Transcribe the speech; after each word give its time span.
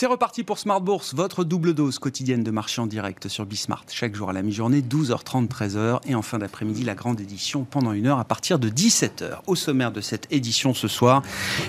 C'est 0.00 0.06
reparti 0.06 0.44
pour 0.44 0.60
Smart 0.60 0.80
Bourse, 0.80 1.12
votre 1.12 1.42
double 1.42 1.74
dose 1.74 1.98
quotidienne 1.98 2.44
de 2.44 2.52
marché 2.52 2.80
en 2.80 2.86
direct 2.86 3.26
sur 3.26 3.44
Bismart. 3.44 3.84
Chaque 3.90 4.14
jour 4.14 4.30
à 4.30 4.32
la 4.32 4.42
mi-journée, 4.42 4.80
12h30, 4.80 5.48
13h. 5.48 5.98
Et 6.06 6.14
en 6.14 6.22
fin 6.22 6.38
d'après-midi, 6.38 6.84
la 6.84 6.94
grande 6.94 7.20
édition 7.20 7.66
pendant 7.68 7.90
une 7.90 8.06
heure 8.06 8.20
à 8.20 8.24
partir 8.24 8.60
de 8.60 8.68
17h. 8.68 9.38
Au 9.48 9.56
sommaire 9.56 9.90
de 9.90 10.00
cette 10.00 10.28
édition 10.30 10.72
ce 10.72 10.86
soir, 10.86 11.22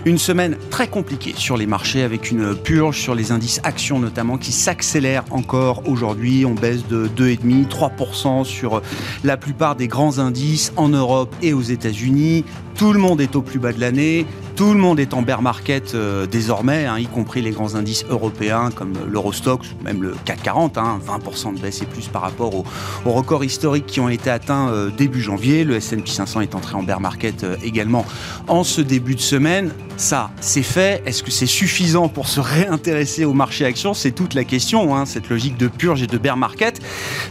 une 0.05 0.19
semaine 0.19 0.59
très 0.69 0.87
compliquée 0.87 1.33
sur 1.35 1.57
les 1.57 1.65
marchés 1.65 2.03
avec 2.03 2.29
une 2.29 2.55
purge 2.55 3.01
sur 3.01 3.15
les 3.15 3.31
indices 3.31 3.61
actions 3.63 3.97
notamment 3.97 4.37
qui 4.37 4.51
s'accélère 4.51 5.25
encore 5.31 5.89
aujourd'hui. 5.89 6.45
On 6.45 6.53
baisse 6.53 6.85
de 6.87 7.07
2,5, 7.07 7.67
3% 7.67 8.43
sur 8.43 8.83
la 9.23 9.37
plupart 9.37 9.75
des 9.75 9.87
grands 9.87 10.19
indices 10.19 10.71
en 10.75 10.89
Europe 10.89 11.35
et 11.41 11.53
aux 11.53 11.63
États-Unis. 11.63 12.45
Tout 12.75 12.93
le 12.93 12.99
monde 12.99 13.19
est 13.21 13.35
au 13.35 13.41
plus 13.41 13.57
bas 13.57 13.73
de 13.73 13.79
l'année. 13.79 14.27
Tout 14.55 14.73
le 14.73 14.79
monde 14.79 14.99
est 14.99 15.13
en 15.13 15.21
bear 15.21 15.41
market 15.41 15.95
euh, 15.95 16.27
désormais, 16.27 16.85
hein, 16.85 16.99
y 16.99 17.07
compris 17.07 17.41
les 17.41 17.51
grands 17.51 17.75
indices 17.75 18.03
européens 18.09 18.18
comme 18.75 18.93
l'Eurostox, 19.09 19.75
même 19.83 20.01
le 20.01 20.15
CAC 20.25 20.43
40, 20.43 20.75
20% 20.75 20.79
hein, 20.79 21.53
de 21.53 21.59
baisse 21.59 21.81
et 21.81 21.85
plus 21.85 22.07
par 22.07 22.21
rapport 22.21 22.53
aux, 22.55 22.65
records 23.05 23.43
historiques 23.43 23.85
qui 23.85 23.99
ont 23.99 24.09
été 24.09 24.29
atteints 24.29 24.69
euh, 24.69 24.89
début 24.89 25.21
janvier. 25.21 25.63
Le 25.63 25.75
S&P 25.75 26.09
500 26.09 26.41
est 26.41 26.55
entré 26.55 26.75
en 26.75 26.83
bear 26.83 26.99
market 26.99 27.43
euh, 27.43 27.55
également 27.63 28.05
en 28.47 28.63
ce 28.63 28.81
début 28.81 29.15
de 29.15 29.21
semaine. 29.21 29.71
Ça, 29.97 30.31
c'est 30.39 30.63
fait. 30.63 31.01
Est-ce 31.05 31.23
que 31.23 31.31
c'est 31.31 31.45
suffisant 31.45 32.07
pour 32.07 32.27
se 32.27 32.39
réintéresser 32.39 33.25
au 33.25 33.33
marché 33.33 33.65
actions 33.65 33.93
C'est 33.93 34.11
toute 34.11 34.33
la 34.33 34.43
question. 34.43 34.95
Hein. 34.95 35.05
Cette 35.05 35.29
logique 35.29 35.57
de 35.57 35.67
purge 35.67 36.01
et 36.03 36.07
de 36.07 36.17
bear 36.17 36.37
market 36.37 36.79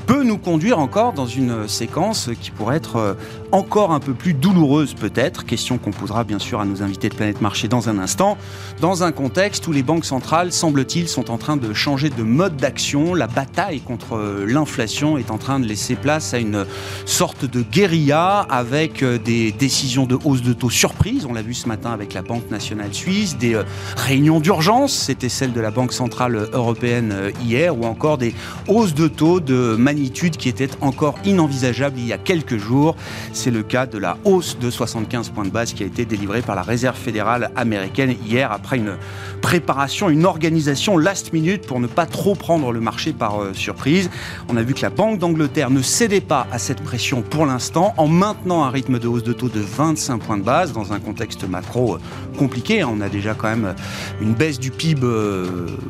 peut 0.06 0.23
nous 0.23 0.39
conduire 0.39 0.78
encore 0.78 1.12
dans 1.12 1.27
une 1.27 1.69
séquence 1.69 2.30
qui 2.41 2.50
pourrait 2.50 2.77
être 2.77 3.16
encore 3.52 3.92
un 3.92 4.00
peu 4.00 4.12
plus 4.12 4.34
douloureuse 4.34 4.95
peut-être. 4.95 5.45
Question 5.45 5.78
qu'on 5.78 5.91
posera 5.91 6.25
bien 6.25 6.39
sûr 6.39 6.61
à 6.61 6.64
nos 6.64 6.83
invités 6.83 7.09
de 7.09 7.14
Planète 7.14 7.41
Marché 7.41 7.69
dans 7.69 7.89
un 7.89 7.98
instant. 7.98 8.36
Dans 8.81 9.03
un 9.03 9.12
contexte 9.12 9.66
où 9.66 9.72
les 9.72 9.83
banques 9.83 10.05
centrales, 10.05 10.53
semble-t-il, 10.79 11.09
sont 11.09 11.33
en 11.33 11.39
train 11.39 11.57
de 11.57 11.75
changer 11.75 12.09
de 12.09 12.23
mode 12.23 12.57
d'action. 12.57 13.12
La 13.15 13.27
bataille 13.27 13.81
contre 13.81 14.17
euh, 14.17 14.47
l'inflation 14.47 15.19
est 15.19 15.33
en 15.33 15.39
train 15.39 15.59
de 15.59 15.67
laisser 15.67 15.97
place 15.97 16.34
à 16.34 16.39
une 16.39 16.67
sorte 17.05 17.45
de 17.45 17.62
guérilla 17.62 18.47
avec 18.48 19.03
euh, 19.03 19.19
des 19.19 19.51
décisions 19.51 20.06
de 20.06 20.17
hausse 20.25 20.43
de 20.43 20.53
taux 20.53 20.71
surprise. 20.71 21.27
On 21.29 21.33
l'a 21.33 21.43
vu 21.43 21.55
ce 21.55 21.67
matin 21.67 21.91
avec 21.91 22.15
la 22.15 22.23
Banque 22.23 22.49
nationale 22.53 22.95
suisse, 22.95 23.37
des 23.39 23.55
euh, 23.55 23.65
réunions 23.97 24.39
d'urgence, 24.39 24.93
c'était 24.93 25.29
celle 25.29 25.53
de 25.53 25.61
la 25.61 25.73
Banque 25.73 25.93
centrale 25.93 26.49
européenne 26.53 27.33
hier, 27.45 27.77
ou 27.77 27.84
encore 27.84 28.17
des 28.17 28.33
hausses 28.69 28.95
de 28.95 29.09
taux 29.09 29.41
de 29.41 29.75
magnitude 29.77 30.37
qui 30.37 30.49
étaient 30.49 30.71
encore 30.81 31.17
inenvisageables 31.25 31.99
il 31.99 32.06
y 32.06 32.12
a 32.12 32.19
quelques 32.19 32.59
jours. 32.59 32.95
C'est 33.33 33.51
le 33.51 33.65
cas 33.65 33.87
de 33.87 33.99
la 33.99 34.17
hausse 34.25 34.59
de 34.61 34.71
75 34.71 35.31
points 35.31 35.45
de 35.45 35.51
base 35.51 35.73
qui 35.73 35.83
a 35.83 35.87
été 35.87 36.05
délivrée 36.05 36.43
par 36.43 36.55
la 36.55 36.62
Réserve 36.62 36.97
fédérale 36.97 37.51
américaine 37.56 38.15
hier 38.25 38.53
après 38.53 38.77
une 38.77 38.97
préparation, 39.43 40.09
une 40.09 40.25
organisation 40.25 40.67
last 40.98 41.33
minute 41.33 41.66
pour 41.66 41.80
ne 41.80 41.86
pas 41.86 42.06
trop 42.06 42.34
prendre 42.34 42.72
le 42.72 42.80
marché 42.80 43.12
par 43.12 43.41
euh, 43.41 43.55
surprise. 43.55 44.11
On 44.48 44.56
a 44.56 44.62
vu 44.62 44.75
que 44.75 44.83
la 44.83 44.91
Banque 44.91 45.19
d'Angleterre 45.19 45.70
ne 45.70 45.80
cédait 45.80 46.20
pas 46.20 46.47
à 46.52 46.58
cette 46.58 46.83
pression 46.83 47.22
pour 47.22 47.47
l'instant 47.47 47.94
en 47.97 48.06
maintenant 48.06 48.64
un 48.64 48.70
rythme 48.70 48.98
de 48.98 49.08
hausse 49.08 49.22
de 49.22 49.33
taux 49.33 49.48
de 49.48 49.60
25 49.60 50.19
points 50.19 50.36
de 50.36 50.42
base 50.42 50.72
dans 50.72 50.92
un 50.92 51.00
contexte 51.00 51.48
macro 51.48 51.94
euh, 51.94 51.98
compliqué. 52.38 52.84
On 52.84 53.00
a 53.00 53.08
déjà 53.08 53.34
quand 53.34 53.48
même 53.48 53.64
euh, 53.64 53.72
une 54.20 54.34
baisse 54.34 54.58
du 54.58 54.70
PIB 54.70 55.06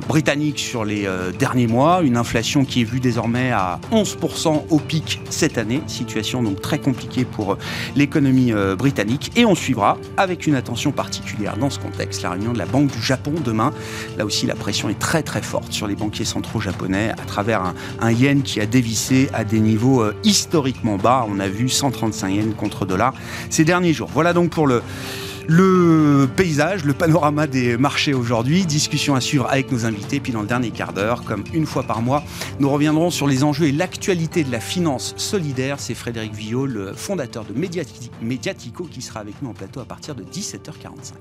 britannique 0.08 0.58
sur 0.58 0.84
les 0.84 1.08
derniers 1.38 1.66
mois, 1.66 2.00
une 2.02 2.16
inflation 2.16 2.64
qui 2.64 2.82
est 2.82 2.84
vue 2.84 3.00
désormais 3.00 3.50
à 3.50 3.80
11% 3.92 4.64
au 4.70 4.78
pic 4.78 5.20
cette 5.30 5.58
année, 5.58 5.80
situation 5.86 6.42
donc 6.42 6.60
très 6.60 6.78
compliquée 6.78 7.24
pour 7.24 7.56
l'économie 7.96 8.52
britannique. 8.76 9.32
Et 9.36 9.44
on 9.44 9.54
suivra 9.54 9.98
avec 10.16 10.46
une 10.46 10.54
attention 10.54 10.92
particulière 10.92 11.56
dans 11.56 11.70
ce 11.70 11.78
contexte 11.78 12.22
la 12.22 12.30
réunion 12.30 12.52
de 12.52 12.58
la 12.58 12.66
Banque 12.66 12.90
du 12.90 13.02
Japon 13.02 13.32
demain. 13.44 13.72
Là 14.16 14.24
aussi, 14.24 14.46
la 14.46 14.54
pression 14.69 14.91
est 14.91 14.98
très 14.98 15.22
très 15.22 15.41
forte 15.41 15.72
sur 15.72 15.87
les 15.87 15.94
banquiers 15.94 16.26
centraux 16.26 16.60
japonais 16.60 17.10
à 17.12 17.25
travers 17.25 17.72
un, 18.00 18.12
yen 18.12 18.42
qui 18.42 18.60
a 18.60 18.66
dévissé 18.66 19.31
à 19.32 19.42
des 19.42 19.60
niveaux 19.60 20.03
euh, 20.03 20.15
historiquement 20.25 20.98
bas. 20.98 21.25
On 21.26 21.41
a 21.41 21.48
vu 21.48 21.70
135 21.70 22.28
yens 22.28 22.54
contre 22.54 22.84
dollar 22.84 23.15
ces 23.48 23.65
derniers 23.65 23.94
jours. 23.94 24.10
Voilà 24.12 24.34
donc 24.34 24.50
pour 24.50 24.66
le 24.66 26.28
paysage, 26.37 26.84
le 26.84 26.92
panorama 26.92 27.47
des 27.47 27.78
marchés 27.78 28.12
aujourd'hui. 28.12 28.66
Discussion 28.66 29.15
à 29.15 29.22
suivre 29.22 29.47
avec 29.48 29.72
nos 29.72 29.87
invités. 29.87 30.20
Puis 30.20 30.32
dans 30.32 30.42
le 30.42 30.47
dernier 30.47 30.71
quart 30.71 30.92
d'heure, 30.92 31.25
comme 31.25 31.44
une 31.54 31.65
fois 31.65 31.84
par 31.84 32.03
mois, 32.03 32.22
nous 32.60 32.69
reviendrons 32.69 33.09
sur 33.09 33.26
les 33.26 33.44
enjeux 33.44 33.69
et 33.69 33.72
l'actualité 33.72 34.44
de 34.44 34.53
la 34.53 34.60
finance 34.60 35.15
solidaire. 35.16 35.81
C'est 35.81 35.94
Frédéric 35.94 36.34
Villot, 36.34 36.66
le 36.66 36.92
fondateur 36.92 37.47
de 37.47 37.59
Mediatico, 37.59 38.84
qui 38.84 39.00
sera 39.00 39.21
avec 39.21 39.41
nous 39.41 39.48
en 39.48 39.54
plateau 39.54 39.81
à 39.81 39.87
partir 39.87 40.15
de 40.15 40.25
17h45. 40.25 41.15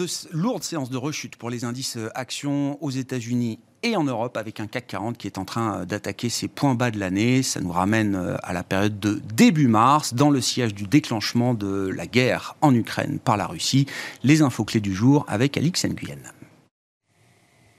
Lourde, 0.00 0.12
lourde 0.32 0.62
séance 0.62 0.88
de 0.88 0.96
rechute 0.96 1.36
pour 1.36 1.50
les 1.50 1.64
indices 1.64 1.98
euh, 1.98 2.08
actions 2.14 2.82
aux 2.82 2.90
États-Unis 2.90 3.58
et 3.82 3.96
en 3.96 4.04
Europe 4.04 4.38
avec 4.38 4.58
un 4.58 4.66
CAC 4.66 4.86
40 4.86 5.18
qui 5.18 5.26
est 5.26 5.36
en 5.36 5.44
train 5.44 5.80
euh, 5.80 5.84
d'attaquer 5.84 6.30
ses 6.30 6.48
points 6.48 6.74
bas 6.74 6.90
de 6.90 6.98
l'année. 6.98 7.42
Ça 7.42 7.60
nous 7.60 7.70
ramène 7.70 8.14
euh, 8.14 8.36
à 8.42 8.54
la 8.54 8.62
période 8.62 8.98
de 8.98 9.20
début 9.34 9.68
mars, 9.68 10.14
dans 10.14 10.30
le 10.30 10.40
siège 10.40 10.74
du 10.74 10.84
déclenchement 10.84 11.52
de 11.52 11.92
la 11.94 12.06
guerre 12.06 12.56
en 12.62 12.74
Ukraine 12.74 13.18
par 13.18 13.36
la 13.36 13.46
Russie. 13.46 13.84
Les 14.22 14.40
infos 14.40 14.64
clés 14.64 14.80
du 14.80 14.94
jour 14.94 15.26
avec 15.28 15.58
Alix 15.58 15.84
Nguyen. 15.84 16.32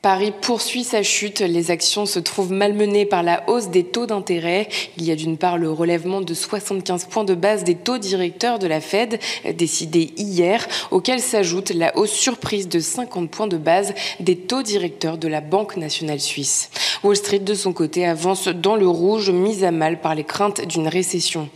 Paris 0.02 0.34
poursuit 0.42 0.84
sa 0.84 1.04
chute. 1.04 1.42
Les 1.42 1.70
actions 1.70 2.08
se 2.08 2.18
trouvent 2.18 2.52
malmenées 2.52 3.06
par 3.06 3.22
la 3.22 3.48
hausse 3.48 3.70
des 3.70 3.84
taux 3.84 4.08
d'intérêt. 4.08 4.68
Il 4.98 5.06
y 5.06 5.12
a 5.12 5.16
d'une 5.16 5.38
part 5.38 5.60
le 5.60 5.72
relèvement 5.72 6.22
de 6.22 6.34
75 6.34 7.06
points 7.06 7.24
de 7.24 7.36
base 7.36 7.64
des 7.64 7.76
taux 7.76 8.00
directeurs 8.00 8.58
de 8.58 8.66
la 8.66 8.82
Fed, 8.82 9.20
décidé 9.56 10.12
hier, 10.18 10.68
auquel 10.90 11.20
s'ajoute 11.20 11.70
la 11.70 11.96
hausse 11.96 12.14
surprise 12.14 12.68
de 12.68 12.80
50 12.80 13.30
points 13.30 13.46
de 13.46 13.58
base 13.58 13.94
des 14.20 14.36
taux 14.36 14.64
directeurs 14.64 15.20
de 15.20 15.28
la 15.28 15.40
Banque 15.40 15.78
nationale 15.78 16.20
suisse. 16.20 16.72
Wall 17.04 17.16
Street, 17.16 17.40
de 17.40 17.54
son 17.54 17.72
côté, 17.72 18.08
avance 18.08 18.48
dans 18.48 18.76
le 18.76 18.88
rouge, 18.88 19.30
mise 19.30 19.64
à 19.64 19.70
mal 19.70 20.02
par 20.02 20.16
les 20.16 20.24
craintes 20.24 20.66
d'une 20.66 20.88
récession. 20.88 21.48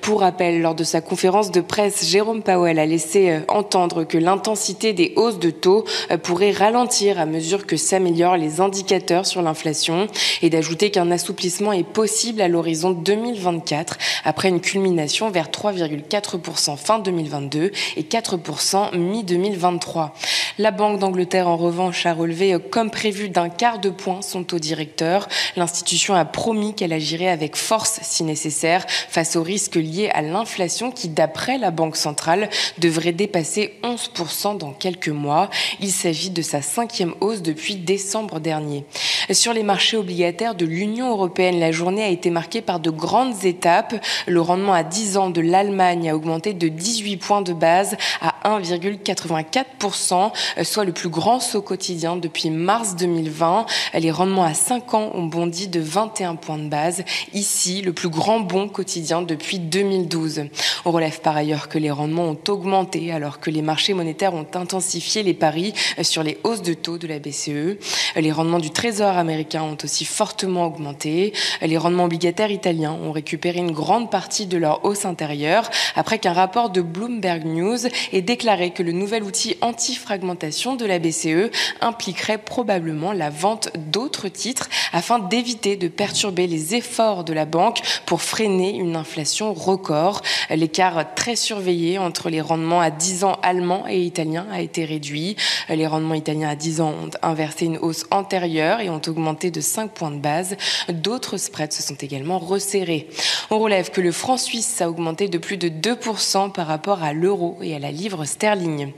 Pour 0.00 0.20
rappel, 0.20 0.62
lors 0.62 0.74
de 0.74 0.84
sa 0.84 1.02
conférence 1.02 1.50
de 1.50 1.60
presse, 1.60 2.06
Jérôme 2.06 2.42
Powell 2.42 2.78
a 2.78 2.86
laissé 2.86 3.40
entendre 3.48 4.04
que 4.04 4.16
l'intensité 4.16 4.94
des 4.94 5.12
hausses 5.16 5.38
de 5.38 5.50
taux 5.50 5.84
pourrait 6.22 6.52
ralentir 6.52 7.20
à 7.20 7.26
mesure 7.26 7.66
que 7.66 7.76
s'améliorent 7.90 8.36
les 8.36 8.60
indicateurs 8.60 9.26
sur 9.26 9.42
l'inflation 9.42 10.06
et 10.42 10.50
d'ajouter 10.50 10.92
qu'un 10.92 11.10
assouplissement 11.10 11.72
est 11.72 11.82
possible 11.82 12.40
à 12.40 12.46
l'horizon 12.46 12.92
2024 12.92 13.98
après 14.24 14.48
une 14.48 14.60
culmination 14.60 15.30
vers 15.30 15.48
3,4% 15.48 16.76
fin 16.76 17.00
2022 17.00 17.72
et 17.96 18.02
4% 18.02 18.96
mi-2023. 18.96 20.10
La 20.58 20.70
Banque 20.70 21.00
d'Angleterre, 21.00 21.48
en 21.48 21.56
revanche, 21.56 22.06
a 22.06 22.12
relevé 22.12 22.56
comme 22.70 22.90
prévu 22.90 23.28
d'un 23.28 23.48
quart 23.48 23.80
de 23.80 23.90
point 23.90 24.22
son 24.22 24.44
taux 24.44 24.58
directeur. 24.58 25.26
L'institution 25.56 26.14
a 26.14 26.24
promis 26.24 26.74
qu'elle 26.74 26.92
agirait 26.92 27.28
avec 27.28 27.56
force 27.56 27.98
si 28.02 28.22
nécessaire 28.22 28.84
face 28.88 29.36
aux 29.36 29.42
risques 29.42 29.76
liés 29.76 30.10
à 30.12 30.22
l'inflation 30.22 30.92
qui, 30.92 31.08
d'après 31.08 31.58
la 31.58 31.70
Banque 31.70 31.96
centrale, 31.96 32.50
devrait 32.78 33.12
dépasser 33.12 33.78
11% 33.82 34.58
dans 34.58 34.72
quelques 34.72 35.08
mois. 35.08 35.50
Il 35.80 35.90
s'agit 35.90 36.30
de 36.30 36.42
sa 36.42 36.62
cinquième 36.62 37.14
hausse 37.20 37.42
depuis 37.42 37.79
décembre 37.80 38.40
dernier. 38.40 38.84
Sur 39.32 39.52
les 39.52 39.62
marchés 39.62 39.96
obligataires 39.96 40.54
de 40.54 40.64
l'Union 40.64 41.10
européenne, 41.10 41.60
la 41.60 41.72
journée 41.72 42.02
a 42.02 42.08
été 42.08 42.30
marquée 42.30 42.62
par 42.62 42.80
de 42.80 42.90
grandes 42.90 43.44
étapes. 43.44 43.94
Le 44.26 44.40
rendement 44.40 44.72
à 44.72 44.82
10 44.82 45.16
ans 45.16 45.30
de 45.30 45.40
l'Allemagne 45.40 46.10
a 46.10 46.16
augmenté 46.16 46.52
de 46.52 46.68
18 46.68 47.16
points 47.18 47.42
de 47.42 47.52
base 47.52 47.96
à 48.20 48.34
1,84%, 48.58 50.32
soit 50.62 50.84
le 50.84 50.92
plus 50.92 51.08
grand 51.08 51.40
saut 51.40 51.62
quotidien 51.62 52.16
depuis 52.16 52.50
mars 52.50 52.96
2020. 52.96 53.66
Les 53.94 54.10
rendements 54.10 54.44
à 54.44 54.54
5 54.54 54.94
ans 54.94 55.10
ont 55.14 55.26
bondi 55.26 55.68
de 55.68 55.80
21 55.80 56.36
points 56.36 56.58
de 56.58 56.68
base. 56.68 57.04
Ici, 57.32 57.82
le 57.82 57.92
plus 57.92 58.08
grand 58.08 58.40
bond 58.40 58.68
quotidien 58.68 59.22
depuis 59.22 59.58
2012. 59.58 60.44
On 60.84 60.90
relève 60.90 61.20
par 61.20 61.36
ailleurs 61.36 61.68
que 61.68 61.78
les 61.78 61.90
rendements 61.90 62.30
ont 62.30 62.38
augmenté 62.48 63.12
alors 63.12 63.40
que 63.40 63.50
les 63.50 63.62
marchés 63.62 63.94
monétaires 63.94 64.34
ont 64.34 64.46
intensifié 64.54 65.22
les 65.22 65.34
paris 65.34 65.72
sur 66.02 66.22
les 66.22 66.38
hausses 66.44 66.62
de 66.62 66.74
taux 66.74 66.98
de 66.98 67.06
la 67.06 67.18
BCE. 67.18 67.69
Les 68.16 68.32
rendements 68.32 68.58
du 68.58 68.70
Trésor 68.70 69.16
américain 69.16 69.62
ont 69.62 69.76
aussi 69.82 70.04
fortement 70.04 70.66
augmenté. 70.66 71.32
Les 71.62 71.78
rendements 71.78 72.04
obligataires 72.04 72.50
italiens 72.50 72.92
ont 72.92 73.12
récupéré 73.12 73.58
une 73.58 73.72
grande 73.72 74.10
partie 74.10 74.46
de 74.46 74.56
leur 74.56 74.84
hausse 74.84 75.04
intérieure 75.04 75.70
après 75.96 76.18
qu'un 76.18 76.32
rapport 76.32 76.70
de 76.70 76.80
Bloomberg 76.80 77.44
News 77.44 77.78
ait 78.12 78.22
déclaré 78.22 78.70
que 78.70 78.82
le 78.82 78.92
nouvel 78.92 79.22
outil 79.22 79.56
anti 79.60 79.98
augmentation 80.10 80.76
de 80.76 80.86
la 80.86 80.98
BCE 80.98 81.50
impliquerait 81.80 82.38
probablement 82.38 83.12
la 83.12 83.30
vente 83.30 83.70
d'autres 83.76 84.28
titres 84.28 84.68
afin 84.92 85.18
d'éviter 85.18 85.76
de 85.76 85.88
perturber 85.88 86.46
les 86.46 86.74
efforts 86.74 87.24
de 87.24 87.32
la 87.32 87.44
banque 87.44 87.80
pour 88.06 88.22
freiner 88.22 88.74
une 88.74 88.96
inflation 88.96 89.52
record. 89.52 90.22
L'écart 90.50 91.14
très 91.14 91.36
surveillé 91.36 91.98
entre 91.98 92.30
les 92.30 92.40
rendements 92.40 92.80
à 92.80 92.90
10 92.90 93.24
ans 93.24 93.38
allemands 93.42 93.84
et 93.88 94.00
italiens 94.00 94.46
a 94.52 94.60
été 94.60 94.84
réduit. 94.84 95.36
Les 95.68 95.86
rendements 95.86 96.14
italiens 96.14 96.48
à 96.48 96.56
10 96.56 96.80
ans 96.80 96.94
ont 97.04 97.10
inversé 97.22 97.59
une 97.64 97.78
hausse 97.78 98.06
antérieure 98.10 98.80
et 98.80 98.90
ont 98.90 99.00
augmenté 99.06 99.50
de 99.50 99.60
5 99.60 99.92
points 99.92 100.10
de 100.10 100.18
base. 100.18 100.56
D'autres 100.88 101.36
spreads 101.36 101.72
se 101.72 101.82
sont 101.82 101.94
également 101.94 102.38
resserrés. 102.38 103.08
On 103.50 103.58
relève 103.58 103.90
que 103.90 104.00
le 104.00 104.12
franc 104.12 104.36
suisse 104.36 104.80
a 104.80 104.88
augmenté 104.88 105.28
de 105.28 105.38
plus 105.38 105.56
de 105.56 105.68
2% 105.68 106.52
par 106.52 106.66
rapport 106.66 107.02
à 107.02 107.12
l'euro 107.12 107.58
et 107.62 107.74
à 107.74 107.78
la 107.78 107.90
livre 107.90 108.24
sterling. 108.24 108.92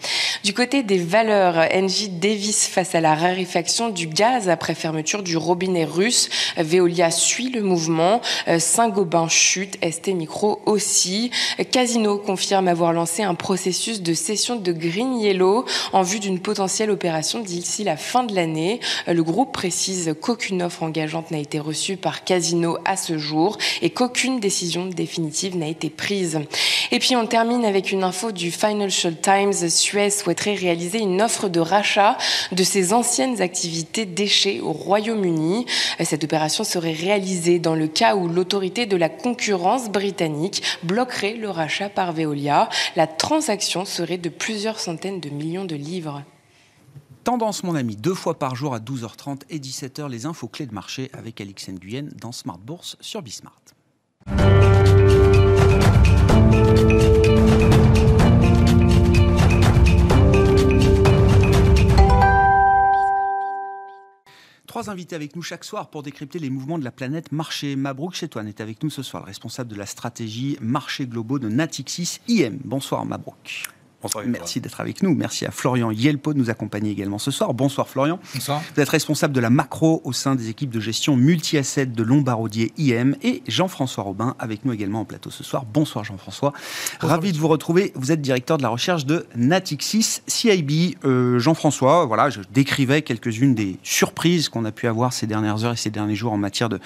Du 0.44 0.54
côté 0.54 0.82
des 0.82 0.98
valeurs, 0.98 1.68
Engie 1.72 2.08
dévisse 2.08 2.66
face 2.66 2.94
à 2.94 3.00
la 3.00 3.14
raréfaction 3.14 3.90
du 3.90 4.08
gaz 4.08 4.48
après 4.48 4.74
fermeture 4.74 5.22
du 5.22 5.36
robinet 5.36 5.84
russe. 5.84 6.28
Veolia 6.56 7.10
suit 7.10 7.50
le 7.50 7.62
mouvement. 7.62 8.20
Saint-Gobain 8.58 9.28
chute, 9.28 9.78
ST 9.88 10.08
Micro 10.08 10.60
aussi. 10.66 11.30
Casino 11.70 12.18
confirme 12.18 12.68
avoir 12.68 12.92
lancé 12.92 13.22
un 13.22 13.34
processus 13.34 14.02
de 14.02 14.14
cession 14.14 14.56
de 14.56 14.72
Green 14.72 15.18
Yellow 15.18 15.64
en 15.92 16.02
vue 16.02 16.18
d'une 16.18 16.40
potentielle 16.40 16.90
opération 16.90 17.40
d'ici 17.40 17.84
la 17.84 17.96
fin 17.96 18.24
de 18.24 18.34
l'année. 18.34 18.51
Le 19.06 19.22
groupe 19.22 19.52
précise 19.52 20.14
qu'aucune 20.20 20.62
offre 20.62 20.82
engageante 20.82 21.30
n'a 21.30 21.38
été 21.38 21.58
reçue 21.58 21.96
par 21.96 22.24
Casino 22.24 22.78
à 22.84 22.96
ce 22.96 23.18
jour 23.18 23.58
et 23.80 23.90
qu'aucune 23.90 24.40
décision 24.40 24.86
définitive 24.86 25.56
n'a 25.56 25.68
été 25.68 25.90
prise. 25.90 26.40
Et 26.90 26.98
puis 26.98 27.16
on 27.16 27.26
termine 27.26 27.64
avec 27.64 27.92
une 27.92 28.04
info 28.04 28.32
du 28.32 28.50
Financial 28.50 29.14
Times. 29.14 29.68
Suez 29.68 30.10
souhaiterait 30.10 30.54
réaliser 30.54 30.98
une 30.98 31.22
offre 31.22 31.48
de 31.48 31.60
rachat 31.60 32.18
de 32.52 32.62
ses 32.62 32.92
anciennes 32.92 33.40
activités 33.40 34.04
déchets 34.04 34.60
au 34.60 34.72
Royaume-Uni. 34.72 35.66
Cette 36.00 36.24
opération 36.24 36.64
serait 36.64 36.92
réalisée 36.92 37.58
dans 37.58 37.74
le 37.74 37.88
cas 37.88 38.14
où 38.14 38.28
l'autorité 38.28 38.86
de 38.86 38.96
la 38.96 39.08
concurrence 39.08 39.88
britannique 39.90 40.62
bloquerait 40.82 41.34
le 41.34 41.50
rachat 41.50 41.88
par 41.88 42.12
Veolia. 42.12 42.68
La 42.96 43.06
transaction 43.06 43.84
serait 43.84 44.18
de 44.18 44.28
plusieurs 44.28 44.80
centaines 44.80 45.20
de 45.20 45.30
millions 45.30 45.64
de 45.64 45.76
livres. 45.76 46.22
Tendance, 47.24 47.62
mon 47.62 47.76
ami, 47.76 47.94
deux 47.94 48.14
fois 48.14 48.36
par 48.36 48.56
jour 48.56 48.74
à 48.74 48.80
12h30 48.80 49.42
et 49.48 49.60
17h, 49.60 50.08
les 50.08 50.26
infos 50.26 50.48
clés 50.48 50.66
de 50.66 50.74
marché 50.74 51.08
avec 51.12 51.40
Alix 51.40 51.68
Nguyen 51.68 52.08
dans 52.20 52.32
Smart 52.32 52.58
Bourse 52.58 52.96
sur 53.00 53.22
Bismart. 53.22 53.60
Trois 64.66 64.90
invités 64.90 65.14
avec 65.14 65.36
nous 65.36 65.42
chaque 65.42 65.62
soir 65.62 65.90
pour 65.90 66.02
décrypter 66.02 66.40
les 66.40 66.50
mouvements 66.50 66.78
de 66.78 66.84
la 66.84 66.90
planète 66.90 67.30
marché. 67.30 67.76
Mabrouk 67.76 68.14
Chetouane 68.14 68.48
est 68.48 68.60
avec 68.60 68.82
nous 68.82 68.90
ce 68.90 69.04
soir, 69.04 69.22
le 69.22 69.28
responsable 69.28 69.70
de 69.70 69.76
la 69.76 69.86
stratégie 69.86 70.58
marché 70.60 71.06
globaux 71.06 71.38
de 71.38 71.48
Natixis 71.48 72.18
IM. 72.26 72.58
Bonsoir 72.64 73.04
Mabrouk. 73.06 73.68
Merci 74.26 74.60
d'être 74.60 74.80
avec 74.80 75.02
nous. 75.02 75.14
Merci 75.14 75.46
à 75.46 75.50
Florian 75.50 75.90
Yelpo 75.90 76.32
de 76.32 76.38
nous 76.38 76.50
accompagner 76.50 76.90
également 76.90 77.18
ce 77.18 77.30
soir. 77.30 77.54
Bonsoir 77.54 77.88
Florian. 77.88 78.18
Bonsoir. 78.34 78.62
Vous 78.74 78.80
êtes 78.80 78.88
responsable 78.88 79.34
de 79.34 79.40
la 79.40 79.50
macro 79.50 80.00
au 80.04 80.12
sein 80.12 80.34
des 80.34 80.48
équipes 80.48 80.70
de 80.70 80.80
gestion 80.80 81.16
multi-assets 81.16 81.86
de 81.86 82.02
Lombardier 82.02 82.72
IM 82.78 83.14
et 83.22 83.42
Jean-François 83.46 84.04
Robin 84.04 84.34
avec 84.38 84.64
nous 84.64 84.72
également 84.72 85.00
en 85.00 85.04
plateau 85.04 85.30
ce 85.30 85.44
soir. 85.44 85.64
Bonsoir 85.64 86.04
Jean-François. 86.04 86.52
Ravi 87.00 87.32
de 87.32 87.38
vous 87.38 87.48
retrouver. 87.48 87.92
Vous 87.94 88.12
êtes 88.12 88.20
directeur 88.20 88.56
de 88.58 88.62
la 88.62 88.68
recherche 88.68 89.06
de 89.06 89.26
Natixis 89.36 90.22
CIB. 90.26 90.96
Euh, 91.04 91.38
Jean-François, 91.38 92.06
voilà, 92.06 92.30
je 92.30 92.40
décrivais 92.52 93.02
quelques-unes 93.02 93.54
des 93.54 93.78
surprises 93.82 94.48
qu'on 94.48 94.64
a 94.64 94.72
pu 94.72 94.86
avoir 94.86 95.12
ces 95.12 95.26
dernières 95.26 95.64
heures 95.64 95.72
et 95.72 95.76
ces 95.76 95.90
derniers 95.90 96.14
jours 96.14 96.32
en 96.32 96.38
matière 96.38 96.68
de, 96.68 96.78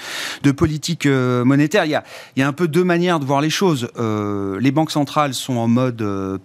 de 0.43 0.51
politique 0.51 1.07
euh, 1.07 1.45
monétaire. 1.45 1.85
Il 1.85 1.91
y, 1.91 1.95
a, 1.95 2.05
il 2.37 2.41
y, 2.41 2.43
a, 2.43 2.49
un 2.49 2.53
peu 2.53 2.69
deux 2.69 2.85
manières 2.85 3.21
de 3.21 3.25
voir 3.25 3.41
les 3.41 3.51
choses. 3.51 3.89
Euh, 3.99 4.59
les 4.61 4.71
banques 4.71 4.91
centrales 4.91 5.35
sont 5.35 5.57
en 5.57 5.69
mode 5.69 6.03
euh, 6.03 6.39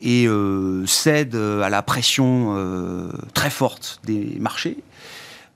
et 0.00 0.26
euh, 0.26 0.86
cède 0.86 1.34
à 1.34 1.68
la 1.68 1.82
pression 1.82 2.54
euh, 2.56 3.10
très 3.34 3.50
forte 3.50 4.00
des 4.04 4.36
marchés. 4.38 4.78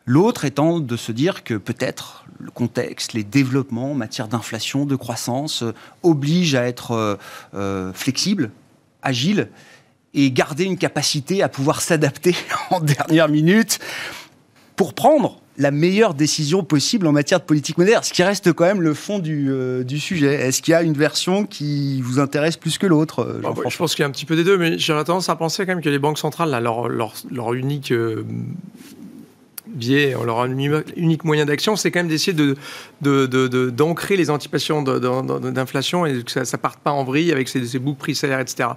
L'autre 0.07 0.45
étant 0.45 0.81
de 0.81 0.97
se 0.97 1.13
dire 1.13 1.45
que 1.45 1.55
peut-être 1.55 2.25
le 2.39 2.51
contexte, 2.51 3.15
les 3.15 3.25
développements 3.25 3.93
en 3.93 3.95
matière 3.95 4.29
d'inflation, 4.29 4.85
de 4.85 4.97
croissance, 4.97 5.63
euh, 5.63 5.73
obligent 6.03 6.57
à 6.57 6.65
être 6.65 7.19
euh, 7.55 7.93
flexible, 7.95 8.51
agile 9.03 9.49
et 10.13 10.31
garder 10.31 10.65
une 10.65 10.77
capacité 10.77 11.43
à 11.43 11.49
pouvoir 11.49 11.81
s'adapter 11.81 12.37
en 12.71 12.81
dernière 12.81 13.29
minute 13.29 13.79
pour 14.77 14.95
prendre 14.95 15.41
la 15.57 15.71
meilleure 15.71 16.15
décision 16.15 16.65
possible 16.65 17.07
en 17.07 17.13
matière 17.13 17.39
de 17.39 17.45
politique 17.45 17.79
monétaire, 17.79 18.05
ce 18.05 18.13
qui 18.13 18.23
reste 18.23 18.53
quand 18.53 18.65
même 18.65 18.83
le 18.83 18.93
fond 18.93 19.19
du, 19.19 19.51
euh, 19.51 19.85
du 19.85 20.01
sujet. 20.01 20.35
Est-ce 20.35 20.63
qu'il 20.63 20.73
y 20.73 20.75
a 20.75 20.83
une 20.83 20.95
version 20.95 21.47
qui 21.47 22.01
vous 22.03 22.19
intéresse 22.19 22.57
plus 22.57 22.77
que 22.77 22.87
l'autre 22.87 23.21
euh, 23.21 23.41
bah, 23.41 23.55
Je 23.69 23.77
pense 23.77 23.95
qu'il 23.95 24.03
y 24.03 24.05
a 24.05 24.09
un 24.09 24.11
petit 24.11 24.27
peu 24.27 24.35
des 24.35 24.43
deux, 24.43 24.59
mais 24.59 24.79
j'aurais 24.79 25.05
tendance 25.05 25.29
à 25.29 25.37
penser 25.37 25.65
quand 25.65 25.73
même 25.73 25.83
que 25.83 25.89
les 25.89 25.99
banques 25.99 26.19
centrales, 26.19 26.51
là, 26.51 26.61
leur, 26.61 26.89
leur, 26.89 27.15
leur, 27.31 27.55
unique 27.55 27.93
euh, 27.93 28.25
biais, 29.75 30.15
leur 30.25 30.45
unique 30.97 31.25
moyen 31.25 31.45
d'action, 31.45 31.77
c'est 31.77 31.91
quand 31.91 32.01
même 32.01 32.09
d'essayer 32.09 32.33
de, 32.33 32.57
d'ancrer 33.71 34.17
les 34.17 34.31
anticipations 34.31 34.83
d'inflation 34.83 36.07
et 36.07 36.23
que 36.23 36.31
ça 36.31 36.41
ne 36.41 36.61
parte 36.61 36.81
pas 36.81 36.93
en 36.93 37.05
vrille 37.05 37.33
avec 37.33 37.49
ces, 37.49 37.65
ces 37.67 37.79
boucles 37.79 37.99
prix 37.99 38.15
salaires, 38.15 38.41
etc. 38.41 38.71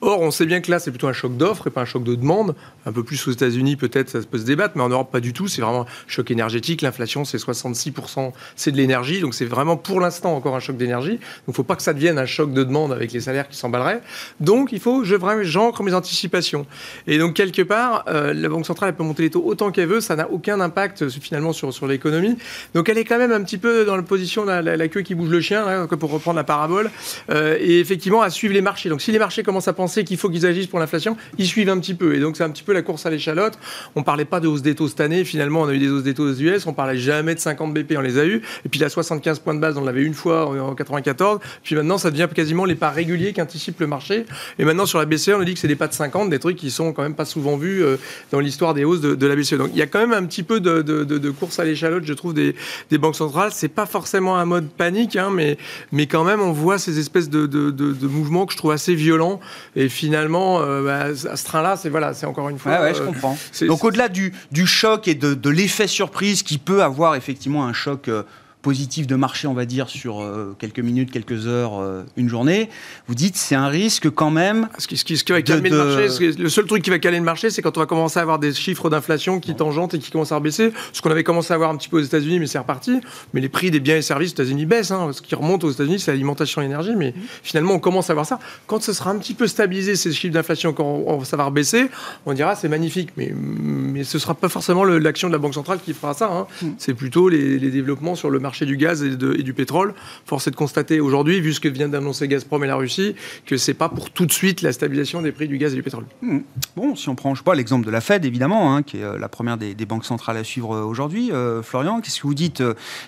Or, 0.00 0.20
on 0.20 0.30
sait 0.30 0.46
bien 0.46 0.60
que 0.60 0.70
là, 0.70 0.78
c'est 0.78 0.90
plutôt 0.90 1.08
un 1.08 1.12
choc 1.12 1.36
d'offres 1.36 1.66
et 1.68 1.70
pas 1.70 1.82
un 1.82 1.86
choc 1.86 2.04
de 2.04 2.14
demande. 2.14 2.54
Un 2.86 2.92
peu 2.92 3.02
plus 3.02 3.26
aux 3.26 3.30
États-Unis, 3.30 3.76
peut-être, 3.76 4.10
ça 4.10 4.18
peut 4.20 4.38
se 4.38 4.44
débattre, 4.44 4.74
mais 4.76 4.82
en 4.82 4.90
Europe, 4.90 5.10
pas 5.10 5.20
du 5.20 5.32
tout. 5.32 5.48
C'est 5.48 5.62
vraiment 5.62 5.82
un 5.82 5.86
choc 6.06 6.30
énergétique. 6.30 6.82
L'inflation, 6.82 7.24
c'est 7.24 7.38
66%, 7.38 8.32
c'est 8.56 8.70
de 8.70 8.76
l'énergie. 8.76 9.20
Donc, 9.20 9.32
c'est 9.34 9.46
vraiment 9.46 9.78
pour 9.78 10.00
l'instant 10.00 10.36
encore 10.36 10.54
un 10.54 10.60
choc 10.60 10.76
d'énergie. 10.76 11.12
Donc, 11.12 11.20
il 11.48 11.50
ne 11.50 11.54
faut 11.54 11.64
pas 11.64 11.76
que 11.76 11.82
ça 11.82 11.94
devienne 11.94 12.18
un 12.18 12.26
choc 12.26 12.52
de 12.52 12.62
demande 12.62 12.92
avec 12.92 13.12
les 13.12 13.20
salaires 13.20 13.48
qui 13.48 13.56
s'emballeraient. 13.56 14.02
Donc, 14.40 14.72
il 14.72 14.80
faut, 14.80 15.04
je 15.04 15.14
vraiment, 15.14 15.42
j'ancre 15.42 15.82
mes 15.82 15.94
anticipations. 15.94 16.66
Et 17.06 17.18
donc, 17.18 17.34
quelque 17.34 17.62
part, 17.62 18.04
euh, 18.08 18.34
la 18.34 18.48
Banque 18.50 18.66
centrale, 18.66 18.90
elle 18.90 18.96
peut 18.96 19.04
monter 19.04 19.22
les 19.22 19.30
taux 19.30 19.44
autant 19.44 19.70
qu'elle 19.70 19.88
veut. 19.88 20.02
Ça 20.02 20.16
n'a 20.16 20.30
aucun 20.30 20.43
impact 20.52 21.08
finalement 21.08 21.52
sur, 21.52 21.86
l'économie. 21.86 22.36
Donc, 22.74 22.88
elle 22.88 22.98
est 22.98 23.04
quand 23.04 23.18
même 23.18 23.32
un 23.32 23.42
petit 23.42 23.58
peu 23.58 23.84
dans 23.84 23.96
la 23.96 24.02
position, 24.02 24.44
la, 24.44 24.62
la, 24.62 24.88
queue 24.88 25.02
qui 25.02 25.14
bouge 25.14 25.28
le 25.28 25.40
chien, 25.40 25.64
là, 25.64 25.86
pour 25.86 26.10
reprendre 26.10 26.36
la 26.36 26.44
parabole. 26.44 26.90
Euh, 27.30 27.56
et 27.60 27.80
effectivement, 27.80 28.22
à 28.22 28.30
suivre 28.30 28.54
les 28.54 28.60
marchés. 28.60 28.88
Donc, 28.88 29.02
si 29.02 29.12
les 29.12 29.18
marchés 29.18 29.42
commencent 29.42 29.68
à 29.68 29.72
penser 29.72 30.04
qu'il 30.04 30.16
faut 30.16 30.28
qu'ils 30.28 30.46
agissent 30.46 30.66
pour 30.66 30.78
l'inflation, 30.78 31.16
ils 31.38 31.46
suivent 31.46 31.68
un 31.68 31.78
petit 31.78 31.94
peu. 31.94 32.14
Et 32.14 32.20
donc, 32.20 32.36
c'est 32.36 32.44
un 32.44 32.50
petit 32.50 32.62
peu 32.62 32.72
la 32.72 32.82
course 32.82 33.06
à 33.06 33.10
l'échalote. 33.10 33.58
On 33.94 34.02
parlait 34.02 34.24
pas 34.24 34.40
de 34.40 34.48
hausse 34.48 34.62
des 34.62 34.74
taux 34.74 34.88
cette 34.88 35.00
année. 35.00 35.24
Finalement, 35.24 35.62
on 35.62 35.68
a 35.68 35.74
eu 35.74 35.78
des 35.78 35.88
hausses 35.88 36.02
des 36.02 36.14
taux 36.14 36.28
aux 36.28 36.34
US. 36.34 36.66
On 36.66 36.72
parlait 36.72 36.98
jamais 36.98 37.34
de 37.34 37.40
50 37.40 37.74
BP, 37.74 37.94
on 37.96 38.00
les 38.00 38.18
a 38.18 38.26
eu. 38.26 38.42
Et 38.64 38.68
puis, 38.68 38.80
la 38.80 38.88
75 38.88 39.38
points 39.40 39.54
de 39.54 39.60
base, 39.60 39.76
on 39.76 39.84
l'avait 39.84 40.02
une 40.02 40.14
fois 40.14 40.46
en 40.46 40.74
94. 40.74 41.40
Puis 41.62 41.74
maintenant, 41.74 41.98
ça 41.98 42.10
devient 42.10 42.28
quasiment 42.34 42.64
les 42.64 42.74
pas 42.74 42.90
réguliers 42.90 43.32
qu'anticipe 43.32 43.80
le 43.80 43.86
marché. 43.86 44.26
Et 44.58 44.64
maintenant, 44.64 44.86
sur 44.86 44.98
la 44.98 45.06
BCE, 45.06 45.30
on 45.30 45.38
nous 45.38 45.44
dit 45.44 45.54
que 45.54 45.60
c'est 45.60 45.68
des 45.68 45.76
pas 45.76 45.88
de 45.88 45.94
50, 45.94 46.30
des 46.30 46.38
trucs 46.38 46.56
qui 46.56 46.70
sont 46.70 46.92
quand 46.92 47.02
même 47.02 47.14
pas 47.14 47.24
souvent 47.24 47.56
vus 47.56 47.82
euh, 47.82 47.96
dans 48.32 48.40
l'histoire 48.40 48.74
des 48.74 48.84
hausses 48.84 49.00
de, 49.00 49.14
de, 49.14 49.26
la 49.26 49.36
BCE. 49.36 49.54
Donc, 49.54 49.70
il 49.72 49.78
y 49.78 49.82
a 49.82 49.86
quand 49.86 50.00
même 50.00 50.12
un 50.12 50.24
petit 50.24 50.33
peu 50.42 50.60
de, 50.60 50.82
de, 50.82 51.04
de 51.04 51.30
course 51.30 51.58
à 51.58 51.64
l'échalote, 51.64 52.04
je 52.04 52.12
trouve, 52.12 52.34
des, 52.34 52.54
des 52.90 52.98
banques 52.98 53.16
centrales. 53.16 53.50
C'est 53.52 53.68
pas 53.68 53.86
forcément 53.86 54.36
un 54.36 54.44
mode 54.44 54.68
panique, 54.68 55.16
hein, 55.16 55.30
mais, 55.32 55.58
mais 55.92 56.06
quand 56.06 56.24
même, 56.24 56.40
on 56.40 56.52
voit 56.52 56.78
ces 56.78 56.98
espèces 56.98 57.30
de, 57.30 58.06
mouvements 58.06 58.46
que 58.46 58.52
je 58.52 58.58
trouve 58.58 58.72
assez 58.72 58.94
violents. 58.94 59.40
Et 59.76 59.88
finalement, 59.88 60.60
euh, 60.60 60.82
bah, 60.82 61.30
à 61.30 61.36
ce 61.36 61.44
train-là, 61.44 61.76
c'est 61.76 61.88
voilà, 61.88 62.14
c'est 62.14 62.26
encore 62.26 62.48
une 62.48 62.58
fois. 62.58 62.80
Ouais, 62.80 62.94
je 62.94 63.02
euh, 63.02 63.06
comprends. 63.06 63.36
Donc 63.62 63.84
au-delà 63.84 64.08
du, 64.08 64.32
du, 64.50 64.66
choc 64.66 65.08
et 65.08 65.14
de, 65.14 65.34
de 65.34 65.50
l'effet 65.50 65.86
surprise 65.86 66.42
qui 66.42 66.58
peut 66.58 66.82
avoir 66.82 67.14
effectivement 67.14 67.66
un 67.66 67.72
choc. 67.72 68.08
Euh, 68.08 68.22
positif 68.64 69.06
de 69.06 69.14
marché, 69.14 69.46
on 69.46 69.52
va 69.52 69.66
dire, 69.66 69.90
sur 69.90 70.22
euh, 70.22 70.56
quelques 70.58 70.80
minutes, 70.80 71.10
quelques 71.10 71.46
heures, 71.46 71.78
euh, 71.80 72.02
une 72.16 72.30
journée, 72.30 72.70
vous 73.06 73.14
dites 73.14 73.36
c'est 73.36 73.54
un 73.54 73.68
risque 73.68 74.08
quand 74.08 74.30
même. 74.30 74.68
Ce 74.78 74.88
qui, 74.88 74.96
ce 74.96 75.04
qui, 75.04 75.18
ce 75.18 75.22
qui 75.22 75.32
va 75.32 75.42
calmer 75.42 75.68
de, 75.68 75.76
le 75.76 75.84
marché, 75.84 76.32
le 76.32 76.48
seul 76.48 76.64
truc 76.64 76.82
qui 76.82 76.88
va 76.88 76.98
calmer 76.98 77.18
le 77.18 77.24
marché, 77.24 77.50
c'est 77.50 77.60
quand 77.60 77.76
on 77.76 77.80
va 77.80 77.86
commencer 77.86 78.18
à 78.18 78.22
avoir 78.22 78.38
des 78.38 78.54
chiffres 78.54 78.88
d'inflation 78.88 79.38
qui 79.38 79.54
tangentent 79.54 79.92
et 79.92 79.98
qui 79.98 80.10
commencent 80.10 80.32
à 80.32 80.40
baisser. 80.40 80.72
Ce 80.94 81.02
qu'on 81.02 81.10
avait 81.10 81.24
commencé 81.24 81.52
à 81.52 81.58
voir 81.58 81.68
un 81.68 81.76
petit 81.76 81.90
peu 81.90 81.98
aux 81.98 82.02
États-Unis, 82.02 82.38
mais 82.40 82.46
c'est 82.46 82.58
reparti. 82.58 83.00
Mais 83.34 83.42
les 83.42 83.50
prix 83.50 83.70
des 83.70 83.80
biens 83.80 83.96
et 83.96 84.02
services 84.02 84.30
aux 84.30 84.36
États-Unis 84.36 84.64
baissent. 84.64 84.90
Hein. 84.92 85.10
Ce 85.12 85.20
qui 85.20 85.34
remonte 85.34 85.62
aux 85.62 85.70
États-Unis, 85.70 86.00
c'est 86.00 86.10
l'alimentation 86.10 86.62
et 86.62 86.64
l'énergie. 86.64 86.96
Mais 86.96 87.12
finalement, 87.42 87.74
on 87.74 87.80
commence 87.80 88.08
à 88.08 88.14
voir 88.14 88.24
ça. 88.24 88.38
Quand 88.66 88.82
ce 88.82 88.94
sera 88.94 89.10
un 89.10 89.18
petit 89.18 89.34
peu 89.34 89.46
stabilisé, 89.46 89.94
ces 89.94 90.10
chiffres 90.12 90.32
d'inflation, 90.32 90.72
quand 90.72 91.02
on, 91.06 91.22
ça 91.22 91.36
va 91.36 91.44
rebaisser, 91.44 91.90
on 92.24 92.32
dira 92.32 92.56
c'est 92.56 92.70
magnifique. 92.70 93.10
Mais, 93.18 93.30
mais 93.36 94.04
ce 94.04 94.18
sera 94.18 94.32
pas 94.34 94.48
forcément 94.48 94.84
l'action 94.84 95.28
de 95.28 95.34
la 95.34 95.38
Banque 95.38 95.54
centrale 95.54 95.80
qui 95.84 95.92
fera 95.92 96.14
ça. 96.14 96.30
Hein. 96.32 96.46
Mm. 96.62 96.68
C'est 96.78 96.94
plutôt 96.94 97.28
les, 97.28 97.58
les 97.58 97.70
développements 97.70 98.14
sur 98.14 98.30
le 98.30 98.38
marché 98.38 98.53
du 98.62 98.76
gaz 98.76 99.02
et 99.02 99.16
du 99.16 99.54
pétrole. 99.54 99.94
Force 100.24 100.46
est 100.46 100.50
de 100.50 100.56
constater 100.56 101.00
aujourd'hui, 101.00 101.40
vu 101.40 101.52
ce 101.52 101.60
que 101.60 101.68
vient 101.68 101.88
d'annoncer 101.88 102.28
Gazprom 102.28 102.62
et 102.64 102.66
la 102.66 102.76
Russie, 102.76 103.14
que 103.46 103.56
c'est 103.56 103.74
pas 103.74 103.88
pour 103.88 104.10
tout 104.10 104.26
de 104.26 104.32
suite 104.32 104.62
la 104.62 104.72
stabilisation 104.72 105.22
des 105.22 105.32
prix 105.32 105.48
du 105.48 105.58
gaz 105.58 105.72
et 105.72 105.76
du 105.76 105.82
pétrole. 105.82 106.04
Mmh. 106.22 106.38
Bon, 106.76 106.94
si 106.94 107.08
on 107.08 107.14
prend, 107.14 107.34
je 107.34 107.42
pas, 107.42 107.54
l'exemple 107.54 107.84
de 107.84 107.90
la 107.90 108.00
Fed, 108.00 108.24
évidemment, 108.24 108.74
hein, 108.74 108.82
qui 108.82 108.98
est 108.98 109.18
la 109.18 109.28
première 109.28 109.56
des, 109.56 109.74
banques 109.84 110.04
centrales 110.04 110.36
à 110.36 110.44
suivre 110.44 110.78
aujourd'hui. 110.78 111.30
Euh, 111.32 111.62
Florian, 111.62 112.00
qu'est-ce 112.00 112.20
que 112.20 112.26
vous 112.26 112.34
dites 112.34 112.62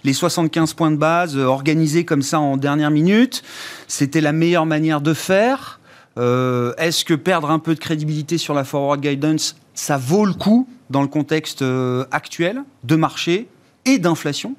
Les 0.05 0.13
75 0.13 0.75
points 0.75 0.91
de 0.91 0.97
base 0.97 1.37
euh, 1.37 1.45
organisés 1.45 2.05
comme 2.05 2.23
ça 2.23 2.41
en 2.41 2.57
dernière 2.57 2.91
minute, 2.91 3.43
c'était 3.89 4.21
la 4.21 4.33
meilleure 4.33 4.67
manière 4.67 5.01
de 5.01 5.15
faire? 5.15 5.81
Euh, 6.19 6.73
est-ce 6.79 7.05
que 7.05 7.15
perdre 7.15 7.51
un 7.51 7.59
peu 7.59 7.75
de 7.75 7.81
crédibilité 7.81 8.39
sur 8.39 8.55
la 8.55 8.65
forward 8.65 9.01
guidance, 9.01 9.57
ça 9.75 9.99
vaut 9.99 10.25
le 10.25 10.33
coup 10.33 10.69
dans 10.89 11.03
le 11.03 11.09
contexte 11.09 11.63
euh, 11.63 12.05
actuel 12.11 12.63
de 12.85 12.97
marché 12.97 13.49
et 13.85 13.99
d'inflation? 13.99 14.55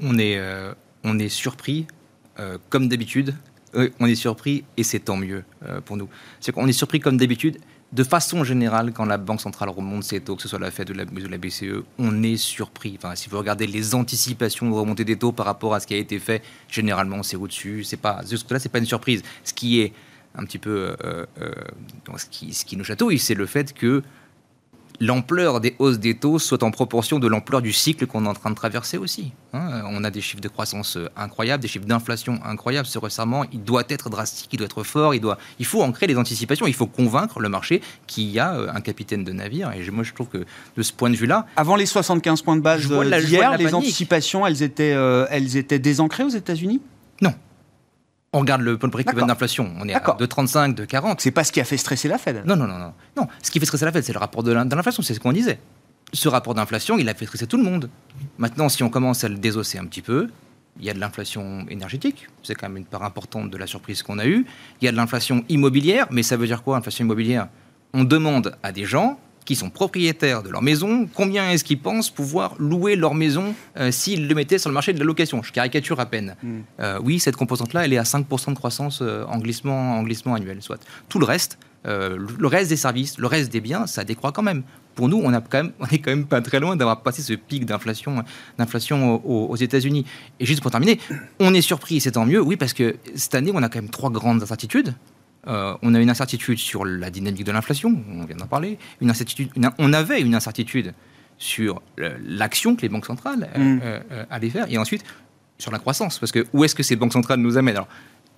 On 0.00 0.18
est, 0.18 0.40
on 1.04 1.18
est 1.18 1.28
surpris, 1.28 1.86
comme 2.70 2.88
d'habitude. 2.88 3.34
on 3.74 4.06
est 4.06 4.14
surpris 4.14 4.64
et 4.76 4.82
c'est 4.82 5.00
tant 5.00 5.16
mieux 5.16 5.44
pour 5.84 5.96
nous. 5.96 6.08
C'est 6.40 6.52
qu'on 6.52 6.66
est 6.66 6.72
surpris 6.72 7.00
comme 7.00 7.16
d'habitude 7.16 7.58
de 7.92 8.04
façon 8.04 8.44
générale, 8.44 8.92
quand 8.92 9.06
la 9.06 9.16
Banque 9.16 9.40
centrale 9.40 9.70
remonte 9.70 10.04
ses 10.04 10.20
taux, 10.20 10.36
que 10.36 10.42
ce 10.42 10.48
soit 10.48 10.58
la 10.58 10.70
Fed 10.70 10.90
ou 10.90 10.94
la, 10.94 11.38
BCE, 11.38 11.84
on 11.98 12.22
est 12.22 12.36
surpris. 12.36 12.98
Enfin, 12.98 13.14
si 13.14 13.30
vous 13.30 13.38
regardez 13.38 13.66
les 13.66 13.94
anticipations 13.94 14.68
de 14.68 14.74
remontée 14.74 15.04
des 15.04 15.16
taux 15.16 15.32
par 15.32 15.46
rapport 15.46 15.74
à 15.74 15.80
ce 15.80 15.86
qui 15.86 15.94
a 15.94 15.96
été 15.96 16.18
fait, 16.18 16.42
généralement 16.68 17.22
c'est 17.22 17.36
au-dessus. 17.36 17.84
C'est 17.84 17.96
pas 17.96 18.20
jusque-là, 18.28 18.58
c'est 18.58 18.68
pas 18.68 18.78
une 18.78 18.86
surprise. 18.86 19.22
Ce 19.42 19.54
qui 19.54 19.80
est 19.80 19.94
un 20.34 20.44
petit 20.44 20.58
peu, 20.58 20.94
euh, 21.04 21.24
euh, 21.40 21.54
ce, 22.18 22.26
ce 22.52 22.64
qui 22.64 22.76
nous 22.76 22.84
chatouille, 22.84 23.18
c'est 23.18 23.34
le 23.34 23.46
fait 23.46 23.72
que 23.72 24.02
l'ampleur 25.00 25.60
des 25.60 25.76
hausses 25.78 25.98
des 25.98 26.14
taux 26.14 26.38
soit 26.38 26.62
en 26.62 26.70
proportion 26.70 27.18
de 27.18 27.26
l'ampleur 27.26 27.62
du 27.62 27.72
cycle 27.72 28.06
qu'on 28.06 28.24
est 28.24 28.28
en 28.28 28.34
train 28.34 28.50
de 28.50 28.54
traverser 28.54 28.98
aussi. 28.98 29.32
Hein. 29.52 29.82
on 29.86 30.04
a 30.04 30.10
des 30.10 30.20
chiffres 30.20 30.40
de 30.40 30.48
croissance 30.48 30.96
euh, 30.96 31.08
incroyables, 31.16 31.62
des 31.62 31.68
chiffres 31.68 31.86
d'inflation 31.86 32.38
incroyables. 32.44 32.86
Ce 32.86 32.98
resserrement, 32.98 33.44
il 33.52 33.62
doit 33.62 33.84
être 33.88 34.10
drastique, 34.10 34.48
il 34.52 34.56
doit 34.58 34.66
être 34.66 34.82
fort, 34.82 35.14
il, 35.14 35.20
doit, 35.20 35.38
il 35.58 35.66
faut 35.66 35.82
ancrer 35.82 36.06
les 36.06 36.16
anticipations, 36.16 36.66
il 36.66 36.74
faut 36.74 36.86
convaincre 36.86 37.40
le 37.40 37.48
marché 37.48 37.80
qu'il 38.06 38.24
y 38.24 38.38
a 38.38 38.54
euh, 38.54 38.72
un 38.72 38.80
capitaine 38.80 39.24
de 39.24 39.32
navire. 39.32 39.72
Et 39.72 39.90
moi, 39.90 40.04
je 40.04 40.12
trouve 40.12 40.28
que 40.28 40.44
de 40.76 40.82
ce 40.82 40.92
point 40.92 41.10
de 41.10 41.16
vue-là... 41.16 41.46
Avant 41.56 41.76
les 41.76 41.86
75 41.86 42.42
points 42.42 42.56
de 42.56 42.60
base 42.62 42.86
d'hier, 42.86 43.56
les 43.56 43.74
anticipations, 43.74 44.46
elles 44.46 44.62
étaient, 44.62 44.92
euh, 44.92 45.26
elles 45.30 45.56
étaient 45.56 45.78
désancrées 45.78 46.24
aux 46.24 46.28
États-Unis? 46.28 46.82
Non. 47.20 47.34
On 48.32 48.40
regarde 48.40 48.60
le 48.60 48.76
point 48.76 48.90
break 48.90 49.06
d'inflation, 49.14 49.72
on 49.80 49.88
est 49.88 49.94
à 49.94 50.16
de 50.18 50.26
35, 50.26 50.74
de 50.74 50.84
40. 50.84 51.20
C'est 51.20 51.30
pas 51.30 51.44
ce 51.44 51.52
qui 51.52 51.60
a 51.60 51.64
fait 51.64 51.78
stresser 51.78 52.08
la 52.08 52.18
Fed. 52.18 52.42
Non, 52.44 52.56
non, 52.56 52.66
non, 52.66 52.78
non. 52.78 52.92
Non, 53.16 53.26
ce 53.42 53.50
qui 53.50 53.58
fait 53.58 53.64
stresser 53.64 53.86
la 53.86 53.92
Fed, 53.92 54.04
c'est 54.04 54.12
le 54.12 54.18
rapport 54.18 54.42
de 54.42 54.52
l'inflation, 54.52 55.02
c'est 55.02 55.14
ce 55.14 55.20
qu'on 55.20 55.32
disait. 55.32 55.58
Ce 56.12 56.28
rapport 56.28 56.54
d'inflation, 56.54 56.98
il 56.98 57.08
a 57.08 57.14
fait 57.14 57.24
stresser 57.24 57.46
tout 57.46 57.56
le 57.56 57.64
monde. 57.64 57.88
Maintenant, 58.36 58.68
si 58.68 58.82
on 58.82 58.90
commence 58.90 59.24
à 59.24 59.28
le 59.28 59.36
désosser 59.36 59.78
un 59.78 59.86
petit 59.86 60.02
peu, 60.02 60.28
il 60.78 60.84
y 60.84 60.90
a 60.90 60.94
de 60.94 61.00
l'inflation 61.00 61.66
énergétique, 61.70 62.28
c'est 62.42 62.54
quand 62.54 62.68
même 62.68 62.76
une 62.76 62.84
part 62.84 63.02
importante 63.02 63.50
de 63.50 63.56
la 63.56 63.66
surprise 63.66 64.02
qu'on 64.02 64.18
a 64.18 64.26
eue. 64.26 64.44
Il 64.80 64.84
y 64.84 64.88
a 64.88 64.92
de 64.92 64.96
l'inflation 64.96 65.44
immobilière, 65.48 66.06
mais 66.10 66.22
ça 66.22 66.36
veut 66.36 66.46
dire 66.46 66.62
quoi, 66.62 66.76
inflation 66.76 67.04
immobilière? 67.04 67.48
On 67.94 68.04
demande 68.04 68.56
à 68.62 68.72
des 68.72 68.84
gens 68.84 69.18
qui 69.48 69.56
sont 69.56 69.70
propriétaires 69.70 70.42
de 70.42 70.50
leur 70.50 70.60
maison, 70.60 71.08
combien 71.14 71.50
est-ce 71.50 71.64
qu'ils 71.64 71.80
pensent 71.80 72.10
pouvoir 72.10 72.54
louer 72.58 72.96
leur 72.96 73.14
maison 73.14 73.54
euh, 73.78 73.90
s'ils 73.90 74.28
le 74.28 74.34
mettaient 74.34 74.58
sur 74.58 74.68
le 74.68 74.74
marché 74.74 74.92
de 74.92 74.98
la 74.98 75.06
location? 75.06 75.42
Je 75.42 75.52
caricature 75.52 75.98
à 76.00 76.04
peine. 76.04 76.36
Hmm. 76.42 76.58
Euh, 76.80 77.00
oui, 77.02 77.18
cette 77.18 77.34
composante-là, 77.34 77.86
elle 77.86 77.94
est 77.94 77.96
à 77.96 78.02
5% 78.02 78.50
de 78.50 78.54
croissance 78.54 78.98
euh, 79.00 79.24
en, 79.24 79.38
glissement, 79.38 79.96
en 79.96 80.02
glissement 80.02 80.34
annuel, 80.34 80.60
soit. 80.60 80.78
Tout 81.08 81.18
le 81.18 81.24
reste, 81.24 81.58
le 81.86 82.46
reste 82.46 82.68
des 82.68 82.76
services, 82.76 83.16
le 83.16 83.26
reste 83.26 83.50
des 83.50 83.62
biens, 83.62 83.86
ça 83.86 84.04
décroît 84.04 84.32
quand 84.32 84.42
même. 84.42 84.64
Pour 84.94 85.08
nous, 85.08 85.18
on, 85.24 85.32
a 85.32 85.40
quand 85.40 85.62
même, 85.62 85.72
on 85.80 85.86
est 85.86 85.98
quand 85.98 86.10
même 86.10 86.26
pas 86.26 86.42
très 86.42 86.60
loin 86.60 86.76
d'avoir 86.76 87.02
passé 87.02 87.22
ce 87.22 87.32
pic 87.32 87.64
d'inflation, 87.64 88.22
d'inflation 88.58 89.14
aux, 89.24 89.46
aux 89.46 89.56
États-Unis. 89.56 90.04
Et 90.40 90.44
juste 90.44 90.60
pour 90.60 90.70
terminer, 90.70 91.00
on 91.40 91.54
est 91.54 91.62
surpris, 91.62 92.00
c'est 92.02 92.12
tant 92.12 92.26
mieux, 92.26 92.42
oui, 92.42 92.56
parce 92.56 92.74
que 92.74 92.96
cette 93.14 93.34
année, 93.34 93.52
on 93.54 93.62
a 93.62 93.70
quand 93.70 93.80
même 93.80 93.88
trois 93.88 94.10
grandes 94.10 94.42
incertitudes. 94.42 94.92
Euh, 95.46 95.76
on 95.82 95.94
a 95.94 96.00
une 96.00 96.10
incertitude 96.10 96.58
sur 96.58 96.84
la 96.84 97.10
dynamique 97.10 97.44
de 97.44 97.52
l'inflation, 97.52 98.02
on 98.10 98.24
vient 98.24 98.36
d'en 98.36 98.46
parler. 98.46 98.78
Une 99.00 99.10
incertitude, 99.10 99.50
on 99.78 99.92
avait 99.92 100.20
une 100.20 100.34
incertitude 100.34 100.94
sur 101.38 101.80
l'action 101.96 102.74
que 102.74 102.82
les 102.82 102.88
banques 102.88 103.06
centrales 103.06 103.48
euh, 103.56 103.58
mm. 103.58 103.80
euh, 103.84 104.24
allaient 104.30 104.50
faire, 104.50 104.66
et 104.68 104.78
ensuite 104.78 105.04
sur 105.58 105.70
la 105.70 105.78
croissance. 105.78 106.18
Parce 106.18 106.32
que 106.32 106.46
où 106.52 106.64
est-ce 106.64 106.74
que 106.74 106.82
ces 106.82 106.96
banques 106.96 107.12
centrales 107.12 107.40
nous 107.40 107.56
amènent? 107.56 107.80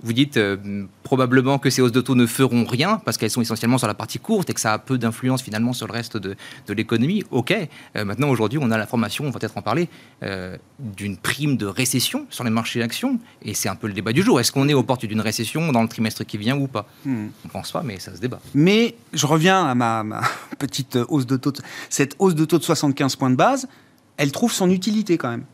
Vous 0.02 0.12
dites 0.12 0.36
euh, 0.36 0.86
probablement 1.02 1.58
que 1.58 1.70
ces 1.70 1.82
hausses 1.82 1.92
de 1.92 2.00
taux 2.00 2.14
ne 2.14 2.26
feront 2.26 2.64
rien 2.64 3.00
parce 3.04 3.18
qu'elles 3.18 3.30
sont 3.30 3.42
essentiellement 3.42 3.78
sur 3.78 3.86
la 3.86 3.94
partie 3.94 4.18
courte 4.18 4.48
et 4.50 4.54
que 4.54 4.60
ça 4.60 4.72
a 4.72 4.78
peu 4.78 4.98
d'influence 4.98 5.42
finalement 5.42 5.72
sur 5.72 5.86
le 5.86 5.92
reste 5.92 6.16
de, 6.16 6.36
l'économie. 6.68 7.24
Ok, 7.30 7.52
euh, 7.96 8.04
maintenant 8.04 8.28
aujourd'hui 8.28 8.58
on 8.62 8.70
a 8.70 8.78
l'information, 8.78 9.24
on 9.24 9.30
va 9.30 9.38
peut-être 9.38 9.58
en 9.58 9.62
parler, 9.62 9.88
euh, 10.22 10.56
d'une 10.78 11.16
prime 11.16 11.56
de 11.56 11.66
récession 11.66 12.26
sur 12.30 12.44
les 12.44 12.50
marchés 12.50 12.80
d'actions 12.80 13.18
et 13.42 13.54
c'est 13.54 13.68
un 13.68 13.76
peu 13.76 13.86
le 13.86 13.92
débat 13.92 14.12
du 14.12 14.22
jour. 14.22 14.40
Est-ce 14.40 14.52
qu'on 14.52 14.68
est 14.68 14.74
aux 14.74 14.82
portes 14.82 15.04
d'une 15.04 15.20
récession 15.20 15.72
dans 15.72 15.82
le 15.82 15.88
trimestre 15.88 16.24
qui 16.24 16.38
vient 16.38 16.56
ou 16.56 16.66
pas? 16.66 16.86
Hmm. 17.04 17.28
On 17.44 17.48
ne 17.48 17.52
pense 17.52 17.72
pas, 17.72 17.82
mais 17.82 17.98
ça 17.98 18.14
se 18.14 18.20
débat. 18.20 18.40
Mais 18.54 18.94
je 19.12 19.26
reviens 19.26 19.66
à 19.66 19.74
ma, 19.74 20.02
ma 20.02 20.20
petite 20.58 20.98
hausse 21.08 21.26
de 21.26 21.36
taux. 21.36 21.52
Cette 21.88 22.16
hausse 22.18 22.34
de 22.34 22.44
taux 22.44 22.58
de 22.58 22.64
75 22.64 23.16
points 23.16 23.30
de 23.30 23.36
base, 23.36 23.68
elle 24.16 24.32
trouve 24.32 24.52
son 24.52 24.70
utilité 24.70 25.18
quand 25.18 25.30
même. 25.30 25.44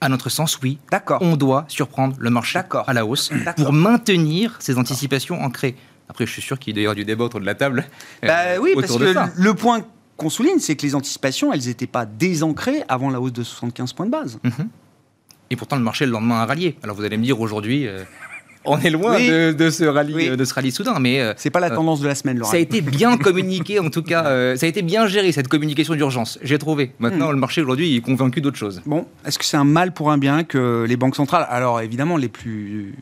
À 0.00 0.08
notre 0.08 0.28
sens, 0.28 0.58
oui. 0.62 0.78
D'accord. 0.90 1.20
On 1.22 1.36
doit 1.36 1.64
surprendre 1.68 2.16
le 2.18 2.30
marché 2.30 2.60
à 2.86 2.92
la 2.92 3.04
hausse 3.04 3.30
pour 3.56 3.72
maintenir 3.72 4.56
ces 4.60 4.78
anticipations 4.78 5.42
ancrées. 5.42 5.76
Après, 6.08 6.24
je 6.24 6.32
suis 6.32 6.42
sûr 6.42 6.58
qu'il 6.58 6.78
y 6.78 6.86
a 6.86 6.94
du 6.94 7.04
débat 7.04 7.24
autour 7.24 7.40
de 7.40 7.46
la 7.46 7.54
table. 7.54 7.84
Bah, 8.22 8.38
euh, 8.46 8.58
oui, 8.58 8.72
parce 8.74 8.96
que 8.96 9.40
le 9.40 9.54
point 9.54 9.82
qu'on 10.16 10.30
souligne, 10.30 10.58
c'est 10.58 10.76
que 10.76 10.82
les 10.82 10.94
anticipations, 10.94 11.52
elles 11.52 11.66
n'étaient 11.66 11.86
pas 11.86 12.06
désancrées 12.06 12.82
avant 12.88 13.10
la 13.10 13.20
hausse 13.20 13.32
de 13.32 13.42
75 13.42 13.92
points 13.92 14.06
de 14.06 14.10
base. 14.10 14.38
Mhm. 14.42 14.68
Et 15.50 15.56
pourtant, 15.56 15.76
le 15.76 15.82
marché, 15.82 16.06
le 16.06 16.12
lendemain, 16.12 16.40
a 16.40 16.46
rallié. 16.46 16.76
Alors, 16.82 16.96
vous 16.96 17.04
allez 17.04 17.16
me 17.16 17.22
dire 17.22 17.40
aujourd'hui, 17.40 17.86
euh, 17.86 18.04
on 18.64 18.78
est 18.78 18.90
loin 18.90 19.18
de, 19.18 19.70
ce 19.70 19.84
rallye, 19.84 20.36
de 20.36 20.44
ce 20.44 20.54
rallye 20.54 20.70
soudain, 20.70 20.98
mais 21.00 21.20
euh, 21.20 21.32
c'est 21.36 21.50
pas 21.50 21.60
la 21.60 21.70
tendance 21.70 22.00
de 22.00 22.08
la 22.08 22.14
semaine. 22.14 22.42
Ça 22.44 22.56
a 22.56 22.58
été 22.58 22.80
bien 22.80 23.16
communiqué, 23.16 23.78
en 23.78 23.90
tout 23.90 24.02
cas, 24.02 24.26
euh, 24.26 24.56
ça 24.56 24.66
a 24.66 24.68
été 24.68 24.82
bien 24.82 25.06
géré 25.06 25.32
cette 25.32 25.48
communication 25.48 25.94
d'urgence. 25.94 26.38
J'ai 26.42 26.58
trouvé. 26.58 26.92
Maintenant, 26.98 27.28
hmm. 27.28 27.32
le 27.32 27.38
marché 27.38 27.62
aujourd'hui 27.62 27.96
est 27.96 28.00
convaincu 28.00 28.40
d'autre 28.40 28.56
chose. 28.56 28.82
Bon, 28.86 29.06
est-ce 29.26 29.38
que 29.38 29.44
c'est 29.44 29.56
un 29.56 29.64
mal 29.64 29.92
pour 29.92 30.10
un 30.10 30.18
bien 30.18 30.44
que 30.44 30.84
les 30.88 30.96
banques 30.96 31.16
centrales, 31.16 31.46
alors 31.48 31.80
évidemment 31.80 32.16
les 32.16 32.28
plus 32.28 32.94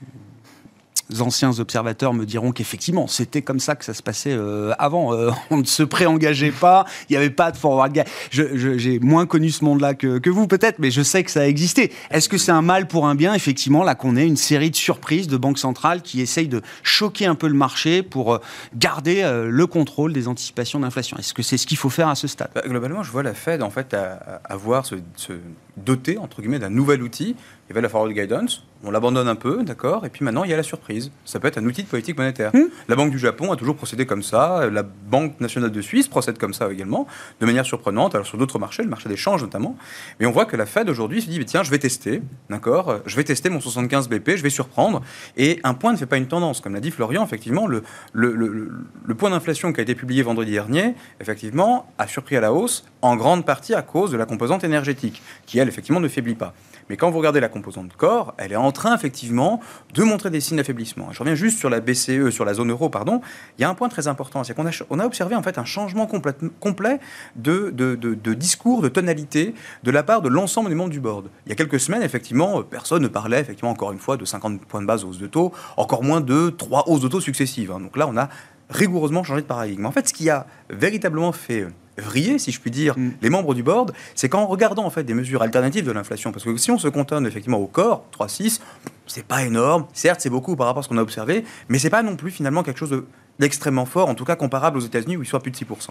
anciens 1.20 1.58
observateurs 1.58 2.12
me 2.12 2.24
diront 2.24 2.52
qu'effectivement, 2.52 3.06
c'était 3.06 3.42
comme 3.42 3.60
ça 3.60 3.76
que 3.76 3.84
ça 3.84 3.94
se 3.94 4.02
passait 4.02 4.32
euh, 4.32 4.72
avant. 4.78 5.14
Euh, 5.14 5.30
on 5.50 5.58
ne 5.58 5.64
se 5.64 5.82
préengageait 5.82 6.50
pas, 6.50 6.84
il 7.08 7.12
n'y 7.12 7.16
avait 7.16 7.30
pas 7.30 7.50
de 7.50 7.56
forward 7.56 7.92
guide. 7.92 8.04
J'ai 8.30 8.98
moins 9.00 9.26
connu 9.26 9.50
ce 9.50 9.64
monde-là 9.64 9.94
que, 9.94 10.18
que, 10.18 10.30
vous, 10.30 10.46
peut-être, 10.46 10.78
mais 10.78 10.90
je 10.90 11.02
sais 11.02 11.24
que 11.24 11.30
ça 11.30 11.40
a 11.42 11.46
existé. 11.46 11.92
Est-ce 12.10 12.28
que 12.28 12.38
c'est 12.38 12.52
un 12.52 12.62
mal 12.62 12.88
pour 12.88 13.06
un 13.06 13.14
bien, 13.14 13.34
effectivement, 13.34 13.84
là 13.84 13.94
qu'on 13.94 14.16
ait 14.16 14.26
une 14.26 14.36
série 14.36 14.70
de 14.70 14.76
surprises 14.76 15.28
de 15.28 15.36
banques 15.36 15.58
centrales 15.58 16.02
qui 16.02 16.20
essayent 16.20 16.48
de 16.48 16.62
choquer 16.82 17.26
un 17.26 17.34
peu 17.34 17.48
le 17.48 17.54
marché 17.54 18.02
pour 18.02 18.34
euh, 18.34 18.38
garder 18.74 19.22
le 19.48 19.66
contrôle 19.66 20.12
des 20.12 20.28
anticipations 20.28 20.80
d'inflation? 20.80 21.16
Est-ce 21.18 21.34
que 21.34 21.42
c'est 21.42 21.56
ce 21.56 21.66
qu'il 21.66 21.76
faut 21.76 21.90
faire 21.90 22.08
à 22.08 22.14
ce 22.14 22.26
stade? 22.26 22.50
Bah, 22.54 22.62
Globalement, 22.66 23.02
je 23.02 23.10
vois 23.10 23.22
la 23.22 23.34
Fed, 23.34 23.62
en 23.62 23.70
fait, 23.70 23.96
avoir 24.44 24.86
se, 24.86 24.96
se 25.16 25.32
doter, 25.76 26.18
entre 26.18 26.40
guillemets, 26.40 26.58
d'un 26.58 26.70
nouvel 26.70 27.02
outil 27.02 27.36
il 27.66 27.70
y 27.70 27.72
avait 27.72 27.80
la 27.80 27.88
forward 27.88 28.12
guidance, 28.12 28.64
on 28.84 28.92
l'abandonne 28.92 29.26
un 29.26 29.34
peu, 29.34 29.64
d'accord, 29.64 30.06
et 30.06 30.08
puis 30.08 30.24
maintenant 30.24 30.44
il 30.44 30.50
y 30.50 30.54
a 30.54 30.56
la 30.56 30.62
surprise. 30.62 31.10
Ça 31.24 31.40
peut 31.40 31.48
être 31.48 31.58
un 31.58 31.64
outil 31.64 31.82
de 31.82 31.88
politique 31.88 32.16
monétaire. 32.16 32.54
Hmm. 32.54 32.66
La 32.86 32.94
Banque 32.94 33.10
du 33.10 33.18
Japon 33.18 33.50
a 33.50 33.56
toujours 33.56 33.74
procédé 33.74 34.06
comme 34.06 34.22
ça, 34.22 34.70
la 34.70 34.84
Banque 34.84 35.40
nationale 35.40 35.72
de 35.72 35.80
Suisse 35.80 36.06
procède 36.06 36.38
comme 36.38 36.54
ça 36.54 36.70
également, 36.70 37.08
de 37.40 37.46
manière 37.46 37.66
surprenante, 37.66 38.14
alors 38.14 38.26
sur 38.26 38.38
d'autres 38.38 38.60
marchés, 38.60 38.84
le 38.84 38.88
marché 38.88 39.08
d'échange 39.08 39.42
notamment. 39.42 39.76
Mais 40.20 40.26
on 40.26 40.30
voit 40.30 40.44
que 40.44 40.56
la 40.56 40.64
Fed 40.64 40.88
aujourd'hui 40.88 41.22
se 41.22 41.28
dit, 41.28 41.44
tiens, 41.44 41.64
je 41.64 41.70
vais 41.72 41.80
tester, 41.80 42.22
d'accord, 42.50 43.00
je 43.04 43.16
vais 43.16 43.24
tester 43.24 43.50
mon 43.50 43.60
75 43.60 44.08
BP, 44.08 44.36
je 44.36 44.44
vais 44.44 44.50
surprendre, 44.50 45.02
et 45.36 45.58
un 45.64 45.74
point 45.74 45.90
ne 45.90 45.96
fait 45.96 46.06
pas 46.06 46.18
une 46.18 46.28
tendance. 46.28 46.60
Comme 46.60 46.74
l'a 46.74 46.80
dit 46.80 46.92
Florian, 46.92 47.24
effectivement, 47.24 47.66
le, 47.66 47.82
le, 48.12 48.32
le, 48.32 48.70
le 49.04 49.14
point 49.16 49.30
d'inflation 49.30 49.72
qui 49.72 49.80
a 49.80 49.82
été 49.82 49.96
publié 49.96 50.22
vendredi 50.22 50.52
dernier, 50.52 50.94
effectivement, 51.20 51.90
a 51.98 52.06
surpris 52.06 52.36
à 52.36 52.40
la 52.40 52.52
hausse, 52.52 52.84
en 53.02 53.16
grande 53.16 53.44
partie 53.44 53.74
à 53.74 53.82
cause 53.82 54.12
de 54.12 54.16
la 54.16 54.26
composante 54.26 54.62
énergétique, 54.62 55.20
qui 55.46 55.58
elle, 55.58 55.65
effectivement, 55.68 56.00
ne 56.00 56.08
faiblit 56.08 56.34
pas. 56.34 56.54
Mais 56.88 56.96
quand 56.96 57.10
vous 57.10 57.18
regardez 57.18 57.40
la 57.40 57.48
composante 57.48 57.94
corps, 57.96 58.34
elle 58.38 58.52
est 58.52 58.56
en 58.56 58.72
train 58.72 58.94
effectivement 58.94 59.60
de 59.94 60.02
montrer 60.02 60.30
des 60.30 60.40
signes 60.40 60.56
d'affaiblissement. 60.56 61.08
Je 61.12 61.18
reviens 61.18 61.34
juste 61.34 61.58
sur 61.58 61.70
la 61.70 61.80
BCE, 61.80 62.30
sur 62.30 62.44
la 62.44 62.54
zone 62.54 62.70
euro, 62.70 62.88
pardon. 62.88 63.20
Il 63.58 63.62
y 63.62 63.64
a 63.64 63.68
un 63.68 63.74
point 63.74 63.88
très 63.88 64.08
important, 64.08 64.44
c'est 64.44 64.54
qu'on 64.54 64.66
a, 64.98 65.04
observé 65.04 65.34
en 65.34 65.42
fait 65.42 65.58
un 65.58 65.64
changement 65.64 66.06
complet 66.06 67.00
de, 67.36 67.70
de, 67.70 68.34
discours, 68.34 68.82
de 68.82 68.88
tonalité 68.88 69.54
de 69.82 69.90
la 69.90 70.02
part 70.02 70.22
de 70.22 70.28
l'ensemble 70.28 70.68
des 70.68 70.74
membres 70.74 70.90
du 70.90 71.00
board. 71.00 71.28
Il 71.46 71.50
y 71.50 71.52
a 71.52 71.56
quelques 71.56 71.80
semaines, 71.80 72.02
effectivement, 72.02 72.62
personne 72.62 73.02
ne 73.02 73.08
parlait 73.08 73.40
effectivement 73.40 73.70
encore 73.70 73.92
une 73.92 73.98
fois 73.98 74.16
de 74.16 74.24
50 74.24 74.64
points 74.66 74.82
de 74.82 74.86
base 74.86 75.04
hausse 75.04 75.18
de 75.18 75.26
taux, 75.26 75.52
encore 75.76 76.02
moins 76.02 76.20
de 76.20 76.50
trois 76.50 76.84
hausses 76.88 77.00
de 77.00 77.08
taux 77.08 77.20
successives. 77.20 77.72
Hein. 77.72 77.80
Donc 77.80 77.96
là, 77.96 78.06
on 78.08 78.16
a 78.16 78.28
rigoureusement 78.70 79.24
changé 79.24 79.42
de 79.42 79.46
paradigme. 79.46 79.86
En 79.86 79.92
fait, 79.92 80.08
ce 80.08 80.14
qui 80.14 80.30
a 80.30 80.46
véritablement 80.70 81.32
fait 81.32 81.66
vriller, 82.02 82.38
si 82.38 82.52
je 82.52 82.60
puis 82.60 82.70
dire, 82.70 82.98
mm. 82.98 83.12
les 83.22 83.30
membres 83.30 83.54
du 83.54 83.62
board, 83.62 83.92
c'est 84.14 84.28
qu'en 84.28 84.46
regardant 84.46 84.84
en 84.84 84.90
fait 84.90 85.04
des 85.04 85.14
mesures 85.14 85.42
alternatives 85.42 85.84
de 85.84 85.92
l'inflation, 85.92 86.32
parce 86.32 86.44
que 86.44 86.56
si 86.56 86.70
on 86.70 86.78
se 86.78 86.88
contente 86.88 87.24
effectivement 87.26 87.58
au 87.58 87.66
corps, 87.66 88.04
3,6, 88.18 88.60
c'est 89.06 89.24
pas 89.24 89.44
énorme. 89.44 89.86
Certes, 89.92 90.20
c'est 90.20 90.30
beaucoup 90.30 90.56
par 90.56 90.66
rapport 90.66 90.80
à 90.80 90.82
ce 90.82 90.88
qu'on 90.88 90.98
a 90.98 91.02
observé, 91.02 91.44
mais 91.68 91.78
c'est 91.78 91.90
pas 91.90 92.02
non 92.02 92.16
plus 92.16 92.30
finalement 92.30 92.62
quelque 92.62 92.78
chose 92.78 93.04
d'extrêmement 93.38 93.84
fort, 93.84 94.08
en 94.08 94.14
tout 94.14 94.24
cas 94.24 94.36
comparable 94.36 94.78
aux 94.78 94.82
États-Unis 94.82 95.16
où 95.16 95.22
il 95.22 95.26
soit 95.26 95.40
plus 95.40 95.50
de 95.50 95.56
6%. 95.56 95.90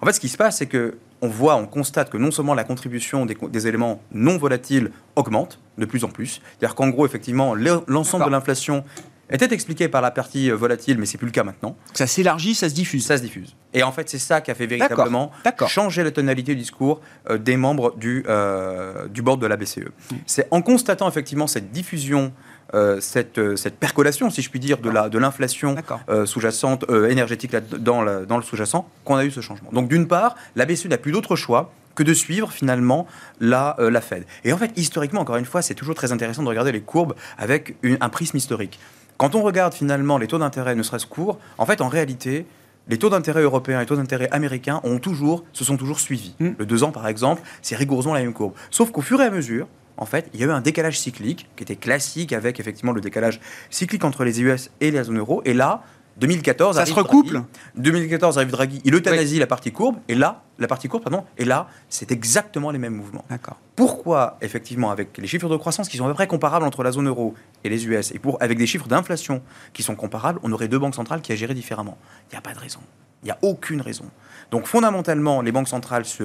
En 0.00 0.06
fait, 0.06 0.12
ce 0.12 0.20
qui 0.20 0.28
se 0.28 0.36
passe, 0.36 0.58
c'est 0.58 0.66
que 0.66 0.98
on 1.22 1.28
voit, 1.28 1.56
on 1.56 1.66
constate 1.66 2.10
que 2.10 2.18
non 2.18 2.30
seulement 2.30 2.54
la 2.54 2.64
contribution 2.64 3.24
des, 3.24 3.36
des 3.50 3.66
éléments 3.66 4.02
non 4.12 4.36
volatiles 4.36 4.90
augmente 5.16 5.58
de 5.78 5.86
plus 5.86 6.04
en 6.04 6.08
plus, 6.08 6.42
c'est-à-dire 6.58 6.74
qu'en 6.74 6.88
gros, 6.88 7.06
effectivement, 7.06 7.54
l'ensemble 7.54 8.26
de 8.26 8.30
l'inflation 8.30 8.84
était 9.30 9.52
expliqué 9.52 9.88
par 9.88 10.02
la 10.02 10.10
partie 10.10 10.50
euh, 10.50 10.54
volatile, 10.56 10.98
mais 10.98 11.06
c'est 11.06 11.18
plus 11.18 11.26
le 11.26 11.32
cas 11.32 11.44
maintenant. 11.44 11.76
Ça 11.94 12.06
s'élargit, 12.06 12.54
ça 12.54 12.68
se 12.68 12.74
diffuse. 12.74 13.06
Ça 13.06 13.16
se 13.16 13.22
diffuse. 13.22 13.56
Et 13.72 13.82
en 13.82 13.90
fait, 13.92 14.08
c'est 14.08 14.18
ça 14.18 14.40
qui 14.40 14.50
a 14.50 14.54
fait 14.54 14.66
véritablement 14.66 15.30
changer 15.66 16.04
la 16.04 16.10
tonalité 16.10 16.54
du 16.54 16.60
discours 16.60 17.00
euh, 17.30 17.38
des 17.38 17.56
membres 17.56 17.94
du, 17.96 18.24
euh, 18.28 19.06
du 19.08 19.22
board 19.22 19.40
de 19.40 19.46
la 19.46 19.56
BCE. 19.56 19.78
Hmm. 20.10 20.16
C'est 20.26 20.46
en 20.50 20.62
constatant 20.62 21.08
effectivement 21.08 21.46
cette 21.46 21.72
diffusion 21.72 22.32
euh, 22.72 22.98
cette, 23.00 23.38
euh, 23.38 23.56
cette 23.56 23.76
percolation, 23.78 24.30
si 24.30 24.42
je 24.42 24.50
puis 24.50 24.58
dire, 24.58 24.78
de 24.78 24.90
la 24.90 25.08
de 25.08 25.18
l'inflation 25.18 25.76
euh, 26.08 26.26
sous-jacente 26.26 26.84
énergétique 27.08 27.52
là, 27.52 27.60
dans, 27.60 28.02
le, 28.02 28.26
dans 28.26 28.36
le 28.36 28.42
sous-jacent 28.42 28.88
qu'on 29.04 29.16
a 29.16 29.24
eu 29.24 29.30
ce 29.30 29.40
changement. 29.40 29.68
Donc 29.72 29.88
d'une 29.88 30.08
part, 30.08 30.34
la 30.56 30.64
BCE 30.66 30.86
n'a 30.86 30.98
plus 30.98 31.12
d'autre 31.12 31.36
choix 31.36 31.70
que 31.94 32.02
de 32.02 32.12
suivre 32.14 32.50
finalement 32.50 33.06
la, 33.38 33.76
la 33.78 34.00
Fed. 34.00 34.24
Et 34.44 34.52
en 34.52 34.56
fait, 34.58 34.72
historiquement, 34.76 35.20
encore 35.20 35.36
une 35.36 35.44
fois, 35.44 35.62
c'est 35.62 35.74
toujours 35.74 35.94
très 35.94 36.10
intéressant 36.10 36.42
de 36.42 36.48
regarder 36.48 36.72
les 36.72 36.80
courbes 36.80 37.14
avec 37.38 37.76
une- 37.82 37.98
un 38.00 38.08
prisme 38.08 38.36
historique. 38.38 38.80
Quand 39.16 39.34
on 39.34 39.42
regarde 39.42 39.74
finalement 39.74 40.18
les 40.18 40.26
taux 40.26 40.38
d'intérêt, 40.38 40.74
ne 40.74 40.82
serait-ce 40.82 41.06
courts, 41.06 41.38
en 41.58 41.66
fait, 41.66 41.80
en 41.80 41.88
réalité, 41.88 42.46
les 42.88 42.98
taux 42.98 43.10
d'intérêt 43.10 43.42
européens 43.42 43.78
et 43.78 43.80
les 43.82 43.86
taux 43.86 43.96
d'intérêt 43.96 44.28
américains 44.30 44.80
ont 44.84 44.98
toujours, 44.98 45.44
se 45.52 45.64
sont 45.64 45.76
toujours 45.76 46.00
suivis. 46.00 46.34
Mm. 46.40 46.50
Le 46.58 46.66
2 46.66 46.84
ans, 46.84 46.92
par 46.92 47.06
exemple, 47.06 47.42
c'est 47.62 47.76
rigoureusement 47.76 48.14
la 48.14 48.20
même 48.20 48.34
courbe. 48.34 48.54
Sauf 48.70 48.90
qu'au 48.90 49.02
fur 49.02 49.20
et 49.22 49.24
à 49.24 49.30
mesure, 49.30 49.68
en 49.96 50.06
fait, 50.06 50.28
il 50.34 50.40
y 50.40 50.42
a 50.42 50.46
eu 50.46 50.50
un 50.50 50.60
décalage 50.60 50.98
cyclique 50.98 51.48
qui 51.56 51.62
était 51.62 51.76
classique 51.76 52.32
avec 52.32 52.58
effectivement 52.58 52.92
le 52.92 53.00
décalage 53.00 53.40
cyclique 53.70 54.04
entre 54.04 54.24
les 54.24 54.42
US 54.42 54.70
et 54.80 54.90
la 54.90 55.04
zone 55.04 55.18
euro. 55.18 55.40
Et 55.44 55.54
là, 55.54 55.84
2014 56.18 56.76
Ça 56.76 56.82
arrive 56.82 56.94
se 56.94 56.98
recouple 56.98 57.32
Draghi. 57.32 57.46
2014 57.76 58.38
arrive 58.38 58.50
Draghi, 58.50 58.80
il 58.84 58.94
euthanasie 58.94 59.38
la 59.38 59.46
partie 59.46 59.72
courbe, 59.72 59.96
et 60.08 60.14
là, 60.14 60.42
la 60.58 60.68
partie 60.68 60.88
courbe, 60.88 61.02
pardon, 61.02 61.24
et 61.38 61.44
là, 61.44 61.68
c'est 61.88 62.12
exactement 62.12 62.70
les 62.70 62.78
mêmes 62.78 62.94
mouvements. 62.94 63.24
D'accord. 63.28 63.56
Pourquoi, 63.76 64.38
effectivement, 64.40 64.90
avec 64.90 65.18
les 65.18 65.26
chiffres 65.26 65.48
de 65.48 65.56
croissance 65.56 65.88
qui 65.88 65.96
sont 65.96 66.04
à 66.04 66.08
peu 66.08 66.14
près 66.14 66.26
comparables 66.26 66.64
entre 66.64 66.82
la 66.82 66.92
zone 66.92 67.08
euro 67.08 67.34
et 67.64 67.68
les 67.68 67.86
US, 67.86 68.12
et 68.12 68.18
pour, 68.18 68.40
avec 68.42 68.58
des 68.58 68.66
chiffres 68.66 68.86
d'inflation 68.86 69.42
qui 69.72 69.82
sont 69.82 69.96
comparables, 69.96 70.38
on 70.42 70.52
aurait 70.52 70.68
deux 70.68 70.78
banques 70.78 70.94
centrales 70.94 71.20
qui 71.20 71.32
agiraient 71.32 71.54
différemment 71.54 71.98
Il 72.30 72.34
n'y 72.34 72.38
a 72.38 72.42
pas 72.42 72.54
de 72.54 72.60
raison. 72.60 72.80
Il 73.22 73.26
n'y 73.26 73.32
a 73.32 73.38
aucune 73.42 73.80
raison. 73.80 74.04
Donc, 74.50 74.66
fondamentalement, 74.66 75.40
les 75.40 75.50
banques 75.50 75.68
centrales 75.68 76.04
se 76.04 76.24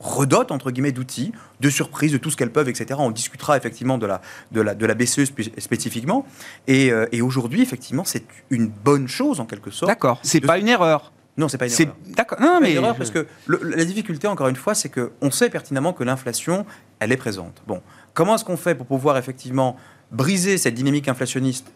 redotent, 0.00 0.52
entre 0.52 0.70
guillemets, 0.70 0.92
d'outils, 0.92 1.32
de 1.60 1.70
surprises, 1.70 2.12
de 2.12 2.18
tout 2.18 2.30
ce 2.30 2.36
qu'elles 2.36 2.52
peuvent, 2.52 2.68
etc. 2.68 2.98
On 2.98 3.10
discutera 3.10 3.56
effectivement 3.56 3.98
de 3.98 4.06
la, 4.06 4.20
de 4.52 4.60
la, 4.60 4.74
de 4.74 4.86
la 4.86 4.94
BCE 4.94 5.24
spé- 5.24 5.52
spécifiquement. 5.60 6.24
Et, 6.66 6.92
euh, 6.92 7.06
et 7.12 7.20
aujourd'hui, 7.22 7.62
effectivement, 7.62 8.04
c'est 8.04 8.24
une 8.50 8.68
bonne 8.68 9.08
chose, 9.08 9.40
en 9.40 9.44
quelque 9.44 9.70
sorte. 9.70 9.90
D'accord. 9.90 10.20
C'est 10.22 10.40
pas 10.40 10.58
une 10.58 10.68
erreur. 10.68 11.12
Non, 11.36 11.48
c'est 11.48 11.58
pas 11.58 11.66
une 11.66 11.72
erreur. 11.72 11.96
d'accord. 12.16 12.40
Non, 12.40 12.58
mais 12.60 12.72
une 12.72 12.78
erreur 12.78 12.96
parce 12.96 13.10
que 13.10 13.26
le- 13.46 13.60
la 13.62 13.84
difficulté, 13.84 14.26
encore 14.28 14.48
une 14.48 14.56
fois, 14.56 14.74
c'est 14.74 14.88
que 14.88 15.12
on 15.20 15.30
sait 15.30 15.50
pertinemment 15.50 15.92
que 15.92 16.04
l'inflation, 16.04 16.64
elle 17.00 17.12
est 17.12 17.16
présente. 17.16 17.62
Bon, 17.66 17.80
comment 18.14 18.34
est-ce 18.36 18.44
qu'on 18.44 18.56
fait 18.56 18.74
pour 18.74 18.86
pouvoir 18.86 19.16
effectivement 19.18 19.76
briser 20.10 20.58
cette 20.58 20.74
dynamique 20.74 21.06
inflationniste 21.08 21.70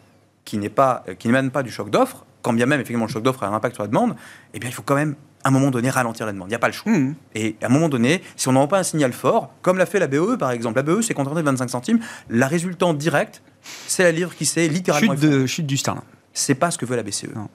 qui 0.45 0.57
n'est 0.57 0.69
pas, 0.69 1.03
euh, 1.07 1.13
qui 1.13 1.27
n'émane 1.27 1.51
pas 1.51 1.63
du 1.63 1.71
choc 1.71 1.89
d'offre, 1.89 2.25
quand 2.41 2.51
bien 2.51 2.65
même 2.65 2.79
effectivement 2.79 3.05
le 3.05 3.11
choc 3.11 3.23
d'offre 3.23 3.43
a 3.43 3.47
un 3.47 3.53
impact 3.53 3.75
sur 3.75 3.83
la 3.83 3.87
demande? 3.87 4.15
Eh 4.53 4.59
bien, 4.59 4.69
il 4.69 4.73
faut 4.73 4.81
quand 4.81 4.95
même 4.95 5.15
à 5.43 5.49
un 5.49 5.51
moment 5.51 5.71
donné 5.71 5.89
ralentir 5.89 6.25
la 6.25 6.31
demande. 6.33 6.47
Il 6.47 6.51
n'y 6.51 6.55
a 6.55 6.59
pas 6.59 6.67
le 6.67 6.73
choix. 6.73 6.91
Hmm. 6.91 7.15
Et 7.35 7.55
à 7.61 7.65
un 7.65 7.69
moment 7.69 7.89
donné, 7.89 8.21
si 8.35 8.47
on 8.47 8.53
n'envoie 8.53 8.69
pas 8.69 8.79
un 8.79 8.83
signal 8.83 9.11
fort, 9.13 9.51
comme 9.61 9.77
l'a 9.77 9.85
fait 9.85 9.99
la 9.99 10.07
BE 10.07 10.37
par 10.37 10.51
exemple, 10.51 10.77
la 10.77 10.83
BE 10.83 11.01
s'est 11.01 11.13
contentée 11.13 11.41
de 11.41 11.45
25 11.45 11.69
centimes, 11.69 11.99
la 12.29 12.47
résultante 12.47 12.97
directe, 12.97 13.41
c'est 13.87 14.03
la 14.03 14.11
livre 14.11 14.33
qui 14.35 14.45
s'est 14.45 14.67
littéralement 14.67 15.13
chute 15.13 15.21
de 15.29 15.45
chute 15.45 15.65
du 15.67 15.77
sterling. 15.77 16.01
c'est 16.33 16.55
pas 16.55 16.71
ce 16.71 16.77
que 16.77 16.85
veut 16.85 16.95
la 16.95 17.03
BCE. 17.03 17.27
Non. 17.35 17.49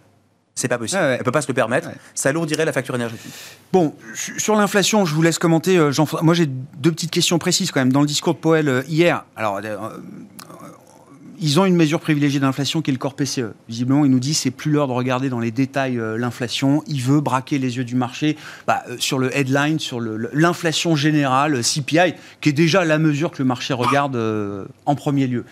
C'est 0.54 0.66
pas 0.66 0.76
possible. 0.78 1.00
Ouais, 1.00 1.07
ouais. 1.09 1.16
Elle 1.18 1.25
peut 1.25 1.30
pas 1.30 1.40
se 1.40 1.47
le 1.47 1.54
permettre. 1.54 1.87
Ouais. 1.87 1.95
Ça 2.16 2.30
alourdirait 2.30 2.64
la 2.64 2.73
facture 2.73 2.95
énergétique. 2.97 3.33
Bon, 3.73 3.95
su- 4.12 4.40
sur 4.40 4.57
l'inflation, 4.57 5.04
je 5.04 5.14
vous 5.14 5.23
laisse 5.23 5.38
commenter. 5.38 5.78
euh, 5.78 5.92
Jean 5.92 6.04
Moi, 6.23 6.35
j'ai 6.35 6.47
deux 6.47 6.90
petites 6.90 7.12
questions 7.12 7.38
précises 7.38 7.71
quand 7.71 7.78
même. 7.80 7.92
Dans 7.92 8.00
le 8.00 8.09
discours 8.09 8.35
de 8.35 8.40
Powell 8.40 8.68
euh, 8.68 8.83
hier, 8.88 9.25
alors, 9.37 9.61
euh, 9.64 9.78
ils 11.40 11.61
ont 11.61 11.64
une 11.64 11.76
mesure 11.76 12.00
privilégiée 12.00 12.40
d'inflation 12.40 12.83
qui 12.83 12.90
est 12.90 12.92
le 12.92 12.99
corps 12.99 13.14
PCE. 13.14 13.52
Visiblement, 13.68 14.04
il 14.04 14.11
nous 14.11 14.18
dit 14.18 14.35
c'est 14.35 14.50
plus 14.50 14.71
l'heure 14.71 14.88
de 14.88 14.92
regarder 14.92 15.28
dans 15.28 15.40
les 15.40 15.50
détails 15.50 15.99
euh, 15.99 16.18
l'inflation. 16.18 16.83
Il 16.87 17.00
veut 17.00 17.21
braquer 17.21 17.59
les 17.59 17.76
yeux 17.76 17.85
du 17.85 17.95
marché 17.95 18.37
bah, 18.66 18.83
euh, 18.88 18.97
sur 18.99 19.18
le 19.18 19.37
headline, 19.37 19.78
sur 19.78 20.00
l'inflation 20.00 20.97
générale, 20.97 21.54
euh, 21.54 21.62
CPI, 21.62 22.14
qui 22.40 22.49
est 22.49 22.52
déjà 22.52 22.85
la 22.85 22.99
mesure 22.99 23.30
que 23.30 23.42
le 23.42 23.47
marché 23.47 23.75
regarde 23.75 24.18
en 24.87 24.95
premier 24.95 25.26
lieu. 25.26 25.45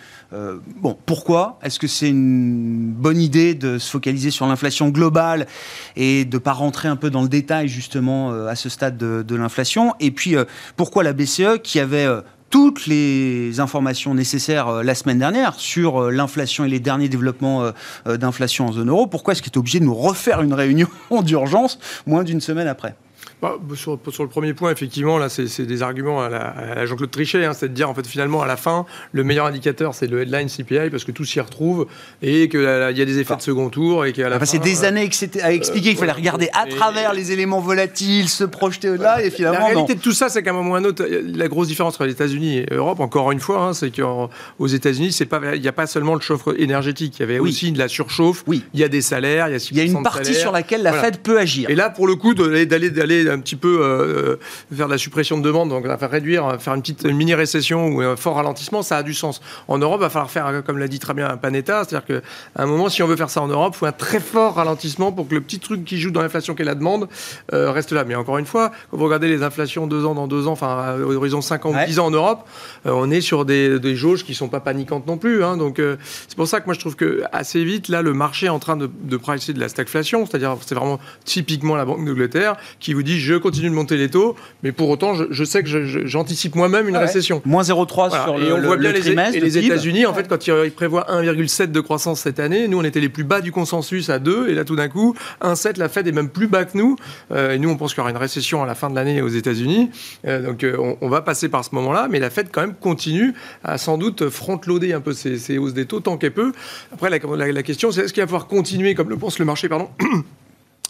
Bon, 0.81 0.97
pourquoi? 1.05 1.59
Est-ce 1.63 1.79
que 1.79 1.87
c'est 1.87 2.09
une 2.09 2.91
bonne 2.91 3.19
idée 3.19 3.55
de 3.55 3.77
se 3.77 3.89
focaliser 3.89 4.31
sur 4.31 4.45
l'inflation 4.47 4.89
globale 4.89 5.47
et 5.95 6.25
de 6.25 6.37
pas 6.37 6.53
rentrer 6.53 6.87
un 6.87 6.95
peu 6.95 7.09
dans 7.09 7.21
le 7.21 7.29
détail 7.29 7.67
justement 7.67 8.31
à 8.31 8.55
ce 8.55 8.69
stade 8.69 8.97
de, 8.97 9.35
l'inflation? 9.35 9.93
Et 9.99 10.11
puis, 10.11 10.35
pourquoi 10.75 11.03
la 11.03 11.13
BCE, 11.13 11.59
qui 11.63 11.79
avait 11.79 12.07
toutes 12.49 12.87
les 12.87 13.59
informations 13.59 14.13
nécessaires 14.13 14.67
euh, 14.67 14.83
la 14.83 14.95
semaine 14.95 15.19
dernière 15.19 15.55
sur 15.55 16.03
euh, 16.03 16.11
l'inflation 16.11 16.65
et 16.65 16.69
les 16.69 16.79
derniers 16.79 17.09
développements 17.09 17.71
euh, 18.07 18.17
d'inflation 18.17 18.67
en 18.67 18.71
zone 18.71 18.89
euro, 18.89 19.07
pourquoi 19.07 19.33
est-ce 19.33 19.41
qu'elle 19.41 19.53
est 19.53 19.57
obligée 19.57 19.79
de 19.79 19.85
nous 19.85 19.95
refaire 19.95 20.41
une 20.41 20.53
réunion 20.53 20.87
d'urgence 21.23 21.79
moins 22.05 22.23
d'une 22.23 22.41
semaine 22.41 22.67
après? 22.67 22.95
Bah, 23.39 23.55
sur, 23.75 23.99
sur 24.11 24.23
le 24.23 24.29
premier 24.29 24.55
point, 24.55 24.71
effectivement, 24.71 25.19
là, 25.19 25.29
c'est 25.29 25.61
des 25.65 25.83
arguments 25.83 26.23
à 26.23 26.29
la, 26.29 26.39
à 26.39 26.73
la 26.75 26.85
Jean-Claude 26.87 27.11
Trichet, 27.11 27.45
hein, 27.45 27.53
c'est 27.53 27.67
de 27.69 27.73
dire, 27.73 27.87
en 27.87 27.93
fait, 27.93 28.07
finalement, 28.07 28.41
à 28.41 28.47
la 28.47 28.57
fin, 28.57 28.87
le 29.11 29.23
meilleur 29.23 29.45
indicateur, 29.45 29.93
c'est 29.93 30.07
le 30.07 30.21
headline 30.23 30.47
CPI, 30.49 30.89
parce 30.89 31.03
que 31.03 31.11
tout 31.11 31.23
s'y 31.23 31.39
retrouve, 31.39 31.85
et 32.23 32.49
qu'il 32.49 32.61
y 32.61 32.65
a 32.65 32.91
des 33.05 33.19
effets 33.19 33.35
de 33.35 33.41
second 33.43 33.69
tour, 33.69 34.05
et 34.07 34.13
qu'à 34.13 34.23
la 34.29 34.37
Enfin, 34.37 34.39
fin, 34.39 34.45
C'est 34.53 34.57
des 34.59 34.83
euh, 34.83 34.87
années 34.87 35.07
à 35.43 35.53
expliquer, 35.53 35.91
il 35.91 35.97
fallait 35.97 36.11
ouais. 36.13 36.17
regarder 36.17 36.49
à 36.53 36.65
travers 36.65 37.13
les 37.13 37.31
éléments 37.31 37.59
volatiles, 37.59 38.27
se 38.27 38.43
projeter 38.43 38.89
au-delà, 38.89 39.21
et 39.21 39.25
La 39.25 39.31
finalement, 39.31 39.59
non. 39.59 39.65
réalité 39.67 39.93
de 39.95 40.01
tout 40.01 40.13
ça, 40.13 40.29
c'est 40.29 40.41
qu'à 40.41 40.49
un 40.49 40.53
moment 40.53 40.71
ou 40.71 40.75
à 40.75 40.79
un 40.79 40.85
autre, 40.85 41.05
la 41.07 41.47
grosse 41.47 41.67
différence 41.67 41.93
entre 41.93 42.05
les 42.05 42.13
États-Unis 42.13 42.57
et 42.57 42.65
l'Europe, 42.71 42.99
encore 43.01 43.31
une 43.31 43.39
fois, 43.39 43.61
hein, 43.65 43.73
c'est 43.73 43.91
qu'aux 43.91 44.67
États-Unis, 44.67 45.15
il 45.53 45.61
n'y 45.61 45.67
a 45.67 45.71
pas 45.73 45.85
seulement 45.85 46.15
le 46.15 46.21
chauffe 46.21 46.47
énergétique, 46.57 47.17
il 47.17 47.21
y 47.21 47.23
avait 47.23 47.39
Oui. 47.39 47.49
aussi 47.51 47.71
de 47.71 47.77
la 47.77 47.87
surchauffe, 47.87 48.43
Oui. 48.47 48.63
il 48.73 48.79
y 48.79 48.83
a 48.83 48.87
des 48.89 49.01
salaires, 49.01 49.47
il 49.47 49.51
y 49.51 49.55
a 49.55 49.59
6% 49.59 49.69
Il 49.73 49.77
y 49.77 49.81
a 49.81 49.83
une 49.83 50.01
partie 50.01 50.33
sur 50.33 50.51
laquelle 50.51 50.81
la 50.81 50.89
Voilà. 50.89 51.05
Fed 51.05 51.19
peut 51.19 51.37
agir. 51.37 51.69
Et 51.69 51.75
là, 51.75 51.91
pour 51.91 52.07
le 52.07 52.15
coup, 52.15 52.33
d'aller 52.33 53.26
un 53.29 53.39
petit 53.39 53.55
peu 53.55 53.79
euh, 53.81 54.35
faire 54.75 54.87
de 54.87 54.91
la 54.91 54.97
suppression 54.97 55.37
de 55.37 55.43
demande, 55.43 55.69
donc 55.69 55.85
enfin, 55.87 56.07
réduire, 56.07 56.57
faire 56.59 56.73
une 56.73 56.81
petite 56.81 57.05
mini 57.05 57.33
récession 57.33 57.87
ou 57.87 58.01
un 58.01 58.15
fort 58.15 58.35
ralentissement, 58.35 58.81
ça 58.81 58.97
a 58.97 59.03
du 59.03 59.13
sens. 59.13 59.41
En 59.67 59.77
Europe, 59.77 59.99
il 59.99 60.03
va 60.03 60.09
falloir 60.09 60.29
faire, 60.31 60.63
comme 60.65 60.77
l'a 60.77 60.87
dit 60.87 60.99
très 60.99 61.13
bien 61.13 61.35
Panetta, 61.37 61.83
c'est-à-dire 61.83 62.05
qu'à 62.05 62.61
un 62.61 62.65
moment, 62.65 62.89
si 62.89 63.01
on 63.03 63.07
veut 63.07 63.15
faire 63.15 63.29
ça 63.29 63.41
en 63.41 63.47
Europe, 63.47 63.73
il 63.75 63.77
faut 63.79 63.85
un 63.85 63.91
très 63.91 64.19
fort 64.19 64.55
ralentissement 64.55 65.11
pour 65.11 65.27
que 65.27 65.35
le 65.35 65.41
petit 65.41 65.59
truc 65.59 65.83
qui 65.85 65.99
joue 65.99 66.11
dans 66.11 66.21
l'inflation 66.21 66.55
qu'est 66.55 66.63
la 66.63 66.75
demande 66.75 67.07
euh, 67.53 67.71
reste 67.71 67.91
là. 67.91 68.03
Mais 68.03 68.15
encore 68.15 68.37
une 68.37 68.45
fois, 68.45 68.71
quand 68.91 68.97
vous 68.97 69.05
regardez 69.05 69.27
les 69.27 69.43
inflations 69.43 69.87
deux 69.87 70.05
ans 70.05 70.15
dans 70.15 70.27
deux 70.27 70.47
ans, 70.47 70.51
enfin 70.53 70.77
à 70.77 70.97
horizon 70.97 71.41
5 71.41 71.65
ans 71.65 71.73
Ouais. 71.73 71.83
ou 71.83 71.87
10 71.87 71.99
ans 71.99 72.05
en 72.07 72.11
Europe, 72.11 72.47
euh, 72.85 72.91
on 72.93 73.09
est 73.11 73.21
sur 73.21 73.45
des, 73.45 73.79
des 73.79 73.95
jauges 73.95 74.23
qui 74.23 74.33
sont 74.33 74.47
pas 74.47 74.59
paniquantes 74.59 75.05
non 75.07 75.17
plus. 75.17 75.43
hein. 75.43 75.57
donc 75.57 75.79
euh, 75.79 75.97
c'est 76.27 76.35
pour 76.37 76.47
ça 76.47 76.59
que 76.61 76.65
moi 76.65 76.73
je 76.73 76.79
trouve 76.79 76.95
que 76.95 77.23
assez 77.33 77.63
vite 77.63 77.89
là 77.89 78.01
le 78.01 78.13
marché 78.13 78.45
est 78.45 78.49
en 78.49 78.59
train 78.59 78.77
de, 78.77 78.89
de 79.03 79.17
pricer 79.17 79.53
de 79.53 79.59
la 79.59 79.67
stagflation, 79.69 80.25
c'est-à-dire 80.25 80.55
c'est 80.65 80.75
vraiment 80.75 80.99
typiquement 81.25 81.75
la 81.75 81.85
Banque 81.85 82.05
d'Angleterre 82.05 82.55
qui 82.79 82.93
vous 82.93 83.03
dit 83.03 83.16
je 83.19 83.35
continue 83.35 83.69
de 83.69 83.75
monter 83.75 83.97
les 83.97 84.09
taux, 84.09 84.35
mais 84.63 84.71
pour 84.71 84.89
autant 84.89 85.13
je, 85.15 85.25
je 85.29 85.43
sais 85.43 85.63
que 85.63 85.69
j'anticipe 86.05 86.55
moi-même 86.55 86.87
une 86.87 86.95
ouais. 86.95 87.01
récession. 87.01 87.41
Moins 87.45 87.63
0,3 87.63 88.09
Voilà. 88.09 88.23
sur 88.23 88.35
et 88.35 88.39
le, 88.45 88.53
on 88.53 88.57
le- 88.57 88.67
voit 88.67 88.77
bien 88.77 88.91
le 88.91 88.99
les, 88.99 89.07
et 89.11 89.39
le 89.39 89.45
les. 89.45 89.57
États-Unis, 89.57 90.05
en 90.05 90.13
fait, 90.13 90.27
quand 90.27 90.47
ils 90.47 90.71
prévoient 90.71 91.05
1,7 91.09 91.71
de 91.71 91.79
croissance 91.79 92.21
cette 92.21 92.39
année, 92.39 92.67
nous 92.67 92.79
on 92.79 92.83
était 92.83 92.99
les 92.99 93.09
plus 93.09 93.23
bas 93.23 93.41
du 93.41 93.51
consensus 93.51 94.09
à 94.09 94.19
2, 94.19 94.49
et 94.49 94.53
là 94.53 94.63
tout 94.65 94.75
d'un 94.75 94.87
coup, 94.89 95.15
1,7, 95.41 95.77
la 95.79 95.89
Fed 95.89 96.07
est 96.07 96.11
même 96.11 96.29
plus 96.29 96.47
bas 96.47 96.65
que 96.65 96.77
nous. 96.77 96.95
Euh, 97.31 97.53
et 97.53 97.59
nous, 97.59 97.69
on 97.69 97.75
pense 97.77 97.93
qu'il 97.93 97.99
y 97.99 98.01
aura 98.01 98.11
une 98.11 98.17
récession 98.17 98.63
à 98.63 98.65
la 98.65 98.75
fin 98.75 98.89
de 98.89 98.95
l'année 98.95 99.21
aux 99.21 99.27
États-Unis. 99.27 99.89
Euh, 100.25 100.41
donc 100.45 100.63
euh, 100.63 100.75
on, 100.79 100.97
on 101.01 101.09
va 101.09 101.21
passer 101.21 101.49
par 101.49 101.63
ce 101.65 101.73
moment-là, 101.75 102.07
mais 102.09 102.19
la 102.19 102.29
Fed 102.29 102.47
quand 102.51 102.61
même 102.61 102.75
continue 102.75 103.33
à 103.63 103.77
sans 103.77 103.97
doute 103.97 104.29
front-loader 104.29 104.93
un 104.93 105.01
peu 105.01 105.13
ces, 105.13 105.37
ces 105.37 105.57
hausses 105.57 105.73
des 105.73 105.85
taux 105.85 105.99
tant 105.99 106.17
qu'elle 106.17 106.31
peut. 106.33 106.51
Après, 106.93 107.09
la, 107.09 107.17
la- 107.35 107.51
la 107.51 107.63
question, 107.63 107.91
c'est 107.91 108.01
est-ce 108.01 108.13
qu'il 108.13 108.21
va 108.23 108.27
falloir 108.27 108.47
continuer, 108.47 108.93
comme 108.95 109.09
le 109.09 109.17
pense 109.17 109.39
le 109.39 109.45
marché, 109.45 109.69
pardon 109.69 109.89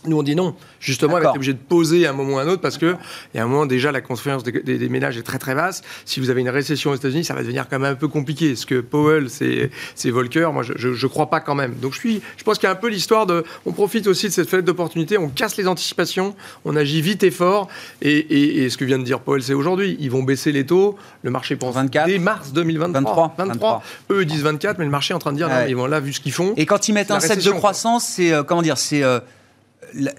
Nous, 0.07 0.17
on 0.17 0.23
dit 0.23 0.35
non. 0.35 0.55
Justement, 0.79 1.17
elle 1.17 1.23
va 1.23 1.29
être 1.29 1.35
obligée 1.35 1.53
de 1.53 1.57
poser 1.59 2.05
à 2.07 2.11
un 2.11 2.13
moment 2.13 2.35
ou 2.35 2.37
à 2.39 2.43
un 2.43 2.47
autre 2.47 2.61
parce 2.61 2.77
que, 2.77 2.95
il 3.33 3.37
y 3.37 3.39
a 3.39 3.43
un 3.43 3.47
moment, 3.47 3.65
déjà, 3.65 3.91
la 3.91 4.01
confiance 4.01 4.43
des, 4.43 4.51
des- 4.51 4.77
des 4.77 4.89
ménages 4.89 5.17
est 5.17 5.23
très 5.23 5.37
très 5.39 5.53
basse. 5.55 5.81
Si 6.05 6.19
vous 6.19 6.29
avez 6.29 6.41
une 6.41 6.49
récession 6.49 6.91
aux 6.91 6.95
États-Unis, 6.95 7.23
ça 7.25 7.33
va 7.33 7.41
devenir 7.41 7.67
quand 7.69 7.79
même 7.79 7.91
un 7.91 7.95
peu 7.95 8.07
compliqué. 8.07 8.55
Ce 8.55 8.65
que 8.65 8.79
Powell, 8.81 9.29
c'est 9.29 9.69
Volcker, 10.09 10.49
moi, 10.53 10.63
je, 10.63 10.93
je 10.93 11.07
crois 11.07 11.29
pas 11.29 11.39
quand 11.39 11.55
même. 11.55 11.73
Donc, 11.75 11.93
je, 11.93 11.99
suis, 11.99 12.21
je 12.37 12.43
pense 12.43 12.57
qu'il 12.57 12.67
y 12.67 12.69
a 12.69 12.73
un 12.73 12.75
peu 12.75 12.87
l'histoire 12.89 13.25
de. 13.25 13.43
On 13.65 13.71
profite 13.73 14.07
aussi 14.07 14.27
de 14.27 14.31
cette 14.33 14.49
fenêtre 14.49 14.65
d'opportunité, 14.65 15.17
on 15.17 15.29
casse 15.29 15.57
les 15.57 15.67
anticipations, 15.67 16.35
on 16.65 16.75
agit 16.75 17.01
vite 17.01 17.23
et 17.23 17.31
fort. 17.31 17.67
Et, 18.01 18.17
et- 18.17 18.63
et 18.63 18.69
ce 18.69 18.77
que 18.77 18.85
vient 18.85 18.99
de 18.99 19.03
dire 19.03 19.19
Powell, 19.19 19.43
c'est 19.43 19.53
aujourd'hui. 19.53 19.97
Ils 19.99 20.09
vont 20.11 20.23
baisser 20.23 20.51
les 20.51 20.65
taux. 20.65 20.95
Le 21.23 21.31
marché 21.31 21.55
pense 21.55 21.75
24. 21.75 22.07
dès 22.07 22.19
mars 22.19 22.53
2023. 22.53 23.35
23. 23.37 23.45
23. 23.45 23.83
Eux, 24.11 24.21
ils 24.21 24.27
disent 24.27 24.43
24, 24.43 24.77
mais 24.79 24.85
le 24.85 24.91
marché 24.91 25.11
est 25.13 25.15
en 25.15 25.19
train 25.19 25.31
de 25.31 25.37
dire, 25.37 25.47
Ouais. 25.47 25.61
non, 25.63 25.67
ils 25.67 25.75
vont 25.75 25.87
là, 25.87 25.99
vu 25.99 26.13
ce 26.13 26.19
qu'ils 26.19 26.31
font. 26.31 26.53
Et 26.57 26.65
quand 26.65 26.87
ils 26.87 26.93
mettent 26.93 27.11
un 27.11 27.19
set 27.19 27.29
de 27.29 27.33
récession, 27.35 27.51
quoi. 27.53 27.59
croissance, 27.59 28.05
c'est 28.05 28.31
euh, 28.33 28.43
comment 28.43 28.61
dire, 28.61 28.77
c'est 28.77 29.03
euh, 29.03 29.19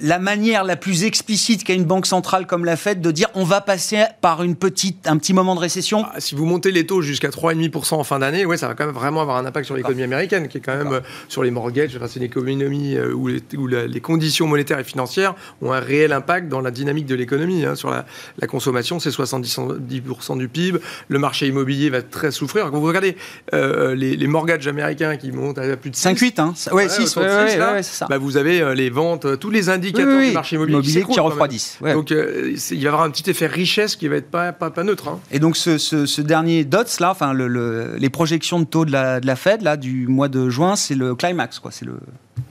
la, 0.00 0.18
manière 0.18 0.64
la 0.64 0.76
plus 0.76 1.04
explicite 1.04 1.64
qu'a 1.64 1.74
une 1.74 1.84
banque 1.84 2.06
centrale 2.06 2.46
comme 2.46 2.64
la 2.64 2.76
Fed 2.76 3.00
de 3.00 3.10
dire 3.10 3.28
on 3.34 3.44
va 3.44 3.60
passer 3.60 4.04
par 4.20 4.42
une 4.42 4.56
petite, 4.56 5.06
un 5.06 5.16
petit 5.18 5.32
moment 5.34 5.54
de 5.54 5.60
récession. 5.60 6.04
Ah, 6.12 6.20
si 6.20 6.34
vous 6.34 6.44
montez 6.46 6.70
les 6.70 6.86
taux 6.86 7.02
jusqu'à 7.02 7.28
3,5% 7.28 7.94
en 7.94 8.04
fin 8.04 8.18
d'année, 8.18 8.44
ouais, 8.46 8.56
ça 8.56 8.68
va 8.68 8.74
quand 8.74 8.86
même 8.86 8.94
vraiment 8.94 9.20
avoir 9.22 9.36
un 9.36 9.46
impact 9.46 9.66
sur 9.66 9.76
l'économie 9.76 10.02
américaine, 10.02 10.48
qui 10.48 10.58
est 10.58 10.60
quand 10.60 10.76
même 10.76 10.92
euh, 10.92 11.00
sur 11.28 11.42
les 11.42 11.50
mortgages. 11.50 11.94
Enfin, 11.96 12.06
c'est 12.08 12.18
une 12.20 12.24
économie 12.26 12.96
euh, 12.96 13.12
où, 13.12 13.28
les, 13.28 13.42
où 13.56 13.66
la- 13.66 13.86
les 13.86 14.00
conditions 14.00 14.46
monétaires 14.46 14.78
et 14.78 14.84
financières 14.84 15.34
ont 15.62 15.72
un 15.72 15.80
réel 15.80 16.12
impact 16.12 16.48
dans 16.48 16.60
la 16.60 16.70
dynamique 16.70 17.06
de 17.06 17.14
l'économie. 17.14 17.64
hein. 17.64 17.74
Sur 17.74 17.90
la, 17.90 18.06
la 18.40 18.46
consommation, 18.46 18.98
c'est 19.00 19.10
70% 19.10 20.38
du 20.38 20.48
PIB. 20.48 20.78
Le 21.08 21.18
marché 21.18 21.46
immobilier 21.46 21.90
va 21.90 22.02
très 22.02 22.30
souffrir. 22.30 22.70
Quand 22.70 22.78
vous 22.78 22.86
regardez 22.86 23.16
euh, 23.54 23.94
les, 23.94 24.16
les 24.16 24.26
mortgages 24.26 24.66
américains 24.68 25.16
qui 25.16 25.32
montent 25.32 25.58
à 25.58 25.76
plus 25.76 25.90
de 25.90 25.96
6, 25.96 26.08
5-8, 26.08 26.40
hein. 26.40 26.54
Ouais, 26.72 26.84
Ouais, 26.84 26.88
6, 26.88 27.00
autour 27.16 27.22
de 27.22 27.28
ouais, 27.28 27.56
là, 27.58 27.80
bah, 28.08 28.18
vous 28.18 28.36
avez 28.36 28.74
les 28.76 28.88
ventes, 28.90 29.38
tous 29.40 29.50
les 29.50 29.57
les 29.58 29.68
indicateurs 29.68 30.08
Oui, 30.08 30.14
oui, 30.18 30.28
du 30.28 30.34
marché 30.34 30.56
immobilier, 30.56 30.80
qui 30.82 30.90
s'écroulent 30.90 31.14
qui 31.14 31.20
même. 31.20 31.26
refroidissent. 31.28 31.78
Ouais. 31.80 31.92
Donc 31.94 32.10
euh, 32.12 32.52
il 32.70 32.76
va 32.78 32.82
y 32.82 32.86
avoir 32.86 33.02
un 33.02 33.10
petit 33.10 33.28
effet 33.30 33.46
richesse 33.46 33.96
qui 33.96 34.08
va 34.08 34.16
être 34.16 34.30
pas, 34.30 34.52
pas, 34.52 34.70
pas 34.70 34.84
neutre. 34.84 35.08
hein. 35.08 35.20
Et 35.30 35.38
donc 35.38 35.56
ce, 35.56 35.78
ce- 35.78 36.06
ce 36.06 36.20
dernier 36.22 36.64
DOTS 36.64 37.00
là, 37.00 37.10
enfin 37.10 37.32
le- 37.32 37.48
le- 37.48 37.96
les 37.98 38.10
projections 38.10 38.58
de 38.60 38.64
taux 38.64 38.84
de 38.84 38.92
la, 38.92 39.20
de 39.20 39.26
la 39.26 39.36
Fed 39.36 39.62
là 39.62 39.76
du 39.76 40.06
mois 40.08 40.28
de 40.28 40.48
juin, 40.48 40.76
c'est 40.76 40.94
le 40.94 41.14
climax 41.14 41.58
quoi. 41.58 41.70
C'est 41.70 41.84
le. 41.84 41.94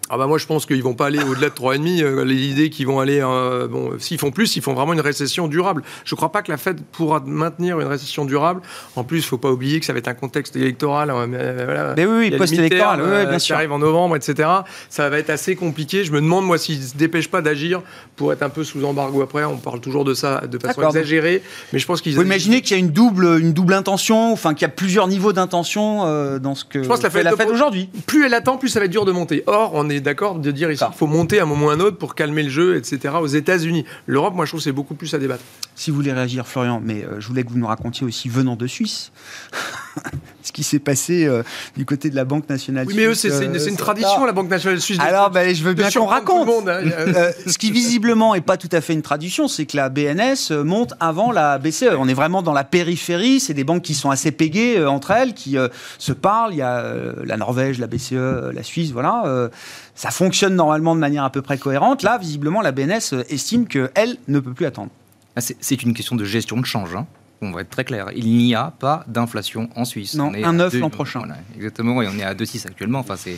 Ah 0.10 0.18
bah 0.18 0.28
moi 0.28 0.38
je 0.38 0.46
pense 0.46 0.66
qu'ils 0.66 0.82
vont 0.84 0.94
pas 0.94 1.08
aller 1.08 1.20
au-delà 1.22 1.50
de 1.50 1.54
3,5. 1.56 2.02
Euh, 2.04 2.24
L'idée 2.26 2.70
qu'ils 2.70 2.88
vont 2.88 3.00
aller, 3.00 3.20
euh, 3.22 3.68
bon, 3.68 3.92
s'ils 4.00 4.18
font 4.18 4.32
plus, 4.32 4.56
ils 4.56 4.62
font 4.62 4.74
vraiment 4.74 4.94
une 4.94 5.02
récession 5.02 5.48
durable. 5.48 5.84
Je 6.06 6.16
crois 6.16 6.32
pas 6.32 6.42
que 6.42 6.52
la 6.52 6.58
Fed 6.58 6.80
pourra 6.92 7.22
maintenir 7.26 7.80
une 7.80 7.88
récession 7.88 8.24
durable. 8.26 8.62
En 8.96 9.04
plus, 9.04 9.20
il 9.20 9.24
faut 9.24 9.38
pas 9.38 9.52
oublier 9.52 9.80
que 9.80 9.86
ça 9.86 9.94
va 9.94 10.00
être 10.00 10.08
un 10.08 10.14
contexte 10.14 10.56
électoral. 10.56 11.10
hein, 11.10 11.28
euh, 11.34 11.62
voilà. 11.66 11.94
Mais 11.98 12.06
oui, 12.06 12.30
oui, 12.32 12.38
post-électoral, 12.38 13.00
midterm, 13.00 13.12
oui, 13.12 13.22
euh, 13.26 13.30
bien 13.30 13.38
qui 13.38 13.46
sûr. 13.46 13.56
arrive 13.56 13.72
en 13.72 13.80
novembre, 13.80 14.16
etc. 14.16 14.50
Ça 14.90 15.10
va 15.10 15.20
être 15.20 15.30
assez 15.30 15.56
compliqué. 15.56 16.04
Je 16.04 16.12
me 16.12 16.22
demande, 16.22 16.46
moi, 16.46 16.58
s'ils 16.58 16.82
se 16.84 16.96
dépêchent 16.96 17.30
pas 17.30 17.42
d'agir 17.42 17.82
pour 18.16 18.32
être 18.34 18.44
un 18.44 18.50
peu 18.50 18.64
sous 18.64 18.84
embargo 18.86 19.22
après. 19.22 19.44
On 19.44 19.58
parle 19.58 19.82
toujours 19.82 20.06
de 20.06 20.14
ça 20.14 20.42
de 20.50 20.58
façon 20.58 20.82
exagérée, 20.84 21.42
mais 21.74 21.80
je 21.80 21.86
pense 21.86 22.02
qu'ils. 22.02 22.16
Vous 22.16 22.22
imaginez 22.24 22.62
qu'il 22.62 22.72
y 22.72 22.80
a 22.80 22.84
une 22.84 22.92
double, 22.92 23.40
une 23.40 23.54
double 23.54 23.74
intention, 23.74 24.32
enfin 24.32 24.54
qu'il 24.54 24.62
y 24.64 24.66
a 24.66 24.74
plusieurs 24.74 25.08
niveaux 25.08 25.34
d'intention 25.34 26.06
euh, 26.06 26.40
dans 26.40 26.56
ce 26.56 26.64
que 26.66 26.82
Je 26.84 26.88
pense 26.88 27.00
que 27.00 27.04
la 27.04 27.10
fait 27.10 27.24
Fed- 27.24 27.36
Fed 27.38 27.50
aujourd'hui. 27.50 27.90
plus 28.06 28.26
elle 28.26 28.34
attend, 28.34 28.58
plus 28.58 28.70
ça 28.70 28.80
va 28.80 28.86
être 28.86 28.92
dur 28.92 29.06
de 29.06 29.12
monter. 29.12 29.44
Or, 29.48 29.77
on 29.78 29.90
est 29.90 30.00
d'accord 30.00 30.40
de 30.40 30.52
dire 30.52 30.72
ici 30.72 30.84
qu'il 30.84 30.94
faut 30.94 31.08
monter 31.08 31.40
à 31.40 31.44
un 31.44 31.46
moment 31.46 31.68
ou 31.68 31.70
à 31.70 31.74
un 31.74 31.80
autre 31.80 31.98
pour 31.98 32.16
calmer 32.16 32.44
le 32.44 32.50
jeu, 32.50 32.76
etc. 32.76 33.16
Aux 33.22 33.28
États-Unis, 33.28 33.86
l'Europe, 34.06 34.34
moi, 34.34 34.46
je 34.46 34.52
trouve 34.52 34.60
que 34.60 34.64
c'est 34.64 34.72
beaucoup 34.72 34.96
plus 34.96 35.14
à 35.14 35.20
débattre. 35.20 35.44
Si 35.76 35.92
vous 35.92 35.98
voulez 35.98 36.14
réagir, 36.14 36.48
Florian, 36.48 36.82
mais 36.84 37.04
euh, 37.04 37.20
je 37.20 37.28
voulais 37.28 37.44
que 37.44 37.50
vous 37.50 37.60
nous 37.60 37.68
racontiez 37.68 38.06
aussi 38.06 38.30
venant 38.30 38.56
de 38.56 38.68
Suisse 38.68 39.12
ce 40.48 40.52
qui 40.52 40.64
s'est 40.64 40.80
passé 40.80 41.26
euh, 41.26 41.44
du 41.76 41.86
côté 41.86 42.10
de 42.10 42.16
la 42.16 42.26
Banque 42.26 42.50
nationale. 42.50 42.86
Oui, 42.88 42.94
mais 42.96 43.06
eux, 43.06 43.14
c'est 43.14 43.30
une, 43.44 43.56
euh, 43.56 43.66
une 43.68 43.76
tradition, 43.78 44.26
la 44.26 44.32
Banque 44.32 44.50
nationale 44.50 44.82
suisse. 44.82 45.00
Alors, 45.00 45.30
ben, 45.30 45.54
je 45.54 45.64
veux 45.64 45.74
bien 45.74 45.90
qu'on 45.92 46.06
raconte. 46.06 46.48
le 46.48 46.54
monde, 46.54 46.70
hein. 46.70 46.82
Euh, 46.84 47.32
ce 47.46 47.58
qui 47.58 47.72
visiblement 47.72 48.34
est 48.36 48.42
pas 48.42 48.58
tout 48.58 48.70
à 48.72 48.82
fait 48.82 48.94
une 48.94 49.02
tradition, 49.02 49.48
c'est 49.48 49.66
que 49.66 49.78
la 49.78 49.90
BNS 49.90 50.52
monte 50.64 50.94
avant 51.00 51.32
la 51.32 51.58
BCE. 51.58 51.96
On 51.98 52.08
est 52.08 52.14
vraiment 52.14 52.42
dans 52.42 52.54
la 52.54 52.64
périphérie. 52.64 53.40
C'est 53.40 53.54
des 53.54 53.64
banques 53.64 53.84
qui 53.84 53.94
sont 53.94 54.10
assez 54.10 54.32
pégées 54.32 54.78
euh, 54.80 54.90
entre 54.90 55.12
elles, 55.12 55.34
qui 55.34 55.58
euh, 55.58 55.68
se 56.00 56.14
parlent. 56.14 56.54
Il 56.54 56.58
y 56.58 56.62
a 56.62 56.78
euh, 56.80 57.14
la 57.26 57.38
Norvège, 57.38 57.80
la 57.80 57.88
BCE, 57.88 58.14
la 58.54 58.64
Suisse, 58.64 58.92
voilà. 58.92 59.24
Euh, 59.26 59.50
ça 59.96 60.12
fonctionne 60.12 60.56
normalement 60.56 60.96
de 60.96 61.00
manière 61.00 61.24
à 61.24 61.30
peu 61.32 61.42
près 61.42 61.58
cohérente. 61.58 62.04
Là, 62.04 62.18
visiblement, 62.18 62.62
la 62.62 62.72
BNS 62.72 63.24
estime 63.30 63.68
qu'elle 63.68 64.18
ne 64.28 64.40
peut 64.40 64.54
plus 64.54 64.66
attendre. 64.66 64.90
Ah, 65.36 65.42
C'est 65.42 65.58
c'est 65.60 65.84
une 65.84 65.94
question 65.94 66.16
de 66.16 66.24
gestion 66.24 66.58
de 66.58 66.66
change. 66.66 66.96
hein. 66.96 67.06
On 67.42 67.52
va 67.52 67.62
être 67.62 67.70
très 67.70 67.84
clair. 67.84 68.08
Il 68.16 68.28
n'y 68.38 68.56
a 68.56 68.72
pas 68.80 69.04
d'inflation 69.08 69.70
en 69.76 69.86
Suisse. 69.86 70.16
Non, 70.16 70.30
On 70.30 70.34
est 70.34 70.44
un 70.44 70.50
à 70.50 70.54
neuf 70.54 70.72
deux- 70.74 70.80
l'an 70.80 70.90
prochain. 70.90 71.20
voilà, 71.20 71.38
exactement, 71.56 72.02
et 72.02 72.08
on 72.08 72.18
est 72.18 72.24
à 72.24 72.34
2,6 72.34 72.66
actuellement. 72.68 73.00
Enfin, 73.00 73.16
c'est. 73.16 73.38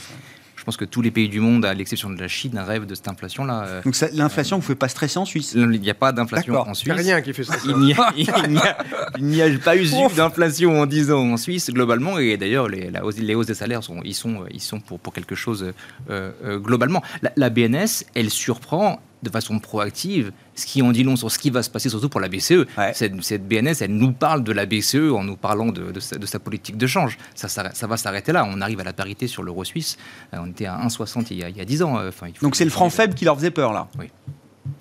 Je 0.55 0.65
pense 0.65 0.75
que 0.75 0.83
tous 0.83 1.01
les 1.01 1.09
pays 1.09 1.29
du 1.29 1.39
monde, 1.39 1.63
à 1.63 1.73
l'exception 1.73 2.09
de 2.09 2.19
la 2.19 2.27
Chine, 2.27 2.57
rêvent 2.59 2.85
de 2.85 2.93
cette 2.93 3.07
inflation-là. 3.07 3.63
Euh, 3.65 3.81
Donc 3.83 3.95
ça- 3.95 4.09
l'inflation, 4.11 4.57
vous 4.57 4.61
ne 4.61 4.65
pouvez 4.65 4.75
pas 4.75 4.89
stresser 4.89 5.17
en 5.17 5.23
Suisse? 5.23 5.53
Il 5.55 5.65
n'y 5.69 5.89
a 5.89 5.93
pas 5.93 6.11
d'inflation 6.11 6.51
D'accord. 6.51 6.67
en 6.67 6.73
Il 6.73 6.85
n'y 6.85 6.91
a 6.91 6.95
Suisse. 6.97 7.05
rien 7.07 7.21
qui 7.21 7.33
fait 7.33 7.43
ça. 7.45 7.55
Il 7.65 7.77
n'y 7.77 7.93
a, 7.93 8.11
il 8.17 8.25
n'y 8.51 8.57
a- 8.59 8.77
il 9.17 9.25
n'y 9.25 9.41
a 9.41 9.49
pas 9.59 9.77
eu 9.77 9.85
d'inflation 10.17 10.81
en 10.81 10.85
10 10.85 11.11
ans 11.11 11.31
en 11.31 11.37
Suisse 11.37 11.69
globalement 11.71 12.19
et 12.19 12.35
d'ailleurs 12.35 12.67
les, 12.67 12.91
la 12.91 13.05
hausse- 13.05 13.19
les 13.19 13.35
hausses 13.35 13.47
des 13.47 13.53
salaires 13.53 13.83
sont, 13.83 14.01
ils 14.03 14.13
sont, 14.13 14.43
ils 14.51 14.59
sont 14.61 14.81
pour, 14.81 14.99
pour 14.99 15.13
quelque 15.13 15.33
chose 15.33 15.73
euh, 16.09 16.31
euh, 16.43 16.59
globalement. 16.59 17.01
La, 17.21 17.31
la 17.37 17.49
BNS, 17.49 18.03
elle 18.13 18.29
surprend 18.29 18.99
de 19.21 19.29
façon 19.29 19.59
proactive, 19.59 20.31
ce 20.55 20.65
qui 20.65 20.81
en 20.81 20.91
dit 20.91 21.03
long 21.03 21.15
sur 21.15 21.29
ce 21.31 21.37
qui 21.39 21.49
va 21.49 21.61
se 21.63 21.69
passer 21.69 21.89
surtout 21.89 22.07
pour 22.09 22.21
la 22.21 22.29
BCE. 22.29 22.65
Ouais. 22.77 22.93
Cette, 22.93 23.21
cette 23.23 23.47
BNS, 23.47 23.73
elle 23.81 23.91
nous 23.95 24.13
parle 24.13 24.43
de 24.43 24.51
la 24.51 24.65
BCE 24.65 25.11
en 25.13 25.23
nous 25.23 25.35
parlant 25.35 25.67
de, 25.67 25.91
de 25.91 25.99
sa, 25.99 26.17
de 26.17 26.25
sa 26.25 26.39
politique 26.39 26.77
de 26.77 26.87
change. 26.87 27.17
Ça, 27.35 27.47
va 27.87 27.97
s'arrêter 27.97 28.31
là. 28.31 28.45
On 28.49 28.61
arrive 28.61 28.79
à 28.79 28.83
la 28.83 28.93
parité 28.93 29.27
sur 29.27 29.43
l'euro 29.43 29.63
suisse. 29.63 29.97
Euh, 30.33 30.37
on 30.41 30.47
était 30.47 30.65
à 30.67 30.77
1,60 30.85 31.27
il, 31.31 31.37
y 31.37 31.43
a- 31.43 31.49
il 31.49 31.57
y 31.57 31.61
a 31.61 31.65
10 31.65 31.83
ans. 31.83 31.97
euh, 31.99 32.09
Enfin, 32.09 32.27
il 32.27 32.33
faut- 32.35 32.45
Donc 32.45 32.55
c'est 32.55 32.63
le 32.65 32.69
franc 32.71 32.89
faible 32.89 33.13
qui 33.13 33.25
leur 33.25 33.35
faisait 33.35 33.51
peur, 33.51 33.73
là. 33.73 33.87
Oui. 33.99 34.05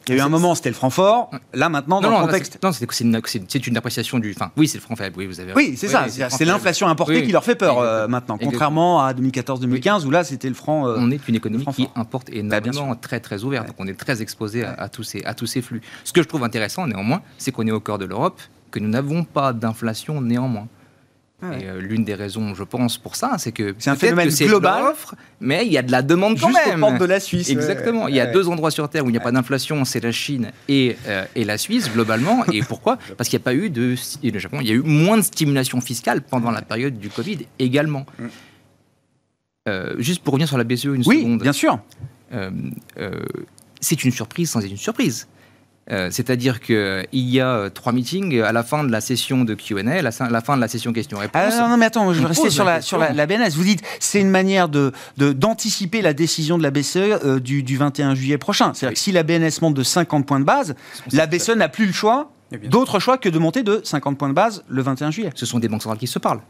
Il 0.09 0.15
y 0.15 0.19
a 0.19 0.23
eu 0.23 0.25
un 0.25 0.29
moment, 0.29 0.55
c'était 0.55 0.69
le 0.71 0.75
franc 0.75 0.91
fort. 0.91 1.31
Là, 1.55 1.69
maintenant, 1.69 2.01
dans 2.01 2.11
Non, 2.11 2.21
le 2.21 2.27
contexte. 2.27 2.59
non, 2.63 2.73
c'est 2.73 3.01
une, 3.67 3.77
appréciation 3.77 4.19
du. 4.19 4.33
Enfin, 4.37 4.51
oui, 4.57 4.69
c'est 4.69 4.79
le 4.79 4.83
franc 4.83 4.97
faible. 4.97 5.17
Oui, 5.19 5.27
vous 5.27 5.41
avez. 5.41 5.53
Oui, 5.55 5.75
c'est 5.77 5.89
ça. 5.89 6.07
C'est 6.09 6.45
l'inflation 6.45 6.89
importée 6.89 7.17
Oui, 7.21 7.27
qui 7.27 7.33
leur 7.33 7.45
fait 7.45 7.55
peur 7.55 7.79
euh, 7.79 8.09
maintenant, 8.09 8.37
Exactement. 8.37 8.51
contrairement 8.51 9.01
à 9.05 9.13
2014-2015 9.13 10.05
où 10.07 10.11
là 10.11 10.25
c'était 10.25 10.49
le 10.49 10.55
franc. 10.55 10.87
euh, 10.87 10.97
On 10.99 11.11
est 11.11 11.27
une 11.29 11.35
économie 11.35 11.65
qui 11.75 11.85
fort. 11.85 11.93
importe 11.97 12.29
Bah, 12.31 12.37
énormément, 12.37 12.95
très 12.97 13.21
très 13.21 13.45
ouverte. 13.45 13.67
Donc 13.67 13.77
on 13.79 13.87
est 13.87 13.99
très 13.99 14.23
exposé 14.23 14.65
à, 14.65 14.73
à 14.75 14.89
tous 14.89 15.03
ces, 15.03 15.23
à 15.25 15.35
tous 15.35 15.47
ces 15.47 15.63
flux. 15.63 15.81
Ce 16.05 16.13
que 16.13 16.23
je 16.23 16.29
trouve 16.29 16.45
intéressant 16.45 16.87
néanmoins, 16.87 17.23
c'est 17.39 17.53
qu'on 17.53 17.67
est 17.67 17.71
au 17.73 17.81
cœur 17.81 17.99
de 17.99 18.05
l'Europe, 18.05 18.41
que 18.71 18.79
nous 18.81 18.89
n'avons 18.89 19.25
pas 19.25 19.53
d'inflation 19.53 20.21
néanmoins. 20.21 20.67
Ah 21.41 21.51
ouais. 21.51 21.63
Et 21.63 21.69
euh, 21.69 21.81
l'une 21.81 22.03
des 22.05 22.15
raisons, 22.15 22.53
je 22.55 22.65
pense, 22.65 22.99
pour 22.99 23.15
ça, 23.15 23.37
c'est 23.39 23.53
que 23.53 23.75
C'est 23.79 23.91
un 23.91 23.93
peut-être 23.95 24.01
phénomène 24.01 24.27
que 24.29 24.35
c'est 24.35 24.45
de 24.45 24.49
global. 24.51 24.83
l'offre, 24.83 25.15
mais 25.41 25.65
il 25.67 25.73
y 25.73 25.79
a 25.79 25.83
de 25.83 25.93
la 25.93 26.03
demande 26.03 26.39
quand 26.41 26.49
juste 26.49 26.61
aux 26.67 26.71
même. 26.71 26.81
portes 26.81 26.99
de 26.99 27.05
la 27.05 27.21
Suisse. 27.21 27.49
Exactement. 27.49 28.05
ouais. 28.07 28.11
Il 28.11 28.17
y 28.17 28.21
a 28.21 28.25
Ouais. 28.27 28.33
deux 28.33 28.49
endroits 28.49 28.73
sur 28.73 28.89
Terre 28.89 29.05
où 29.05 29.09
il 29.09 29.13
n'y 29.13 29.19
a 29.19 29.21
pas 29.21 29.31
d'inflation, 29.31 29.85
c'est 29.85 30.01
la 30.03 30.11
Chine 30.11 30.51
et, 30.69 30.97
euh, 31.07 31.25
et 31.37 31.45
la 31.45 31.57
Suisse 31.57 31.93
globalement. 31.93 32.45
et 32.53 32.61
pourquoi? 32.69 32.99
Parce 33.17 33.29
qu'il 33.29 33.39
n'y 33.39 33.43
a 33.43 33.45
pas 33.45 33.55
eu 33.55 33.71
de 33.71 33.95
et 34.25 34.31
le 34.33 34.39
Japon. 34.41 34.59
Il 34.61 34.67
y 34.67 34.71
a 34.71 34.75
eu 34.75 34.83
moins 34.83 35.17
de 35.17 35.23
stimulation 35.23 35.81
fiscale 35.81 36.23
pendant 36.23 36.51
la 36.51 36.63
période 36.63 36.99
du 36.99 37.09
Covid 37.09 37.39
également. 37.61 38.05
Mm. 38.19 38.27
Euh, 39.69 39.95
juste 39.99 40.23
pour 40.23 40.33
revenir 40.33 40.49
sur 40.49 40.59
la 40.59 40.65
BCE 40.65 40.87
une 40.87 41.03
Oui, 41.07 41.19
seconde. 41.21 41.43
bien 41.43 41.53
sûr. 41.53 41.79
Euh, 42.33 42.51
euh, 42.99 43.11
c'est 43.81 44.03
une 44.03 44.11
surprise 44.13 44.51
sans 44.51 44.61
être 44.65 44.71
une 44.71 44.77
surprise. 44.77 45.29
Euh, 45.91 46.09
C'est-à-dire 46.11 46.61
qu'il 46.61 47.07
y 47.13 47.41
a 47.41 47.49
euh, 47.49 47.71
trois 47.71 47.93
meetings 47.93 48.41
à 48.43 48.53
la 48.53 48.63
fin 48.63 48.85
de 48.85 48.91
la 48.93 49.01
session 49.01 49.45
de 49.45 49.55
Q&A, 49.55 49.81
à 49.91 50.03
la, 50.03 50.11
fin- 50.11 50.29
la 50.29 50.41
fin 50.41 50.55
de 50.57 50.61
la 50.61 50.69
session 50.69 50.93
questions-réponses. 50.93 51.55
Ah, 51.57 51.63
non, 51.63 51.69
non, 51.71 51.77
mais 51.79 51.87
attends, 51.87 52.13
je 52.13 52.21
vais 52.21 52.27
rester 52.27 52.51
sur 52.51 52.65
la 52.65 52.77
la, 52.77 52.81
sur 52.83 52.99
la, 52.99 53.07
question. 53.09 53.17
la 53.17 53.27
BNS. 53.49 53.53
Vous 53.55 53.65
dites, 53.65 53.83
c'est 54.01 54.21
une 54.21 54.31
manière 54.31 54.69
de 54.69 54.93
d'anticiper 55.17 56.03
la 56.03 56.13
décision 56.13 56.59
de 56.59 56.63
la 56.63 56.71
BCE 56.71 56.97
euh, 56.97 57.41
du, 57.41 57.63
du 57.63 57.77
21 57.77 58.15
juillet 58.15 58.39
prochain. 58.39 58.73
C'est-à-dire 58.75 58.89
Oui. 58.91 58.95
que 58.95 59.01
si 59.01 59.13
la 59.13 59.23
BNS 59.23 59.61
monte 59.63 59.75
de 59.75 59.83
50 59.83 60.27
points 60.27 60.41
de 60.41 60.45
base, 60.45 60.75
la 61.13 61.27
BCE 61.27 61.51
n'a 61.57 61.69
plus 61.69 61.87
le 61.87 61.93
choix, 61.93 62.31
Eh 62.53 62.59
d'autre 62.59 62.99
choix 62.99 63.19
que 63.19 63.29
de 63.29 63.39
monter 63.39 63.63
de 63.63 63.81
50 63.85 64.19
points 64.19 64.29
de 64.29 64.35
base 64.35 64.65
le 64.69 64.83
21 64.83 65.11
juillet. 65.11 65.31
Ce 65.35 65.47
sont 65.47 65.59
des 65.59 65.69
banques 65.69 65.83
centrales 65.83 65.99
qui 65.99 66.07
se 66.07 66.19
parlent. 66.19 66.41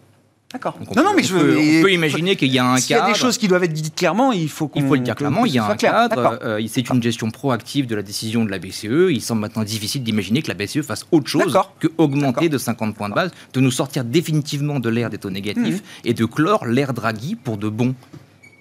D'accord. 0.50 0.78
Non, 0.80 0.86
peut- 0.86 1.02
non, 1.02 1.10
mais 1.14 1.22
on 1.22 1.26
je 1.26 1.34
peut, 1.36 1.56
on 1.58 1.82
peut 1.82 1.92
imaginer 1.92 2.34
qu'il 2.34 2.50
y 2.50 2.58
a 2.58 2.64
un 2.66 2.78
S'il 2.78 2.92
y 2.92 2.94
a 2.94 3.00
cadre. 3.00 3.12
des 3.12 3.18
choses 3.18 3.36
qui 3.36 3.48
doivent 3.48 3.64
être 3.64 3.72
dites 3.72 3.94
clairement, 3.94 4.32
il 4.32 4.48
faut 4.48 4.66
qu'on. 4.66 4.80
Il 4.80 4.86
faut 4.86 4.94
le 4.94 5.00
dire 5.00 5.14
clairement, 5.14 5.44
il 5.44 5.52
y 5.52 5.58
a 5.58 5.66
un 5.66 5.76
clair. 5.76 5.92
cadre, 5.92 6.38
euh, 6.42 6.62
c'est 6.68 6.88
une 6.88 7.02
gestion 7.02 7.30
proactive 7.30 7.86
de 7.86 7.94
la 7.94 8.00
décision 8.02 8.46
de 8.46 8.50
la 8.50 8.58
BCE. 8.58 9.10
Il 9.10 9.20
semble 9.20 9.42
maintenant 9.42 9.62
difficile 9.62 10.02
d'imaginer 10.02 10.40
que 10.40 10.48
la 10.48 10.54
BCE 10.54 10.80
fasse 10.80 11.04
autre 11.12 11.26
chose 11.28 11.54
que 11.80 11.88
augmenter 11.98 12.48
de 12.48 12.56
50 12.56 12.94
points 12.94 13.10
de 13.10 13.14
base, 13.14 13.30
de 13.52 13.60
nous 13.60 13.70
sortir 13.70 14.04
définitivement 14.04 14.80
de 14.80 14.88
l'ère 14.88 15.10
des 15.10 15.18
taux 15.18 15.28
négatifs 15.30 15.82
et 16.06 16.14
de 16.14 16.24
clore 16.24 16.64
l'ère 16.64 16.94
Draghi 16.94 17.34
pour 17.34 17.58
de 17.58 17.68
bon. 17.68 17.94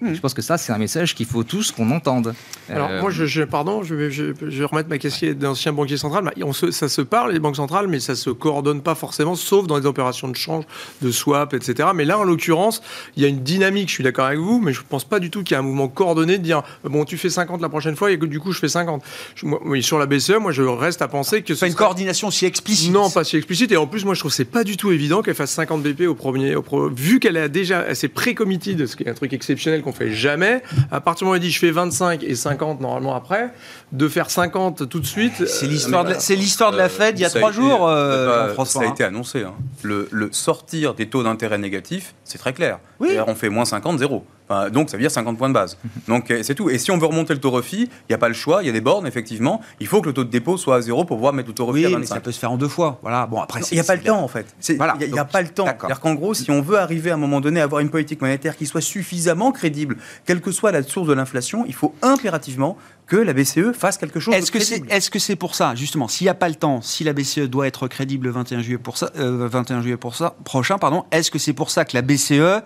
Mhm. 0.00 0.14
Je 0.14 0.20
pense 0.20 0.32
que 0.34 0.42
ça, 0.42 0.58
c'est 0.58 0.72
un 0.72 0.78
message 0.78 1.14
qu'il 1.16 1.26
faut 1.26 1.42
tous 1.42 1.72
qu'on 1.72 1.90
entende. 1.90 2.34
Alors 2.68 2.88
Euh, 2.90 3.00
moi, 3.00 3.10
je, 3.10 3.24
je- 3.26 3.42
pardon, 3.42 3.82
je 3.82 3.94
vais, 3.96 4.10
je, 4.12 4.26
je 4.40 4.58
vais 4.58 4.64
remettre 4.64 4.88
ma 4.88 4.98
casquette 4.98 5.38
d'ancien 5.38 5.72
banquier 5.72 5.96
central. 5.96 6.22
Bah, 6.24 6.32
On 6.42 6.52
se- 6.52 6.70
ça 6.70 6.88
se 6.88 7.00
parle, 7.02 7.32
les 7.32 7.40
banques 7.40 7.56
centrales, 7.56 7.88
mais 7.88 7.98
ça 7.98 8.14
se 8.14 8.30
coordonne 8.30 8.80
pas 8.80 8.94
forcément, 8.94 9.34
sauf 9.34 9.66
dans 9.66 9.76
les 9.76 9.86
opérations 9.86 10.28
de 10.28 10.36
change, 10.36 10.64
de 11.02 11.10
swap, 11.10 11.52
etc. 11.52 11.88
Mais 11.94 12.04
là, 12.04 12.16
en 12.18 12.22
l'occurrence, 12.24 12.80
il 13.16 13.22
y 13.22 13.26
a 13.26 13.28
une 13.28 13.40
dynamique, 13.42 13.88
je 13.88 13.94
suis 13.94 14.04
d'accord 14.04 14.26
avec 14.26 14.38
vous, 14.38 14.60
mais 14.60 14.72
je 14.72 14.82
pense 14.88 15.04
pas 15.04 15.18
du 15.18 15.30
tout 15.30 15.42
qu'il 15.42 15.54
y 15.54 15.56
ait 15.56 15.60
un 15.60 15.62
mouvement 15.64 15.88
coordonné 15.88 16.38
de 16.38 16.44
dire, 16.44 16.62
bon, 16.84 17.04
tu 17.04 17.18
fais 17.18 17.28
50 17.30 17.60
la 17.60 17.68
prochaine 17.68 17.96
fois 17.96 18.12
et 18.12 18.18
que 18.18 18.26
du 18.26 18.38
coup, 18.38 18.52
je 18.52 18.60
fais 18.60 18.68
50. 18.68 19.02
Je- 19.34 19.46
moi, 19.46 19.60
oui, 19.64 19.82
sur 19.82 19.98
la 19.98 20.06
BCE, 20.06 20.38
moi, 20.40 20.52
je 20.52 20.62
reste 20.62 21.02
à 21.02 21.08
penser 21.08 21.42
que 21.42 21.54
C'est 21.54 21.60
pas 21.60 21.66
ce 21.66 21.70
une 21.72 21.76
coordination 21.76 22.30
si 22.30 22.46
explicite. 22.46 22.92
non, 22.92 23.10
pas 23.10 23.24
si 23.24 23.36
explicite. 23.36 23.72
Et 23.72 23.76
en 23.76 23.86
plus, 23.88 24.04
moi, 24.04 24.14
je 24.14 24.20
trouve 24.20 24.30
que 24.30 24.36
c'est 24.36 24.44
pas 24.44 24.62
du 24.62 24.76
tout 24.76 24.92
évident 24.92 25.22
qu'elle 25.22 25.34
fasse 25.34 25.50
50 25.50 25.82
BP 25.82 26.06
au 26.06 26.14
premier. 26.14 26.54
Au 26.54 26.62
pro- 26.62 26.88
Vu 26.88 27.18
qu'elle 27.18 27.36
a 27.36 27.48
déjà, 27.48 27.84
elle 27.88 27.96
s'est 27.96 28.06
pré-committed, 28.08 28.86
ce 28.86 28.94
qui 28.94 29.02
est 29.02 29.08
un 29.10 29.14
truc 29.14 29.32
exceptionnel 29.32 29.82
qu'on 29.88 29.96
fait 29.96 30.12
jamais. 30.12 30.62
À 30.90 31.00
partir 31.00 31.20
du 31.20 31.24
moment 31.24 31.32
où 31.32 31.36
elle 31.36 31.42
dit 31.42 31.50
je 31.50 31.58
fais 31.58 31.70
25 31.70 32.22
et 32.22 32.34
50 32.34 32.80
normalement 32.80 33.14
après, 33.14 33.50
de 33.92 34.08
faire 34.08 34.30
50 34.30 34.88
tout 34.88 35.00
de 35.00 35.06
suite. 35.06 35.46
C'est 35.46 35.66
euh, 35.66 35.68
l'histoire 35.68 36.04
de, 36.04 36.10
la- 36.10 36.72
de 36.72 36.76
la 36.76 36.88
Fed 36.88 37.18
il 37.18 37.22
y 37.22 37.24
a 37.24 37.30
trois 37.30 37.52
jours, 37.52 37.88
euh, 37.88 38.48
Jean-François. 38.48 38.82
Ça 38.82 38.86
a 38.86 38.90
hein. 38.90 38.92
été 38.92 39.04
annoncé. 39.04 39.42
hein. 39.42 39.54
Le, 39.82 40.08
sortir 40.32 40.94
des 40.94 41.08
taux 41.08 41.22
d'intérêt 41.22 41.58
négatifs, 41.58 42.14
c'est 42.24 42.38
très 42.38 42.52
clair. 42.52 42.80
On 43.26 43.34
fait 43.34 43.48
moins 43.48 43.64
50, 43.64 43.98
zéro. 43.98 44.24
Donc 44.72 44.88
ça 44.88 44.96
veut 44.96 45.02
dire 45.02 45.10
50 45.10 45.36
points 45.36 45.48
de 45.48 45.54
base. 45.54 45.76
Donc 46.08 46.30
euh, 46.30 46.40
c'est 46.42 46.54
tout. 46.54 46.70
Et 46.70 46.78
si 46.78 46.90
on 46.90 46.98
veut 46.98 47.06
remonter 47.06 47.34
le 47.34 47.40
taux 47.40 47.50
refi, 47.50 47.82
il 47.82 48.10
n'y 48.10 48.14
a 48.14 48.18
pas 48.18 48.28
le 48.28 48.34
choix, 48.34 48.62
il 48.62 48.66
y 48.66 48.70
a 48.70 48.72
des 48.72 48.80
bornes, 48.80 49.06
effectivement. 49.06 49.60
Il 49.80 49.86
faut 49.86 50.00
que 50.00 50.06
le 50.06 50.14
taux 50.14 50.24
de 50.24 50.30
dépôt 50.30 50.56
soit 50.56 50.76
à 50.76 50.80
zéro 50.80 51.04
pour 51.04 51.16
pouvoir 51.18 51.32
mettre 51.32 51.48
le 51.48 51.54
taux 51.54 51.66
refi 51.66 51.84
à 51.84 51.88
mais 51.88 51.96
25. 51.96 52.14
ça 52.14 52.20
peut 52.20 52.32
se 52.32 52.38
faire 52.38 52.52
en 52.52 52.56
deux 52.56 52.68
fois. 52.68 52.98
Voilà. 53.02 53.26
Bon, 53.26 53.40
après, 53.40 53.60
Il 53.70 53.74
n'y 53.74 53.80
a 53.80 53.84
pas 53.84 53.96
le 53.96 54.02
temps 54.02 54.22
en 54.22 54.28
fait. 54.28 54.46
Il 54.68 54.74
n'y 55.12 55.18
a, 55.18 55.24
pas 55.24 55.42
le 55.42 55.48
temps. 55.48 55.66
C'est-à-dire 55.66 56.00
qu'en 56.00 56.14
gros, 56.14 56.34
si 56.34 56.50
on 56.50 56.62
veut 56.62 56.78
arriver 56.78 57.10
à 57.10 57.14
un 57.14 57.18
moment 57.18 57.40
donné 57.40 57.60
à 57.60 57.64
avoir 57.64 57.80
une 57.80 57.90
politique 57.90 58.20
monétaire 58.22 58.56
qui 58.56 58.66
soit 58.66 58.80
suffisamment 58.80 59.52
crédible, 59.52 59.96
quelle 60.24 60.40
que 60.40 60.50
soit 60.50 60.72
la 60.72 60.82
source 60.82 61.08
de 61.08 61.12
l'inflation, 61.12 61.64
il 61.66 61.74
faut 61.74 61.94
impérativement 62.02 62.76
que 63.08 63.16
la 63.16 63.32
BCE 63.32 63.72
fasse 63.72 63.96
quelque 63.98 64.20
chose 64.20 64.34
Est-ce 64.34 64.52
que 64.52 64.60
c'est 64.60 64.76
crédible. 64.76 64.92
est-ce 64.92 65.10
que 65.10 65.18
c'est 65.18 65.34
pour 65.36 65.54
ça 65.54 65.74
justement 65.74 66.06
s'il 66.08 66.26
n'y 66.26 66.28
a 66.28 66.34
pas 66.34 66.48
le 66.48 66.54
temps 66.54 66.82
si 66.82 67.02
la 67.04 67.12
BCE 67.14 67.48
doit 67.48 67.66
être 67.66 67.88
crédible 67.88 68.26
le 68.26 68.32
21 68.32 68.60
juillet 68.60 68.78
pour 68.78 68.98
ça 68.98 69.10
euh, 69.18 69.48
21 69.50 69.80
juillet 69.82 69.96
pour 69.96 70.14
ça 70.14 70.36
prochain 70.44 70.78
pardon 70.78 71.04
est-ce 71.10 71.30
que 71.30 71.38
c'est 71.38 71.54
pour 71.54 71.70
ça 71.70 71.84
que 71.84 71.96
la 71.96 72.02
BCE 72.02 72.62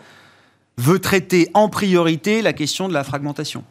veut 0.78 0.98
traiter 0.98 1.48
en 1.54 1.68
priorité 1.68 2.42
la 2.42 2.52
question 2.52 2.88
de 2.88 2.92
la 2.94 3.04
fragmentation? 3.04 3.62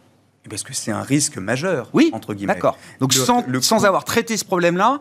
Parce 0.50 0.64
que 0.64 0.74
c'est 0.74 0.92
un 0.92 1.02
risque 1.04 1.38
majeur, 1.38 1.90
Oui, 1.94 2.10
entre 2.14 2.34
guillemets? 2.34 2.54
d'accord. 2.56 2.78
Donc 3.00 3.14
Le- 3.14 3.20
sans, 3.22 3.44
le 3.48 3.62
sans 3.62 3.78
coût- 3.80 3.86
avoir 3.86 4.06
traité 4.06 4.38
ce 4.38 4.46
problème-là, 4.46 5.00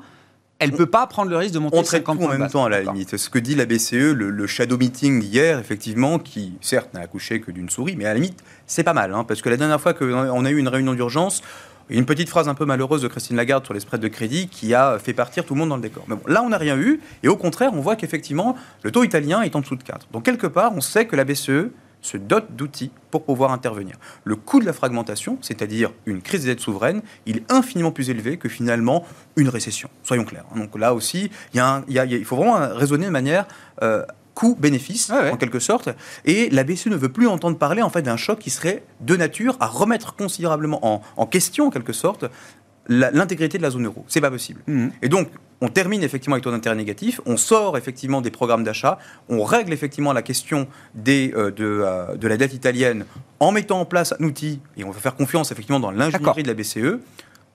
elle 0.61 0.70
ne 0.70 0.77
peut 0.77 0.87
pas 0.87 1.07
prendre 1.09 1.31
le 1.31 1.37
risque 1.37 1.55
de 1.55 1.59
monter 1.59 1.77
On 1.79 1.83
traite 1.83 2.03
50 2.07 2.18
tout 2.18 2.25
en 2.25 2.29
même 2.29 2.38
base. 2.40 2.53
temps 2.53 2.64
à 2.64 2.68
la 2.68 2.83
limite. 2.83 3.16
Ce 3.16 3.29
que 3.29 3.38
dit 3.38 3.55
la 3.57 3.66
BCE, 3.66 3.92
le, 4.12 4.31
le 4.31 4.46
shadow 4.46 4.77
meeting 4.79 5.18
d'hier, 5.20 5.59
effectivement, 5.59 6.18
qui 6.18 6.53
certes 6.61 6.94
n'a 6.94 7.01
accouché 7.01 7.40
que 7.40 7.51
d'une 7.51 7.68
souris, 7.68 7.96
mais 7.96 8.05
à 8.05 8.09
la 8.09 8.14
limite, 8.14 8.38
c'est 8.66 8.85
pas 8.85 8.92
mal. 8.92 9.12
hein, 9.12 9.25
parce 9.25 9.42
que 9.42 9.49
la 9.49 9.57
dernière 9.57 9.81
fois 9.81 9.94
qu'on 9.94 10.44
a 10.44 10.51
eu 10.51 10.57
une 10.59 10.68
réunion 10.68 10.94
d'urgence, 10.94 11.42
une 11.88 12.05
petite 12.07 12.29
phrase 12.29 12.49
un 12.49 12.55
peu 12.55 12.66
malheureuse 12.66 13.03
de 13.03 13.09
Christine 13.09 13.37
Lagarde 13.37 13.64
sur 13.64 13.75
les 13.75 13.81
spreads 13.81 14.01
de 14.01 14.07
crédit 14.09 14.46
qui 14.49 14.75
a 14.75 14.99
fait 15.01 15.12
partir 15.12 15.44
tout 15.44 15.55
le 15.55 15.59
monde 15.61 15.70
dans 15.70 15.77
le 15.77 15.83
décor. 15.83 16.05
Mais 16.07 16.14
bon, 16.14 16.23
là, 16.29 16.42
on 16.44 16.51
n'a 16.51 16.59
rien 16.59 16.77
eu. 16.79 17.01
Et 17.25 17.29
au 17.29 17.37
contraire, 17.37 17.70
on 17.75 17.81
voit 17.81 17.96
qu'effectivement, 17.96 18.55
le 18.85 18.92
taux 18.92 19.03
italien 19.03 19.42
est 19.42 19.57
en 19.57 19.61
dessous 19.61 19.75
de 19.75 19.83
4. 19.83 20.07
Donc, 20.12 20.25
quelque 20.25 20.46
part, 20.46 20.73
on 20.77 20.81
sait 20.81 21.07
que 21.07 21.16
la 21.16 21.25
BCE 21.25 21.70
se 22.03 22.17
dote 22.17 22.47
d'outils 22.57 22.91
pour 23.11 23.25
pouvoir 23.25 23.53
intervenir. 23.53 23.97
Le 24.25 24.37
coût 24.37 24.61
de 24.61 24.65
la 24.67 24.73
fragmentation, 24.73 25.39
c'est-à-dire 25.43 25.93
une 26.07 26.23
crise 26.23 26.43
des 26.43 26.49
dettes 26.49 26.61
souveraines, 26.61 27.03
il 27.27 27.39
est 27.39 27.53
infiniment 27.53 27.91
plus 27.93 28.09
élevé 28.11 28.37
que 28.39 28.49
finalement 28.49 29.05
une 29.37 29.49
récession. 29.49 29.91
Soyons 30.03 30.25
clairs. 30.25 30.45
Donc 30.57 30.79
là 30.79 30.95
aussi, 30.95 31.31
il, 31.53 31.57
y 31.57 31.61
a 31.61 31.69
un- 31.77 31.85
il 31.89 31.95
y 31.95 31.99
a- 31.99 32.25
faut 32.25 32.37
vraiment 32.37 32.59
raisonner 32.75 33.07
de 33.07 33.11
manière 33.11 33.47
euh, 33.83 34.05
coût-bénéfice, 34.35 35.11
ouais. 35.11 35.31
en 35.31 35.37
quelque 35.37 35.59
sorte. 35.59 35.91
Et 36.25 36.49
la 36.51 36.65
BCE 36.65 36.87
ne 36.87 36.97
veut 36.97 37.11
plus 37.11 37.27
entendre 37.27 37.59
parler 37.59 37.83
en 37.83 37.91
fait 37.91 38.03
d'un 38.03 38.17
choc 38.17 38.39
qui 38.39 38.49
serait 38.51 38.83
de 39.01 39.17
nature 39.17 39.57
à 39.61 39.67
remettre 39.67 40.15
considérablement 40.17 40.79
en, 40.87 41.03
en 41.17 41.27
question, 41.27 41.67
en 41.67 41.71
quelque 41.71 41.93
sorte, 41.93 42.25
l'intégrité 42.89 43.59
de 43.59 43.63
la 43.63 43.71
zone 43.71 43.87
euro. 43.87 44.05
C'est 44.09 44.21
pas 44.21 44.31
possible. 44.31 44.63
Mhm. 44.67 44.93
Et 45.03 45.09
donc, 45.09 45.29
on 45.61 45.68
termine 45.68 46.03
effectivement 46.03 46.35
avec 46.35 46.44
taux 46.44 46.51
d'intérêt 46.51 46.77
négatif, 46.77 47.20
on 47.27 47.37
sort 47.37 47.77
effectivement 47.77 48.20
des 48.20 48.31
programmes 48.31 48.64
d'achat, 48.64 48.99
on 49.29 49.42
règle 49.44 49.73
effectivement 49.73 50.12
la 50.12 50.23
question 50.23 50.66
des, 50.94 51.33
euh, 51.37 51.51
de, 51.51 51.83
euh, 51.85 52.16
de 52.16 52.29
la 52.29 52.37
dette 52.37 52.55
italienne 52.55 53.05
en 53.40 53.53
mettant 53.53 53.81
en 53.81 53.85
place 53.85 54.14
un 54.18 54.25
outil, 54.25 54.61
et 54.77 54.85
on 54.85 54.90
va 54.90 55.01
faire 55.01 55.16
confiance 55.16 55.53
effectivement 55.53 55.81
dans 55.81 55.90
l'ingénierie 55.90 56.42
de 56.42 56.49
la 56.49 56.55
BCE, 56.55 57.01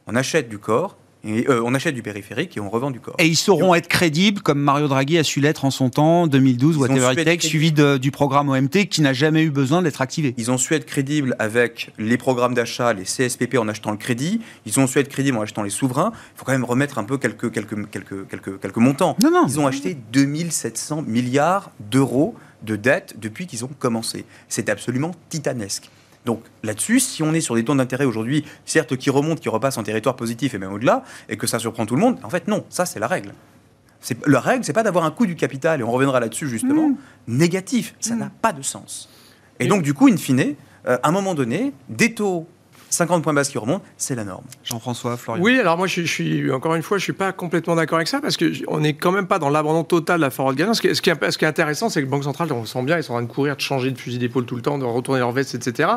on 0.08 0.15
achète 0.15 0.50
du 0.50 0.60
corps, 0.60 0.98
et, 1.26 1.50
euh, 1.50 1.62
on 1.66 1.74
achète 1.74 1.96
du 1.96 2.02
périphérique 2.02 2.56
et 2.58 2.60
on 2.60 2.70
revend 2.70 2.92
du 2.92 3.00
corps. 3.00 3.16
Et 3.20 3.26
ils 3.28 3.36
sauront 3.36 3.74
être 3.76 3.88
crédibles, 3.88 4.42
comme 4.42 4.60
Mario 4.60 4.88
Draghi 4.88 5.18
a 5.18 5.24
su 5.24 5.40
l'être 5.40 5.66
en 5.66 5.72
son 5.72 5.90
temps, 5.90 6.28
2012, 6.28 6.76
Ils 6.76 6.80
whatever 6.80 7.14
it 7.14 7.26
takes, 7.26 7.42
suivi 7.44 7.72
de- 7.72 7.98
du 7.98 8.12
programme 8.12 8.50
OMT 8.50 8.88
qui 8.88 9.02
n'a 9.02 9.14
jamais 9.14 9.44
eu 9.44 9.50
besoin 9.50 9.82
d'être 9.82 10.02
activé. 10.02 10.34
Ils 10.38 10.52
ont 10.52 10.58
su 10.58 10.74
être 10.74 10.86
crédibles 10.86 11.36
avec 11.40 11.92
les 11.98 12.18
programmes 12.18 12.54
d'achat, 12.54 12.94
les 12.94 13.06
CSPP 13.06 13.58
en 13.58 13.68
achetant 13.68 13.92
le 13.92 13.98
crédit. 13.98 14.42
Ils 14.66 14.80
ont 14.80 14.88
su 14.88 15.00
être 15.00 15.10
crédibles 15.10 15.38
en 15.38 15.42
achetant 15.42 15.64
les 15.64 15.70
souverains. 15.70 16.12
Il 16.14 16.38
faut 16.40 16.46
quand 16.46 16.52
même 16.52 16.66
remettre 16.66 16.98
un 17.00 17.04
peu 17.04 17.18
quelques, 17.18 17.52
quelques, 17.52 17.90
quelques, 17.90 18.28
quelques, 18.28 18.60
quelques 18.62 18.78
montants. 18.78 19.16
Non, 19.24 19.32
non. 19.32 19.46
Ils 19.48 19.60
ont 19.60 19.68
acheté 19.68 19.98
2700 20.14 21.04
milliards 21.08 21.72
d'euros 21.80 22.36
de 22.64 22.76
dettes 22.76 23.16
depuis 23.20 23.48
qu'ils 23.48 23.64
ont 23.66 23.70
commencé. 23.80 24.26
C'est 24.50 24.70
absolument 24.70 25.12
titanesque. 25.30 25.90
Donc 26.26 26.42
là-dessus, 26.64 27.00
si 27.00 27.24
on 27.24 27.34
est 27.34 27.42
sur 27.42 27.56
des 27.56 27.64
taux 27.64 27.76
d'intérêt 27.76 28.06
aujourd'hui, 28.06 28.46
certes 28.66 28.98
qui 28.98 29.10
remontent, 29.10 29.40
qui 29.42 29.50
repassent 29.50 29.78
en 29.78 29.84
territoire 29.84 30.16
positif 30.16 30.54
et 30.54 30.58
même 30.58 30.74
au-delà, 30.74 31.04
et 31.30 31.38
que 31.38 31.48
ça 31.48 31.60
surprend 31.60 31.86
tout 31.86 31.96
le 31.96 32.02
monde, 32.02 32.18
en 32.24 32.30
fait 32.30 32.48
non, 32.48 32.66
ça 32.70 32.86
c'est 32.86 33.00
la 33.00 33.08
règle. 33.08 33.34
La 34.28 34.40
règle, 34.40 34.64
c'est 34.64 34.74
pas 34.74 34.84
d'avoir 34.84 35.06
un 35.06 35.12
coût 35.12 35.26
du 35.26 35.36
capital, 35.36 35.80
et 35.80 35.84
on 35.84 35.92
reviendra 35.92 36.20
là-dessus 36.20 36.48
justement, 36.48 36.90
Mmh. 36.90 36.96
négatif. 37.28 37.96
Ça 38.00 38.16
n'a 38.16 38.30
pas 38.42 38.54
de 38.54 38.62
sens. 38.62 39.10
Et 39.60 39.68
donc 39.68 39.82
du 39.82 39.94
coup, 39.94 40.08
in 40.08 40.18
fine, 40.18 40.56
euh, 40.88 40.98
à 41.02 41.10
un 41.10 41.12
moment 41.12 41.34
donné, 41.34 41.74
des 41.90 42.14
taux 42.14 42.48
50 42.96 43.24
points 43.24 43.34
base 43.34 43.50
qui 43.50 43.58
remontent, 43.58 43.84
c'est 43.98 44.16
la 44.16 44.24
norme. 44.24 44.44
Jean-François, 44.64 45.18
Florian. 45.18 45.44
Oui, 45.44 45.60
alors 45.60 45.78
moi, 45.78 45.88
je, 45.88 45.92
suis- 45.94 46.06
je 46.08 46.12
suis 46.12 46.52
encore 46.52 46.76
une 46.76 46.82
fois, 46.84 46.98
je 46.98 47.04
suis 47.04 47.14
pas 47.14 47.32
complètement 47.32 47.76
d'accord 47.76 47.98
avec 47.98 48.08
ça 48.08 48.22
parce 48.22 48.38
que 48.38 48.52
j- 48.52 48.64
on 48.68 48.80
n'est 48.80 48.94
quand 48.94 49.12
même 49.12 49.28
pas 49.28 49.40
dans 49.40 49.50
l'abandon 49.50 49.84
total 49.84 50.18
de 50.18 50.22
la 50.22 50.30
forward 50.30 50.56
guidance. 50.58 50.78
Ce 50.78 50.82
qui 50.82 50.88
est, 50.88 50.94
ce 50.96 51.02
qui 51.02 51.10
est- 51.10 51.32
ce 51.32 51.38
qui 51.38 51.46
est 51.46 51.48
intéressant, 51.48 51.90
c'est 51.90 52.00
que 52.00 52.06
les 52.06 52.12
banques 52.12 52.24
centrales, 52.24 52.52
on 52.54 52.66
sent 52.66 52.84
bien, 52.84 52.98
ils 52.98 53.04
sont 53.04 53.14
en 53.14 53.18
train 53.18 53.24
de 53.26 53.32
courir, 53.32 53.56
de 53.56 53.62
changer 53.62 53.92
de 53.92 53.98
fusil 53.98 54.18
d'épaule 54.18 54.46
tout 54.46 54.56
le 54.56 54.62
temps, 54.62 54.78
de 54.78 54.86
retourner 54.86 55.20
leur 55.20 55.32
veste, 55.32 55.56
etc. 55.56 55.90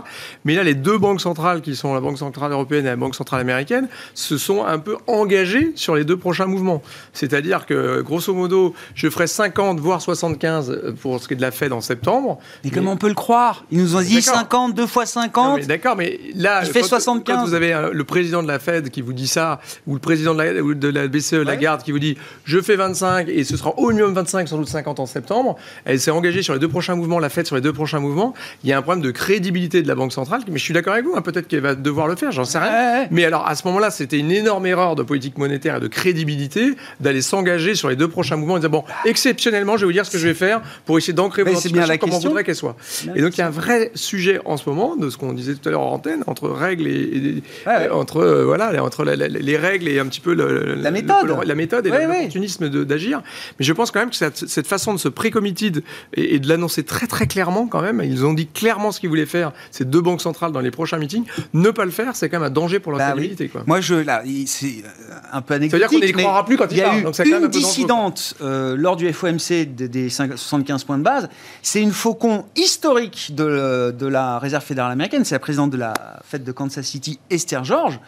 Mais 0.45 0.55
là, 0.55 0.63
les 0.65 0.75
deux 0.75 0.99
banques 0.99 1.21
centrales, 1.21 1.61
qui 1.63 1.77
sont 1.77 1.95
la 1.95 2.01
Banque 2.01 2.19
centrale 2.19 2.53
européenne 2.53 2.85
et 2.87 2.89
la 2.91 2.97
Banque 2.97 3.15
centrale 3.15 3.41
américaine, 3.41 3.89
se 4.15 4.37
sont 4.39 4.65
un 4.65 4.79
peu 4.79 4.97
engagées 5.07 5.73
sur 5.77 5.95
les 5.95 6.05
deux 6.05 6.17
prochains 6.17 6.47
mouvements. 6.47 6.83
C'est-à-dire 7.13 7.67
que, 7.67 8.01
grosso 8.03 8.33
modo, 8.35 8.75
je 8.95 9.09
ferai 9.09 9.27
50 9.27 9.81
voire 9.81 10.01
75 10.03 10.95
pour 11.01 11.21
ce 11.21 11.29
qui 11.29 11.35
est 11.35 11.37
de 11.37 11.43
la 11.43 11.51
Fed 11.51 11.73
en 11.73 11.81
septembre. 11.81 12.39
Mais 12.65 12.71
comment 12.71 12.93
on 12.93 12.97
peut 12.97 13.09
le 13.09 13.15
croire? 13.15 13.65
Ils 13.71 13.79
nous 13.81 13.97
ont 13.97 14.01
dit 14.01 14.15
D'accord. 14.17 14.35
50, 14.41 14.75
2 14.75 14.87
fois 14.87 15.03
Non, 15.05 15.07
50. 15.23 15.57
mais 15.61 15.67
D'accord, 15.67 15.97
mais 15.97 16.19
là, 16.35 16.63
Il 16.65 16.71
fait 16.71 16.81
quand, 16.81 16.88
75. 16.89 17.37
quand 17.37 17.45
vous 17.45 17.55
avez 17.55 17.73
euh, 17.73 17.91
le 17.93 18.05
président 18.05 18.43
de 18.43 18.49
la 18.49 18.59
Fed 18.59 18.91
qui 18.91 19.03
vous 19.03 19.13
dit 19.13 19.29
ça, 19.29 19.61
ou 19.87 19.95
le 19.95 20.01
président 20.01 20.35
de 20.35 20.43
la, 20.43 20.53
de 20.53 20.89
la 20.89 21.09
BCE, 21.09 21.35
Lagarde, 21.35 21.83
qui 21.83 21.93
vous 21.93 21.99
dit 21.99 22.17
je 22.45 22.61
fais 22.61 22.77
25 22.77 23.29
et 23.29 23.45
ce 23.45 23.57
sera 23.57 23.79
au 23.79 23.89
minimum 23.89 24.15
25, 24.15 24.49
sans 24.49 24.59
doute 24.59 24.69
50 24.69 25.01
en 25.01 25.07
septembre, 25.07 25.57
elle 25.85 26.01
s'est 26.01 26.11
engagée 26.11 26.43
sur 26.43 26.55
les 26.55 26.61
deux 26.61 26.69
prochains 26.69 26.95
mouvements, 26.95 27.19
la 27.19 27.29
Fed 27.29 27.47
sur 27.47 27.57
les 27.57 27.63
deux 27.63 27.73
prochains 27.73 28.01
mouvements. 28.01 28.35
Il 28.65 28.71
y 28.71 28.73
a 28.73 28.79
un 28.79 28.83
problème 28.83 29.05
de 29.05 29.11
crédibilité 29.11 29.83
de 29.83 29.89
la 29.89 29.95
Banque 29.95 30.13
centrale, 30.13 30.43
mais 30.49 30.59
je 30.59 30.65
suis 30.65 30.75
d'accord 30.75 30.95
avec 30.95 31.05
vous, 31.05 31.15
hein, 31.17 31.23
peut-être 31.23 31.49
qu'elle 31.49 31.61
va 31.61 31.75
devoir 31.75 32.09
le 32.09 32.17
faire, 32.17 32.33
j'en 32.33 32.45
sais 32.45 32.59
rien. 32.59 32.71
Ouais, 32.71 33.01
ouais. 33.01 33.09
Mais 33.11 33.25
alors, 33.25 33.47
à 33.47 33.55
ce 33.55 33.67
moment-là, 33.67 33.91
c'était 33.91 34.19
une 34.19 34.31
énorme 34.31 34.67
erreur 34.67 34.97
de 34.97 35.03
politique 35.03 35.39
monétaire 35.39 35.77
et 35.77 35.81
de 35.81 35.89
crédibilité 35.89 36.75
d'aller 37.01 37.23
s'engager 37.23 37.75
sur 37.75 37.89
les 37.89 37.97
deux 37.97 38.09
prochains 38.09 38.37
mouvements 38.37 38.57
et 38.57 38.61
dire 38.61 38.71
bon, 38.71 38.85
exceptionnellement, 39.05 39.77
je 39.77 39.83
vais 39.83 39.87
vous 39.87 39.93
dire 39.93 40.07
ce 40.07 40.11
que 40.11 40.19
je 40.19 40.27
vais 40.27 40.35
faire 40.35 40.61
pour 40.85 40.99
essayer 40.99 41.13
d'ancrer 41.13 41.43
vos 41.43 41.51
anticipations 41.51 41.99
comme 41.99 42.13
on 42.13 42.19
voudrait 42.19 42.45
qu'elle 42.45 42.57
soit. 42.57 42.77
Et 43.15 43.23
donc, 43.23 43.37
il 43.37 43.41
y 43.41 43.43
a 43.43 43.47
un 43.47 43.51
vrai 43.51 43.91
sujet 43.95 44.41
en 44.45 44.57
ce 44.57 44.69
moment 44.69 44.97
de 44.97 45.11
ce 45.11 45.17
qu'on 45.17 45.33
disait 45.33 45.55
tout 45.55 45.69
à 45.69 45.73
l'heure 45.73 45.83
en 45.83 45.93
antenne, 45.93 46.23
entre 46.27 46.49
règles 46.49 46.78
et, 46.87 47.17
et- 47.17 47.43
Ouais, 47.67 47.77
ouais. 47.77 47.89
entre 47.91 48.19
euh, 48.19 48.45
voilà, 48.45 48.83
entre 48.83 49.05
la- 49.05 49.17
la- 49.17 49.29
les 49.29 49.57
règles 49.57 49.89
et 49.89 49.99
un 49.99 50.07
petit 50.07 50.21
peu 50.21 50.35
le- 50.35 50.75
La 50.75 50.91
méthode. 50.91 51.27
le- 51.27 51.45
la 51.45 51.55
méthode 51.55 51.87
et 51.87 51.91
Ouais, 51.91 52.07
l'opportunisme 52.07 52.69
d'agir. 52.85 53.23
Mais 53.59 53.65
je 53.65 53.73
pense 53.73 53.91
quand 53.91 54.01
même 54.01 54.11
que 54.11 54.17
cette, 54.17 54.67
façon 54.67 54.93
de 54.93 54.99
se 54.99 55.09
pré-committed 55.09 55.83
et, 56.15 56.35
et 56.35 56.39
de 56.39 56.49
l'annoncer 56.49 56.83
très 56.83 57.07
très 57.07 57.27
clairement 57.27 57.67
quand 57.67 57.81
même, 57.83 58.03
ils 58.05 58.25
ont 58.25 58.35
dit 58.35 58.47
clairement 58.47 58.93
ce 58.93 59.01
qu'ils 59.01 59.09
voulaient 59.09 59.27
faire. 59.27 59.53
Ces 59.71 59.85
deux 59.85 60.01
banques 60.01 60.21
centrales 60.21 60.53
dans 60.53 60.61
les 60.61 60.71
prochains 60.71 60.99
meetings, 60.99 61.25
ne 61.55 61.71
pas 61.71 61.85
le 61.85 61.91
faire, 61.91 62.15
c'est 62.15 62.29
quand 62.29 62.39
même 62.39 62.47
un 62.47 62.51
danger 62.51 62.79
pour 62.81 62.93
leur 62.93 62.99
Bah 63.01 63.15
oui. 63.17 63.37
Moi, 63.67 63.81
je, 63.81 63.95
là, 63.95 64.23
c'est 64.47 64.67
euh, 64.67 65.15
un 65.33 65.41
peu 65.43 65.55
Ça 65.55 65.59
veut 65.61 65.69
dire 65.69 65.75
anecdotique. 65.89 66.13
qu'on 66.13 66.19
n'y 66.19 66.25
croira 66.25 66.45
plus 66.45 66.57
quand 66.57 66.71
il 66.71 66.77
y 66.79 66.81
a 66.83 66.85
parlent, 66.85 66.99
eu 66.99 67.03
donc 67.03 67.15
c'est 67.15 67.25
quand 67.25 67.31
même 67.31 67.39
une 67.41 67.47
un 67.47 67.49
dissidente 67.49 68.35
euh, 68.43 68.77
lors 68.77 68.97
du 68.97 69.11
FOMC 69.13 69.65
des, 69.75 69.89
des 69.89 70.09
5 70.11 70.37
75 70.37 70.85
points 70.85 70.99
de 70.99 71.03
base. 71.03 71.29
C'est 71.63 71.81
une 71.83 71.93
faucon 71.93 72.45
historique 72.57 73.33
de, 73.35 73.95
de 73.97 74.07
la 74.07 74.39
Réserve 74.39 74.65
fédérale 74.65 74.93
américaine. 74.93 75.25
C'est 75.25 75.35
la 75.35 75.39
présidente 75.39 75.71
de 75.71 75.77
la 75.77 75.95
Fed 76.25 76.45
de 76.45 76.53
Kansas 76.59 76.83
City, 76.83 77.21
Esther 77.31 77.65
George. 77.65 78.01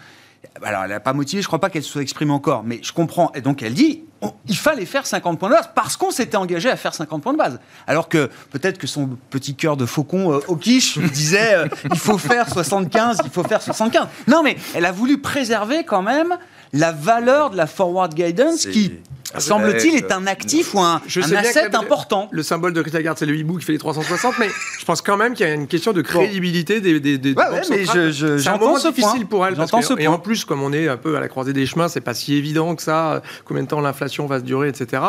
Alors, 0.63 0.85
elle 0.85 0.91
n'a 0.91 1.01
pas 1.01 1.13
motivé, 1.13 1.41
je 1.41 1.47
crois 1.47 1.61
pas 1.61 1.71
qu'elle 1.71 1.85
se 1.85 1.91
soit 1.91 2.03
exprimée 2.03 2.33
encore, 2.33 2.65
mais 2.65 2.81
je 2.83 2.93
comprends. 2.93 3.31
Et 3.35 3.41
donc, 3.41 3.63
elle 3.63 3.75
dit 3.75 4.03
il 4.49 4.57
fallait 4.57 4.85
faire 4.85 5.07
50 5.07 5.39
points 5.39 5.49
de 5.49 5.55
base 5.55 5.71
parce 5.75 5.97
qu'on 5.97 6.11
s'était 6.11 6.37
engagé 6.37 6.69
à 6.69 6.77
faire 6.77 6.95
50 6.95 7.23
points 7.23 7.33
de 7.33 7.39
base. 7.39 7.61
Alors 7.87 8.09
que 8.09 8.31
peut-être 8.51 8.79
que 8.79 8.87
son 8.87 9.17
petit 9.31 9.55
cœur 9.55 9.77
de 9.77 9.87
faucon 9.87 10.33
euh, 10.33 10.41
au 10.49 10.57
quiche 10.57 10.97
lui 10.97 11.11
disait 11.11 11.55
euh, 11.55 11.69
il 11.91 11.99
faut 11.99 12.19
faire 12.19 12.49
75, 12.49 13.21
il 13.25 13.31
faut 13.31 13.45
faire 13.45 13.63
75. 13.63 14.09
Non, 14.29 14.43
mais 14.43 14.57
elle 14.75 14.85
a 14.85 14.93
voulu 14.93 15.19
préserver 15.19 15.85
quand 15.85 16.03
même 16.03 16.37
la 16.73 16.93
valeur 16.93 17.51
de 17.51 17.57
la 17.57 17.67
forward 17.67 18.15
guidance 18.15 18.67
qui, 18.67 18.93
Ah, 19.33 19.39
semble-t-il, 19.39 19.95
est 19.95 20.11
un 20.11 20.27
actif 20.27 20.75
ou 20.75 20.81
un, 20.81 21.01
Je 21.07 21.21
un 21.21 21.33
asset 21.37 21.69
la- 21.71 21.79
important. 21.79 22.29
Le 22.33 22.43
symbole 22.43 22.73
de 22.73 22.81
Lagarde, 22.93 23.17
c'est 23.17 23.27
le 23.27 23.37
hibou 23.37 23.59
qui 23.59 23.65
fait 23.65 23.71
les 23.71 23.79
360, 23.79 24.35
mais 24.41 24.49
je 24.81 24.85
pense 24.85 25.03
quand 25.03 25.17
même 25.17 25.35
qu'il 25.35 25.47
y 25.47 25.51
a 25.51 25.55
une 25.55 25.69
question 25.69 25.93
de 25.93 26.03
crédibilité 26.03 26.81
des, 26.81 26.99
des, 26.99 27.17
des 27.17 27.29
Ouais, 27.31 27.35
banques 27.35 27.53
ouais, 27.53 27.61
mais 27.71 27.85
je- 27.85 28.11
je- 28.11 28.39
c'est 28.39 28.49
un 28.49 28.55
j'entends 28.55 28.67
moment 28.67 28.79
ce 28.81 28.89
difficile 28.89 29.27
point. 29.27 29.53
pour 29.53 29.57
parce 29.57 29.71
que- 29.71 29.83
ce 29.83 29.93
et 30.01 30.07
point. 30.07 30.15
en 30.15 30.19
plus, 30.19 30.45
comme 30.45 30.63
on 30.65 30.73
est 30.73 30.89
un 30.89 30.97
peu 30.97 31.17
à 31.17 31.21
la 31.21 31.29
croisée 31.29 31.53
des 31.53 31.65
chemins, 31.67 31.87
c'est 31.89 32.01
pas 32.01 32.15
si 32.15 32.35
évident 32.35 32.75
que 32.75 32.83
ça. 32.83 33.23
Combien 33.45 33.63
de 33.63 33.69
temps 33.69 33.81
l'inflation 33.81 34.27
va 34.27 34.41
se 34.41 34.45
durer, 34.45 34.69
etc. 34.69 35.01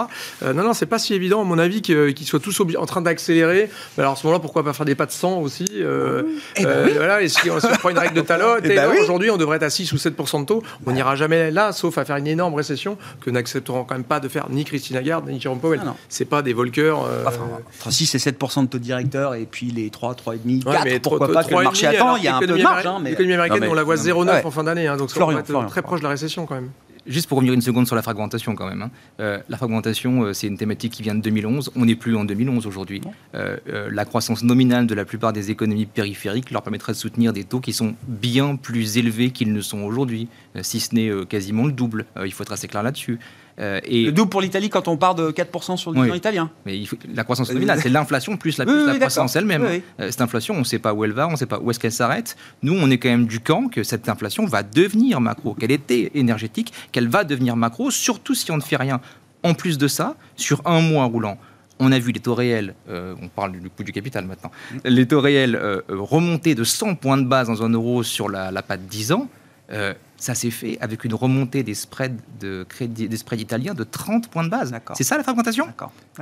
Euh, 0.44 0.54
non, 0.54 0.62
non, 0.64 0.74
c'est 0.74 0.86
pas 0.86 1.00
si 1.00 1.16
évident, 1.16 1.42
à 1.42 1.44
mon 1.44 1.58
avis, 1.58 1.82
qu'ils 1.82 2.28
soient 2.28 2.40
tous 2.40 2.60
en 2.78 2.86
train 2.86 3.02
d'accélérer. 3.02 3.72
Mais 3.98 4.02
alors, 4.04 4.14
à 4.14 4.16
ce 4.18 4.26
moment-là, 4.28 4.40
pourquoi 4.40 4.64
pas 4.64 4.74
faire 4.74 4.86
des 4.86 4.94
pas 4.96 5.08
de 5.08 5.12
100 5.12 5.40
aussi 5.40 5.66
euh, 5.78 6.22
Eh 6.58 6.64
ben 6.64 6.70
euh, 6.70 6.86
oui. 6.86 6.92
Voilà, 6.96 7.22
et 7.24 7.28
si 7.28 7.50
on, 7.50 7.60
si 7.60 7.66
on 7.66 7.76
prend 7.76 7.90
une 7.90 7.98
règle 7.98 8.14
de 8.14 8.22
Talon, 8.22 8.58
Eh 8.64 8.68
ben 8.68 8.88
oui. 8.92 8.98
aujourd'hui, 9.02 9.32
on 9.32 9.38
devrait 9.38 9.58
être 9.58 9.64
à 9.64 9.70
6 9.72 9.92
ou 9.94 9.98
7% 9.98 10.42
de 10.42 10.46
taux. 10.46 10.62
On 10.86 10.92
n'ira 10.92 11.16
jamais 11.16 11.50
là, 11.52 11.72
sauf 11.74 11.98
à 11.98 12.06
faire 12.06 12.16
une 12.18 12.28
énorme 12.28 12.54
récession 12.56 12.98
que 13.20 13.30
n'accepteront 13.30 13.84
quand 13.84 13.96
même 13.96 14.04
pas 14.04 14.20
de 14.20 14.28
faire 14.28 14.48
ni 14.50 14.64
Christine 14.66 14.96
Lagarde, 14.96 15.28
ni 15.30 15.40
Jérôme 15.40 15.60
Powell. 15.60 15.82
Ah 15.86 15.94
c'est 16.10 16.26
pas 16.26 16.42
des 16.42 16.54
volqueurs. 16.54 17.06
euh, 17.06 17.24
Enfin, 17.28 17.42
entre 17.80 17.92
6 17.92 18.16
et 18.16 18.18
7% 18.18 18.64
de 18.64 18.68
taux 18.68 18.78
directeur 18.80 19.36
et 19.36 19.46
puis 19.46 19.68
les 19.72 19.90
3, 19.90 20.14
3,5, 20.16 20.64
4, 20.64 20.68
Ouais, 20.74 20.80
mais 20.86 21.00
pourquoi 21.00 21.28
pas 21.32 21.42
trop- 21.44 21.50
que 21.52 21.56
le 21.58 21.64
marché 21.64 21.88
attend, 21.88 22.16
il 22.18 22.24
y 22.24 22.28
a 22.28 22.36
un 22.36 22.40
peu 22.40 22.48
de 22.48 22.62
marge. 22.62 22.86
hein, 22.86 23.00
mais... 23.02 23.12
L'économie 23.12 23.34
américaine, 23.34 23.60
Non, 23.60 23.66
mais- 23.68 23.72
on 23.72 23.76
la 23.76 23.84
voit 23.84 23.96
non, 23.96 24.02
mais- 24.04 24.10
0,9 24.12 24.34
Ouais. 24.42 24.46
en 24.46 24.52
fin 24.52 24.64
d'année, 24.64 24.88
hein, 24.88 24.98
donc 24.98 25.10
ça 25.10 25.16
Florian, 25.16 25.36
va 25.36 25.40
être 25.42 25.48
Florian, 25.48 25.68
très 25.70 25.82
proche 25.82 26.00
de 26.00 26.04
la 26.06 26.10
récession 26.12 26.46
quand 26.46 26.56
même. 26.56 26.70
Juste 27.08 27.28
pour 27.28 27.38
revenir 27.38 27.54
une 27.54 27.62
seconde 27.62 27.88
sur 27.88 27.96
la 27.96 28.04
fragmentation 28.04 28.54
quand 28.54 28.68
même. 28.70 28.84
hein. 28.84 28.92
Euh, 29.20 29.40
la 29.50 29.58
fragmentation, 29.58 30.24
euh, 30.24 30.34
c'est 30.34 30.46
une 30.46 30.58
thématique 30.58 30.94
qui 30.94 31.02
vient 31.02 31.16
de 31.16 31.22
2011. 31.22 31.72
On 31.76 31.86
n'est 31.86 31.96
plus 31.96 32.16
en 32.16 32.26
2011 32.26 32.68
aujourd'hui. 32.68 33.02
Euh, 33.34 33.58
la 33.92 34.06
croissance 34.06 34.44
nominale 34.44 34.86
de 34.86 34.94
la 34.94 35.04
plupart 35.04 35.34
des 35.34 35.50
économies 35.50 35.88
périphériques 35.88 36.52
leur 36.52 36.62
permettrait 36.62 36.92
de 36.94 36.98
soutenir 36.98 37.34
des 37.34 37.44
taux 37.44 37.60
qui 37.60 37.74
sont 37.74 37.96
bien 38.08 38.56
plus 38.56 38.98
élevés 38.98 39.32
qu'ils 39.32 39.52
ne 39.52 39.62
sont 39.62 39.82
aujourd'hui, 39.82 40.28
si 40.62 40.80
ce 40.80 40.94
n'est 40.94 41.26
quasiment 41.26 41.66
le 41.66 41.72
double. 41.72 42.06
Il 42.24 42.32
faut 42.34 42.44
être 42.44 42.52
assez 42.52 42.68
clair 42.68 42.84
là-dessus. 42.84 43.20
Euh, 43.62 43.80
et 43.84 44.06
Le 44.06 44.12
double 44.12 44.30
pour 44.30 44.42
l'Italie 44.42 44.70
quand 44.70 44.88
on 44.88 44.98
part 44.98 45.14
de 45.14 45.30
4% 45.32 45.78
sur 45.78 45.92
le 45.92 45.98
Oui. 46.00 46.04
bilan 46.06 46.16
italien. 46.16 46.50
mais 46.66 46.78
il 46.78 46.88
faut- 46.88 46.98
la 47.14 47.24
croissance 47.24 47.50
Oui, 47.50 47.56
nominale, 47.56 47.78
oui. 47.78 47.84
c'est 47.84 47.90
l'inflation 47.90 48.36
plus 48.36 48.58
la, 48.58 48.66
Oui, 48.66 48.72
plus 48.72 48.80
oui, 48.82 48.86
la 48.88 48.94
oui, 48.94 49.00
croissance 49.00 49.36
elle-même. 49.36 49.62
Oui, 49.70 49.84
Euh, 50.00 50.10
cette 50.10 50.22
inflation, 50.22 50.56
on 50.56 50.60
ne 50.60 50.64
sait 50.64 50.80
pas 50.80 50.94
où 50.94 51.04
elle 51.06 51.12
va, 51.12 51.28
on 51.28 51.32
ne 51.32 51.36
sait 51.36 51.46
pas 51.46 51.60
où 51.60 51.70
est-ce 51.70 51.80
qu'elle 51.80 51.92
s'arrête. 51.92 52.36
Nous, 52.64 52.74
on 52.74 52.90
est 52.90 52.98
quand 52.98 53.10
même 53.10 53.28
du 53.28 53.40
camp 53.40 53.68
que 53.68 53.84
cette 53.84 54.10
inflation 54.10 54.46
va 54.46 54.64
devenir 54.64 55.22
macro, 55.22 55.54
qu'elle 55.54 55.72
était 55.72 56.12
énergétique, 56.16 56.74
qu'elle 56.92 57.08
va 57.08 57.24
devenir 57.24 57.56
macro, 57.56 57.92
surtout 57.92 58.34
si 58.34 58.50
on 58.52 58.58
ne 58.58 58.62
fait 58.62 58.78
rien. 58.78 59.00
En 59.44 59.54
plus 59.54 59.78
de 59.78 59.88
ça, 59.88 60.16
sur 60.36 60.62
un 60.66 60.82
mois 60.82 61.06
roulant, 61.06 61.38
on 61.80 61.92
a 61.92 62.00
vu 62.00 62.12
les 62.12 62.20
taux 62.20 62.36
réels, 62.36 62.74
euh, 62.90 63.16
on 63.22 63.28
parle 63.28 63.52
du 63.54 63.70
coût 63.70 63.84
du 63.84 63.92
capital 63.92 64.26
maintenant, 64.26 64.52
les 64.86 65.08
taux 65.08 65.20
réels 65.22 65.56
euh, 65.56 65.82
euh, 65.90 65.98
remonter 66.00 66.54
de 66.56 66.64
100 66.64 66.96
points 66.96 67.18
de 67.18 67.26
base 67.26 67.48
dans 67.48 67.64
un 67.64 67.70
euro 67.70 68.04
sur 68.04 68.30
la, 68.30 68.52
la 68.52 68.62
patte 68.62 68.86
10 68.88 69.12
ans. 69.12 69.28
Euh, 69.72 69.94
ça 70.22 70.36
s'est 70.36 70.52
fait 70.52 70.78
avec 70.82 71.04
une 71.04 71.16
remontée 71.16 71.64
des 71.64 71.74
spreads, 71.74 72.16
de 72.40 72.64
crédit, 72.70 73.10
des 73.10 73.18
spreads 73.18 73.42
italiens 73.42 73.74
de 73.74 73.84
30 73.84 74.30
points 74.30 74.44
de 74.44 74.50
base. 74.50 74.72
C'est 74.94 75.04
ça 75.04 75.18
la 75.18 75.24
fragmentation? 75.24 75.68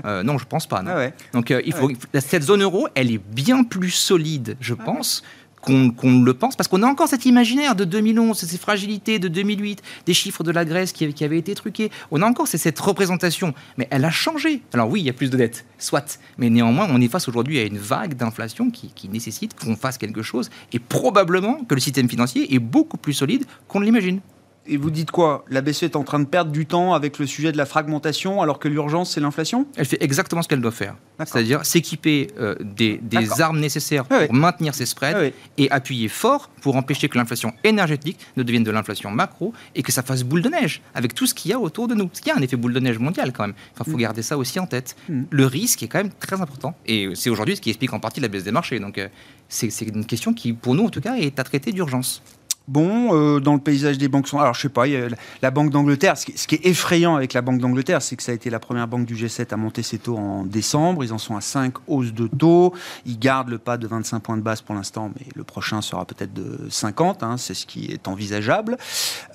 Euh, 0.05 0.23
Non, 0.23 0.38
je 0.38 0.45
pense 0.45 0.67
pas. 0.67 0.81
non. 0.81 0.91
Ah 0.93 0.97
ouais. 0.97 1.13
Donc 1.33 1.51
euh, 1.51 1.62
il 1.65 1.73
faut, 1.73 1.91
cette 2.19 2.43
zone 2.43 2.62
euro, 2.63 2.88
elle 2.95 3.12
est 3.12 3.17
bien 3.17 3.63
plus 3.63 3.91
solide, 3.91 4.55
je 4.62 4.73
pense, 4.73 5.21
qu'on 5.62 6.22
le 6.22 6.34
pense, 6.34 6.56
parce 6.56 6.67
qu'on 6.67 6.84
a 6.84 6.88
encore 6.88 7.08
cet 7.08 7.26
imaginaire 7.26 7.76
de 7.76 7.84
2011, 7.84 8.38
ces 8.38 8.58
fragilités 8.58 9.19
de 9.19 9.28
2008, 9.28 9.82
des 10.06 10.13
chiffres 10.13 10.43
de 10.43 10.52
la 10.52 10.65
Grèce 10.65 10.91
qui, 10.91 11.24
avaient 11.24 11.38
été 11.38 11.56
truqués. 11.56 11.91
On 12.12 12.22
a 12.22 12.26
encore 12.26 12.48
cette 12.48 12.80
représentation, 12.80 13.54
mais 13.78 13.88
elle 13.91 14.06
a 14.06 14.12
changé. 14.12 14.62
Alors 14.74 14.89
oui, 14.89 15.02
il 15.02 15.06
y 15.06 15.10
a 15.10 15.13
plus 15.13 15.30
de 15.30 15.38
dettes, 15.38 15.65
soit, 15.78 16.19
mais 16.38 16.50
néanmoins, 16.50 16.88
on 16.89 17.02
est 17.02 17.08
face 17.08 17.28
aujourd'hui 17.28 17.60
à 17.60 17.63
une 17.63 17.78
vague 17.78 18.15
d'inflation 18.15 18.69
qui, 18.69 18.91
qui 18.93 19.10
nécessite 19.10 19.54
qu'on 19.54 19.76
fasse 19.76 19.98
quelque 19.98 20.22
chose, 20.22 20.50
et 20.74 20.80
probablement 20.80 21.63
que 21.65 21.76
le 21.76 21.82
système 21.82 22.10
financier 22.10 22.54
est 22.54 22.60
beaucoup 22.60 22.98
plus 22.98 23.13
solide 23.13 23.45
qu'on 23.67 23.80
ne 23.80 23.86
l'imagine. 23.86 24.22
Et 24.69 24.77
vous 24.77 24.91
dites 24.91 25.10
quoi? 25.10 25.43
La 25.49 25.62
BCE 25.62 25.84
est 25.84 25.95
en 25.95 26.03
train 26.03 26.19
de 26.19 26.25
perdre 26.25 26.51
du 26.51 26.67
temps 26.67 26.93
avec 26.93 27.17
le 27.17 27.25
sujet 27.25 27.51
de 27.51 27.58
la 27.58 27.65
fragmentation, 27.65 28.41
alors 28.41 28.60
que 28.60 28.67
l'urgence, 28.67 29.12
c'est 29.12 29.19
l'inflation? 29.19 29.65
Elle 29.75 29.86
fait 29.86 30.01
exactement 30.01 30.43
ce 30.43 30.47
qu'elle 30.47 30.62
doit 30.62 30.71
faire. 30.71 30.95
C'est-à-dire 31.17 31.65
s'équiper 31.65 32.27
euh, 32.39 32.55
des, 32.62 33.01
armes 33.39 33.60
nécessaires 33.60 34.05
Ah 34.12 34.19
oui. 34.21 34.27
pour 34.27 34.36
maintenir 34.36 34.75
ses 34.75 34.86
spreads 34.86 35.15
Ah 35.17 35.21
oui. 35.23 35.34
et 35.58 35.71
appuyer 35.71 36.08
fort 36.08 36.49
pour 36.62 36.75
empêcher 36.75 37.10
que 37.10 37.17
l'inflation 37.17 37.51
énergétique 37.63 38.19
ne 38.38 38.43
devienne 38.43 38.63
de 38.63 38.71
l'inflation 38.71 39.10
macro 39.10 39.53
et 39.75 39.82
que 39.82 39.91
ça 39.91 40.03
fasse 40.03 40.23
boule 40.23 40.43
de 40.43 40.49
neige 40.49 40.82
avec 40.93 41.15
tout 41.15 41.25
ce 41.25 41.34
qu'il 41.34 41.49
y 41.49 41.53
a 41.53 41.60
autour 41.60 41.88
de 41.88 41.95
nous. 41.95 42.08
Parce 42.08 42.21
qu'il 42.21 42.29
y 42.32 42.36
a 42.36 42.38
un 42.38 42.41
effet 42.41 42.55
boule 42.55 42.73
de 42.73 42.79
neige 42.79 42.99
mondial 42.99 43.34
quand 43.34 43.47
même. 43.47 43.55
Il 43.86 43.91
faut 43.91 43.97
garder 43.97 44.21
ça 44.21 44.38
aussi 44.38 44.60
en 44.60 44.67
tête. 44.67 44.95
Mm. 45.10 45.23
Le 45.32 45.45
risque 45.45 45.82
est 45.82 45.88
quand 45.88 46.03
même 46.03 46.13
très 46.19 46.39
important. 46.39 46.75
Et 46.86 47.10
c'est 47.15 47.32
aujourd'hui 47.32 47.55
ce 47.55 47.62
qui 47.62 47.69
explique 47.69 47.91
en 47.93 47.99
partie 47.99 48.21
la 48.21 48.27
baisse 48.27 48.43
des 48.43 48.51
marchés. 48.51 48.79
Donc 48.79 48.99
euh, 48.99 49.08
c'est 49.49 49.82
une 49.82 50.05
question 50.05 50.34
qui, 50.34 50.53
pour 50.53 50.75
nous 50.75 50.86
en 50.86 50.89
tout 50.89 51.01
cas, 51.01 51.15
est 51.15 51.39
à 51.39 51.43
traiter 51.43 51.71
d'urgence. 51.71 52.21
Bon, 52.69 53.15
euh, 53.15 53.39
dans 53.39 53.53
le 53.55 53.60
paysage 53.60 53.97
des 53.97 54.08
banques 54.08 54.27
centrales, 54.27 54.45
alors 54.45 54.53
je 54.55 54.62
sais 54.62 54.69
pas, 54.69 54.86
il 54.88 54.93
y 54.93 54.95
a 54.95 55.08
la- 55.41 55.49
Banque 55.51 55.71
d'Angleterre, 55.71 56.15
ce 56.17 56.27
qui, 56.27 56.38
ce 56.38 56.45
qui 56.47 56.53
est 56.55 56.65
effrayant 56.67 57.15
avec 57.15 57.34
la 57.34 57.41
Banque 57.41 57.58
d'Angleterre, 57.60 58.01
c'est 58.03 58.15
que 58.15 58.21
ça 58.21 58.32
a 58.32 58.36
été 58.36 58.51
la 58.51 58.60
première 58.60 58.88
banque 58.88 59.05
du 59.08 59.15
G7 59.15 59.51
à 59.51 59.58
monter 59.58 59.82
ses 59.82 59.97
taux 59.97 60.17
en 60.17 60.43
décembre. 60.45 61.03
Ils 61.03 61.12
en 61.12 61.17
sont 61.17 61.36
à 61.36 61.41
5 61.41 61.73
hausses 61.88 62.13
de 62.13 62.27
taux. 62.27 62.73
Ils 63.08 63.17
gardent 63.17 63.49
le 63.49 63.58
pas 63.58 63.77
de 63.77 63.88
25 63.88 64.19
points 64.19 64.38
de 64.38 64.43
base 64.43 64.62
pour 64.62 64.75
l'instant, 64.75 65.12
mais 65.19 65.25
le 65.36 65.43
prochain 65.43 65.82
sera 65.82 66.05
peut-être 66.05 66.34
de 66.34 66.67
50, 66.69 67.23
hein, 67.23 67.38
c'est 67.38 67.55
ce 67.55 67.65
qui 67.65 67.86
est 67.88 68.08
envisageable. 68.08 68.77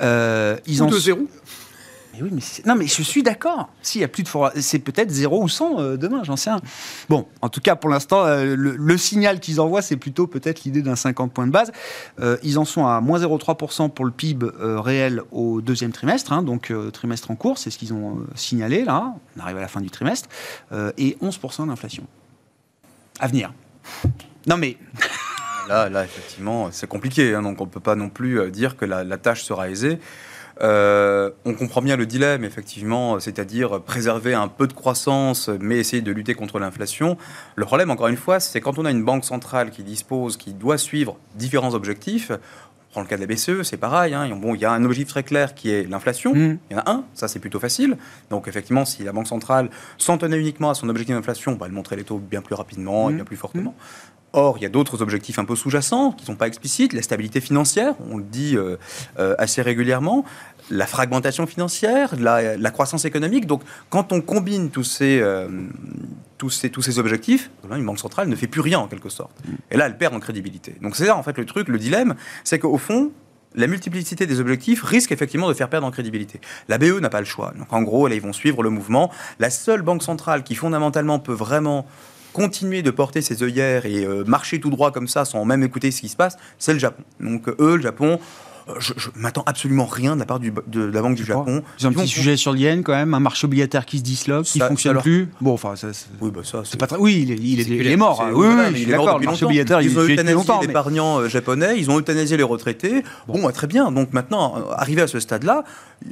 Euh, 0.00 0.56
ils 0.66 0.80
Ou 0.80 0.86
en 0.86 0.90
de 0.90 0.98
zéro. 0.98 1.26
Non, 2.66 2.74
mais 2.74 2.86
je 2.86 3.02
suis 3.02 3.22
d'accord. 3.22 3.68
S'il 3.82 4.00
y 4.00 4.04
a 4.04 4.08
plus 4.08 4.22
de 4.22 4.28
for- 4.28 4.50
c'est 4.60 4.78
peut-être 4.78 5.10
0 5.10 5.42
ou 5.42 5.48
100 5.48 5.80
euh, 5.80 5.96
demain, 5.96 6.22
j'en 6.24 6.36
sais 6.36 6.50
rien. 6.50 6.60
Bon, 7.08 7.26
en 7.42 7.48
tout 7.48 7.60
cas, 7.60 7.76
pour 7.76 7.90
l'instant, 7.90 8.24
euh, 8.24 8.54
le, 8.56 8.96
signal 8.98 9.40
qu'ils 9.40 9.60
envoient, 9.60 9.82
c'est 9.82 9.96
plutôt 9.96 10.26
peut-être 10.26 10.64
l'idée 10.64 10.82
d'un 10.82 10.96
50 10.96 11.32
points 11.32 11.46
de 11.46 11.52
base. 11.52 11.72
Euh, 12.20 12.36
ils 12.42 12.58
en 12.58 12.64
sont 12.64 12.86
à 12.86 13.00
moins 13.00 13.18
0,3% 13.18 13.90
pour 13.90 14.04
le 14.04 14.10
PIB 14.10 14.46
réel 14.60 15.22
au 15.32 15.60
deuxième 15.60 15.92
trimestre, 15.92 16.32
hein, 16.32 16.42
donc 16.42 16.72
trimestre 16.92 17.30
en 17.30 17.36
cours, 17.36 17.58
c'est 17.58 17.70
ce 17.70 17.78
qu'ils 17.78 17.92
ont 17.92 18.18
signalé 18.34 18.84
là. 18.84 19.14
On 19.36 19.40
arrive 19.40 19.56
à 19.58 19.60
la 19.60 19.68
fin 19.68 19.80
du 19.80 19.90
trimestre, 19.90 20.28
et 20.96 21.16
11% 21.22 21.66
d'inflation. 21.66 22.04
À 23.20 23.26
venir. 23.26 23.52
Non 24.46 24.56
mais 24.56 24.76
Là, 25.68 26.04
effectivement, 26.04 26.68
c'est 26.70 26.86
compliqué. 26.86 27.34
hein, 27.34 27.42
donc, 27.42 27.60
on 27.60 27.64
ne 27.64 27.70
peut 27.70 27.80
pas 27.80 27.94
non 27.94 28.10
plus 28.10 28.50
dire 28.50 28.76
que 28.76 28.84
la 28.84 29.16
tâche 29.16 29.42
sera 29.44 29.70
aisée. 29.70 29.98
Euh, 30.60 31.30
on 31.44 31.54
comprend 31.54 31.82
bien 31.82 31.96
le 31.96 32.06
dilemme, 32.06 32.44
effectivement, 32.44 33.18
c'est-à-dire 33.18 33.80
préserver 33.82 34.34
un 34.34 34.48
peu 34.48 34.66
de 34.66 34.72
croissance, 34.72 35.48
mais 35.60 35.78
essayer 35.78 36.02
de 36.02 36.12
lutter 36.12 36.34
contre 36.34 36.58
l'inflation. 36.60 37.16
Le 37.56 37.64
problème, 37.64 37.90
encore 37.90 38.06
une 38.08 38.16
fois, 38.16 38.38
c'est 38.40 38.60
quand 38.60 38.78
on 38.78 38.84
a 38.84 38.90
une 38.90 39.04
banque 39.04 39.24
centrale 39.24 39.70
qui 39.70 39.82
dispose, 39.82 40.36
qui 40.36 40.52
doit 40.52 40.78
suivre 40.78 41.16
différents 41.34 41.74
objectifs. 41.74 42.30
On 42.30 42.92
prend 42.94 43.00
le 43.00 43.08
cas 43.08 43.16
de 43.16 43.22
la 43.22 43.26
BCE, 43.26 43.64
c'est 43.64 43.76
pareil. 43.76 44.14
hein, 44.14 44.28
bon, 44.36 44.54
il 44.54 44.60
y 44.60 44.64
a 44.64 44.70
un 44.70 44.84
objectif 44.84 45.08
très 45.08 45.24
clair 45.24 45.56
qui 45.56 45.70
est 45.72 45.82
l'inflation. 45.90 46.32
Mm. 46.32 46.58
Il 46.70 46.76
y 46.76 46.78
en 46.78 46.82
a 46.84 46.90
un, 46.92 47.04
ça 47.14 47.26
c'est 47.26 47.40
plutôt 47.40 47.58
facile. 47.58 47.96
Donc 48.30 48.46
effectivement, 48.46 48.84
si 48.84 49.02
la 49.02 49.10
Banque 49.10 49.26
centrale 49.26 49.68
s'en 49.98 50.16
tenait 50.16 50.38
uniquement 50.38 50.70
à 50.70 50.74
son 50.74 50.88
objectif 50.88 51.16
d'inflation, 51.16 51.54
bah, 51.56 51.66
elle 51.66 51.72
montrait 51.72 51.96
les 51.96 52.04
taux 52.04 52.18
bien 52.18 52.40
plus 52.40 52.54
rapidement 52.54 53.08
et 53.08 53.12
Mhm. 53.12 53.16
bien 53.16 53.24
plus 53.24 53.36
fortement. 53.36 53.74
Or, 54.36 54.58
il 54.58 54.64
y 54.64 54.66
a 54.66 54.68
d'autres 54.68 55.00
objectifs 55.00 55.38
un 55.38 55.44
peu 55.44 55.54
sous-jacents 55.54 56.10
qui 56.10 56.22
ne 56.22 56.26
sont 56.26 56.34
pas 56.34 56.48
explicites. 56.48 56.92
La 56.92 57.02
stabilité 57.02 57.40
financière, 57.40 57.94
on 58.10 58.16
le 58.16 58.24
dit 58.24 58.56
euh, 58.56 58.76
euh, 59.20 59.36
assez 59.38 59.62
régulièrement. 59.62 60.24
La 60.70 60.88
fragmentation 60.88 61.46
financière, 61.46 62.16
la, 62.18 62.70
croissance 62.72 63.04
économique. 63.04 63.46
Donc, 63.46 63.62
quand 63.90 64.12
on 64.12 64.20
combine 64.20 64.70
tous 64.70 64.82
ces, 64.82 65.20
euh, 65.20 65.46
tous 66.36 66.50
ces, 66.50 66.68
tous 66.68 66.82
ces 66.82 66.98
objectifs, 66.98 67.52
là, 67.70 67.76
une 67.76 67.86
banque 67.86 68.00
centrale 68.00 68.28
ne 68.28 68.34
fait 68.34 68.48
plus 68.48 68.60
rien 68.60 68.80
en 68.80 68.88
quelque 68.88 69.08
sorte. 69.08 69.30
Et 69.70 69.76
là, 69.76 69.86
elle 69.86 69.96
perd 69.96 70.12
en 70.14 70.20
crédibilité. 70.20 70.74
Donc, 70.82 70.96
c'est 70.96 71.06
ça 71.06 71.16
en 71.16 71.22
fait 71.22 71.38
le 71.38 71.46
truc, 71.46 71.68
le 71.68 71.78
dilemme, 71.78 72.16
c'est 72.42 72.58
qu'au 72.58 72.76
fond, 72.76 73.12
la 73.54 73.68
multiplicité 73.68 74.26
des 74.26 74.40
objectifs 74.40 74.82
risque 74.82 75.12
effectivement 75.12 75.48
de 75.48 75.54
faire 75.54 75.68
perdre 75.68 75.86
en 75.86 75.92
crédibilité. 75.92 76.40
La 76.68 76.78
BE 76.78 76.98
n'a 76.98 77.08
pas 77.08 77.20
le 77.20 77.26
choix. 77.26 77.54
Donc 77.56 77.72
en 77.72 77.82
gros, 77.82 78.08
là, 78.08 78.16
ils 78.16 78.20
vont 78.20 78.32
suivre 78.32 78.64
le 78.64 78.70
mouvement. 78.70 79.12
La 79.38 79.48
seule 79.50 79.82
banque 79.82 80.02
centrale 80.02 80.42
qui 80.42 80.56
fondamentalement 80.56 81.20
peut 81.20 81.32
vraiment 81.32 81.86
continuer 82.34 82.82
de 82.82 82.90
porter 82.90 83.22
ses 83.22 83.42
œillères 83.42 83.86
et 83.86 84.04
euh, 84.04 84.24
marcher 84.26 84.60
tout 84.60 84.68
droit 84.70 84.90
comme 84.92 85.08
ça 85.08 85.24
sans 85.24 85.44
même 85.46 85.62
écouter 85.62 85.90
ce 85.90 86.02
qui 86.02 86.08
se 86.10 86.16
passe, 86.16 86.36
c'est 86.58 86.74
le 86.74 86.78
Japon. 86.78 87.02
Donc 87.20 87.48
euh, 87.48 87.56
eux, 87.60 87.76
le 87.76 87.82
Japon, 87.82 88.18
euh, 88.68 88.72
je, 88.80 88.92
je 88.96 89.08
m'attends 89.14 89.42
absolument 89.46 89.84
rien 89.86 90.14
de 90.14 90.20
la 90.20 90.26
part 90.26 90.40
du- 90.40 90.52
de 90.66 90.82
la 90.84 91.00
Banque 91.02 91.14
du 91.16 91.24
Japon. 91.24 91.62
Ont 91.82 91.86
un 91.86 91.92
petit 91.92 92.08
sujet 92.08 92.36
sur 92.36 92.52
le 92.52 92.58
yen 92.58 92.82
quand 92.82 92.92
même, 92.94 93.14
un 93.14 93.20
marché 93.20 93.46
obligataire 93.46 93.86
qui 93.86 93.98
se 93.98 94.02
disloque, 94.02 94.44
qui 94.46 94.58
Ça- 94.58 94.68
fonctionne 94.68 94.90
alors- 94.92 95.02
plus. 95.02 95.28
Bon, 95.40 95.52
enfin, 95.52 95.76
ça, 95.76 95.92
c'est 95.92 96.06
Oui, 96.20 96.30
bah 96.34 96.40
ça, 96.44 96.62
c'est 96.64 96.78
pas 96.80 96.86
très. 96.86 96.96
Oui, 96.98 97.20
il 97.22 97.30
est, 97.30 97.36
il 97.36 97.60
est- 97.60 97.64
C'est 97.64 97.70
il 97.70 97.86
est 97.86 97.96
mort. 97.96 98.16
C'est- 98.18 98.24
hein. 98.24 98.32
Oui, 98.34 98.46
oui, 98.48 98.82
il 98.82 98.90
est 98.90 98.96
mort. 98.96 99.18
Le 99.18 99.26
marché 99.26 99.44
obligataire, 99.44 99.80
il 99.82 99.90
ils 99.90 99.98
ont 99.98 100.02
euthanasié 100.02 100.54
mais- 100.60 100.66
l'épargnant 100.66 101.28
japonais, 101.28 101.74
ils 101.78 101.90
ont 101.90 101.98
euthanasié 102.00 102.36
les 102.36 102.42
retraités. 102.42 103.02
Bon, 103.28 103.42
bah, 103.42 103.52
très 103.52 103.66
bien. 103.66 103.92
Donc 103.92 104.12
maintenant, 104.12 104.54
arrivé 104.76 105.02
à 105.02 105.06
ce 105.06 105.20
stade-là, 105.20 105.64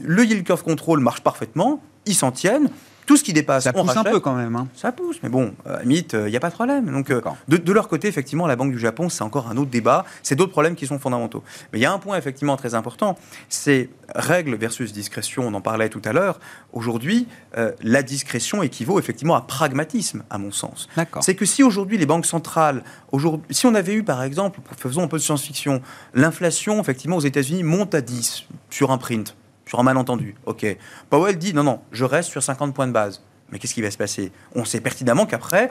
le 0.05 0.25
yield 0.25 0.45
curve 0.45 0.63
control 0.63 1.01
marche 1.01 1.21
parfaitement, 1.23 1.83
ils 2.07 2.15
s'en 2.15 2.31
tiennent. 2.33 2.69
Tout 3.07 3.17
ce 3.17 3.25
qui 3.25 3.33
dépasse, 3.33 3.65
Ça 3.65 3.73
on 3.75 3.85
pousse 3.85 3.97
un 3.97 4.05
peu 4.05 4.21
quand 4.21 4.35
même. 4.35 4.55
hein. 4.57 4.69
Ça 4.75 4.93
pousse, 4.93 5.19
mais 5.23 5.29
bon, 5.29 5.53
à 5.67 5.73
la 5.79 5.83
limite, 5.83 6.13
il 6.15 6.31
n'y 6.31 6.37
a 6.37 6.41
pas 6.41 6.51
de 6.51 6.55
problème. 6.55 6.91
Donc, 6.91 7.11
euh, 7.11 7.21
de, 7.49 7.57
de 7.57 7.73
leur 7.73 7.89
côté, 7.89 8.09
effectivement, 8.09 8.47
la 8.47 8.57
Banque 8.57 8.73
du 8.73 8.79
Japon, 8.79 9.09
c'est 9.09 9.23
encore 9.23 9.49
un 9.49 9.57
autre 9.57 9.71
débat. 9.71 10.05
C'est 10.23 10.37
d'autres 10.37 10.53
problèmes 10.53 10.77
qui 10.77 10.87
sont 10.87 10.99
fondamentaux. 10.99 11.43
Mais 11.73 11.79
il 11.79 11.83
y 11.83 11.87
a 11.87 11.93
un 11.93 11.99
point, 11.99 12.17
effectivement, 12.17 12.57
très 12.57 12.75
important. 12.75 13.19
C'est 13.49 13.89
règle 14.15 14.55
versus 14.57 14.93
discrétion. 14.93 15.43
On 15.47 15.55
en 15.55 15.61
parlait 15.61 15.89
tout 15.89 16.03
à 16.05 16.13
l'heure. 16.13 16.39
Aujourd'hui, 16.73 17.27
euh, 17.59 17.73
la 17.83 18.03
discrétion 18.03 18.63
équivaut 18.63 18.99
effectivement 18.99 19.35
à 19.35 19.41
pragmatisme, 19.41 20.23
à 20.31 20.39
mon 20.39 20.51
sens. 20.53 20.89
C'est 21.23 21.35
que 21.35 21.45
si 21.45 21.63
aujourd'hui 21.63 21.99
les 21.99 22.07
banques 22.07 22.27
centrales, 22.27 22.83
aujourd'hui, 23.11 23.47
si 23.51 23.67
on 23.67 23.75
avait 23.75 23.95
eu 23.95 24.03
par 24.05 24.23
exemple, 24.23 24.61
faisons 24.77 25.03
un 25.03 25.09
peu 25.09 25.17
de 25.19 25.23
science-fiction, 25.23 25.81
l'inflation 26.15 26.81
effectivement 26.81 27.17
aux 27.17 27.21
États-Unis 27.21 27.63
monte 27.63 27.95
à 27.95 28.01
10 28.01 28.45
sur 28.71 28.91
un 28.91 28.99
print, 28.99 29.35
sur 29.73 29.81
un 29.81 29.85
malentendu. 29.85 30.35
Ok. 30.45 30.67
Powell 31.09 31.39
dit 31.39 31.55
non, 31.55 31.63
non, 31.63 31.81
je 31.93 32.05
reste 32.05 32.29
sur 32.29 32.43
50 32.43 32.75
points 32.75 32.87
de 32.87 32.93
base. 32.93 33.23
Mais 33.51 33.59
qu'est-ce 33.59 33.73
qui 33.73 33.81
va 33.81 33.91
se 33.91 33.97
passer? 33.97 34.31
On 34.55 34.67
sait 34.67 34.83
pertinemment 34.83 35.25
qu'après, 35.25 35.71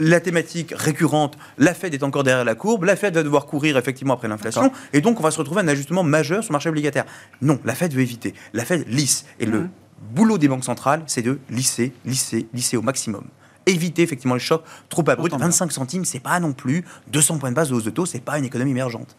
la 0.00 0.18
thématique 0.18 0.74
récurrente, 0.76 1.38
la 1.56 1.72
Fed 1.72 1.94
est 1.94 2.02
encore 2.02 2.24
derrière 2.24 2.44
la 2.44 2.56
courbe, 2.56 2.82
la 2.82 2.96
Fed 2.96 3.14
va 3.14 3.22
devoir 3.22 3.46
courir 3.46 3.76
effectivement 3.76 4.14
après 4.14 4.26
l'inflation, 4.26 4.72
et 4.92 5.00
donc 5.00 5.20
on 5.20 5.22
va 5.22 5.30
se 5.30 5.38
retrouver 5.38 5.60
à 5.60 5.64
un 5.64 5.68
ajustement 5.68 6.02
majeur 6.02 6.42
sur 6.42 6.50
le 6.50 6.54
marché 6.54 6.70
obligataire. 6.70 7.04
Non, 7.40 7.60
la 7.64 7.76
Fed 7.76 7.94
veut 7.94 8.00
éviter. 8.00 8.34
La 8.52 8.64
Fed 8.64 8.84
lisse. 8.88 9.26
Et 9.38 9.46
le 9.46 9.68
boulot 10.10 10.38
des 10.38 10.48
banques 10.48 10.64
centrales, 10.64 11.04
c'est 11.06 11.22
de 11.22 11.38
lisser, 11.48 11.92
lisser, 12.04 12.48
lisser 12.52 12.76
au 12.76 12.82
maximum. 12.82 13.26
Éviter 13.66 14.02
effectivement 14.02 14.34
les 14.34 14.40
chocs 14.40 14.64
trop 14.88 15.08
abrupts. 15.08 15.34
Entends 15.34 15.36
bien. 15.36 15.46
25 15.46 15.70
centimes, 15.70 16.04
c'est 16.04 16.18
pas 16.18 16.40
non 16.40 16.52
plus 16.52 16.84
200 17.12 17.38
points 17.38 17.50
de 17.50 17.54
base 17.54 17.68
de 17.68 17.74
hausse 17.74 17.84
de 17.84 17.90
taux, 17.90 18.06
c'est 18.06 18.18
pas 18.18 18.38
une 18.38 18.44
économie 18.44 18.72
émergente. 18.72 19.16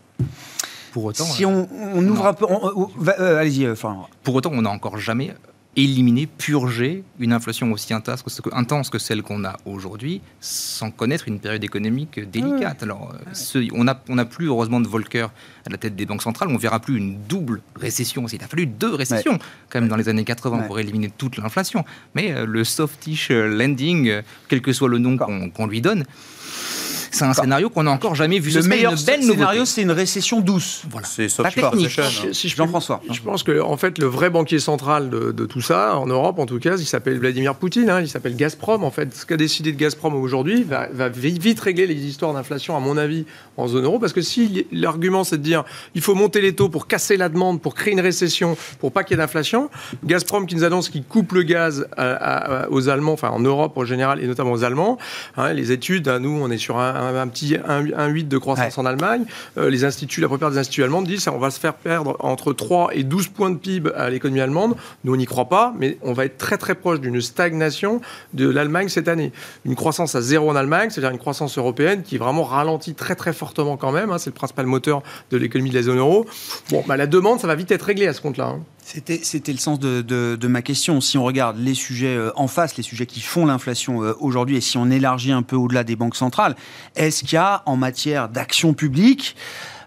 Pour 0.98 1.06
autant, 1.06 1.26
Si 1.26 1.46
euh, 1.46 1.48
on, 1.50 1.68
on 1.94 2.08
ouvre 2.08 2.26
un 2.26 2.34
peu. 2.34 2.48
euh, 3.20 3.38
Allez-y, 3.40 3.66
euh, 3.66 3.74
enfin. 3.74 3.98
Pour 4.24 4.34
autant, 4.34 4.50
on 4.52 4.64
n'a 4.64 4.72
encore 4.72 4.98
jamais 4.98 5.32
éliminé, 5.76 6.26
purgé 6.26 7.04
une 7.20 7.32
inflation 7.34 7.72
aussi 7.72 7.94
intense 7.94 8.90
que, 8.90 8.98
celle 8.98 9.22
qu'on 9.22 9.46
a 9.46 9.58
aujourd'hui, 9.68 10.22
sans 10.42 10.90
connaître 10.90 11.28
une 11.28 11.40
période 11.40 11.64
économique 11.64 12.20
délicate. 12.32 12.82
Alors, 12.82 13.14
euh, 13.14 13.24
ce- 13.34 13.72
on 13.76 13.84
n'a 13.84 14.02
on 14.10 14.18
a 14.18 14.26
plus 14.26 14.48
heureusement 14.48 14.80
de 14.80 14.88
Volcker 14.88 15.28
à 15.68 15.70
la 15.70 15.78
tête 15.78 15.96
des 15.96 16.08
banques 16.08 16.24
centrales, 16.24 16.50
on 16.50 16.58
verra 16.58 16.80
plus 16.80 16.98
une 16.98 17.20
double 17.30 17.62
récession. 17.76 18.26
Il 18.26 18.44
a 18.44 18.48
fallu 18.48 18.66
deux 18.66 18.96
récessions 18.96 19.38
quand 19.70 19.80
même 19.80 19.88
dans 19.88 19.98
les 19.98 20.10
années 20.10 20.24
80 20.24 20.62
Ouais. 20.62 20.66
pour 20.66 20.80
éliminer 20.80 21.12
toute 21.16 21.38
l'inflation. 21.38 21.86
Mais 22.16 22.32
euh, 22.32 22.48
le 22.48 22.64
softish 22.64 23.30
landing, 23.30 24.10
euh, 24.10 24.22
quel 24.48 24.64
que 24.64 24.74
soit 24.74 24.90
le 24.90 24.98
nom 24.98 25.16
qu'on 25.16 25.68
lui 25.68 25.82
donne, 25.82 26.06
c'est 27.12 27.26
un 27.26 27.34
scénario 27.34 27.70
qu'on 27.70 27.84
n'a 27.84 27.92
encore 27.92 28.16
jamais 28.16 28.40
vu. 28.40 28.52
Le 28.52 28.62
meilleur 28.64 28.94
belle 29.06 29.24
scénario, 29.24 29.66
c'est 29.66 29.82
une 29.82 29.92
récession 29.92 30.40
douce. 30.42 30.84
Voilà. 30.90 31.08
C'est 31.08 31.30
soft 31.30 31.44
technique. 31.72 32.00
hein. 32.00 32.30
Si 32.34 32.50
je 32.50 32.56
Jean-François. 32.56 33.02
Je 33.12 33.22
pense 33.22 33.44
que 33.44 33.60
en 33.62 33.78
fait 33.78 33.98
le 34.00 34.06
vrai 34.08 34.30
banquier 34.30 34.60
central 34.60 35.10
de, 35.10 35.32
de 35.32 35.46
tout 35.46 35.62
ça 35.62 35.98
en 35.98 36.08
Europe 36.08 36.40
en 36.40 36.46
tout 36.46 36.60
cas, 36.60 36.76
il 36.78 36.86
s'appelle 36.86 37.20
Vladimir 37.20 37.56
Poutine, 37.56 37.90
hein, 37.90 38.02
il 38.02 38.10
s'appelle 38.10 38.36
Gazprom 38.36 38.84
en 38.84 38.92
fait. 38.92 39.16
Ce 39.16 39.26
qu'a 39.26 39.38
décidé 39.38 39.72
de 39.72 39.78
Gazprom 39.78 40.14
aujourd'hui 40.16 40.64
va, 40.64 40.88
va 40.92 41.10
vi- 41.10 41.38
vite 41.40 41.60
régler 41.60 41.88
les 41.88 41.96
histoires 42.06 42.34
d'inflation 42.34 42.76
à 42.76 42.80
mon 42.80 42.98
avis 42.98 43.26
en 43.58 43.68
zone 43.68 43.84
euro 43.86 44.00
parce 44.00 44.14
que 44.14 44.22
si 44.22 44.66
l'argument 44.72 45.24
c'est 45.24 45.38
de 45.38 45.44
dire 45.44 45.64
il 45.96 46.02
faut 46.02 46.16
monter 46.16 46.42
les 46.42 46.54
taux 46.54 46.70
pour 46.70 46.88
casser 46.88 47.18
la 47.18 47.30
demande, 47.30 47.62
pour 47.62 47.76
créer 47.76 47.94
une 47.94 48.00
récession, 48.02 48.58
pour 48.80 48.92
pas 48.92 49.04
qu'il 49.04 49.16
y 49.16 49.20
ait 49.20 49.24
d'inflation, 49.24 49.70
Gazprom 50.06 50.46
qui 50.48 50.56
nous 50.56 50.64
annonce 50.64 50.90
qu'il 50.90 51.04
coupe 51.04 51.32
le 51.34 51.44
gaz 51.44 51.88
à- 51.96 52.12
à- 52.12 52.64
à- 52.64 52.70
aux 52.70 52.90
Allemands, 52.90 53.14
enfin 53.14 53.30
en 53.30 53.40
Europe 53.40 53.78
en 53.78 53.86
général 53.86 54.24
et 54.24 54.28
notamment 54.28 54.52
aux 54.52 54.64
Allemands, 54.64 54.98
hein, 55.38 55.54
les 55.54 55.72
études, 55.72 56.08
hein, 56.08 56.20
nous 56.20 56.40
on 56.42 56.50
est 56.52 56.58
sur 56.58 56.78
un, 56.80 56.96
un, 57.00 57.28
petit 57.28 57.54
1,8 57.56 58.28
de 58.28 58.38
croissance 58.38 58.78
en 58.78 58.86
Allemagne. 58.86 59.26
Euh, 59.58 59.70
les 59.70 59.86
instituts, 59.86 60.22
la 60.22 60.28
plupart 60.28 60.52
des 60.52 60.58
instituts 60.58 60.84
allemands 60.84 61.02
disent 61.02 61.26
qu'on 61.26 61.40
va 61.40 61.52
se 61.52 61.60
faire 61.60 61.74
perdre 61.74 62.16
entre 62.20 62.54
3 62.54 62.90
et 62.94 63.04
12 63.04 63.28
points 63.30 63.50
de 63.50 63.58
PIB 63.58 63.92
à 63.96 64.10
l'économie 64.10 64.42
allemande. 64.42 64.76
Nous, 65.04 65.14
on 65.14 65.18
n'y 65.18 65.26
croit 65.26 65.50
pas, 65.50 65.74
mais 65.78 65.98
on 66.02 66.14
va 66.14 66.26
être 66.26 66.38
très 66.38 66.58
très 66.58 66.76
proche 66.76 67.00
d'une 67.00 67.22
stagnation 67.22 68.02
de 68.34 68.50
l'Allemagne 68.50 68.90
cette 68.90 69.08
année. 69.08 69.32
Une 69.66 69.76
croissance 69.76 70.16
à 70.16 70.22
zéro 70.22 70.50
en 70.50 70.56
Allemagne, 70.56 70.90
c'est-à-dire 70.90 71.12
une 71.12 71.20
croissance 71.20 71.58
européenne 71.58 72.04
qui 72.04 72.18
vraiment 72.18 72.44
ralentit 72.44 72.94
très 72.94 73.16
très 73.16 73.34
fortement 73.34 73.78
quand 73.78 73.92
même. 73.92 74.12
Hein. 74.12 74.18
c'est 74.18 74.30
le 74.30 74.36
principal 74.36 74.66
moteur 74.66 75.04
de 75.32 75.38
l'économie 75.38 75.70
de 75.70 75.76
la 75.76 75.84
zone 75.84 75.98
euro. 75.98 76.26
Bon, 76.70 76.84
bah, 76.88 76.98
la 76.98 77.08
demande, 77.08 77.40
ça 77.40 77.48
va 77.48 77.56
vite 77.56 77.72
être 77.72 77.84
réglé 77.84 78.08
à 78.08 78.14
ce 78.14 78.22
compte-là. 78.22 78.48
Hein. 78.48 78.60
C'était 78.88 79.52
le 79.52 79.58
sens 79.58 79.82
de, 79.82 80.48
ma 80.48 80.62
question. 80.62 81.02
Si 81.02 81.18
on 81.18 81.26
regarde 81.26 81.58
les 81.60 81.74
sujets 81.74 82.16
euh, 82.16 82.32
en 82.38 82.48
face, 82.48 82.78
les 82.78 82.84
sujets 82.84 83.06
qui 83.06 83.20
font 83.20 83.46
l'inflation 83.46 84.02
euh, 84.02 84.14
aujourd'hui, 84.22 84.56
et 84.56 84.62
si 84.62 84.78
on 84.78 84.90
élargit 84.90 85.34
un 85.34 85.42
peu 85.42 85.58
au-delà 85.58 85.84
des 85.84 85.98
banques 85.98 86.16
centrales, 86.16 86.56
est-ce 86.96 87.26
qu'il 87.26 87.34
y 87.34 87.38
a 87.38 87.64
en 87.66 87.76
matière 87.76 88.30
d'action 88.30 88.74
publique 88.74 89.36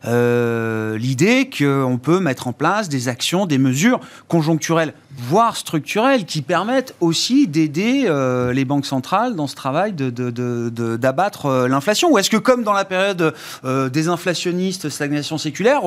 euh, 0.07 0.96
l'idée 0.98 1.48
qu'on 1.51 1.98
peut 2.03 2.20
mettre 2.20 2.46
en 2.46 2.53
place 2.53 2.90
des 2.90 3.09
actions, 3.09 3.46
des 3.46 3.57
mesures 3.57 4.01
conjoncturelles, 4.28 4.92
voire 5.16 5.57
structurelles, 5.57 6.26
qui 6.26 6.42
permettent 6.42 6.94
aussi 7.01 7.46
d'aider 7.46 8.11
les 8.55 8.64
banques 8.64 8.86
centrales 8.86 9.34
dans 9.34 9.46
ce 9.46 9.55
travail 9.55 9.92
d'abattre 9.92 11.66
l'inflation? 11.68 12.12
Ou 12.12 12.18
est-ce 12.18 12.30
que, 12.30 12.38
comme 12.38 12.62
dans 12.64 12.72
la 12.72 12.86
période 12.86 13.34
des 13.64 14.09
inflationnistes, 14.09 14.88
stagnation 14.88 15.36
séculaire, 15.36 15.82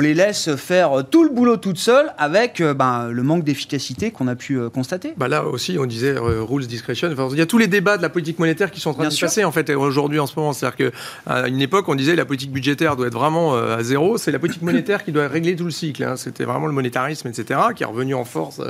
les 0.00 0.14
laisse 0.14 0.54
faire 0.56 1.04
tout 1.10 1.22
le 1.22 1.30
boulot 1.30 1.58
toute 1.58 1.78
seule 1.78 2.12
avec 2.16 2.60
euh, 2.60 2.72
ben, 2.72 3.08
le 3.10 3.22
manque 3.22 3.44
d'efficacité 3.44 4.10
qu'on 4.10 4.26
a 4.26 4.34
pu 4.34 4.58
euh, 4.58 4.70
constater. 4.70 5.12
Bah 5.16 5.28
là 5.28 5.44
aussi, 5.44 5.76
on 5.78 5.84
disait 5.84 6.14
euh, 6.16 6.42
rules 6.42 6.66
discretion. 6.66 7.08
il 7.30 7.38
y 7.38 7.42
a 7.42 7.46
tous 7.46 7.58
les 7.58 7.66
débats 7.66 7.98
de 7.98 8.02
la 8.02 8.08
politique 8.08 8.38
monétaire 8.38 8.70
qui 8.70 8.80
sont 8.80 8.90
en 8.90 8.94
train 8.94 9.04
de 9.04 9.10
se 9.10 9.20
passer 9.20 9.44
en 9.44 9.52
fait 9.52 9.70
aujourd'hui 9.70 10.18
en 10.18 10.26
ce 10.26 10.34
moment. 10.36 10.52
C'est-à-dire 10.52 10.90
qu'à 10.90 11.48
une 11.48 11.60
époque, 11.60 11.88
on 11.88 11.94
disait 11.94 12.16
la 12.16 12.24
politique 12.24 12.52
budgétaire 12.52 12.96
doit 12.96 13.06
être 13.06 13.14
vraiment 13.14 13.54
à 13.54 13.82
zéro. 13.82 14.16
C'est 14.16 14.30
la 14.30 14.38
politique 14.38 14.62
monétaire 14.62 15.04
qui 15.04 15.12
doit 15.12 15.28
régler 15.28 15.56
tout 15.56 15.64
le 15.64 15.70
cycle. 15.70 16.02
Hein. 16.04 16.16
C'était 16.16 16.44
vraiment 16.44 16.66
le 16.66 16.72
monétarisme, 16.72 17.28
etc., 17.28 17.60
qui 17.76 17.82
est 17.82 17.86
revenu 17.86 18.14
en 18.14 18.24
force 18.24 18.60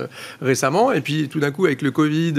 récemment. 0.41 0.93
Et 0.93 1.01
puis 1.01 1.29
tout 1.29 1.41
d'un 1.41 1.51
coup, 1.51 1.67
avec 1.67 1.83
le 1.83 1.91
Covid 1.91 2.35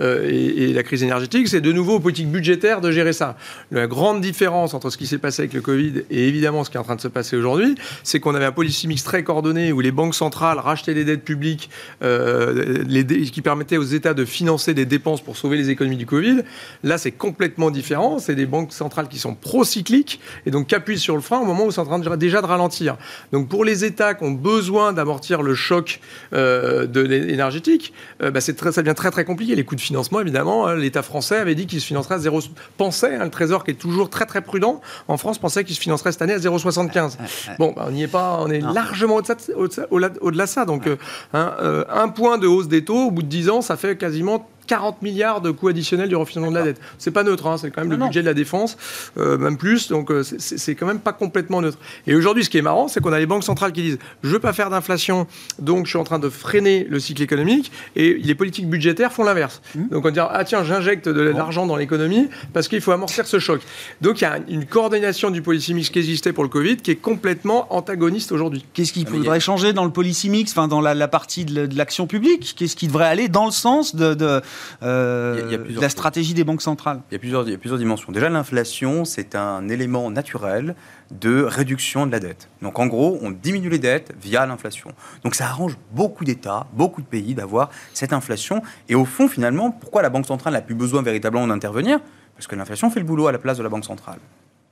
et, 0.00 0.72
la 0.72 0.82
crise 0.82 1.02
énergétique, 1.02 1.48
c'est 1.48 1.60
de 1.60 1.72
nouveau 1.72 1.96
aux 1.96 2.00
politiques 2.00 2.30
budgétaires 2.30 2.80
de 2.80 2.90
gérer 2.90 3.12
ça. 3.12 3.36
La 3.70 3.86
grande 3.86 4.20
différence 4.20 4.74
entre 4.74 4.90
ce 4.90 4.96
qui 4.96 5.06
s'est 5.06 5.18
passé 5.18 5.42
avec 5.42 5.54
le 5.54 5.60
Covid 5.60 6.02
et 6.10 6.28
évidemment 6.28 6.64
ce 6.64 6.70
qui 6.70 6.76
est 6.76 6.80
en 6.80 6.84
train 6.84 6.96
de 6.96 7.00
se 7.00 7.08
passer 7.08 7.36
aujourd'hui, 7.36 7.76
c'est 8.02 8.15
c'est 8.16 8.20
qu'on 8.20 8.34
avait 8.34 8.46
un 8.46 8.52
policy 8.52 8.88
mix 8.88 9.04
très 9.04 9.22
coordonné 9.22 9.72
où 9.72 9.80
les 9.82 9.90
banques 9.90 10.14
centrales 10.14 10.58
rachetaient 10.58 10.94
des 10.94 11.04
dettes 11.04 11.22
publiques 11.22 11.68
euh, 12.02 12.82
les 12.88 13.04
qui 13.04 13.42
permettaient 13.42 13.76
aux 13.76 13.82
États 13.82 14.14
de 14.14 14.24
financer 14.24 14.72
des 14.72 14.86
dépenses 14.86 15.20
pour 15.20 15.36
sauver 15.36 15.58
les 15.58 15.68
économies 15.68 15.98
du 15.98 16.06
Covid. 16.06 16.40
Là, 16.82 16.96
c'est 16.96 17.10
complètement 17.10 17.70
différent. 17.70 18.18
C'est 18.18 18.34
des 18.34 18.46
banques 18.46 18.72
centrales 18.72 19.08
qui 19.08 19.18
sont 19.18 19.34
pro-cycliques 19.34 20.18
et 20.46 20.50
donc 20.50 20.68
qui 20.68 20.74
appuient 20.74 20.98
sur 20.98 21.14
le 21.14 21.20
frein 21.20 21.40
au 21.40 21.44
moment 21.44 21.66
où 21.66 21.70
c'est 21.70 21.80
en 21.80 21.84
train 21.84 22.16
déjà 22.16 22.40
de 22.40 22.46
ralentir. 22.46 22.96
Donc 23.32 23.50
pour 23.50 23.66
les 23.66 23.84
États 23.84 24.14
qui 24.14 24.24
ont 24.24 24.30
besoin 24.30 24.94
d'amortir 24.94 25.42
le 25.42 25.54
choc 25.54 26.00
euh, 26.32 26.86
de 26.86 27.00
l'énergétique, 27.02 27.92
euh, 28.22 28.30
bah, 28.30 28.40
très, 28.40 28.72
ça 28.72 28.80
devient 28.80 28.94
très 28.94 29.10
très 29.10 29.26
compliqué. 29.26 29.54
Les 29.54 29.64
coûts 29.64 29.76
de 29.76 29.80
financement, 29.82 30.20
évidemment, 30.20 30.66
hein, 30.66 30.74
l'État 30.74 31.02
français 31.02 31.36
avait 31.36 31.54
dit 31.54 31.66
qu'il 31.66 31.82
se 31.82 31.86
financerait 31.86 32.14
à 32.14 32.18
zéro. 32.18 32.40
Pensait, 32.78 33.16
hein, 33.16 33.24
le 33.24 33.30
Trésor 33.30 33.62
qui 33.62 33.72
est 33.72 33.74
toujours 33.74 34.08
très 34.08 34.24
très 34.24 34.40
prudent 34.40 34.80
en 35.06 35.18
France 35.18 35.38
pensait 35.38 35.64
qu'il 35.64 35.76
se 35.76 35.80
financerait 35.82 36.12
cette 36.12 36.22
année 36.22 36.32
à 36.32 36.38
0,75. 36.38 37.18
Bon, 37.58 37.74
bah, 37.76 37.88
on 37.90 37.94
y 37.94 38.02
est 38.02 38.05
pas, 38.08 38.38
on 38.40 38.48
est 38.48 38.60
largement 38.60 39.16
au-delà 39.16 40.44
de 40.44 40.50
ça. 40.50 40.64
Donc, 40.64 40.86
euh, 40.86 40.96
hein, 41.32 41.54
euh, 41.60 41.84
un 41.88 42.08
point 42.08 42.38
de 42.38 42.46
hausse 42.46 42.68
des 42.68 42.84
taux, 42.84 43.06
au 43.06 43.10
bout 43.10 43.22
de 43.22 43.28
10 43.28 43.50
ans, 43.50 43.60
ça 43.62 43.76
fait 43.76 43.96
quasiment 43.96 44.48
40 44.66 45.02
milliards 45.02 45.40
de 45.40 45.50
coûts 45.50 45.68
additionnels 45.68 46.08
du 46.08 46.16
refinancement 46.16 46.50
de 46.50 46.58
la 46.58 46.64
dette. 46.64 46.80
C'est 46.98 47.10
pas 47.10 47.22
neutre, 47.22 47.46
hein, 47.46 47.56
c'est 47.58 47.70
quand 47.70 47.82
même 47.82 47.90
le 47.90 47.96
budget 47.96 48.20
de 48.20 48.26
la 48.26 48.34
défense, 48.34 48.76
euh, 49.18 49.38
même 49.38 49.56
plus, 49.56 49.88
donc 49.88 50.10
euh, 50.10 50.22
c'est 50.22 50.74
quand 50.74 50.86
même 50.86 51.00
pas 51.00 51.12
complètement 51.12 51.60
neutre. 51.60 51.78
Et 52.06 52.14
aujourd'hui, 52.14 52.44
ce 52.44 52.50
qui 52.50 52.58
est 52.58 52.62
marrant, 52.62 52.88
c'est 52.88 53.00
qu'on 53.00 53.12
a 53.12 53.18
les 53.18 53.26
banques 53.26 53.44
centrales 53.44 53.72
qui 53.72 53.82
disent 53.82 53.98
je 54.22 54.28
veux 54.28 54.38
pas 54.38 54.52
faire 54.52 54.70
d'inflation, 54.70 55.26
donc 55.58 55.86
je 55.86 55.90
suis 55.90 55.98
en 55.98 56.04
train 56.04 56.18
de 56.18 56.28
freiner 56.28 56.86
le 56.88 56.98
cycle 57.00 57.22
économique, 57.22 57.70
et 57.94 58.14
les 58.14 58.34
politiques 58.34 58.68
budgétaires 58.68 59.12
font 59.12 59.24
l'inverse. 59.24 59.62
Mmh. 59.74 59.88
Donc 59.90 60.04
on 60.04 60.10
dit 60.10 60.20
ah 60.20 60.44
tiens, 60.44 60.64
j'injecte 60.64 61.08
de 61.08 61.20
l'argent 61.20 61.66
dans 61.66 61.76
l'économie 61.76 62.28
parce 62.52 62.68
qu'il 62.68 62.80
faut 62.80 62.92
amortir 62.92 63.26
ce 63.26 63.38
choc. 63.38 63.60
Donc 64.00 64.20
il 64.20 64.24
y 64.24 64.26
a 64.26 64.38
une 64.48 64.66
coordination 64.66 65.30
du 65.30 65.42
policy 65.42 65.74
mix 65.74 65.90
qui 65.90 65.98
existait 65.98 66.32
pour 66.32 66.44
le 66.44 66.50
Covid 66.50 66.76
qui 66.76 66.90
est 66.90 66.96
complètement 66.96 67.72
antagoniste 67.74 68.32
aujourd'hui. 68.32 68.64
Qu'est-ce 68.74 68.92
qu'il 68.92 69.06
faudrait 69.06 69.40
changer 69.40 69.72
dans 69.72 69.84
le 69.84 69.90
policy 69.90 70.28
mix, 70.28 70.52
enfin 70.52 70.68
dans 70.68 70.80
la, 70.80 71.08
partie 71.08 71.44
de 71.44 71.76
l'action 71.76 72.06
publique? 72.06 72.54
Qu'est-ce 72.56 72.76
qui 72.76 72.86
devrait 72.86 73.06
aller 73.06 73.28
dans 73.28 73.46
le 73.46 73.52
sens 73.52 73.94
de 73.94 74.42
euh, 74.82 75.58
la 75.80 75.88
stratégie 75.88 76.34
des 76.34 76.44
banques 76.44 76.62
centrales 76.62 77.00
il 77.10 77.14
y, 77.14 77.16
a 77.16 77.18
plusieurs, 77.18 77.46
il 77.46 77.52
y 77.52 77.54
a 77.54 77.58
plusieurs 77.58 77.78
dimensions. 77.78 78.12
Déjà, 78.12 78.28
l'inflation, 78.28 79.04
c'est 79.04 79.34
un 79.34 79.68
élément 79.68 80.10
naturel 80.10 80.74
de 81.10 81.42
réduction 81.42 82.06
de 82.06 82.12
la 82.12 82.20
dette. 82.20 82.48
Donc 82.62 82.78
en 82.78 82.86
gros, 82.86 83.18
on 83.22 83.30
diminue 83.30 83.68
les 83.68 83.78
dettes 83.78 84.14
via 84.20 84.46
l'inflation. 84.46 84.90
Donc 85.22 85.34
ça 85.34 85.46
arrange 85.46 85.76
beaucoup 85.92 86.24
d'États, 86.24 86.66
beaucoup 86.72 87.02
de 87.02 87.06
pays 87.06 87.34
d'avoir 87.34 87.70
cette 87.94 88.12
inflation. 88.12 88.62
Et 88.88 88.94
au 88.94 89.04
fond, 89.04 89.28
finalement, 89.28 89.70
pourquoi 89.70 90.02
la 90.02 90.10
Banque 90.10 90.26
centrale 90.26 90.54
n'a 90.54 90.62
plus 90.62 90.74
besoin 90.74 91.02
véritablement 91.02 91.46
d'intervenir? 91.46 92.00
Parce 92.34 92.46
que 92.46 92.56
l'inflation 92.56 92.90
fait 92.90 93.00
le 93.00 93.06
boulot 93.06 93.28
à 93.28 93.32
la 93.32 93.38
place 93.38 93.58
de 93.58 93.62
la 93.62 93.68
Banque 93.68 93.84
centrale. 93.84 94.18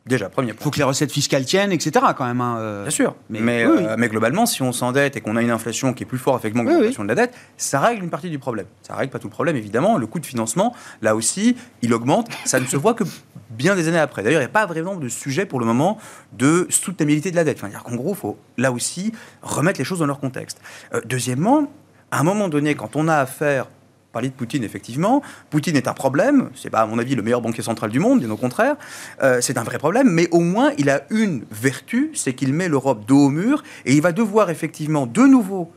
Déjà, 0.07 0.29
premier 0.29 0.53
point. 0.53 0.61
Il 0.61 0.65
faut 0.65 0.71
que 0.71 0.77
les 0.77 0.85
recettes 0.85 1.13
fiscales 1.13 1.47
tiennent, 1.47 1.73
etc. 1.73 2.05
quand 2.17 2.27
même. 2.27 2.43
Hein, 2.43 2.59
euh. 2.59 2.83
Bien 2.83 2.91
sûr. 2.91 3.17
Mais, 3.31 3.65
euh, 3.65 3.97
mais, 3.97 4.09
globalement, 4.09 4.45
si 4.45 4.61
on 4.61 4.71
s'endette 4.71 5.17
et 5.17 5.23
qu'on 5.23 5.37
a 5.37 5.43
une 5.43 5.51
inflation 5.51 5.95
qui 5.95 6.03
est 6.03 6.07
plus 6.07 6.19
forte 6.19 6.41
effectivement 6.41 6.69
que 6.69 6.75
l'inflation 6.77 7.05
de 7.05 7.09
la 7.09 7.15
dette, 7.15 7.35
ça 7.57 7.81
règle 7.81 8.05
une 8.05 8.11
partie 8.11 8.29
du 8.29 8.39
problème. 8.39 8.67
Ça 8.83 8.97
règle 8.97 9.11
pas 9.11 9.19
tout 9.19 9.29
le 9.29 9.33
problème, 9.33 9.57
évidemment. 9.57 9.97
Le 9.97 10.07
coût 10.07 10.19
de 10.19 10.27
financement, 10.27 10.75
là 11.01 11.17
aussi, 11.17 11.57
il 11.81 11.95
augmente. 11.95 12.29
Ça 12.45 12.61
ne 12.61 12.67
se 12.67 12.77
voit 12.77 12.93
que 12.93 13.05
bien 13.49 13.77
des 13.77 13.89
années 13.89 13.99
après. 13.99 14.23
D'ailleurs, 14.23 14.43
il 14.43 14.45
n'y 14.45 14.51
a 14.51 14.53
pas 14.53 14.67
vraiment 14.67 14.97
de 14.97 15.09
sujet 15.09 15.47
pour 15.47 15.59
le 15.59 15.65
moment 15.65 15.99
de 16.33 16.67
soutenabilité 16.69 17.31
de 17.31 17.37
la 17.37 17.45
dette. 17.45 17.57
Enfin, 17.57 17.69
dire 17.69 17.83
qu'en 17.83 17.97
gros, 17.97 18.13
il 18.13 18.19
faut 18.19 18.39
là 18.59 18.73
aussi 18.73 19.13
remettre 19.41 19.79
les 19.79 19.85
choses 19.85 20.01
dans 20.01 20.07
leur 20.07 20.21
contexte. 20.21 20.61
Euh, 20.93 21.01
deuxièmement, 21.07 21.73
à 22.11 22.21
un 22.21 22.25
moment 22.25 22.49
donné, 22.49 22.75
quand 22.75 22.95
on 22.95 23.09
a 23.09 23.17
affaire 23.17 23.69
parler 24.15 24.31
de 24.31 24.35
Poutine, 24.35 24.65
effectivement. 24.65 25.21
Poutine 25.51 25.77
est 25.77 25.89
un 25.89 25.93
problème. 25.93 26.49
C'est 26.55 26.71
pas, 26.71 26.81
à 26.81 26.87
mon 26.87 26.99
avis, 26.99 27.15
le 27.15 27.23
meilleur 27.23 27.43
banquier 27.43 27.63
central 27.63 27.91
du 27.91 27.99
monde, 27.99 28.21
bien 28.21 28.31
au 28.31 28.39
contraire. 28.39 28.77
Euh, 29.23 29.43
c'est 29.43 29.59
un 29.59 29.65
vrai 29.65 29.77
problème. 29.77 30.09
Mais 30.09 30.29
au 30.31 30.41
moins, 30.41 30.71
il 30.79 30.89
a 30.89 31.03
une 31.11 31.45
vertu, 31.51 32.11
c'est 32.15 32.33
qu'il 32.33 32.55
met 32.55 32.69
l'Europe 32.69 33.05
dos 33.07 33.27
au 33.27 33.29
mur 33.29 33.63
et 33.85 33.93
il 33.93 34.01
va 34.01 34.13
devoir 34.13 34.49
effectivement 34.49 35.07
de 35.07 35.23
nouveau 35.23 35.71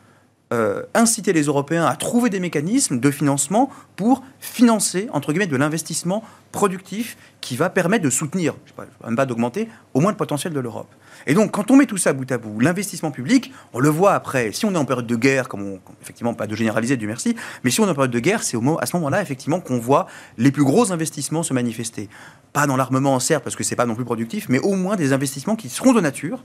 euh, 0.54 0.84
inciter 0.94 1.34
les 1.34 1.44
Européens 1.44 1.86
à 1.86 1.98
trouver 1.98 2.30
des 2.30 2.40
mécanismes 2.40 3.02
de 3.02 3.12
financement 3.12 3.70
pour 3.98 4.24
financer, 4.40 5.10
entre 5.12 5.34
guillemets, 5.34 5.48
de 5.48 5.58
l'investissement 5.58 6.24
productif 6.54 7.18
qui 7.42 7.58
va 7.58 7.70
permettre 7.70 8.06
de 8.06 8.10
soutenir, 8.10 8.56
je 8.64 8.70
sais 8.70 8.76
pas, 8.76 8.86
même 9.06 9.18
pas 9.18 9.26
d'augmenter, 9.26 9.68
au 9.94 10.00
moins 10.00 10.12
le 10.12 10.16
potentiel 10.18 10.54
de 10.54 10.60
l'Europe. 10.62 10.88
Et 11.26 11.34
donc, 11.34 11.52
quand 11.52 11.70
on 11.70 11.76
met 11.76 11.86
tout 11.86 11.98
ça 11.98 12.14
bout 12.14 12.32
à 12.32 12.38
bout, 12.38 12.62
l'investissement 12.62 13.12
public, 13.12 13.52
on 13.74 13.82
le 13.82 13.90
voit 13.90 14.14
après, 14.14 14.54
si 14.54 14.66
on 14.66 14.74
est 14.74 14.78
en 14.78 14.86
période 14.86 15.06
de 15.06 15.16
guerre, 15.18 15.50
comme 15.50 15.64
on, 15.64 15.80
effectivement, 16.02 16.34
pas 16.34 16.48
de 16.48 16.56
généraliser, 16.56 16.96
du 16.96 17.08
merci, 17.08 17.36
mais 17.66 17.70
si 17.70 17.82
on 17.82 17.88
est 17.88 17.90
en 17.90 17.94
période 17.94 18.12
de 18.12 18.20
guerre, 18.20 18.42
c'est 18.42 18.56
à 18.56 18.86
ce 18.86 18.96
moment-là, 18.96 19.22
effectivement, 19.22 19.60
qu'on 19.60 19.80
voit 19.80 20.08
les 20.38 20.52
plus 20.52 20.64
gros 20.64 20.94
investissements 20.94 21.44
se 21.44 21.54
manifester. 21.54 22.08
Pas 22.54 22.68
dans 22.68 22.78
l'armement, 22.78 23.20
certes, 23.20 23.44
parce 23.44 23.58
que 23.58 23.66
c'est 23.66 23.76
pas 23.76 23.86
non 23.86 23.96
plus 23.96 24.06
productif, 24.06 24.48
mais 24.48 24.60
au 24.60 24.76
moins 24.76 24.96
des 24.96 25.12
investissements 25.12 25.58
qui 25.58 25.68
seront 25.68 25.92
de 25.92 26.00
nature 26.00 26.42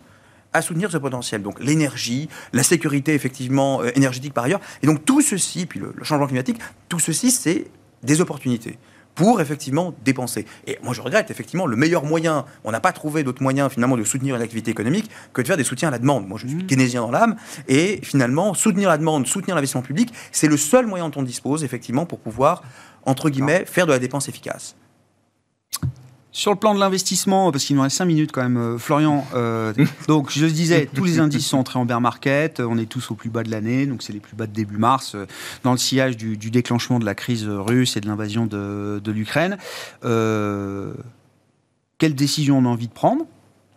à 0.53 0.62
soutenir 0.62 0.90
ce 0.90 0.98
potentiel. 0.98 1.42
Donc 1.42 1.61
l'énergie, 1.61 2.28
la 2.53 2.62
sécurité 2.62 3.14
effectivement 3.14 3.82
euh, 3.82 3.90
énergétique 3.94 4.34
par 4.34 4.44
ailleurs. 4.44 4.61
Et 4.82 4.86
donc 4.86 5.05
tout 5.05 5.20
ceci, 5.20 5.66
puis 5.66 5.80
le, 5.80 5.94
changement 6.03 6.26
climatique, 6.26 6.59
tout 6.88 6.98
ceci, 6.98 7.30
c'est 7.30 7.66
des 8.03 8.20
opportunités 8.20 8.78
pour 9.14 9.42
effectivement 9.42 9.94
dépenser. 10.05 10.46
Et 10.66 10.78
moi 10.82 10.94
je 10.94 11.03
regrette 11.03 11.30
effectivement 11.30 11.66
le 11.66 11.76
meilleur 11.76 12.05
moyen, 12.05 12.46
on 12.64 12.72
n'a 12.72 12.80
pas 12.80 12.92
trouvé 12.92 13.22
d'autre 13.22 13.42
moyen 13.42 13.68
finalement 13.68 13.98
de 13.98 14.05
soutenir 14.05 14.36
une 14.36 14.42
activité 14.42 14.70
économique 14.70 15.11
que 15.34 15.42
de 15.42 15.46
faire 15.46 15.59
des 15.59 15.64
soutiens 15.64 15.88
à 15.88 15.90
la 15.90 15.98
demande. 15.98 16.26
Moi 16.26 16.38
je 16.40 16.46
suis 16.46 16.57
mmh. 16.57 16.66
keynésien 16.66 17.03
dans 17.03 17.11
l'âme 17.11 17.36
et 17.68 18.00
finalement 18.03 18.55
soutenir 18.55 18.88
la 18.88 18.96
demande, 18.96 19.26
soutenir 19.26 19.55
l'investissement 19.55 19.82
public, 19.82 20.12
c'est 20.32 20.48
le 20.48 20.57
seul 20.57 20.86
moyen 20.86 21.11
dont 21.11 21.20
on 21.20 21.24
dispose 21.24 21.62
effectivement 21.62 22.07
pour 22.07 22.20
pouvoir 22.20 22.62
entre 23.05 23.28
guillemets 23.28 23.64
faire 23.66 23.86
de 23.86 23.92
la 23.92 23.98
dépense 23.98 24.28
efficace. 24.28 24.76
Sur 26.35 26.51
le 26.51 26.57
plan 26.57 26.74
de 26.74 26.80
l'investissement, 26.80 27.53
parce 27.53 27.64
qu'il 27.64 27.76
nous 27.76 27.83
reste 27.83 27.99
5 27.99 28.07
minutes 28.07 28.33
quand 28.33 28.43
même, 28.43 28.57
euh, 28.57 28.78
Florian, 28.78 29.26
euh, 29.35 29.74
donc 30.09 30.30
je 30.30 30.47
disais, 30.47 30.87
tous 30.87 31.05
les 31.05 31.18
indices 31.20 31.47
sont 31.47 31.59
entrés 31.59 31.78
en 31.78 31.85
bear 31.85 32.01
market, 32.01 32.61
on 32.61 32.78
est 32.78 32.87
tous 32.87 33.11
au 33.11 33.14
plus 33.14 33.28
bas 33.28 33.43
de 33.43 33.51
l'année, 33.51 33.85
donc 33.85 34.03
c'est 34.03 34.14
les 34.14 34.20
plus 34.20 34.35
bas 34.35 34.47
de 34.47 34.53
début 34.53 34.78
mars, 34.78 35.14
euh, 35.14 35.26
dans 35.62 35.72
le 35.72 35.78
sillage 35.78 36.16
du, 36.16 36.37
déclenchement 36.37 36.99
de 36.99 37.05
la 37.05 37.14
crise 37.14 37.47
russe 37.47 37.99
et 37.99 38.01
de 38.01 38.07
l'invasion 38.07 38.47
de, 38.47 38.99
de 39.05 39.12
l'Ukraine. 39.12 39.59
quelle 41.99 42.14
décision 42.14 42.59
on 42.59 42.64
a 42.64 42.68
envie 42.68 42.89
de 42.89 42.95
prendre? 42.95 43.26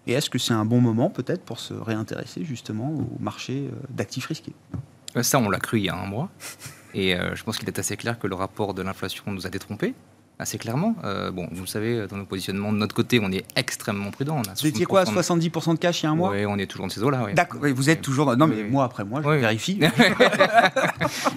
Et 0.08 0.14
est-ce 0.14 0.30
que 0.30 0.40
c'est 0.40 0.54
un 0.54 0.66
bon 0.66 0.80
moment 0.80 1.10
peut-être 1.10 1.44
pour 1.44 1.60
se 1.60 1.74
réintéresser 1.74 2.46
justement 2.46 2.92
au 2.92 3.18
marché 3.20 3.70
d'actifs 3.90 4.28
risqués? 4.28 4.54
Ça, 5.22 5.40
on 5.40 5.50
l'a 5.50 5.60
cru 5.60 5.80
il 5.80 5.86
y 5.86 5.90
a 5.90 5.96
un 5.96 6.06
mois. 6.06 6.30
Et 6.94 7.16
je 7.34 7.44
pense 7.44 7.58
qu'il 7.58 7.68
est 7.68 7.80
assez 7.80 7.98
clair 7.98 8.20
que 8.20 8.28
le 8.28 8.36
rapport 8.36 8.74
de 8.74 8.82
l'inflation 8.82 9.24
nous 9.28 9.48
a 9.48 9.50
détrompés 9.50 9.94
assez 10.38 10.58
clairement. 10.58 10.96
Euh, 11.04 11.32
bon, 11.32 11.48
vous 11.52 11.62
le 11.62 11.68
savez, 11.68 12.08
dans 12.08 12.18
nos 12.18 12.26
positionnements 12.26 12.74
de 12.74 12.78
notre 12.78 12.94
côté, 12.94 13.20
on 13.24 13.32
est 13.32 13.46
extrêmement 13.56 14.12
prudent. 14.12 14.42
Vous 14.60 14.68
étiez 14.68 14.86
quoi, 14.86 15.04
70% 15.06 15.74
de 15.74 15.80
cash 15.80 16.02
il 16.02 16.06
y 16.06 16.08
a 16.08 16.12
un 16.12 16.16
mois 16.16 16.32
Oui, 16.32 16.46
on 16.46 16.58
est 16.58 16.66
toujours 16.68 16.86
dans 16.88 16.90
ces 16.94 17.02
eaux-là. 17.04 17.24
oui. 17.26 17.34
D'accord, 17.34 17.62
oui, 17.64 17.72
vous 17.72 17.90
êtes 17.90 18.02
toujours. 18.02 18.36
Non, 18.36 18.48
mais 18.48 18.56
Oui. 18.58 18.64
mois 18.70 18.84
après 18.86 19.06
mois, 19.06 19.22
je 19.24 19.30
vérifie. 19.30 19.80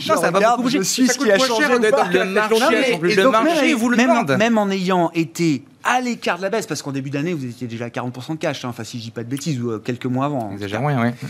Non, 0.09 0.17
ça 0.21 0.31
va 0.31 0.41
beaucoup 0.51 0.63
bouger. 0.63 0.79
Je 0.79 0.83
suis 0.85 1.07
ce 1.07 1.19
qui 1.19 1.31
a 1.31 1.39
changé. 1.39 1.67
cher 1.67 1.81
pas. 1.91 2.09
Le 2.09 2.25
marché, 2.25 2.99
mais- 3.01 3.15
le 3.15 3.23
donc, 3.23 3.33
marché 3.33 3.67
même- 3.69 3.77
vous 3.77 3.89
le 3.89 3.97
même, 3.97 4.09
demande. 4.09 4.37
Même 4.39 4.59
en 4.59 4.71
ayant 4.71 5.11
été 5.13 5.65
à 5.85 6.01
l'écart 6.01 6.39
de 6.39 6.43
la 6.43 6.51
baisse, 6.51 6.67
parce 6.67 6.83
qu'en 6.83 6.93
début 6.93 7.11
d'année, 7.11 7.35
vous 7.35 7.45
étiez 7.45 7.67
déjà 7.67 7.87
à 7.87 7.89
40% 7.91 8.35
de 8.35 8.39
cash, 8.39 8.65
hein, 8.65 8.69
enfin 8.71 8.85
si 8.85 8.99
je 8.99 9.05
dis 9.05 9.11
pas 9.11 9.25
de 9.25 9.29
bêtises, 9.29 9.61
ou 9.61 9.71
euh, 9.71 9.79
quelques 9.79 10.07
mois 10.07 10.27
avant. 10.27 10.51
Exagère 10.53 10.85
rien, 10.87 11.01
oui. 11.03 11.29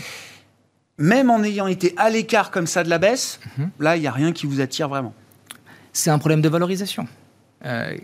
Même 0.97 1.29
en 1.29 1.41
ayant 1.43 1.67
été 1.67 1.93
à 1.97 2.09
l'écart 2.09 2.51
comme 2.51 2.67
ça 2.67 2.83
de 2.83 2.89
la 2.89 2.97
baisse, 2.97 3.39
Mhm. 3.57 3.69
là, 3.79 3.95
il 3.95 4.01
n'y 4.01 4.07
a 4.07 4.11
rien 4.11 4.31
qui 4.31 4.45
vous 4.47 4.59
attire 4.59 4.89
vraiment. 4.89 5.13
C'est 5.93 6.09
un 6.09 6.19
problème 6.19 6.41
de 6.41 6.49
valorisation. 6.49 7.07
Euh, 7.65 7.95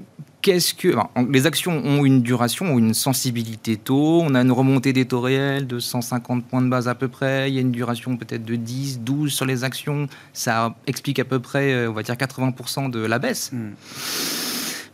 Qu'est-ce 0.46 0.76
que 0.76 0.90
les 1.32 1.48
actions 1.48 1.72
ont 1.84 2.06
une 2.06 2.22
duration, 2.22 2.68
ont 2.68 2.78
une 2.78 2.94
sensibilité 2.94 3.78
taux. 3.78 4.22
On 4.22 4.36
a 4.36 4.42
une 4.42 4.52
remontée 4.52 4.94
des 4.94 5.06
taux 5.06 5.20
réels 5.20 5.66
de 5.66 5.80
150 5.80 6.46
points 6.46 6.62
de 6.62 6.70
base 6.70 6.88
à 6.88 6.94
peu 6.94 7.08
près. 7.08 7.50
Il 7.50 7.56
y 7.56 7.58
a 7.58 7.62
une 7.62 7.72
duration 7.72 8.16
peut-être 8.16 8.46
de 8.46 8.56
10, 8.56 9.00
12 9.00 9.34
sur 9.34 9.48
les 9.48 9.64
actions. 9.64 10.08
Ça 10.34 10.76
explique 10.86 11.18
à 11.18 11.26
peu 11.26 11.40
près, 11.40 11.74
euh, 11.74 11.90
on 11.90 11.94
va 11.94 12.04
dire 12.04 12.14
80% 12.14 12.92
de 12.92 13.00
la 13.00 13.18
baisse. 13.18 13.52
Hmm. 13.54 13.72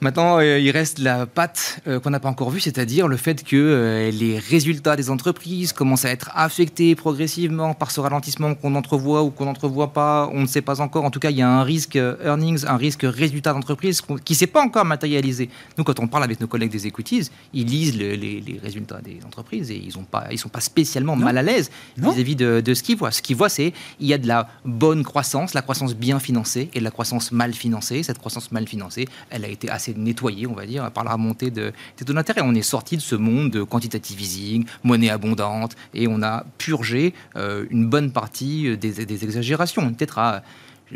Maintenant, 0.04 0.40
euh, 0.40 0.58
il 0.58 0.72
reste 0.72 0.98
la 0.98 1.28
patte 1.28 1.80
euh, 1.86 2.00
qu'on 2.00 2.10
n'a 2.10 2.20
pas 2.20 2.28
encore 2.28 2.50
vue, 2.50 2.60
c'est-à-dire 2.60 3.08
le 3.08 3.18
fait 3.18 3.44
que 3.44 3.56
euh, 3.56 4.10
les 4.10 4.40
résultats 4.40 4.96
des 4.96 5.12
entreprises 5.12 5.74
commencent 5.74 6.06
à 6.06 6.10
être 6.10 6.32
affectés 6.34 6.96
progressivement 6.96 7.76
par 7.76 7.92
ce 7.92 8.00
ralentissement 8.00 8.56
qu'on 8.56 8.74
entrevoit 8.74 9.22
ou 9.22 9.30
qu'on 9.30 9.46
n'entrevoit 9.46 9.94
pas. 9.94 10.28
On 10.34 10.42
ne 10.42 10.48
sait 10.48 10.64
pas 10.64 10.82
encore. 10.82 11.06
En 11.06 11.12
tout 11.12 11.20
cas, 11.20 11.30
il 11.30 11.38
y 11.38 11.44
a 11.44 11.48
un 11.48 11.62
risque 11.62 11.98
earnings, 11.98 12.66
un 12.66 12.78
risque 12.78 13.04
résultat 13.04 13.54
d'entreprise 13.54 14.02
qui 14.26 14.34
ne 14.34 14.38
s'est 14.38 14.48
pas 14.48 14.64
encore 14.64 14.86
matérialisé. 14.86 15.50
Nous, 15.78 15.84
quand 15.84 16.00
on 16.00 16.08
parle 16.08 16.24
avec 16.24 16.42
nos 16.42 16.48
collègues 16.48 16.72
des 16.72 16.88
equities, 16.88 17.30
ils 17.54 17.68
lisent 17.68 17.96
le- 17.96 18.16
les, 18.16 18.42
les 18.42 18.58
résultats 18.58 19.02
des 19.02 19.20
entreprises 19.24 19.70
et 19.70 19.76
ils 19.78 19.86
ne 19.90 20.38
sont 20.38 20.50
pas 20.50 20.62
spécialement 20.62 21.16
Non. 21.16 21.26
mal 21.26 21.38
à 21.38 21.44
l'aise 21.44 21.70
vis-à-vis 21.98 22.36
de, 22.36 22.60
de 22.62 22.74
ce 22.74 22.82
qu'ils 22.82 22.98
voient. 22.98 23.12
Ce 23.12 23.22
qu'ils 23.22 23.36
voient, 23.36 23.50
c'est 23.50 23.72
il 24.00 24.08
y 24.08 24.16
a 24.16 24.18
de 24.18 24.28
la 24.28 24.48
bonne 24.66 25.04
croissance, 25.04 25.54
la 25.54 25.62
croissance 25.62 25.94
bien 25.94 26.20
financée 26.20 26.72
et 26.74 26.80
de 26.80 26.84
la 26.84 26.90
croissance 26.92 27.32
mal 27.32 27.54
financée. 27.54 28.02
Cette 28.02 28.18
croissance 28.18 28.52
mal 28.52 28.68
financée, 28.68 29.08
elle 29.30 29.46
a 29.46 29.48
été 29.48 29.70
assez 29.70 29.91
nettoyée, 29.98 30.48
on 30.48 30.54
va 30.54 30.66
dire, 30.66 30.90
par 30.92 31.04
la 31.04 31.14
remontée 31.14 31.52
de, 31.52 31.74
des 31.98 32.06
taux 32.06 32.14
d'intérêt. 32.14 32.42
On 32.44 32.56
est 32.56 32.62
sorti 32.62 32.98
de 32.98 33.02
ce 33.02 33.16
monde 33.16 33.52
de 33.52 33.64
quantitative 33.64 34.22
easing, 34.22 34.66
monnaie 34.84 35.10
abondante, 35.10 35.76
et 35.94 36.08
on 36.08 36.22
a 36.22 36.46
purgé 36.58 37.14
euh, 37.36 37.66
une 37.70 37.88
bonne 37.88 38.12
partie 38.12 38.68
euh, 38.68 38.78
des, 38.78 39.06
des 39.06 39.24
exagérations. 39.24 39.92
Peut-être 39.94 40.20
à 40.20 40.44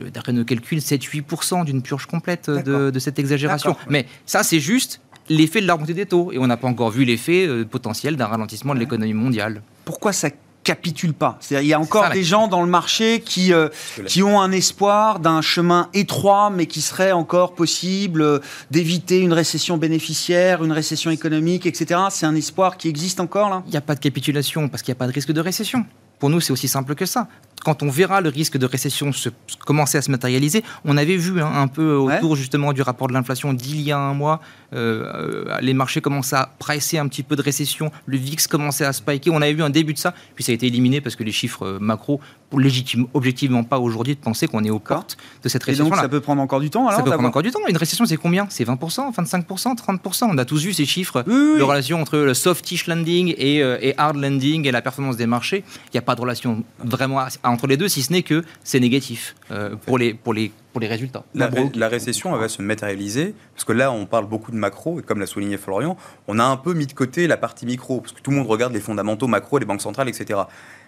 euh, 0.02 0.10
d'après 0.10 0.34
nos 0.34 0.44
calculs, 0.44 0.80
7-8% 0.80 1.66
d'une 1.66 1.82
purge 1.82 2.06
complète 2.06 2.50
de, 2.50 2.56
D'accord. 2.56 2.92
de 2.92 3.00
cette 3.00 3.20
exagération. 3.20 3.76
Mais 3.90 4.06
ça, 4.26 4.44
c'est 4.44 4.60
juste 4.60 5.02
l'effet 5.30 5.62
de 5.62 5.68
la 5.68 5.74
remontée 5.74 5.94
des 5.94 6.06
taux. 6.06 6.32
Et 6.32 6.38
on 6.38 6.48
n'a 6.48 6.58
pas 6.58 6.68
encore 6.68 6.92
vu 6.92 7.06
l'effet 7.06 7.48
euh, 7.48 7.66
potentiel 7.66 8.16
d'un 8.16 8.28
ralentissement 8.28 8.74
de 8.74 8.80
l'économie 8.80 9.14
mondiale. 9.14 9.62
Pourquoi 9.86 10.14
ça 10.14 10.30
capitule 10.66 11.14
pas 11.14 11.38
C'est-à-dire, 11.40 11.66
il 11.66 11.70
y 11.70 11.74
a 11.74 11.80
encore 11.80 12.06
ça, 12.06 12.10
des 12.10 12.24
gens 12.24 12.48
dans 12.48 12.64
le 12.64 12.70
marché 12.70 13.22
qui, 13.22 13.54
euh, 13.54 13.70
qui 14.08 14.24
ont 14.24 14.42
un 14.42 14.52
espoir 14.52 15.20
d'un 15.20 15.42
chemin 15.42 15.90
étroit, 15.94 16.50
mais 16.50 16.66
qui 16.66 16.82
serait 16.82 17.14
encore 17.14 17.54
possible 17.54 18.22
euh, 18.22 18.40
d'éviter 18.72 19.20
une 19.20 19.32
récession 19.32 19.78
bénéficiaire, 19.78 20.64
une 20.64 20.74
récession 20.74 21.12
économique, 21.12 21.66
etc. 21.66 22.02
C'est 22.10 22.26
un 22.26 22.36
espoir 22.36 22.78
qui 22.78 22.90
existe 22.90 23.20
encore 23.20 23.50
là 23.50 23.64
Il 23.68 23.72
n'y 23.72 23.78
a 23.78 23.82
pas 23.82 23.96
de 23.96 24.00
capitulation 24.00 24.68
parce 24.68 24.82
qu'il 24.82 24.92
n'y 24.92 24.98
a 24.98 25.00
pas 25.00 25.08
de 25.08 25.14
risque 25.14 25.32
de 25.32 25.40
récession. 25.40 25.86
Pour 26.20 26.30
nous, 26.30 26.42
c'est 26.42 26.52
aussi 26.52 26.68
simple 26.68 26.96
que 26.96 27.06
ça. 27.06 27.28
Quand 27.66 27.82
on 27.82 27.90
verra 27.90 28.22
le 28.22 28.30
risque 28.30 28.58
de 28.58 28.66
récession 28.68 29.12
se, 29.12 29.30
commencer 29.66 29.98
à 29.98 30.04
se 30.04 30.12
matérialiser, 30.12 30.64
on 30.86 30.98
avait 30.98 31.18
vu 31.18 31.42
hein, 31.42 31.52
un 31.56 31.68
peu 31.68 31.96
autour 31.96 32.36
justement 32.36 32.74
du 32.74 32.84
rapport 32.84 33.08
de 33.08 33.14
l'inflation 33.14 33.54
d'il 33.54 33.82
y 33.82 33.92
a 33.92 33.98
un 33.98 34.14
mois, 34.14 34.40
euh, 34.74 35.46
euh, 35.50 35.58
les 35.62 35.74
marchés 35.74 36.00
commençaient 36.00 36.36
à 36.36 36.50
presser 36.60 37.00
un 37.00 37.08
petit 37.08 37.24
peu 37.24 37.36
de 37.36 37.42
récession, 37.42 37.92
le 38.06 38.18
VIX 38.18 38.46
commençait 38.46 38.86
à 38.86 38.94
spiker, 38.94 39.34
on 39.34 39.42
avait 39.42 39.54
vu 39.54 39.64
un 39.64 39.72
début 39.72 39.94
de 39.94 39.98
ça, 39.98 40.14
puis 40.36 40.44
ça 40.44 40.52
a 40.52 40.56
été 40.56 40.68
éliminé 40.68 41.02
parce 41.02 41.16
que 41.16 41.24
les 41.24 41.32
chiffres 41.32 41.66
euh, 41.66 41.80
macro, 41.80 42.22
pour 42.52 42.60
légitime, 42.60 43.08
objectivement 43.16 43.64
pas 43.64 43.80
aujourd'hui 43.80 44.14
de 44.14 44.20
penser 44.20 44.48
qu'on 44.48 44.64
est 44.64 44.70
aux 44.70 44.78
portes 44.78 45.18
de 45.44 45.50
cette 45.50 45.64
Et 45.64 45.72
donc 45.72 45.78
récession-là. 45.78 46.02
ça 46.04 46.10
peut 46.10 46.22
prendre 46.22 46.44
encore 46.44 46.60
du 46.60 46.70
temps 46.70 46.88
alors 46.88 47.00
Ça 47.00 47.04
peut 47.04 47.10
prendre 47.10 47.28
encore 47.28 47.42
du 47.42 47.50
temps. 47.50 47.60
Une 47.68 47.78
récession, 47.78 48.06
c'est 48.06 48.18
combien? 48.18 48.46
C'est 48.50 48.64
20%, 48.66 49.12
25%, 49.12 49.76
30% 49.76 50.28
On 50.30 50.38
a 50.38 50.46
tous 50.46 50.64
vu 50.64 50.72
ces 50.72 50.86
chiffres 50.86 51.24
Oui, 51.26 51.34
oui, 51.34 51.50
oui. 51.54 51.58
de 51.58 51.64
relation 51.64 52.00
entre 52.00 52.18
le 52.20 52.34
softish 52.36 52.86
landing 52.86 53.34
et, 53.38 53.64
euh, 53.64 53.78
et 53.82 53.96
hard 53.98 54.18
landing 54.18 54.68
et 54.68 54.72
la 54.72 54.84
performance 54.84 55.18
des 55.18 55.26
marchés. 55.26 55.64
Il 55.88 55.96
n'y 55.96 55.98
a 55.98 56.04
pas 56.04 56.14
de 56.16 56.22
relation 56.22 56.64
vraiment 56.84 57.20
à- 57.20 57.30
entre 57.56 57.68
les 57.68 57.78
deux, 57.78 57.88
si 57.88 58.04
ce 58.04 58.12
n'est 58.12 58.22
que 58.22 58.44
c'est 58.64 58.80
négatif 58.80 59.36
euh, 59.50 59.76
pour, 59.76 59.98
les, 59.98 60.14
pour, 60.14 60.34
les, 60.34 60.52
pour 60.72 60.82
les 60.82 60.88
résultats. 60.88 61.24
La, 61.34 61.48
récession 61.88 62.34
elle 62.34 62.42
va 62.42 62.50
se 62.50 62.62
matérialiser, 62.62 63.34
parce 63.56 63.64
que 63.64 63.74
là, 63.74 63.92
on 63.92 64.06
parle 64.06 64.28
beaucoup 64.28 64.52
de 64.52 64.58
macro, 64.58 65.00
et 65.00 65.04
comme 65.04 65.20
l'a 65.20 65.26
souligné 65.26 65.58
Florian, 65.58 65.98
on 66.28 66.38
a 66.38 66.44
un 66.44 66.58
peu 66.58 66.74
mis 66.74 66.86
de 66.86 66.94
côté 66.94 67.28
la 67.28 67.38
partie 67.38 67.66
micro, 67.66 68.02
parce 68.02 68.12
que 68.12 68.22
tout 68.22 68.32
le 68.32 68.38
monde 68.38 68.48
regarde 68.48 68.74
les 68.74 68.80
fondamentaux 68.80 69.28
macro, 69.28 69.58
les 69.58 69.66
banques 69.66 69.82
centrales, 69.82 70.10
etc. 70.10 70.42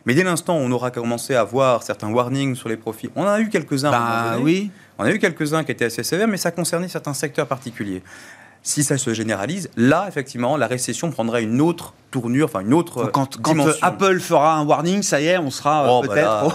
Mais 0.05 0.13
dès 0.13 0.24
l'instant 0.24 0.57
où 0.57 0.61
on 0.61 0.72
aura 0.72 0.91
commencé 0.91 1.36
à 1.36 1.43
voir 1.43 1.84
certains 1.84 2.09
warnings 2.09 2.55
sur 2.55 2.70
les 2.70 2.78
profits, 2.78 3.09
on 3.15 3.24
en 3.24 3.28
a 3.28 3.39
eu 3.39 3.49
quelques-uns. 3.49 3.91
Bah 3.91 4.38
oui. 4.39 4.72
On 4.99 5.03
a 5.03 5.11
eu 5.11 5.20
quelques-uns 5.20 5.63
qui 5.63 5.72
étaient 5.72 5.86
assez 5.86 6.03
sévères, 6.03 6.28
mais 6.28 6.38
ça 6.38 6.51
concernait 6.51 6.88
certains 6.88 7.13
secteurs 7.13 7.47
particuliers. 7.47 8.01
Si 8.68 8.84
ça 8.84 8.97
se 8.97 9.13
généralise, 9.13 9.70
là, 9.78 10.07
effectivement, 10.09 10.57
la 10.57 10.68
récession 10.68 11.09
prendrait 11.09 11.41
une 11.41 11.61
autre 11.61 11.93
tournure, 12.11 12.47
enfin 12.53 12.59
une 12.59 12.74
autre 12.74 13.03
Donc, 13.03 13.11
quand, 13.13 13.38
quand, 13.41 13.51
euh, 13.51 13.53
dimension. 13.53 13.80
Apple 13.82 14.20
fera 14.20 14.55
un 14.57 14.65
warning, 14.65 15.03
ça 15.03 15.22
y 15.22 15.28
est, 15.28 15.38
on 15.38 15.49
sera 15.49 15.86
euh, 15.86 15.88
Oh, 15.89 16.01
bah 16.01 16.07
peut-être 16.13 16.26
là, 16.26 16.45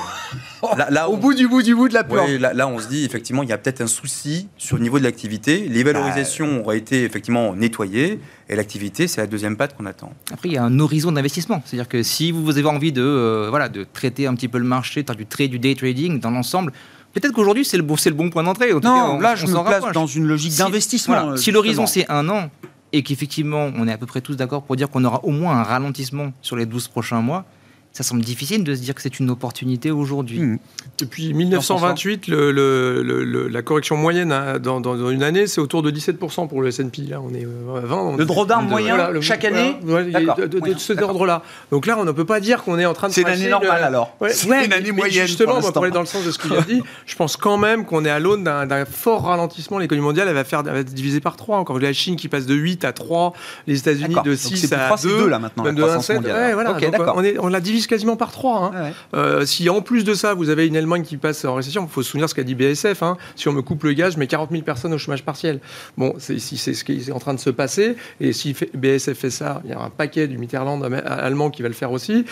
au, 0.61 0.77
là, 0.77 0.91
là, 0.91 1.09
au 1.09 1.15
on- 1.15 1.17
bout 1.17 1.33
du 1.33 1.49
bout 1.49 1.63
du 1.63 1.75
bout 1.75 1.89
de 1.89 1.95
la 1.95 2.05
peur. 2.05 2.27
Ouais, 2.27 2.37
là, 2.37 2.53
là, 2.53 2.69
on 2.69 2.79
se 2.79 2.87
dit 2.89 3.07
effectivement, 3.07 3.43
il 3.43 3.49
y 3.49 3.53
a 3.55 3.57
peut-être 3.57 3.81
un 3.81 3.87
souci 3.87 4.49
sur 4.59 4.77
le 4.77 4.83
niveau 4.83 4.99
de 4.99 5.05
l'activité. 5.05 5.67
Les 5.71 5.83
valorisations 5.85 6.61
auraient 6.63 6.77
été 6.77 7.03
effectivement 7.05 7.55
nettoyées 7.55 8.21
et 8.51 8.57
l'activité, 8.57 9.09
c'est 9.09 9.23
la 9.23 9.27
deuxième 9.27 9.57
patte 9.57 9.75
qu'on 9.75 9.87
attend. 9.87 10.13
Après, 10.35 10.51
il 10.51 10.53
y 10.53 10.59
a 10.59 10.65
un 10.65 10.79
horizon 10.81 11.13
d'investissement. 11.13 11.63
C'est-à-dire 11.65 11.89
que 11.89 12.03
si 12.03 12.31
vous 12.31 12.59
avez 12.59 12.69
envie 12.69 12.93
de, 12.93 13.01
euh, 13.03 13.47
voilà, 13.49 13.71
de 13.71 13.87
traiter 13.91 14.27
un 14.27 14.35
petit 14.35 14.49
peu 14.49 14.59
le 14.59 14.67
marché, 14.67 15.01
de 15.01 15.07
faire 15.07 15.17
du 15.17 15.25
trade, 15.25 15.49
du 15.51 15.59
day 15.59 15.75
trading 15.75 16.21
dans 16.21 16.31
l'ensemble, 16.31 16.75
peut-être 17.13 17.33
qu'aujourd'hui, 17.33 17.65
c'est 17.65 17.77
le, 17.77 17.83
bon, 17.83 17.97
c'est 17.97 18.11
le 18.11 18.17
bon 18.17 18.31
point 18.31 18.43
d'entrée. 18.43 18.73
En 18.73 18.77
tout 18.77 18.81
cas, 18.81 18.89
Non, 18.89 19.15
on- 19.17 19.21
là 19.21 19.33
on 19.33 19.37
je 19.37 19.47
me 19.47 19.65
place 19.65 19.85
dans 19.93 20.07
une 20.07 20.27
logique 20.27 20.53
Si- 20.53 20.59
d'investissement. 20.59 21.15
voilà, 21.15 21.33
euh, 21.33 21.37
si 21.37 21.51
l'horizon 21.51 21.87
c'est 21.87 22.11
un 22.11 22.29
an 22.29 22.51
et 22.93 23.03
qu'effectivement 23.03 23.71
on 23.77 23.89
est 23.89 23.93
à 23.93 23.99
peu 23.99 24.07
près 24.07 24.21
tous 24.21 24.37
d'accord 24.37 24.63
pour 24.63 24.77
dire 24.77 24.91
qu'on 24.91 25.05
aura 25.05 25.25
au 25.25 25.31
moins 25.31 25.57
un 25.59 25.63
ralentissement 25.63 26.33
sur 26.43 26.57
les 26.57 26.67
12 26.67 26.89
prochains 26.89 27.21
mois, 27.21 27.45
ça 27.93 28.03
semble 28.03 28.23
difficile 28.23 28.65
de 28.65 28.75
se 28.75 28.81
dire 28.81 28.95
que 28.95 29.03
c'est 29.03 29.19
une 29.21 29.29
opportunité 29.31 29.91
aujourd'hui. 29.91 30.41
Hmm. 30.41 30.59
Depuis 30.99 31.35
1928, 31.35 32.27
le- 32.29 32.51
le- 32.53 33.03
le- 33.03 33.23
le- 33.25 33.49
la 33.49 33.63
correction 33.63 33.97
moyenne 33.97 34.33
hein, 34.33 34.59
dans, 34.59 34.81
dans- 34.81 34.97
dans 34.97 35.11
une 35.11 35.23
année, 35.23 35.47
c'est 35.47 35.61
autour 35.61 35.83
de 35.83 35.91
17% 35.91 36.47
pour 36.49 36.63
le 36.63 36.69
S&P. 36.69 37.03
Là, 37.03 37.21
on 37.21 37.35
est 37.35 37.45
euh, 37.45 37.77
à 37.77 37.81
20. 37.81 37.97
on- 37.97 38.17
Le 38.17 38.25
drawdown 38.25 38.65
de- 38.65 38.71
moyen 38.71 38.95
Voilà, 38.97 39.11
le- 39.11 39.21
chaque 39.21 39.45
année 39.45 39.77
de, 39.83 40.47
de- 40.47 40.79
cet 40.79 41.03
ordre-là. 41.03 41.43
Donc 41.71 41.87
là, 41.87 41.97
on 41.99 42.05
ne 42.05 42.13
peut 42.13 42.25
pas 42.25 42.41
dire 42.41 42.63
qu'on 42.63 42.79
est 42.79 42.87
en 42.87 42.95
train 42.95 43.09
de 43.09 43.13
C'est 43.13 43.23
une 43.23 43.27
année 43.29 43.45
le- 43.45 43.51
normale 43.51 43.83
alors. 43.83 44.17
Ouais, 44.21 44.33
C'est 44.33 44.49
ouais, 44.49 44.65
une 44.65 44.73
année 44.73 44.91
mais 44.93 44.99
moyenne. 44.99 45.27
Justement, 45.27 45.49
pour 45.51 45.57
on 45.59 45.61
va 45.61 45.67
l'instant. 45.67 45.81
parler 45.81 45.91
dans 45.91 46.01
le 46.01 46.07
sens 46.07 46.25
de 46.25 46.31
ce 46.31 46.39
qu'il 46.39 46.53
a 46.55 46.61
dit. 46.63 46.83
Je 47.07 47.15
pense 47.17 47.37
quand 47.37 47.59
même 47.59 47.85
qu'on 47.85 48.05
est 48.05 48.11
à 48.11 48.19
l'aune 48.21 48.45
d'un 48.45 48.67
d'un 48.67 48.85
fort 48.85 49.25
ralentissement. 49.25 49.79
L'économie 49.79 50.05
mondiale, 50.07 50.29
elle 50.29 50.35
va, 50.35 50.45
faire, 50.45 50.61
elle 50.67 50.73
va 50.73 50.79
être 50.79 50.93
divisée 50.95 51.21
par 51.21 51.37
3. 51.37 51.59
Encore 51.59 51.79
la 51.79 51.93
Chine 51.93 52.17
qui 52.17 52.29
passe 52.29 52.47
de 52.47 52.55
8 52.55 52.85
à 52.85 52.93
3, 52.93 53.33
les 53.67 53.79
États-Unis 53.79 54.09
D'accord. 54.09 54.23
de 54.23 54.31
Donc 54.31 54.39
6 54.39 54.57
c'est 54.57 54.69
plus 54.69 54.77
à 54.77 54.87
trois, 54.87 54.97
c'est 54.97 55.09
2. 55.09 55.19
deux, 55.19 55.29
là, 55.29 55.39
maintenant, 55.39 55.65
la 55.65 55.73
de 55.73 55.77
1 55.81 55.85
à 55.85 55.87
croissance 55.89 56.07
7. 56.07 56.17
mondiale. 56.17 56.37
Ouais, 56.37 56.55
voilà. 56.55 56.73
Donc, 56.73 56.91
d'accord. 56.91 57.15
on, 57.17 57.25
est- 57.25 57.39
on 57.39 57.49
la 57.49 57.61
divise 57.83 57.87
quasiment 57.87 58.17
par 58.17 58.31
3. 58.33 58.73
hein. 58.75 58.85
Ouais. 58.85 58.93
Euh, 59.15 59.45
si 59.47 59.69
en 59.69 59.81
plus 59.83 60.05
de 60.05 60.15
ça, 60.15 60.35
vous 60.35 60.49
avez 60.49 60.67
une 60.67 60.77
Allemagne 60.77 61.03
qui 61.03 61.17
passe 61.17 61.45
en 61.45 61.55
récession, 61.55 61.85
il 61.89 61.93
faut 61.93 62.03
se 62.03 62.11
souvenir 62.11 62.29
ce 62.29 62.35
qu'a 62.35 62.43
dit 62.45 62.55
BSF. 62.55 63.03
hein. 63.03 63.17
Si 63.37 63.49
on 63.49 63.53
me 63.53 63.63
coupe 63.63 63.85
le 63.85 63.93
gaz, 63.93 64.15
je 64.15 64.19
mets 64.19 64.27
40 64.27 64.51
000 64.51 64.63
personnes 64.63 64.93
au 64.95 64.99
chômage 64.99 65.25
partiel. 65.25 65.61
Bon, 65.97 66.15
c'est, 66.19 66.39
si 66.39 66.57
c'est 66.57 66.75
ce 66.75 66.85
qui 66.85 66.93
est 67.09 67.13
en 67.13 67.19
train 67.19 67.35
de 67.35 67.41
se 67.41 67.51
passer, 67.51 67.97
et 68.21 68.33
si 68.33 68.55
BSF 68.75 69.19
fait 69.19 69.31
ça, 69.31 69.61
il 69.65 69.71
y 69.71 69.75
a 69.75 69.81
un 69.81 69.91
paquet 69.91 70.29
du 70.29 70.39
Mitterrand 70.39 70.81
allemand 70.83 71.51
qui 71.51 71.63
va 71.63 71.69
le 71.69 71.75
faire 71.75 71.93
aussi. 71.93 72.25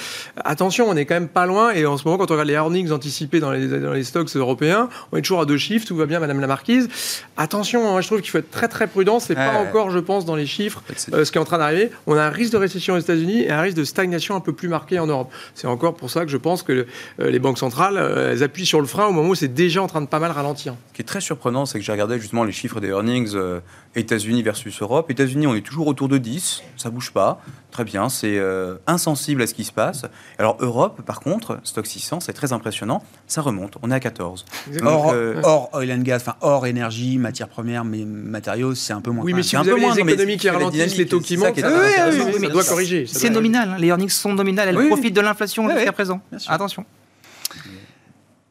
Attention, 0.44 0.86
on 0.88 0.96
est 0.96 1.04
quand 1.04 1.14
même 1.14 1.28
pas 1.28 1.46
loin, 1.46 1.72
et 1.72 1.86
en 1.86 1.96
ce 1.96 2.04
moment, 2.04 2.18
quand 2.18 2.30
on 2.30 2.34
regarde 2.34 2.48
les 2.48 2.54
earnings 2.54 2.90
anticipés 2.92 3.40
dans 3.40 3.50
les, 3.50 3.66
dans 3.66 3.92
les 3.92 4.04
stocks 4.04 4.30
européens, 4.36 4.88
on 5.12 5.16
est 5.16 5.22
toujours 5.22 5.40
à 5.40 5.46
deux 5.46 5.58
chiffres, 5.58 5.86
tout 5.86 5.96
va 5.96 6.06
bien, 6.06 6.20
Madame 6.20 6.40
la 6.40 6.46
Marquise. 6.46 6.88
Attention, 7.36 7.90
moi 7.92 8.00
je 8.00 8.06
trouve 8.06 8.20
qu'il 8.20 8.30
faut 8.30 8.38
être 8.38 8.50
très 8.50 8.68
très 8.68 8.86
prudent, 8.86 9.20
c'est 9.20 9.34
pas 9.34 9.50
Ouais. 9.50 9.56
encore, 9.68 9.90
je 9.90 9.98
pense, 9.98 10.24
dans 10.24 10.36
les 10.36 10.46
chiffres 10.46 10.82
euh, 11.12 11.24
ce 11.24 11.32
qui 11.32 11.38
est 11.38 11.40
en 11.40 11.44
train 11.44 11.58
d'arriver. 11.58 11.90
On 12.06 12.14
a 12.16 12.22
un 12.22 12.30
risque 12.30 12.52
de 12.52 12.58
récession 12.58 12.94
aux 12.94 12.98
États-Unis 12.98 13.42
et 13.42 13.50
un 13.50 13.60
risque 13.62 13.76
de 13.76 13.84
stagnation 13.84 14.36
un 14.36 14.40
peu 14.40 14.52
plus 14.52 14.68
marqué 14.68 14.98
en 14.98 15.06
Europe. 15.06 15.32
C'est 15.54 15.66
encore 15.66 15.94
pour 15.94 16.10
ça 16.10 16.24
que 16.24 16.30
je 16.30 16.36
pense 16.36 16.62
que 16.62 16.86
euh, 17.20 17.30
les 17.30 17.38
banques 17.38 17.58
centrales, 17.58 17.96
euh, 17.96 18.32
elles 18.32 18.42
appuient 18.42 18.66
sur 18.66 18.80
le 18.80 18.86
frein 18.86 19.06
au 19.06 19.12
moment 19.12 19.30
où 19.30 19.34
c'est 19.34 19.48
déjà 19.48 19.82
en 19.82 19.86
train 19.86 20.00
de 20.00 20.06
pas 20.06 20.18
mal 20.18 20.30
ralentir. 20.30 20.74
Ce 20.90 20.96
qui 20.96 21.02
est 21.02 21.04
très 21.04 21.20
surprenant, 21.20 21.66
c'est 21.66 21.78
que 21.78 21.84
j'ai 21.84 21.92
regardé 21.92 22.18
justement 22.18 22.44
les 22.44 22.52
chiffres 22.52 22.80
des 22.80 22.88
earnings 22.88 23.32
euh, 23.34 23.60
États-Unis 23.96 24.42
versus 24.42 24.80
Europe. 24.82 25.10
États-Unis, 25.10 25.46
on 25.46 25.54
est 25.54 25.60
toujours 25.62 25.88
autour 25.88 26.08
de 26.08 26.16
10, 26.18 26.62
ça 26.76 26.90
bouge 26.90 27.10
pas. 27.10 27.40
Très 27.72 27.84
bien, 27.84 28.08
c'est 28.08 28.38
euh, 28.38 28.76
insensible 28.86 29.42
à 29.42 29.46
ce 29.46 29.54
qui 29.54 29.64
se 29.64 29.72
passe. 29.72 30.06
Alors 30.38 30.56
Europe, 30.60 31.02
par 31.02 31.20
contre, 31.20 31.58
stock 31.64 31.86
600, 31.86 32.20
c'est 32.20 32.32
très 32.32 32.52
impressionnant, 32.52 33.02
ça 33.26 33.42
remonte, 33.42 33.74
on 33.82 33.90
est 33.90 33.94
à 33.94 34.00
14. 34.00 34.44
Or, 34.82 35.10
euh, 35.12 35.40
or 35.42 35.70
oil 35.74 35.92
and 35.92 36.02
gas, 36.02 36.16
enfin 36.16 36.36
or 36.40 36.66
énergie, 36.66 37.18
matières 37.18 37.48
premières, 37.48 37.84
mais 37.84 38.04
matériaux, 38.04 38.74
c'est 38.74 38.92
un 38.92 39.00
peu 39.00 39.10
moins. 39.10 39.24
Oui, 39.24 39.34
mais 39.34 39.42
si 39.42 39.50
c'est 39.50 39.56
un 39.56 39.60
vous 39.62 39.66
peu 39.70 39.72
avez 39.72 39.80
moins, 39.80 39.94
économies 39.94 40.36
qui 40.36 40.48
ralentissent, 40.50 40.96
les 40.96 41.06
taux 41.06 41.20
qui 41.20 41.36
montent, 41.36 41.58
ça, 41.58 41.62
ça- 41.62 42.08
Oui, 42.10 42.16
oui, 42.26 42.32
ça 42.32 42.38
oui, 42.40 42.48
doit 42.48 42.64
corriger. 42.64 43.06
C'est 43.06 43.30
nominal, 43.30 43.70
hein. 43.70 43.76
les 43.78 43.88
earnings 43.88 44.08
sont 44.08 44.32
nominales, 44.34 44.68
elles 44.68 44.76
Oui, 44.76 44.84
oui. 44.84 44.90
profitent 44.90 45.16
de 45.16 45.20
l'inflation 45.20 45.64
Oui, 45.66 45.72
jusqu'à 45.72 45.88
oui. 45.90 45.94
présent. 45.94 46.20
Bien 46.30 46.38
sûr. 46.38 46.52
Attention. 46.52 46.84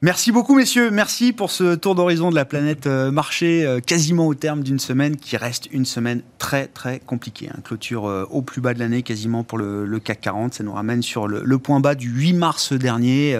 Merci 0.02 0.32
beaucoup, 0.32 0.56
messieurs. 0.56 0.91
Merci 0.91 1.34
pour 1.34 1.52
ce 1.52 1.76
tour 1.76 1.93
d'horizon 1.93 2.30
de 2.30 2.36
la 2.36 2.45
planète 2.45 2.88
euh, 2.88 3.12
marché, 3.12 3.66
euh, 3.66 3.82
quasiment 3.82 4.28
au 4.28 4.34
terme 4.34 4.64
d'une 4.64 4.80
semaine 4.80 5.18
qui 5.18 5.36
reste 5.36 5.68
une 5.74 5.84
semaine 5.84 6.22
très, 6.38 6.68
très 6.68 7.00
compliquée. 7.02 7.50
Hein. 7.54 7.60
Clôture 7.66 8.08
euh, 8.08 8.26
au 8.30 8.41
plus 8.41 8.62
bas 8.62 8.74
de 8.74 8.80
l'année, 8.80 9.04
quasiment 9.04 9.43
pour 9.43 9.58
le, 9.58 10.00
CAC 10.00 10.22
40. 10.22 10.54
Ça 10.54 10.64
nous 10.64 10.72
ramène 10.72 11.02
sur 11.02 11.28
le, 11.28 11.58
point 11.58 11.82
bas 11.82 11.95
du 11.95 12.10
8 12.10 12.32
mars 12.32 12.72
dernier. 12.72 13.38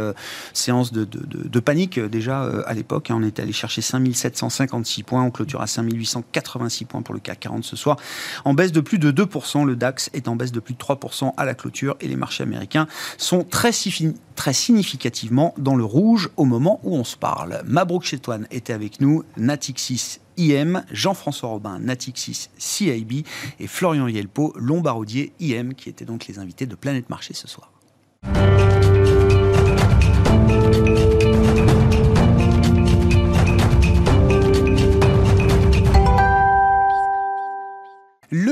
séance 0.51 0.91
de, 0.91 1.60
panique, 1.62 1.97
déjà, 1.97 2.41
à 2.66 2.74
l'époque. 2.74 3.10
Hein. 3.10 3.20
On 3.20 3.24
était 3.24 3.41
allé 3.41 3.53
chercher 3.53 3.82
5756 3.82 5.03
points. 5.03 5.24
On 5.24 5.32
clôture 5.32 5.62
à 5.62 5.68
5886 5.68 6.84
points 6.84 7.01
pour 7.03 7.14
le 7.14 7.22
CAC 7.22 7.39
40 7.39 7.64
ce 7.64 7.78
soir. 7.78 7.95
En 8.43 8.53
baisse 8.53 8.74
de 8.74 8.82
plus 8.82 8.99
de 8.99 9.14
2%. 9.14 9.66
Le 9.66 9.78
DAX 9.78 10.10
est 10.14 10.28
en 10.28 10.36
baisse 10.36 10.51
de 10.51 10.60
plus 10.60 10.74
de 10.74 10.80
3% 10.80 11.32
à 11.38 11.45
la 11.45 11.53
clôture. 11.53 11.95
Et 12.01 12.10
les 12.10 12.18
marchés 12.18 12.43
américains 12.43 12.88
sont 13.18 13.45
très, 13.45 13.72
très 14.36 14.53
significativement 14.53 15.53
dans 15.57 15.78
le 15.78 15.86
rouge 15.86 16.30
au 16.36 16.48
moment 16.49 16.79
où 16.83 16.95
on 16.95 17.03
se 17.03 17.15
parle. 17.15 17.61
Mabrouk 17.65 18.03
Chetouane 18.03 18.47
était 18.51 18.73
avec 18.73 18.99
nous, 18.99 19.23
Natixis 19.37 20.19
IM, 20.37 20.83
Jean-François 20.91 21.49
Robin, 21.49 21.79
Natixis 21.79 22.49
CIB 22.57 23.25
et 23.59 23.67
Florian 23.67 24.07
Yelpo, 24.07 24.53
Lombardier 24.57 25.31
IM, 25.39 25.73
qui 25.73 25.89
étaient 25.89 26.05
donc 26.05 26.27
les 26.27 26.39
invités 26.39 26.65
de 26.65 26.75
Planète 26.75 27.09
Marché 27.09 27.33
ce 27.33 27.47
soir. 27.47 27.71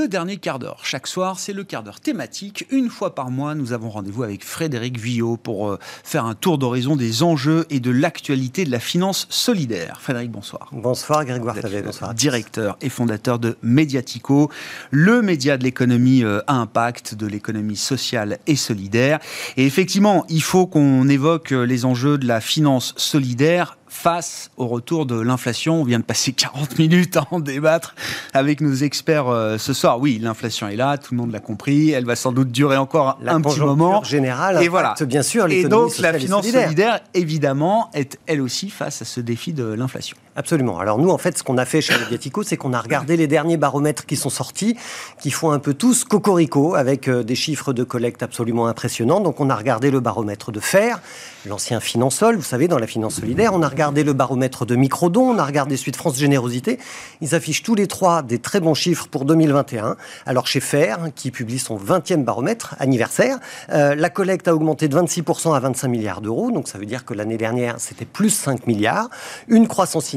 Le 0.07 0.11
dernier 0.11 0.37
quart 0.37 0.57
d'heure, 0.57 0.79
chaque 0.83 1.05
soir, 1.05 1.37
c'est 1.37 1.51
le 1.51 1.65
quart 1.65 1.83
d'heure 1.83 1.99
thématique. 1.99 2.65
Une 2.71 2.87
fois 2.87 3.13
par 3.13 3.29
mois, 3.29 3.55
nous 3.55 3.73
avons 3.73 3.89
rendez-vous 3.89 4.23
avec 4.23 4.45
Frédéric 4.45 4.97
Villot 4.97 5.35
pour 5.35 5.67
euh, 5.67 5.77
faire 5.81 6.23
un 6.23 6.33
tour 6.33 6.57
d'horizon 6.57 6.95
des 6.95 7.23
enjeux 7.23 7.65
et 7.69 7.81
de 7.81 7.91
l'actualité 7.91 8.63
de 8.63 8.71
la 8.71 8.79
finance 8.79 9.27
solidaire. 9.29 9.99
Frédéric, 9.99 10.31
bonsoir. 10.31 10.69
Bonsoir 10.71 11.25
Grégoire 11.25 11.59
Tavet, 11.59 11.81
bonsoir. 11.81 12.13
Directeur 12.13 12.77
et 12.79 12.87
fondateur 12.87 13.37
de 13.37 13.57
Mediatico, 13.61 14.49
le 14.91 15.21
média 15.21 15.57
de 15.57 15.65
l'économie 15.65 16.23
euh, 16.23 16.39
à 16.47 16.53
impact, 16.53 17.13
de 17.15 17.27
l'économie 17.27 17.75
sociale 17.75 18.39
et 18.47 18.55
solidaire. 18.55 19.19
Et 19.57 19.65
effectivement, 19.65 20.25
il 20.29 20.41
faut 20.41 20.67
qu'on 20.67 21.09
évoque 21.09 21.51
euh, 21.51 21.65
les 21.65 21.83
enjeux 21.83 22.17
de 22.17 22.27
la 22.27 22.39
finance 22.39 22.93
solidaire 22.95 23.77
face 23.97 24.51
au 24.57 24.67
retour 24.67 25.07
de 25.07 25.19
l'inflation. 25.19 25.81
On 25.81 25.83
vient 25.83 25.99
de 25.99 26.03
passer 26.03 26.31
40 26.33 26.77
minutes 26.77 27.17
à 27.17 27.27
en 27.31 27.39
débattre 27.39 27.95
avec 28.33 28.61
nos 28.61 28.73
experts 28.73 29.27
euh, 29.27 29.57
ce 29.57 29.73
soir. 29.73 29.99
Oui, 29.99 30.19
l'inflation 30.21 30.67
est 30.67 30.75
là, 30.75 30.97
tout 30.97 31.13
le 31.13 31.17
monde 31.17 31.31
l'a 31.31 31.39
compris. 31.39 31.91
Elle 31.91 32.05
va 32.05 32.15
sans 32.15 32.31
doute 32.31 32.51
durer 32.51 32.77
encore 32.77 33.19
un 33.25 33.41
petit 33.41 33.59
moment. 33.59 34.03
générale, 34.03 34.61
et 34.63 34.67
voilà. 34.67 34.93
bien 35.01 35.23
sûr. 35.23 35.47
Et 35.51 35.63
donc 35.63 35.97
la 35.97 36.13
finance 36.13 36.47
solidaire, 36.47 36.99
évidemment, 37.13 37.89
est 37.93 38.19
elle 38.27 38.41
aussi 38.41 38.69
face 38.69 39.01
à 39.01 39.05
ce 39.05 39.19
défi 39.19 39.53
de 39.53 39.65
l'inflation. 39.65 40.17
Absolument. 40.37 40.77
Alors 40.77 40.99
nous, 40.99 41.09
en 41.09 41.17
fait, 41.17 41.35
ce 41.35 41.41
qu'on 41.41 41.57
a 41.57 41.65
fait 41.65 41.81
chez 41.81 41.97
Mediatico, 41.97 42.43
c'est 42.43 42.57
qu'on 42.57 42.71
a 42.71 42.79
regardé 42.79 43.17
les 43.17 43.25
derniers 43.25 43.57
baromètres 43.57 44.05
qui 44.05 44.15
sont 44.15 44.29
sortis, 44.29 44.77
qui 45.19 45.31
font 45.31 45.49
un 45.49 45.57
peu 45.57 45.73
tous 45.73 46.03
cocorico, 46.03 46.75
avec 46.75 47.07
euh, 47.07 47.23
des 47.23 47.33
chiffres 47.33 47.73
de 47.73 47.83
collecte 47.83 48.21
absolument 48.21 48.67
impressionnants. 48.67 49.19
Donc 49.19 49.39
on 49.39 49.49
a 49.49 49.55
regardé 49.55 49.89
le 49.89 49.99
baromètre 49.99 50.51
de 50.51 50.59
fer, 50.59 51.01
l'ancien 51.47 51.79
Finansol, 51.79 52.35
vous 52.35 52.43
savez, 52.43 52.67
dans 52.67 52.77
la 52.77 52.85
finance 52.85 53.15
solidaire. 53.15 53.55
On 53.55 53.63
a 53.63 53.67
regardé 53.67 54.03
le 54.03 54.13
baromètre 54.13 54.67
de 54.67 54.75
Microdon, 54.75 55.23
on 55.23 55.39
a 55.39 55.43
regardé 55.43 55.75
Suite 55.75 55.95
France 55.95 56.17
Générosité. 56.17 56.77
Ils 57.21 57.33
affichent 57.33 57.63
tous 57.63 57.73
les 57.73 57.87
trois 57.87 58.21
des 58.21 58.37
très 58.37 58.59
bons 58.59 58.75
chiffres 58.75 59.07
pour 59.07 59.25
2021. 59.25 59.97
Alors 60.27 60.45
chez 60.45 60.59
Fer, 60.59 60.99
qui 61.15 61.31
publie 61.31 61.57
son 61.57 61.79
20e 61.79 62.23
baromètre 62.23 62.75
anniversaire, 62.77 63.39
euh, 63.71 63.95
la 63.95 64.11
collecte 64.11 64.47
a 64.47 64.53
augmenté 64.53 64.87
de 64.87 64.95
26% 64.95 65.55
à 65.55 65.59
25 65.59 65.87
milliards 65.87 66.21
d'euros. 66.21 66.51
Donc 66.51 66.67
ça 66.67 66.77
veut 66.77 66.85
dire 66.85 67.05
que 67.05 67.15
l'année 67.15 67.37
dernière, 67.37 67.79
c'était 67.79 68.05
plus 68.05 68.29
5 68.29 68.67
milliards. 68.67 69.09
Une 69.47 69.67
croissance 69.67 70.13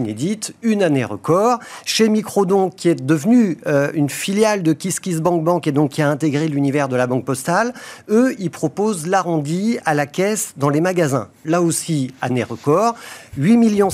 une 0.62 0.82
année 0.82 1.04
record. 1.04 1.58
Chez 1.84 2.08
Microdon, 2.08 2.70
qui 2.70 2.88
est 2.88 2.94
devenu 2.94 3.58
euh, 3.66 3.90
une 3.94 4.10
filiale 4.10 4.62
de 4.62 4.72
KissKissBankBank 4.72 5.66
et 5.66 5.72
donc 5.72 5.92
qui 5.92 6.02
a 6.02 6.08
intégré 6.08 6.48
l'univers 6.48 6.88
de 6.88 6.96
la 6.96 7.06
banque 7.06 7.24
postale, 7.24 7.72
eux, 8.08 8.34
ils 8.38 8.50
proposent 8.50 9.06
l'arrondi 9.06 9.78
à 9.84 9.94
la 9.94 10.06
caisse 10.06 10.54
dans 10.56 10.68
les 10.68 10.80
magasins. 10.80 11.28
Là 11.44 11.62
aussi, 11.62 12.12
année 12.20 12.44
record. 12.44 12.94
8,7 13.38 13.56
millions 13.56 13.88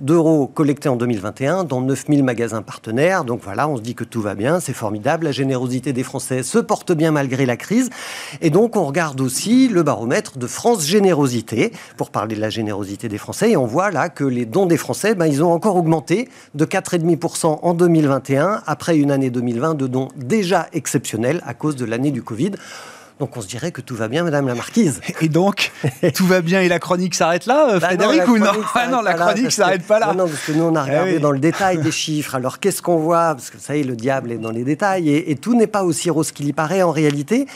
d'euros 0.00 0.46
collectés 0.46 0.90
en 0.90 0.96
2021 0.96 1.64
dans 1.64 1.80
9000 1.80 2.22
magasins 2.22 2.60
partenaires. 2.60 3.24
Donc 3.24 3.40
voilà, 3.42 3.66
on 3.66 3.78
se 3.78 3.82
dit 3.82 3.94
que 3.94 4.04
tout 4.04 4.20
va 4.20 4.34
bien, 4.34 4.60
c'est 4.60 4.74
formidable. 4.74 5.24
La 5.24 5.32
générosité 5.32 5.94
des 5.94 6.02
Français 6.02 6.42
se 6.42 6.58
porte 6.58 6.92
bien 6.92 7.10
malgré 7.10 7.46
la 7.46 7.56
crise. 7.56 7.88
Et 8.42 8.50
donc 8.50 8.76
on 8.76 8.84
regarde 8.84 9.22
aussi 9.22 9.68
le 9.68 9.82
baromètre 9.82 10.36
de 10.36 10.46
France 10.46 10.84
Générosité 10.84 11.72
pour 11.96 12.10
parler 12.10 12.36
de 12.36 12.42
la 12.42 12.50
générosité 12.50 13.08
des 13.08 13.16
Français. 13.16 13.52
Et 13.52 13.56
on 13.56 13.64
voit 13.64 13.90
là 13.90 14.10
que 14.10 14.24
les 14.24 14.44
dons 14.44 14.66
des 14.66 14.76
Français, 14.76 15.14
ben, 15.14 15.26
ils 15.26 15.42
ont 15.42 15.52
encore 15.52 15.76
augmenté 15.76 16.28
de 16.54 16.66
4,5% 16.66 17.60
en 17.62 17.72
2021 17.72 18.64
après 18.66 18.98
une 18.98 19.10
année 19.10 19.30
2020 19.30 19.76
de 19.76 19.86
dons 19.86 20.08
déjà 20.14 20.68
exceptionnels 20.74 21.42
à 21.46 21.54
cause 21.54 21.76
de 21.76 21.86
l'année 21.86 22.10
du 22.10 22.22
Covid. 22.22 22.52
Donc 23.20 23.36
on 23.36 23.40
se 23.40 23.46
dirait 23.46 23.70
que 23.70 23.80
tout 23.80 23.94
va 23.94 24.08
bien, 24.08 24.24
Madame 24.24 24.48
la 24.48 24.54
Marquise. 24.54 25.00
Et 25.20 25.28
donc, 25.28 25.70
tout 26.14 26.26
va 26.26 26.40
bien 26.40 26.60
et 26.60 26.68
la 26.68 26.80
chronique 26.80 27.14
s'arrête 27.14 27.46
là, 27.46 27.68
euh, 27.70 27.78
bah 27.78 27.88
Frédéric, 27.88 28.26
ou 28.28 28.38
non 28.38 28.52
ah 28.74 28.88
Non, 28.88 29.02
la 29.02 29.14
chronique 29.14 29.52
s'arrête 29.52 29.86
pas 29.86 30.00
là. 30.00 30.12
Non, 30.14 30.26
parce 30.26 30.44
que 30.44 30.52
nous, 30.52 30.64
on 30.64 30.74
a 30.74 30.84
eh 30.86 30.90
regardé 30.90 31.18
dans 31.20 31.30
le 31.30 31.38
détail 31.38 31.78
des 31.82 31.92
chiffres. 31.92 32.34
Alors, 32.34 32.58
qu'est-ce 32.58 32.82
qu'on 32.82 32.96
voit? 32.96 33.34
Parce 33.34 33.50
que 33.50 33.58
ça 33.58 33.76
y 33.76 33.80
est, 33.80 33.84
le 33.84 33.94
diable 33.94 34.32
est 34.32 34.38
dans 34.38 34.50
les 34.50 34.64
détails. 34.64 35.10
Et, 35.10 35.30
et 35.30 35.36
tout 35.36 35.54
n'est 35.54 35.68
pas 35.68 35.84
aussi 35.84 36.10
rose 36.10 36.32
qu'il 36.32 36.46
y 36.46 36.52
paraît 36.52 36.82
en 36.82 36.90
réalité. 36.90 37.46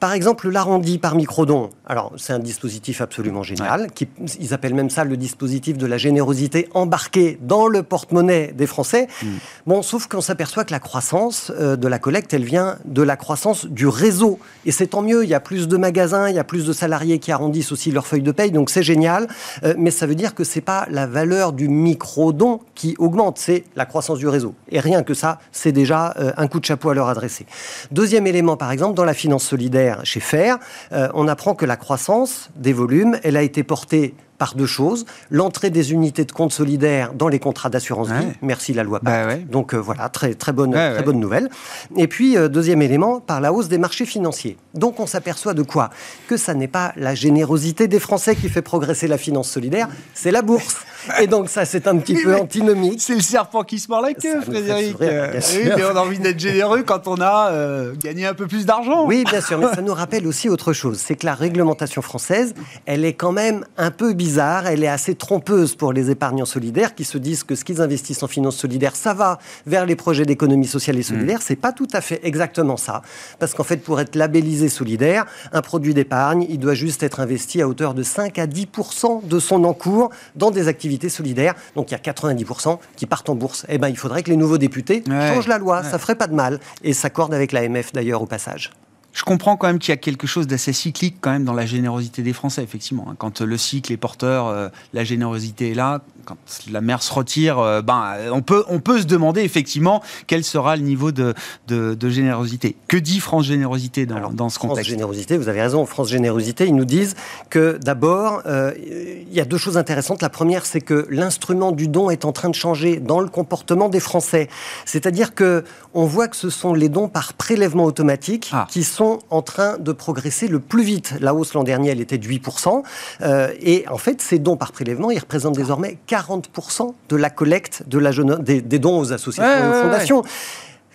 Par 0.00 0.12
exemple, 0.12 0.48
l'arrondi 0.48 0.98
par 0.98 1.16
microdon. 1.16 1.70
Alors, 1.84 2.12
c'est 2.16 2.32
un 2.32 2.38
dispositif 2.38 3.00
absolument 3.00 3.42
génial. 3.42 3.90
Qui, 3.92 4.08
ils 4.38 4.54
appellent 4.54 4.74
même 4.74 4.90
ça 4.90 5.04
le 5.04 5.16
dispositif 5.16 5.76
de 5.76 5.86
la 5.86 5.98
générosité 5.98 6.68
embarquée 6.74 7.38
dans 7.42 7.66
le 7.66 7.82
porte-monnaie 7.82 8.52
des 8.56 8.66
Français. 8.66 9.08
Mm. 9.22 9.26
Bon, 9.66 9.82
sauf 9.82 10.06
qu'on 10.06 10.20
s'aperçoit 10.20 10.64
que 10.64 10.70
la 10.70 10.78
croissance 10.78 11.50
euh, 11.58 11.76
de 11.76 11.88
la 11.88 11.98
collecte, 11.98 12.32
elle 12.32 12.44
vient 12.44 12.78
de 12.84 13.02
la 13.02 13.16
croissance 13.16 13.66
du 13.66 13.88
réseau. 13.88 14.38
Et 14.66 14.72
c'est 14.72 14.88
tant 14.88 15.02
mieux. 15.02 15.24
Il 15.24 15.30
y 15.30 15.34
a 15.34 15.40
plus 15.40 15.66
de 15.66 15.76
magasins, 15.76 16.28
il 16.28 16.36
y 16.36 16.38
a 16.38 16.44
plus 16.44 16.64
de 16.64 16.72
salariés 16.72 17.18
qui 17.18 17.32
arrondissent 17.32 17.72
aussi 17.72 17.90
leur 17.90 18.06
feuille 18.06 18.22
de 18.22 18.32
paye. 18.32 18.52
Donc, 18.52 18.70
c'est 18.70 18.84
génial. 18.84 19.26
Euh, 19.64 19.74
mais 19.76 19.90
ça 19.90 20.06
veut 20.06 20.14
dire 20.14 20.34
que 20.34 20.44
c'est 20.44 20.60
pas 20.60 20.86
la 20.90 21.06
valeur 21.06 21.52
du 21.52 21.68
microdon 21.68 22.60
qui 22.74 22.94
augmente, 22.98 23.38
c'est 23.38 23.64
la 23.74 23.86
croissance 23.86 24.18
du 24.18 24.28
réseau. 24.28 24.54
Et 24.70 24.78
rien 24.78 25.02
que 25.02 25.14
ça, 25.14 25.38
c'est 25.50 25.72
déjà 25.72 26.14
euh, 26.18 26.32
un 26.36 26.46
coup 26.46 26.60
de 26.60 26.64
chapeau 26.64 26.90
à 26.90 26.94
leur 26.94 27.08
adresser. 27.08 27.46
Deuxième 27.90 28.26
élément, 28.26 28.56
par 28.56 28.70
exemple, 28.70 28.94
dans 28.94 29.04
la 29.04 29.14
finance 29.14 29.44
solidaire, 29.44 29.87
chez 30.04 30.20
Fer, 30.20 30.58
euh, 30.92 31.08
on 31.14 31.28
apprend 31.28 31.54
que 31.54 31.66
la 31.66 31.76
croissance 31.76 32.50
des 32.56 32.72
volumes, 32.72 33.18
elle 33.22 33.36
a 33.36 33.42
été 33.42 33.62
portée 33.62 34.14
par 34.38 34.54
deux 34.54 34.66
choses. 34.66 35.04
L'entrée 35.30 35.70
des 35.70 35.92
unités 35.92 36.24
de 36.24 36.32
compte 36.32 36.52
solidaires 36.52 37.12
dans 37.12 37.28
les 37.28 37.40
contrats 37.40 37.68
d'assurance 37.68 38.08
vie. 38.08 38.28
Merci 38.40 38.72
la 38.72 38.84
loi 38.84 39.00
bah 39.02 39.26
Pacte. 39.26 39.48
Donc 39.48 39.74
euh, 39.74 39.78
voilà, 39.78 40.08
très, 40.08 40.34
très, 40.34 40.52
bonne, 40.52 40.72
très 40.72 41.02
bonne 41.02 41.18
nouvelle. 41.18 41.50
Et 41.96 42.06
puis, 42.06 42.36
euh, 42.36 42.48
deuxième 42.48 42.80
élément, 42.80 43.20
par 43.20 43.40
la 43.40 43.52
hausse 43.52 43.68
des 43.68 43.78
marchés 43.78 44.06
financiers. 44.06 44.56
Donc 44.74 45.00
on 45.00 45.06
s'aperçoit 45.06 45.54
de 45.54 45.62
quoi? 45.62 45.90
Que 46.28 46.36
ça 46.36 46.54
n'est 46.54 46.68
pas 46.68 46.92
la 46.96 47.14
générosité 47.14 47.88
des 47.88 47.98
Français 47.98 48.36
qui 48.36 48.48
fait 48.48 48.62
progresser 48.62 49.08
la 49.08 49.18
finance 49.18 49.50
solidaire, 49.50 49.88
c'est 50.14 50.30
la 50.30 50.42
bourse. 50.42 50.76
Et 51.20 51.26
donc 51.26 51.48
ça, 51.48 51.64
c'est 51.64 51.86
un 51.86 51.96
petit 51.98 52.14
peu 52.14 52.34
antinomique. 52.36 53.00
C'est 53.00 53.14
le 53.14 53.20
serpent 53.20 53.64
qui 53.64 53.78
se 53.78 53.88
mord 53.88 54.02
la 54.02 54.14
queue, 54.14 54.40
Frédéric. 54.40 54.96
Euh, 55.00 55.40
oui, 55.54 55.70
mais 55.76 55.84
on 55.84 55.96
a 55.96 56.00
envie 56.00 56.18
d'être 56.18 56.40
généreux 56.40 56.82
quand 56.82 57.06
on 57.08 57.20
a 57.20 57.52
gagné 58.00 58.26
un 58.26 58.34
peu 58.34 58.46
plus 58.46 58.66
d'argent. 58.66 59.06
Oui, 59.06 59.24
bien 59.24 59.40
sûr, 59.40 59.58
mais 59.58 59.74
ça 59.74 59.82
nous 59.82 59.94
rappelle 59.94 60.26
aussi 60.26 60.48
autre 60.48 60.72
chose. 60.72 60.98
C'est 60.98 61.16
que 61.16 61.26
la 61.26 61.34
réglementation 61.34 62.02
française, 62.02 62.54
elle 62.86 63.04
est 63.04 63.14
quand 63.14 63.32
même 63.32 63.64
un 63.76 63.90
peu 63.90 64.12
bizarre 64.12 64.38
elle 64.66 64.84
est 64.84 64.88
assez 64.88 65.14
trompeuse 65.14 65.74
pour 65.74 65.92
les 65.92 66.10
épargnants 66.10 66.44
solidaires 66.44 66.94
qui 66.94 67.04
se 67.04 67.18
disent 67.18 67.44
que 67.44 67.54
ce 67.54 67.64
qu'ils 67.64 67.80
investissent 67.80 68.22
en 68.22 68.28
finance 68.28 68.56
solidaire, 68.56 68.96
ça 68.96 69.14
va 69.14 69.38
vers 69.66 69.86
les 69.86 69.96
projets 69.96 70.24
d'économie 70.24 70.66
sociale 70.66 70.98
et 70.98 71.02
solidaire. 71.02 71.38
Ce 71.38 71.44
mm. 71.44 71.46
C'est 71.48 71.56
pas 71.56 71.72
tout 71.72 71.88
à 71.92 72.00
fait 72.00 72.20
exactement 72.24 72.76
ça. 72.76 73.02
Parce 73.38 73.54
qu'en 73.54 73.64
fait, 73.64 73.78
pour 73.78 74.00
être 74.00 74.14
labellisé 74.14 74.68
solidaire, 74.68 75.24
un 75.52 75.62
produit 75.62 75.94
d'épargne, 75.94 76.46
il 76.48 76.58
doit 76.58 76.74
juste 76.74 77.02
être 77.02 77.20
investi 77.20 77.62
à 77.62 77.68
hauteur 77.68 77.94
de 77.94 78.02
5 78.02 78.38
à 78.38 78.46
10% 78.46 79.26
de 79.26 79.38
son 79.38 79.64
encours 79.64 80.10
dans 80.36 80.50
des 80.50 80.68
activités 80.68 80.87
solidaires. 81.08 81.54
Donc 81.76 81.90
il 81.90 81.94
y 81.94 81.96
a 81.96 82.12
90% 82.12 82.78
qui 82.96 83.06
partent 83.06 83.28
en 83.28 83.34
bourse. 83.34 83.66
Eh 83.68 83.78
ben, 83.78 83.88
il 83.88 83.96
faudrait 83.96 84.22
que 84.22 84.30
les 84.30 84.36
nouveaux 84.36 84.58
députés 84.58 85.02
changent 85.06 85.48
la 85.48 85.58
loi. 85.58 85.82
Ça 85.82 85.98
ferait 85.98 86.16
pas 86.16 86.26
de 86.26 86.34
mal. 86.34 86.60
Et 86.82 86.92
s'accordent 86.92 87.34
avec 87.34 87.52
l'AMF 87.52 87.92
d'ailleurs 87.92 88.22
au 88.22 88.26
passage 88.26 88.70
je 89.18 89.24
comprends 89.24 89.56
quand 89.56 89.66
même 89.66 89.80
qu'il 89.80 89.90
y 89.90 89.92
a 89.92 89.96
quelque 89.96 90.28
chose 90.28 90.46
d'assez 90.46 90.72
cyclique 90.72 91.16
quand 91.20 91.32
même 91.32 91.42
dans 91.42 91.52
la 91.52 91.66
générosité 91.66 92.22
des 92.22 92.32
Français, 92.32 92.62
effectivement. 92.62 93.08
Hein. 93.10 93.16
Quand 93.18 93.40
le 93.40 93.58
cycle 93.58 93.92
est 93.92 93.96
porteur, 93.96 94.46
euh, 94.46 94.68
la 94.92 95.02
générosité 95.02 95.72
est 95.72 95.74
là. 95.74 96.02
Quand 96.24 96.36
la 96.70 96.80
mer 96.80 97.02
se 97.02 97.12
retire, 97.12 97.58
euh, 97.58 97.82
ben, 97.82 98.14
on, 98.30 98.42
peut, 98.42 98.64
on 98.68 98.78
peut 98.78 99.00
se 99.00 99.06
demander 99.06 99.40
effectivement 99.40 100.04
quel 100.28 100.44
sera 100.44 100.76
le 100.76 100.82
niveau 100.82 101.10
de, 101.10 101.34
de, 101.66 102.08
générosité. 102.08 102.76
Que 102.86 102.96
dit 102.96 103.18
France 103.18 103.46
Générosité 103.46 104.06
dans, 104.06 104.30
dans 104.30 104.50
ce 104.50 104.60
contexte? 104.60 104.82
France 104.82 104.90
Générosité, 104.90 105.36
vous 105.36 105.48
avez 105.48 105.62
raison, 105.62 105.84
France 105.84 106.10
Générosité, 106.10 106.66
ils 106.68 106.76
nous 106.76 106.84
disent 106.84 107.16
que 107.50 107.76
d'abord, 107.82 108.42
euh, 108.46 108.72
il 108.78 109.34
y 109.34 109.40
a 109.40 109.44
deux 109.44 109.58
choses 109.58 109.76
intéressantes. 109.76 110.22
La 110.22 110.30
première, 110.30 110.64
c'est 110.64 110.80
que 110.80 111.08
l'instrument 111.10 111.72
du 111.72 111.88
don 111.88 112.08
est 112.10 112.24
en 112.24 112.30
train 112.30 112.50
de 112.50 112.54
changer 112.54 113.00
dans 113.00 113.18
le 113.18 113.28
comportement 113.28 113.88
des 113.88 114.00
Français. 114.00 114.48
C'est-à-dire 114.84 115.34
que 115.34 115.64
on 115.92 116.04
voit 116.04 116.28
que 116.28 116.36
ce 116.36 116.50
sont 116.50 116.72
les 116.72 116.88
dons 116.88 117.08
par 117.08 117.32
prélèvement 117.32 117.84
automatique 117.84 118.50
ah. 118.52 118.68
qui 118.70 118.84
sont 118.84 119.07
sont 119.08 119.18
en 119.30 119.42
train 119.42 119.78
de 119.78 119.92
progresser 119.92 120.48
le 120.48 120.60
plus 120.60 120.82
vite. 120.82 121.14
La 121.20 121.34
hausse 121.34 121.54
l'an 121.54 121.64
dernier, 121.64 121.90
elle 121.90 122.00
était 122.00 122.18
de 122.18 122.26
8%. 122.26 122.82
Euh, 123.20 123.52
et 123.60 123.86
en 123.88 123.98
fait, 123.98 124.20
ces 124.20 124.38
dons 124.38 124.56
par 124.56 124.72
prélèvement, 124.72 125.10
ils 125.10 125.18
représentent 125.18 125.56
désormais 125.56 125.98
40% 126.08 126.92
de 127.08 127.16
la 127.16 127.30
collecte 127.30 127.84
de 127.86 127.98
la 127.98 128.12
jeune, 128.12 128.42
des, 128.42 128.60
dons 128.78 128.98
aux 128.98 129.12
associations 129.12 129.64
et 129.64 129.68
aux 129.68 129.82
fondations. 129.82 130.22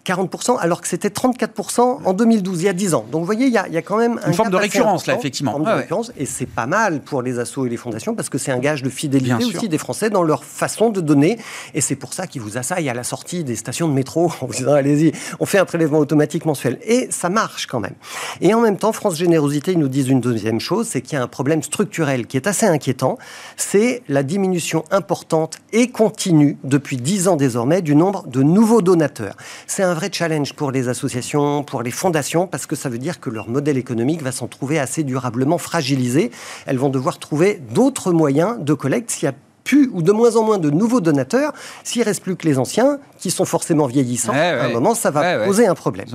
40%, 0.06 0.58
alors 0.60 0.82
que 0.82 0.88
c'était 0.88 1.08
34% 1.08 2.00
en 2.04 2.14
2012, 2.14 2.62
il 2.62 2.66
y 2.66 2.70
a 2.70 2.74
10 2.74 2.94
ans. 2.94 3.06
Donc 3.12 3.22
vous 3.22 3.26
voyez, 3.26 3.46
il 3.46 3.54
y 3.54 3.58
a, 3.58 3.82
quand 3.82 3.98
même 3.98 4.20
une 4.28 4.34
forme 4.34 4.50
de 4.50 4.58
récurrence 4.58 5.08
là, 5.08 5.16
effectivement. 5.16 5.52
Forme 5.52 5.66
de 5.66 5.72
récurrence, 5.72 6.12
et 6.18 6.26
c'est 6.26 6.46
pas 6.46 6.66
mal 6.66 7.00
pour 7.02 7.22
les 7.22 7.40
assos 7.40 7.66
et 7.66 7.70
les 7.70 7.78
fondations 7.78 8.14
parce 8.14 8.30
que 8.30 8.38
c'est 8.38 8.52
un 8.52 8.60
gage 8.60 8.84
de 8.84 8.90
fidélité 8.90 9.46
aussi 9.46 9.70
des 9.70 9.78
Français 9.78 10.10
dans 10.10 10.24
leur 10.24 10.44
façon 10.44 10.90
de 10.90 11.00
donner. 11.00 11.38
Et 11.74 11.82
c'est 11.82 11.96
pour 11.96 12.14
ça 12.14 12.28
qu'ils 12.28 12.42
vous 12.42 12.58
assaillent 12.58 12.90
à 12.90 12.94
la 12.94 13.04
sortie 13.04 13.44
des 13.44 13.56
stations 13.56 13.88
de 13.88 13.94
métro 13.94 14.32
en 14.42 14.46
vous 14.46 14.54
disant 14.54 14.74
allez-y, 14.74 15.14
on 15.40 15.46
fait 15.46 15.60
un 15.60 15.66
prélèvement 15.66 16.00
automatique 16.00 16.46
mensuel. 16.46 16.80
Et 16.84 17.08
ça 17.10 17.30
marche 17.30 17.68
quand 17.68 17.80
même. 17.80 17.96
Et 18.42 18.54
en 18.54 18.60
même 18.60 18.78
temps, 18.78 18.92
France 18.92 19.16
Générosité, 19.16 19.72
ils 19.72 19.80
nous 19.80 19.88
disent 19.88 20.10
une 20.10 20.22
deuxième 20.22 20.60
chose, 20.60 20.88
c'est 20.88 21.02
qu'il 21.02 21.18
y 21.18 21.22
a 21.22 21.24
un 21.24 21.28
problème 21.28 21.64
structurel 21.64 22.28
qui 22.28 22.36
est 22.36 22.48
assez 22.48 22.66
inquiétant. 22.66 23.18
C'est 23.56 24.04
la 24.10 24.24
diminution 24.24 24.84
importante 24.92 25.60
et 25.72 25.90
continue 25.90 26.58
depuis 26.64 26.98
10 26.98 27.30
ans 27.30 27.36
désormais 27.38 27.82
du 27.82 27.96
nombre 27.96 28.28
de 28.28 28.44
nouveaux 28.44 28.82
donateurs. 28.82 29.36
C'est 29.68 29.84
un 29.84 29.93
un 29.94 29.96
vrai 29.96 30.10
challenge 30.12 30.54
pour 30.54 30.72
les 30.72 30.90
associations, 30.90 31.64
pour 31.64 31.84
les 31.84 31.92
fondations, 31.92 32.48
parce 32.48 32.66
que 32.66 32.76
ça 32.76 32.90
veut 32.90 32.98
dire 32.98 33.20
que 33.20 33.30
leur 33.30 33.48
modèle 33.48 33.78
économique 33.78 34.24
va 34.24 34.32
s'en 34.32 34.48
trouver 34.48 34.80
assez 34.80 35.04
durablement 35.04 35.60
fragilisé. 35.60 36.32
Elles 36.66 36.80
vont 36.80 36.90
devoir 36.90 37.20
trouver 37.20 37.62
d'autres 37.76 38.12
moyens 38.12 38.58
de 38.60 38.74
collecte. 38.74 39.12
S'il 39.12 39.26
y 39.26 39.30
a 39.30 39.36
plus 39.64 39.90
ou 39.94 40.02
de 40.02 40.12
moins 40.12 40.36
en 40.36 40.44
moins 40.44 40.58
de 40.58 40.72
nouveaux 40.72 41.00
donateurs, 41.00 41.54
s'il 41.84 42.02
reste 42.02 42.24
plus 42.24 42.36
que 42.36 42.48
les 42.48 42.58
anciens, 42.58 43.00
qui 43.20 43.30
sont 43.30 43.46
forcément 43.46 43.86
vieillissants, 43.86 44.34
à 44.34 44.66
un 44.66 44.70
moment, 44.70 44.96
ça 44.96 45.12
va 45.12 45.46
poser 45.46 45.68
un 45.68 45.76
problème. 45.76 46.08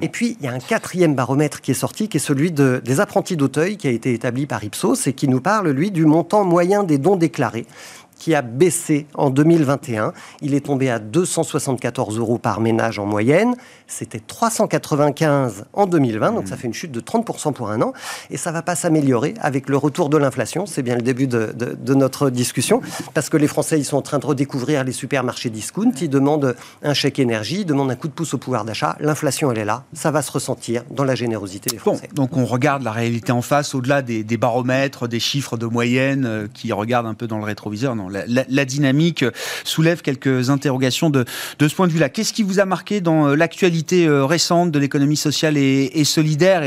Et 0.00 0.08
puis, 0.08 0.36
il 0.40 0.46
y 0.46 0.48
a 0.48 0.52
un 0.52 0.60
quatrième 0.60 1.14
baromètre 1.14 1.60
qui 1.60 1.72
est 1.72 1.74
sorti, 1.74 2.08
qui 2.08 2.18
est 2.18 2.20
celui 2.20 2.52
de, 2.52 2.80
des 2.84 3.00
apprentis 3.00 3.36
d'Auteuil, 3.36 3.76
qui 3.76 3.88
a 3.88 3.90
été 3.90 4.14
établi 4.14 4.46
par 4.46 4.62
Ipsos 4.62 5.08
et 5.08 5.12
qui 5.12 5.26
nous 5.26 5.40
parle, 5.40 5.68
lui, 5.70 5.90
du 5.90 6.06
montant 6.06 6.44
moyen 6.44 6.84
des 6.84 6.98
dons 6.98 7.16
déclarés 7.16 7.66
qui 8.18 8.34
a 8.34 8.42
baissé 8.42 9.06
en 9.14 9.30
2021. 9.30 10.12
Il 10.42 10.54
est 10.54 10.66
tombé 10.66 10.90
à 10.90 10.98
274 10.98 12.18
euros 12.18 12.38
par 12.38 12.60
ménage 12.60 12.98
en 12.98 13.06
moyenne. 13.06 13.54
C'était 13.86 14.20
395 14.20 15.66
en 15.72 15.86
2020, 15.86 16.32
donc 16.32 16.48
ça 16.48 16.56
fait 16.56 16.66
une 16.66 16.74
chute 16.74 16.92
de 16.92 17.00
30% 17.00 17.52
pour 17.52 17.70
un 17.70 17.80
an. 17.82 17.92
Et 18.30 18.36
ça 18.36 18.50
ne 18.50 18.54
va 18.54 18.62
pas 18.62 18.74
s'améliorer 18.74 19.34
avec 19.40 19.68
le 19.68 19.76
retour 19.76 20.08
de 20.08 20.16
l'inflation. 20.16 20.66
C'est 20.66 20.82
bien 20.82 20.96
le 20.96 21.02
début 21.02 21.26
de, 21.26 21.54
notre 21.94 22.30
discussion, 22.30 22.82
parce 23.14 23.28
que 23.28 23.36
les 23.36 23.46
Français, 23.46 23.78
ils 23.78 23.84
sont 23.84 23.96
en 23.96 24.02
train 24.02 24.18
de 24.18 24.26
redécouvrir 24.26 24.84
les 24.84 24.92
supermarchés 24.92 25.50
discount. 25.50 25.92
Ils 26.00 26.10
demandent 26.10 26.56
un 26.82 26.94
chèque 26.94 27.18
énergie, 27.18 27.60
ils 27.60 27.66
demandent 27.66 27.90
un 27.90 27.96
coup 27.96 28.08
de 28.08 28.12
pouce 28.12 28.34
au 28.34 28.38
pouvoir 28.38 28.64
d'achat. 28.64 28.96
L'inflation, 29.00 29.52
elle 29.52 29.58
est 29.58 29.64
là. 29.64 29.84
Ça 29.92 30.10
va 30.10 30.22
se 30.22 30.32
ressentir 30.32 30.82
dans 30.90 31.04
la 31.04 31.14
générosité 31.14 31.70
des 31.70 31.78
Français. 31.78 32.08
donc 32.12 32.36
on 32.36 32.44
regarde 32.44 32.82
la 32.82 32.92
réalité 32.92 33.32
en 33.32 33.42
face, 33.42 33.74
au-delà 33.74 34.02
des, 34.02 34.24
baromètres, 34.36 35.08
des 35.08 35.20
chiffres 35.20 35.56
de 35.56 35.66
moyenne 35.66 36.24
euh, 36.26 36.46
qui 36.52 36.72
regardent 36.72 37.06
un 37.06 37.14
peu 37.14 37.26
dans 37.26 37.38
le 37.38 37.44
rétroviseur. 37.44 37.96
Non, 37.96 38.05
la, 38.08 38.64
dynamique 38.64 39.24
soulève 39.64 40.02
quelques 40.02 40.50
interrogations 40.50 41.10
de, 41.10 41.24
ce 41.60 41.74
point 41.74 41.86
de 41.86 41.92
vue-là. 41.92 42.08
Qu'est-ce 42.08 42.32
qui 42.32 42.42
vous 42.42 42.60
a 42.60 42.64
marqué 42.64 43.00
dans 43.00 43.28
euh, 43.28 43.34
l'actualité 43.36 44.06
euh, 44.06 44.24
récente 44.24 44.70
de 44.70 44.78
l'économie 44.78 45.16
sociale 45.16 45.56
et, 45.56 46.04
solidaire 46.04 46.62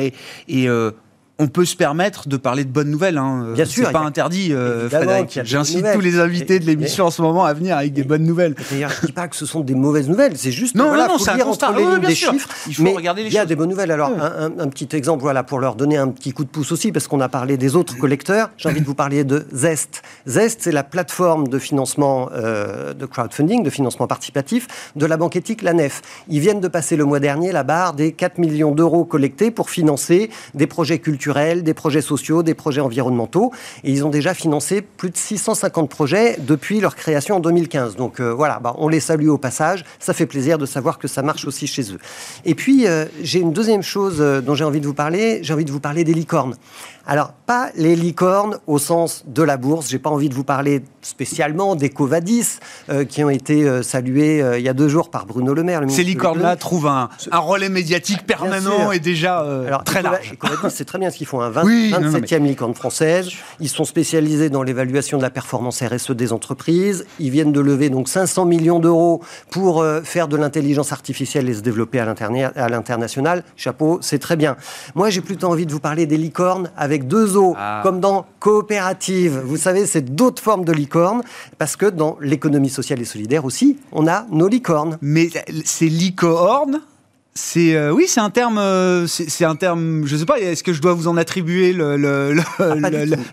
euh, 0.49 0.91
on 1.39 1.47
peut 1.47 1.65
se 1.65 1.75
permettre 1.75 2.27
de 2.27 2.37
parler 2.37 2.65
de 2.65 2.69
bonnes 2.69 2.91
nouvelles. 2.91 3.17
Hein. 3.17 3.53
Bien 3.53 3.65
sûr. 3.65 3.85
C'est 3.87 3.93
pas 3.93 3.99
interdit, 3.99 4.53
euh, 4.53 4.89
Frédéric. 4.89 5.39
J'incite 5.43 5.85
tous 5.93 6.01
les 6.01 6.19
invités 6.19 6.59
de 6.59 6.65
l'émission 6.65 7.05
en 7.05 7.11
ce 7.11 7.21
moment 7.21 7.45
à 7.45 7.53
venir 7.53 7.77
avec 7.77 7.93
des 7.93 8.03
bonnes 8.03 8.25
nouvelles. 8.25 8.55
D'ailleurs, 8.69 8.91
je 9.01 9.07
dis 9.07 9.13
pas 9.13 9.27
que 9.27 9.35
ce 9.35 9.45
sont 9.45 9.61
des 9.61 9.75
mauvaises 9.75 10.09
nouvelles. 10.09 10.37
C'est 10.37 10.51
juste, 10.51 10.75
non, 10.75 10.87
voilà, 10.87 11.07
non, 11.07 11.17
faut 11.17 11.33
lire 11.33 11.47
entre 11.47 11.73
les 11.73 11.83
lignes 11.83 11.99
des 11.99 12.15
chiffres. 12.15 12.49
Il 12.67 12.75
faut 12.75 12.91
regarder 12.91 13.23
les 13.23 13.29
Il 13.29 13.33
y 13.33 13.37
a 13.37 13.45
des 13.45 13.55
bonnes 13.55 13.69
nouvelles. 13.69 13.91
Alors, 13.91 14.11
un, 14.11 14.67
petit 14.67 14.95
exemple, 14.95 15.21
voilà, 15.21 15.43
pour 15.43 15.59
leur 15.59 15.75
donner 15.75 15.97
un 15.97 16.09
petit 16.09 16.33
coup 16.33 16.43
de 16.43 16.49
pouce 16.49 16.71
aussi, 16.71 16.91
parce 16.91 17.07
qu'on 17.07 17.21
a 17.21 17.29
parlé 17.29 17.57
des 17.57 17.75
autres 17.75 17.97
collecteurs. 17.97 18.49
J'ai 18.57 18.69
envie 18.69 18.81
de 18.81 18.85
vous 18.85 18.95
parler 18.95 19.23
de 19.23 19.45
Zest. 19.53 20.01
Zest, 20.27 20.61
c'est 20.63 20.71
la 20.71 20.83
plateforme 20.83 21.47
de 21.47 21.57
financement, 21.57 22.29
euh, 22.33 22.93
de 22.93 23.05
crowdfunding, 23.05 23.63
de 23.63 23.69
financement 23.69 24.07
participatif 24.07 24.67
de 24.95 25.05
la 25.05 25.17
banque 25.17 25.35
éthique, 25.35 25.61
la 25.61 25.73
NEF. 25.73 26.01
Ils 26.27 26.39
viennent 26.39 26.59
de 26.59 26.67
passer 26.67 26.95
le 26.95 27.05
mois 27.05 27.19
dernier 27.19 27.51
la 27.51 27.63
barre 27.63 27.93
des 27.93 28.11
4 28.11 28.37
millions 28.37 28.71
d'euros 28.71 29.05
collectés 29.05 29.51
pour 29.51 29.69
financer 29.69 30.29
des 30.53 30.67
projets 30.67 30.99
culturels, 30.99 31.28
des 31.33 31.73
projets 31.73 32.01
sociaux, 32.01 32.43
des 32.43 32.53
projets 32.53 32.81
environnementaux. 32.81 33.51
Et 33.83 33.91
ils 33.91 34.05
ont 34.05 34.09
déjà 34.09 34.33
financé 34.33 34.81
plus 34.81 35.09
de 35.09 35.17
650 35.17 35.89
projets 35.89 36.37
depuis 36.39 36.79
leur 36.79 36.95
création 36.95 37.37
en 37.37 37.39
2015. 37.39 37.95
Donc 37.95 38.19
euh, 38.19 38.33
voilà, 38.33 38.59
bah, 38.59 38.75
on 38.77 38.87
les 38.87 38.99
salue 38.99 39.27
au 39.27 39.37
passage. 39.37 39.85
Ça 39.99 40.13
fait 40.13 40.25
plaisir 40.25 40.57
de 40.57 40.65
savoir 40.65 40.97
que 40.97 41.07
ça 41.07 41.21
marche 41.21 41.45
aussi 41.45 41.67
chez 41.67 41.93
eux. 41.93 41.99
Et 42.45 42.55
puis, 42.55 42.87
euh, 42.87 43.05
j'ai 43.21 43.39
une 43.39 43.53
deuxième 43.53 43.83
chose 43.83 44.17
euh, 44.19 44.41
dont 44.41 44.55
j'ai 44.55 44.63
envie 44.63 44.81
de 44.81 44.87
vous 44.87 44.93
parler. 44.93 45.39
J'ai 45.43 45.53
envie 45.53 45.65
de 45.65 45.71
vous 45.71 45.79
parler 45.79 46.03
des 46.03 46.13
licornes. 46.13 46.55
Alors, 47.11 47.31
pas 47.31 47.71
les 47.75 47.95
licornes 47.95 48.59
au 48.67 48.77
sens 48.77 49.23
de 49.25 49.41
la 49.41 49.57
bourse. 49.57 49.89
J'ai 49.89 49.97
pas 49.97 50.11
envie 50.11 50.29
de 50.29 50.35
vous 50.35 50.43
parler 50.43 50.83
spécialement 51.01 51.75
des 51.75 51.89
Covadis 51.89 52.59
euh, 52.91 53.03
qui 53.03 53.23
ont 53.23 53.31
été 53.31 53.63
euh, 53.63 53.81
salués 53.81 54.43
euh, 54.43 54.59
il 54.59 54.63
y 54.63 54.69
a 54.69 54.73
deux 54.73 54.89
jours 54.89 55.09
par 55.09 55.25
Bruno 55.25 55.55
Le 55.55 55.63
Maire. 55.63 55.81
Ces 55.87 56.03
licornes-là 56.03 56.55
trouvent 56.55 56.85
un, 56.85 57.09
relais 57.33 57.69
médiatique 57.69 58.27
permanent 58.27 58.91
et 58.91 58.99
déjà 58.99 59.43
très 59.85 60.03
large. 60.03 60.35
Covadis, 60.37 60.69
c'est 60.69 60.85
très 60.85 60.99
bien 60.99 61.09
ce 61.09 61.17
qu'ils 61.17 61.25
font. 61.25 61.41
Un 61.41 61.49
27e 61.49 62.43
licorne 62.43 62.75
française. 62.75 63.29
Ils 63.59 63.69
sont 63.69 63.85
spécialisés 63.85 64.51
dans 64.51 64.61
l'évaluation 64.61 65.17
de 65.17 65.23
la 65.23 65.31
performance 65.31 65.81
RSE 65.81 66.11
des 66.11 66.31
entreprises. 66.31 67.07
Ils 67.19 67.31
viennent 67.31 67.51
de 67.51 67.59
lever 67.59 67.89
donc 67.89 68.07
500 68.07 68.45
millions 68.45 68.79
d'euros 68.79 69.23
pour 69.49 69.83
faire 70.03 70.27
de 70.27 70.37
l'intelligence 70.37 70.91
artificielle 70.91 71.49
et 71.49 71.55
se 71.55 71.61
développer 71.61 71.99
à 71.99 72.69
l'international. 72.69 73.43
Chapeau, 73.55 73.97
c'est 74.01 74.19
très 74.19 74.35
bien. 74.35 74.57
Moi, 74.93 75.09
j'ai 75.09 75.21
plutôt 75.21 75.47
envie 75.47 75.65
de 75.65 75.71
vous 75.71 75.79
parler 75.79 76.05
des 76.05 76.17
licornes 76.17 76.69
avec 76.77 76.98
deux 77.07 77.37
os, 77.37 77.55
ah. 77.57 77.81
comme 77.83 77.99
dans 77.99 78.25
coopérative. 78.39 79.41
Vous 79.45 79.57
savez, 79.57 79.85
c'est 79.85 80.15
d'autres 80.15 80.41
formes 80.41 80.65
de 80.65 80.71
licornes, 80.71 81.21
parce 81.57 81.75
que 81.75 81.85
dans 81.85 82.17
l'économie 82.21 82.69
sociale 82.69 83.01
et 83.01 83.05
solidaire 83.05 83.45
aussi, 83.45 83.77
on 83.91 84.07
a 84.07 84.25
nos 84.31 84.47
licornes. 84.47 84.97
Mais 85.01 85.29
ces 85.65 85.87
licornes 85.87 86.81
c'est 87.39 87.73
euh, 87.73 87.91
oui, 87.91 88.05
c'est 88.07 88.19
un 88.19 88.29
terme, 88.29 88.57
euh, 88.57 89.07
c'est 89.07 89.45
un 89.45 89.55
terme. 89.55 90.05
Je 90.05 90.17
sais 90.17 90.25
pas. 90.25 90.39
Est-ce 90.39 90.61
que 90.61 90.73
je 90.73 90.81
dois 90.81 90.93
vous 90.93 91.07
en 91.07 91.15
attribuer 91.15 91.75
ah, 91.79 91.95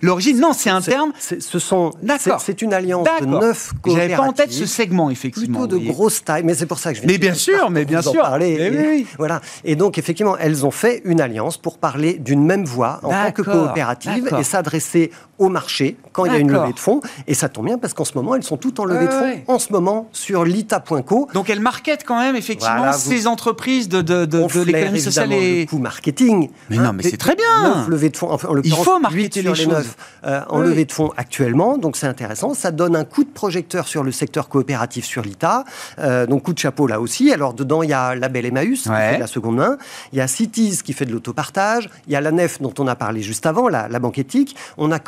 l'origine? 0.01 0.41
Non, 0.41 0.53
c'est 0.53 0.71
un 0.71 0.81
terme. 0.81 1.13
Ce 1.19 1.59
sont. 1.59 1.93
C'est 2.39 2.63
une 2.63 2.73
alliance 2.73 3.07
de 3.21 3.27
neuf 3.27 3.73
coopératives. 3.83 3.97
J'avais 3.97 4.17
pas 4.17 4.23
en 4.23 4.33
tête 4.33 4.53
ce 4.53 4.67
segment 4.67 5.11
effectivement. 5.11 5.61
Plutôt 5.61 5.79
de 5.79 5.85
grosse 5.85 6.25
taille, 6.25 6.45
mais 6.45 6.55
c'est 6.55 6.67
pour 6.67 6.79
ça 6.79 6.93
que 6.93 7.01
je. 7.01 7.07
Mais 7.07 7.19
bien 7.19 7.35
sûr, 7.35 7.71
mais 7.71 7.85
bien 7.85 8.03
sûr. 8.03 8.23
Parler, 8.23 9.07
Voilà. 9.19 9.41
Et 9.65 9.77
donc 9.77 9.99
effectivement, 9.99 10.37
elles 10.39 10.65
ont 10.65 10.71
fait 10.71 11.03
une 11.05 11.21
alliance 11.21 11.59
pour 11.59 11.79
parler 11.79 12.15
d'une 12.15 12.45
même 12.45 12.65
voix 12.65 13.01
en 13.03 13.11
tant 13.11 13.33
que 13.33 13.43
coopérative 13.43 14.31
et 14.39 14.45
s'adresser 14.45 15.11
au 15.39 15.49
marché 15.49 15.97
quand 16.13 16.25
il 16.25 16.33
y 16.33 16.37
a 16.37 16.39
une 16.39 16.51
levée 16.51 16.73
de 16.73 16.79
fonds. 16.79 17.01
Et 17.27 17.35
ça 17.35 17.49
tombe 17.49 17.67
bien 17.67 17.79
parce 17.79 17.95
qu'en 17.95 18.05
ce 18.05 18.15
moment, 18.15 18.35
elles 18.35 18.43
sont 18.43 18.57
toutes 18.57 18.81
en 18.81 18.85
levée 18.85 19.07
de 19.07 19.13
fonds 19.13 19.43
en 19.49 19.59
ce 19.59 19.73
moment 19.73 20.09
sur 20.13 20.45
lita.co. 20.45 21.29
Donc 21.35 21.51
elles 21.51 21.61
marketent 21.61 22.05
quand 22.05 22.19
même 22.19 22.37
effectivement 22.37 22.93
ces 22.93 23.27
entreprises 23.27 23.89
de, 23.89 24.03
de, 24.03 24.25
de, 24.25 24.63
l'économie 24.63 25.01
sociale 25.01 25.33
et 25.33 25.61
le 25.61 25.67
coût 25.67 25.79
marketing. 25.79 26.51
Mais 26.71 26.77
non, 26.77 26.93
mais 26.93 27.03
c'est 27.03 27.17
très 27.17 27.35
bien. 27.35 27.87
Levée 27.89 28.11
de 28.11 28.17
fonds, 28.17 28.31
enfin, 28.31 28.49
en 28.49 28.61
il 28.63 28.73
faut 28.73 28.99
marketer 28.99 29.43
les, 29.43 29.51
les 29.51 29.55
choses. 29.55 29.95
Euh, 30.25 30.41
en 30.49 30.61
levée 30.61 30.85
de 30.85 30.93
fonds 30.93 31.13
actuellement, 31.17 31.79
donc 31.79 31.97
c'est 31.97 32.07
intéressant. 32.07 32.55
Ça 32.55 32.71
donne 32.71 32.97
un 32.97 33.05
coup 33.05 33.25
de 33.25 33.31
projecteur 33.31 33.87
sur 33.87 34.03
le 34.03 34.13
secteur 34.13 34.49
coopératif 34.49 35.05
sur 35.05 35.23
l'ITA. 35.23 35.65
Euh, 35.99 36.27
donc 36.27 36.45
coup 36.45 36.53
de 36.53 36.59
chapeau 36.59 36.87
là 36.87 37.01
aussi. 37.01 37.33
Alors 37.33 37.55
dedans, 37.55 37.83
il 37.83 37.91
y 37.91 37.95
a 37.95 38.15
la 38.15 38.29
belle 38.29 38.47
Emmaüs 38.47 38.83
qui 38.83 38.89
fait 38.89 39.19
la 39.19 39.27
seconde 39.27 39.57
main. 39.57 39.77
Il 40.13 40.19
y 40.19 40.21
a 40.21 40.27
Cities 40.27 40.79
qui 40.85 40.93
fait 40.93 41.05
de 41.05 41.13
l'autopartage. 41.13 41.91
Il 42.07 42.13
y 42.13 42.17
a 42.17 42.21
la 42.21 42.33
Nef 42.33 42.61
dont 42.61 42.75
on 42.79 42.87
a 42.87 42.95
parlé 42.95 43.23
juste 43.23 43.47
avant, 43.47 43.69
la, 43.69 43.89
la 43.89 43.99
banque 43.99 44.19
éthique. 44.19 44.57
On 44.79 44.91
a 44.93 44.99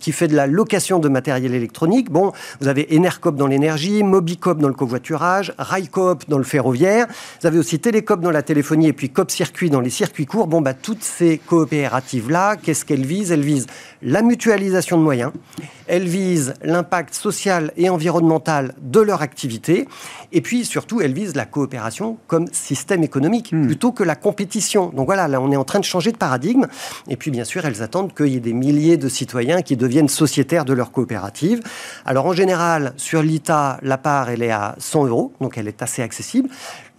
Qui 0.00 0.12
fait 0.12 0.28
de 0.28 0.36
la 0.36 0.46
location 0.46 0.98
de 0.98 1.08
matériel 1.08 1.54
électronique. 1.54 2.10
Bon, 2.10 2.32
vous 2.60 2.68
avez 2.68 2.88
Enercop 2.92 3.36
dans 3.36 3.46
l'énergie, 3.46 4.02
Mobicop 4.02 4.58
dans 4.58 4.68
le 4.68 4.74
covoiturage, 4.74 5.52
Railcoop 5.58 6.24
dans 6.28 6.38
le 6.38 6.44
ferroviaire. 6.44 7.06
Vous 7.40 7.46
avez 7.46 7.58
aussi 7.58 7.78
Télécop 7.78 8.20
dans 8.20 8.30
la 8.30 8.42
téléphonie 8.42 8.88
et 8.88 8.92
puis 8.92 9.10
Cop 9.10 9.30
Circuit 9.30 9.68
dans 9.68 9.80
les 9.80 9.90
circuits 9.90 10.26
courts. 10.26 10.46
Bon, 10.46 10.62
bah, 10.62 10.74
toutes 10.74 11.02
ces 11.02 11.38
coopératives-là, 11.38 12.56
qu'est-ce 12.56 12.84
qu'elles 12.84 13.04
visent? 13.04 13.30
Elles 13.30 13.44
visent 13.44 13.66
la 14.02 14.22
mutualisation 14.22 14.98
de 14.98 15.02
moyens, 15.02 15.32
elles 15.86 16.06
visent 16.06 16.54
l'impact 16.62 17.14
social 17.14 17.72
et 17.76 17.88
environnemental 17.88 18.74
de 18.80 19.00
leur 19.00 19.22
activité, 19.22 19.86
et 20.32 20.40
puis 20.40 20.64
surtout, 20.64 21.00
elles 21.00 21.12
visent 21.12 21.36
la 21.36 21.44
coopération 21.44 22.18
comme 22.26 22.46
système 22.52 23.02
économique, 23.02 23.52
hmm. 23.52 23.66
plutôt 23.66 23.92
que 23.92 24.02
la 24.02 24.14
compétition. 24.14 24.88
Donc 24.88 25.06
voilà, 25.06 25.28
là, 25.28 25.40
on 25.40 25.52
est 25.52 25.56
en 25.56 25.64
train 25.64 25.80
de 25.80 25.84
changer 25.84 26.12
de 26.12 26.16
paradigme, 26.16 26.66
et 27.08 27.16
puis 27.16 27.30
bien 27.30 27.44
sûr, 27.44 27.64
elles 27.64 27.82
attendent 27.82 28.14
qu'il 28.14 28.28
y 28.28 28.36
ait 28.36 28.40
des 28.40 28.52
milliers 28.52 28.96
de 28.96 29.08
citoyens 29.08 29.62
qui 29.62 29.76
deviennent 29.76 30.08
sociétaires 30.08 30.64
de 30.64 30.72
leur 30.72 30.92
coopérative. 30.92 31.60
Alors 32.04 32.26
en 32.26 32.32
général, 32.32 32.92
sur 32.96 33.22
l'ITA, 33.22 33.78
la 33.82 33.98
part, 33.98 34.30
elle 34.30 34.42
est 34.42 34.50
à 34.50 34.74
100 34.78 35.06
euros, 35.06 35.32
donc 35.40 35.58
elle 35.58 35.68
est 35.68 35.82
assez 35.82 36.02
accessible. 36.02 36.48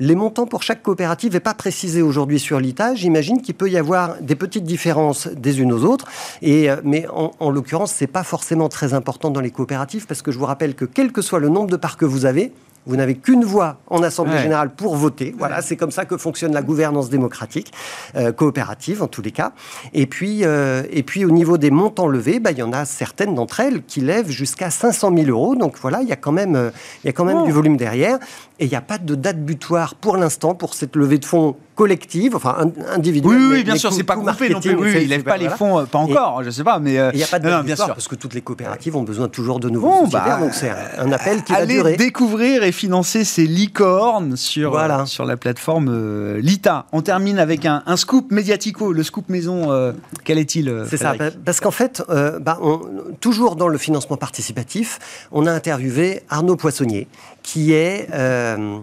Les 0.05 0.15
montants 0.15 0.47
pour 0.47 0.63
chaque 0.63 0.83
coopérative 0.83 1.31
n'est 1.31 1.39
pas 1.39 1.53
précisé 1.53 2.01
aujourd'hui 2.01 2.37
sur 2.37 2.59
l'ITA. 2.59 2.93
J'imagine 2.93 3.41
qu'il 3.41 3.55
peut 3.55 3.69
y 3.69 3.77
avoir 3.77 4.19
des 4.19 4.35
petites 4.35 4.65
différences 4.65 5.29
des 5.29 5.61
unes 5.61 5.71
aux 5.71 5.85
autres. 5.85 6.07
Et, 6.41 6.69
euh, 6.69 6.75
mais 6.83 7.07
en, 7.07 7.31
en 7.39 7.49
l'occurrence, 7.49 7.93
ce 7.93 8.03
n'est 8.03 8.09
pas 8.09 8.23
forcément 8.23 8.67
très 8.67 8.93
important 8.93 9.29
dans 9.29 9.39
les 9.39 9.49
coopératives 9.49 10.05
parce 10.05 10.21
que 10.21 10.33
je 10.33 10.37
vous 10.37 10.45
rappelle 10.45 10.75
que 10.75 10.83
quel 10.83 11.13
que 11.13 11.21
soit 11.21 11.39
le 11.39 11.47
nombre 11.47 11.69
de 11.69 11.77
parts 11.77 11.95
que 11.95 12.03
vous 12.03 12.25
avez, 12.25 12.51
Vous 12.85 12.95
n'avez 12.95 13.15
qu'une 13.15 13.43
voix 13.45 13.77
en 13.87 14.03
Assemblée 14.03 14.33
Ouais. 14.33 14.41
générale 14.41 14.69
pour 14.71 14.95
voter. 14.95 15.33
Voilà, 15.37 15.61
c'est 15.61 15.75
comme 15.77 15.91
ça 15.91 16.05
que 16.05 16.17
fonctionne 16.17 16.53
la 16.53 16.61
gouvernance 16.61 17.09
démocratique, 17.09 17.71
euh, 18.15 18.31
coopérative 18.31 19.01
en 19.03 19.07
tous 19.07 19.21
les 19.21 19.31
cas. 19.31 19.53
Et 19.93 20.05
puis, 20.05 20.43
euh, 20.43 20.83
et 20.91 21.03
puis 21.03 21.23
au 21.25 21.31
niveau 21.31 21.57
des 21.57 21.71
montants 21.71 22.07
levés, 22.07 22.39
bah, 22.39 22.51
il 22.51 22.57
y 22.57 22.63
en 22.63 22.73
a 22.73 22.85
certaines 22.85 23.35
d'entre 23.35 23.59
elles 23.59 23.83
qui 23.83 24.01
lèvent 24.01 24.29
jusqu'à 24.29 24.69
500 24.69 25.11
000 25.15 25.29
euros. 25.29 25.55
Donc 25.55 25.75
voilà, 25.81 26.01
il 26.01 26.07
y 26.07 26.11
a 26.13 26.15
quand 26.17 26.31
même, 26.31 26.55
euh, 26.55 26.69
il 27.03 27.07
y 27.07 27.09
a 27.09 27.13
quand 27.13 27.25
même 27.25 27.37
Oh. 27.41 27.45
du 27.45 27.51
volume 27.51 27.77
derrière. 27.77 28.17
Et 28.59 28.65
il 28.65 28.69
n'y 28.69 28.75
a 28.75 28.81
pas 28.81 28.97
de 28.97 29.15
date 29.15 29.43
butoir 29.43 29.95
pour 29.95 30.17
l'instant 30.17 30.53
pour 30.55 30.73
cette 30.73 30.95
levée 30.95 31.17
de 31.17 31.25
fonds 31.25 31.55
collective, 31.75 32.35
enfin 32.35 32.55
in- 32.59 32.93
individuelle. 32.95 33.37
Oui, 33.51 33.63
bien 33.63 33.75
sûr, 33.75 33.91
c'est 33.93 34.03
pas 34.03 34.15
coût 34.15 34.21
groupé 34.23 34.49
non 34.49 34.59
plus. 34.61 34.75
Oui, 34.75 34.91
il 35.01 35.09
lève 35.09 35.23
pas 35.23 35.37
les 35.37 35.49
fonds, 35.49 35.85
pas 35.85 35.99
Et- 35.99 36.01
encore, 36.01 36.43
je 36.43 36.49
sais 36.49 36.63
pas, 36.63 36.79
mais. 36.79 36.97
euh, 36.99 37.09
et 37.11 37.15
Il 37.15 37.17
n'y 37.17 37.23
a 37.23 37.27
pas 37.27 37.39
de 37.39 37.49
non, 37.49 37.61
bien 37.63 37.75
sûr. 37.75 37.87
parce 37.87 38.07
que 38.07 38.15
toutes 38.15 38.33
les 38.33 38.41
coopératives 38.41 38.95
ont 38.95 39.03
besoin 39.03 39.27
toujours 39.27 39.59
de 39.59 39.69
nouveaux 39.69 39.87
Bon, 40.03 40.07
bah, 40.07 40.37
donc 40.39 40.53
c'est 40.53 40.69
un, 40.69 40.75
un 41.07 41.11
appel 41.11 41.43
qui 41.43 41.51
va 41.51 41.59
Allez 41.59 41.75
durer. 41.75 41.95
découvrir 41.97 42.63
et 42.63 42.71
financer 42.71 43.23
ces 43.23 43.45
licornes 43.47 44.35
sur, 44.35 44.71
Voilà. 44.71 45.01
euh, 45.01 45.05
sur 45.05 45.25
la 45.25 45.37
plateforme 45.37 45.89
euh, 45.91 46.39
Lita. 46.41 46.85
On 46.91 47.01
termine 47.01 47.39
avec 47.39 47.65
un, 47.65 47.83
un 47.85 47.97
scoop 47.97 48.31
médiatico, 48.31 48.91
le 48.93 49.03
scoop 49.03 49.29
maison. 49.29 49.71
euh, 49.71 49.93
quel 50.23 50.37
est-il 50.37 50.85
C'est 50.89 50.97
ça, 50.97 51.13
pa- 51.13 51.31
parce 51.43 51.59
qu'en 51.59 51.71
fait, 51.71 52.03
bah, 52.41 52.57
on- 52.61 52.81
toujours 53.19 53.55
dans 53.55 53.67
le 53.67 53.77
financement 53.77 54.17
participatif, 54.17 54.99
on 55.31 55.45
a 55.47 55.51
interviewé 55.51 56.21
Arnaud 56.29 56.55
Poissonnier, 56.55 57.07
qui 57.43 57.73
est, 57.73 58.07
euh, 58.13 58.77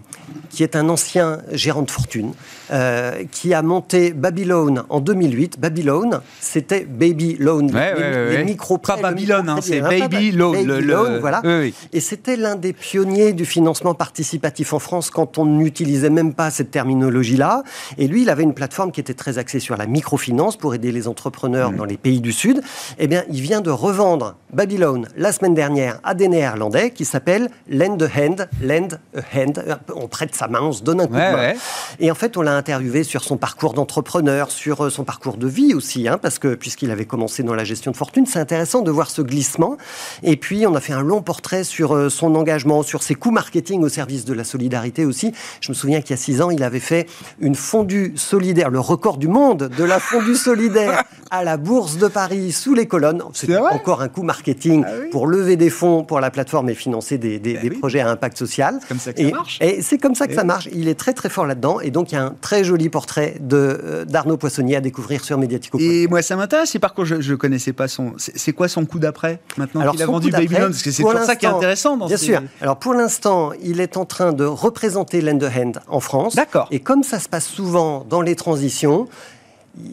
qui 0.49 0.63
est 0.63 0.75
un 0.75 0.87
ancien 0.87 1.39
gérant 1.51 1.81
de 1.81 1.91
fortune, 1.91 2.33
euh, 2.71 3.23
qui 3.31 3.53
a 3.53 3.61
monté 3.63 4.13
Babylone 4.13 4.83
en 4.89 4.99
2008. 4.99 5.59
Babylone, 5.59 6.21
c'était 6.39 6.85
Baby 6.85 7.35
Loan, 7.39 7.67
Ouais, 7.69 7.93
les, 7.95 8.01
ouais, 8.01 8.29
les 8.29 8.35
ouais. 8.37 8.43
micro-prêts, 8.43 8.95
Pas 8.95 9.01
Babylone, 9.01 9.49
hein, 9.49 9.57
c'est 9.61 9.81
hein, 9.81 9.89
Baby 9.89 10.31
Ba- 10.31 10.37
Loan. 10.37 10.51
Baby 10.53 10.65
le- 10.65 10.79
le- 10.79 10.85
Loan, 10.85 11.19
voilà. 11.19 11.41
Oui, 11.43 11.51
oui. 11.59 11.73
Et 11.91 11.99
c'était 11.99 12.35
l'un 12.37 12.55
des 12.55 12.71
pionniers 12.73 13.33
du 13.33 13.45
financement 13.45 13.93
participatif 13.95 14.73
en 14.73 14.79
France 14.79 15.09
quand 15.09 15.37
on 15.37 15.45
n'utilisait 15.45 16.09
même 16.11 16.33
pas 16.33 16.49
cette 16.51 16.71
terminologie-là. 16.71 17.63
Et 17.97 18.07
lui, 18.07 18.21
il 18.21 18.29
avait 18.29 18.43
une 18.43 18.53
plateforme 18.53 18.91
qui 18.91 18.99
était 19.01 19.13
très 19.15 19.37
axée 19.37 19.59
sur 19.59 19.75
la 19.75 19.87
microfinance 19.87 20.55
pour 20.55 20.75
aider 20.75 20.91
les 20.91 21.07
entrepreneurs 21.07 21.71
dans 21.71 21.85
les 21.85 21.97
pays 21.97 22.21
du 22.21 22.31
Sud. 22.31 22.61
Eh 22.99 23.07
bien, 23.07 23.23
il 23.31 23.41
vient 23.41 23.61
de 23.61 23.71
revendre 23.71 24.35
Babylone 24.53 25.07
la 25.17 25.31
semaine 25.31 25.55
dernière 25.55 25.99
à 26.03 26.13
des 26.13 26.27
Néerlandais 26.27 26.91
qui 26.91 27.05
s'appelle 27.05 27.49
Lend 27.69 27.97
a 28.01 28.07
Hand. 28.19 28.47
Lend 28.61 28.99
a 29.15 29.19
Hand. 29.37 29.63
On 29.95 30.07
prête 30.07 30.35
sa 30.35 30.47
main, 30.47 30.59
on 30.61 30.71
se 30.71 30.83
donne 30.83 31.01
un 31.01 31.07
coup 31.07 31.13
Ouais, 31.13 31.31
de 31.31 31.35
main. 31.35 31.41
ouais. 31.41 31.55
Et 31.99 32.11
en 32.11 32.15
fait, 32.15 32.37
on 32.37 32.41
l'a 32.41 32.55
interviewé 32.55 33.03
sur 33.03 33.23
son 33.23 33.37
parcours 33.37 33.73
d'entrepreneur, 33.73 34.51
sur 34.51 34.85
euh, 34.85 34.89
son 34.89 35.03
parcours 35.03 35.37
de 35.37 35.47
vie 35.47 35.73
aussi, 35.73 36.07
hein, 36.07 36.17
parce 36.21 36.39
que 36.39 36.55
puisqu'il 36.55 36.91
avait 36.91 37.05
commencé 37.05 37.43
dans 37.43 37.55
la 37.55 37.63
gestion 37.63 37.91
de 37.91 37.97
fortune, 37.97 38.25
c'est 38.25 38.39
intéressant 38.39 38.81
de 38.81 38.91
voir 38.91 39.09
ce 39.09 39.21
glissement. 39.21 39.77
Et 40.23 40.37
puis, 40.37 40.65
on 40.67 40.75
a 40.75 40.79
fait 40.81 40.93
un 40.93 41.01
long 41.01 41.21
portrait 41.21 41.63
sur 41.63 41.95
euh, 41.95 42.09
son 42.09 42.35
engagement, 42.35 42.83
sur 42.83 43.03
ses 43.03 43.15
coûts 43.15 43.31
marketing 43.31 43.81
au 43.83 43.89
service 43.89 44.25
de 44.25 44.33
la 44.33 44.43
solidarité 44.43 45.05
aussi. 45.05 45.33
Je 45.61 45.69
me 45.69 45.73
souviens 45.75 46.01
qu'il 46.01 46.11
y 46.11 46.13
a 46.13 46.17
six 46.17 46.41
ans, 46.41 46.49
il 46.51 46.63
avait 46.63 46.79
fait 46.79 47.07
une 47.39 47.55
fondue 47.55 48.13
solidaire, 48.15 48.69
le 48.69 48.79
record 48.79 49.17
du 49.17 49.27
monde 49.27 49.69
de 49.75 49.83
la 49.83 49.99
fondue 49.99 50.35
solidaire 50.35 51.03
à 51.29 51.43
la 51.43 51.57
Bourse 51.57 51.97
de 51.97 52.07
Paris 52.07 52.51
sous 52.51 52.73
les 52.73 52.87
colonnes. 52.87 53.23
C'était 53.33 53.57
encore 53.57 54.01
un 54.01 54.09
coût 54.09 54.23
marketing 54.23 54.83
Ah 54.85 54.91
oui. 55.01 55.09
pour 55.11 55.27
lever 55.27 55.55
des 55.55 55.69
fonds 55.69 56.03
pour 56.03 56.19
la 56.19 56.29
plateforme 56.31 56.69
et 56.69 56.73
financer 56.75 57.17
des, 57.17 57.39
des- 57.39 57.55
Ah 57.57 57.61
des 57.61 57.69
oui. 57.69 57.77
projets 57.77 58.01
à 58.01 58.09
impact 58.09 58.40
social. 58.45 58.79
comme 58.87 58.99
ça 58.99 59.13
que 59.13 59.21
ça 59.21 59.27
Et- 59.27 59.31
marche. 59.31 59.57
Et 59.61 59.81
c'est 59.81 59.97
comme 59.97 60.15
ça 60.15 60.27
que 60.27 60.33
Et 60.33 60.35
ça 60.35 60.43
marche. 60.43 60.67
Il 60.73 60.87
est 60.87 60.95
très 60.99 61.13
très 61.13 61.29
fort 61.29 61.45
là-dedans. 61.45 61.79
Et 61.79 61.91
donc 61.91 62.11
il 62.11 62.15
y 62.15 62.17
a 62.17 62.23
un 62.25 62.35
très 62.41 62.63
joli 62.63 62.89
portrait 62.89 63.35
euh, 63.53 64.05
d'Arnaud 64.05 64.37
Poissonnier 64.37 64.75
à 64.75 64.81
découvrir 64.81 65.23
sur 65.23 65.37
Mediatico. 65.37 65.77
Et 65.79 66.07
moi, 66.07 66.21
ça 66.21 66.35
m'intéresse. 66.35 66.73
Et 66.75 66.79
par 66.79 66.93
contre, 66.93 67.07
je 67.21 67.31
ne 67.31 67.35
connaissais 67.37 67.73
pas 67.73 67.87
son. 67.87 68.13
C'est 68.17 68.37
c'est 68.37 68.53
quoi 68.53 68.67
son 68.67 68.85
coup 68.85 68.99
d'après 68.99 69.39
maintenant 69.57 69.91
qu'il 69.91 70.01
a 70.01 70.05
vendu 70.05 70.29
Babylone 70.31 70.71
Parce 70.71 70.81
que 70.83 70.91
c'est 70.91 71.03
pour 71.03 71.17
ça 71.17 71.35
qui 71.35 71.45
est 71.45 71.49
intéressant 71.49 71.97
dans 71.97 72.07
Bien 72.07 72.17
ces- 72.17 72.25
sûr. 72.25 72.41
Alors 72.61 72.77
pour 72.77 72.93
l'instant, 72.93 73.51
il 73.61 73.79
est 73.79 73.97
en 73.97 74.05
train 74.05 74.33
de 74.33 74.45
représenter 74.45 75.21
Lend 75.21 75.39
Hand 75.43 75.79
en 75.87 75.99
France. 75.99 76.35
D'accord. 76.35 76.67
Et 76.71 76.79
comme 76.79 77.03
ça 77.03 77.19
se 77.19 77.29
passe 77.29 77.45
souvent 77.45 78.05
dans 78.09 78.21
les 78.21 78.35
transitions, 78.35 79.07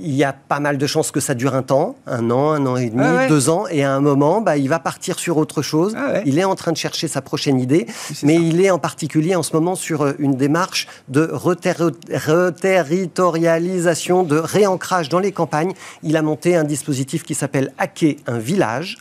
il 0.03 0.15
y 0.15 0.25
a 0.25 0.33
pas 0.33 0.59
mal 0.61 0.77
de 0.77 0.87
chances 0.87 1.11
que 1.13 1.21
ça 1.21 1.35
dure 1.35 1.55
un 1.55 1.63
temps, 1.63 1.95
un 2.07 2.31
an, 2.31 2.51
un 2.51 2.67
an 2.67 2.77
et 2.77 2.91
demi, 2.91 3.03
Ah 3.05 3.15
ouais. 3.15 3.29
deux 3.29 3.49
ans, 3.49 3.67
et 3.71 3.85
à 3.85 3.93
un 3.95 4.01
moment, 4.01 4.41
bah, 4.41 4.57
il 4.57 4.69
va 4.69 4.79
partir 4.81 5.19
sur 5.19 5.37
autre 5.37 5.63
chose. 5.63 5.95
Ah 5.97 6.13
ouais. 6.15 6.23
Il 6.27 6.39
est 6.39 6.45
en 6.45 6.55
train 6.57 6.73
de 6.73 6.77
chercher 6.77 7.07
sa 7.07 7.23
prochaine 7.23 7.61
idée, 7.61 7.87
mais 8.23 8.35
ça. 8.37 8.41
il 8.41 8.61
est 8.61 8.71
en 8.71 8.79
particulier 8.79 9.37
en 9.37 9.43
ce 9.45 9.53
moment 9.55 9.77
sur 9.77 10.03
euh, 10.03 10.13
une 10.19 10.35
démarche 10.35 10.89
de 11.09 11.27
reterri- 11.33 11.95
reterritorialisation, 12.27 14.23
de 14.25 14.37
réancrage 14.39 15.09
dans 15.09 15.21
les 15.21 15.33
campagnes. 15.33 15.73
Il 16.03 16.17
a 16.17 16.23
monté 16.23 16.57
un 16.57 16.65
dispositif 16.65 17.23
qui 17.23 17.35
s'appelle 17.35 17.73
Hacker 17.79 18.17
un 18.27 18.39
village. 18.39 18.99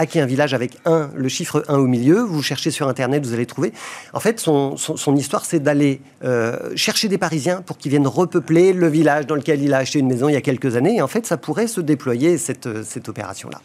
Hacker 0.00 0.22
un 0.22 0.26
village 0.26 0.54
avec 0.54 0.78
un, 0.86 1.10
le 1.14 1.28
chiffre 1.28 1.62
1 1.68 1.76
au 1.76 1.86
milieu. 1.86 2.20
Vous 2.20 2.42
cherchez 2.42 2.70
sur 2.70 2.88
Internet, 2.88 3.24
vous 3.24 3.34
allez 3.34 3.44
trouver. 3.44 3.72
En 4.14 4.20
fait, 4.20 4.40
son, 4.40 4.76
histoire, 5.14 5.44
c'est 5.44 5.60
d'aller 5.60 6.00
euh, 6.24 6.56
chercher 6.74 7.08
des 7.08 7.18
Parisiens 7.18 7.60
pour 7.60 7.76
qu'ils 7.76 7.90
viennent 7.90 8.06
repeupler 8.06 8.72
le 8.72 8.88
village 8.88 9.26
dans 9.26 9.34
lequel 9.34 9.62
il 9.62 9.74
a 9.74 9.78
acheté 9.78 9.98
une 9.98 10.08
maison 10.08 10.28
il 10.28 10.32
y 10.32 10.36
a 10.36 10.40
quelques 10.40 10.76
années. 10.76 10.96
Et 10.96 11.02
en 11.02 11.06
fait, 11.06 11.26
ça 11.26 11.36
pourrait 11.36 11.66
se 11.66 11.82
déployer, 11.82 12.38
cette, 12.38 12.66
euh, 12.66 12.82
cette 12.82 13.10
opération-là. 13.10 13.60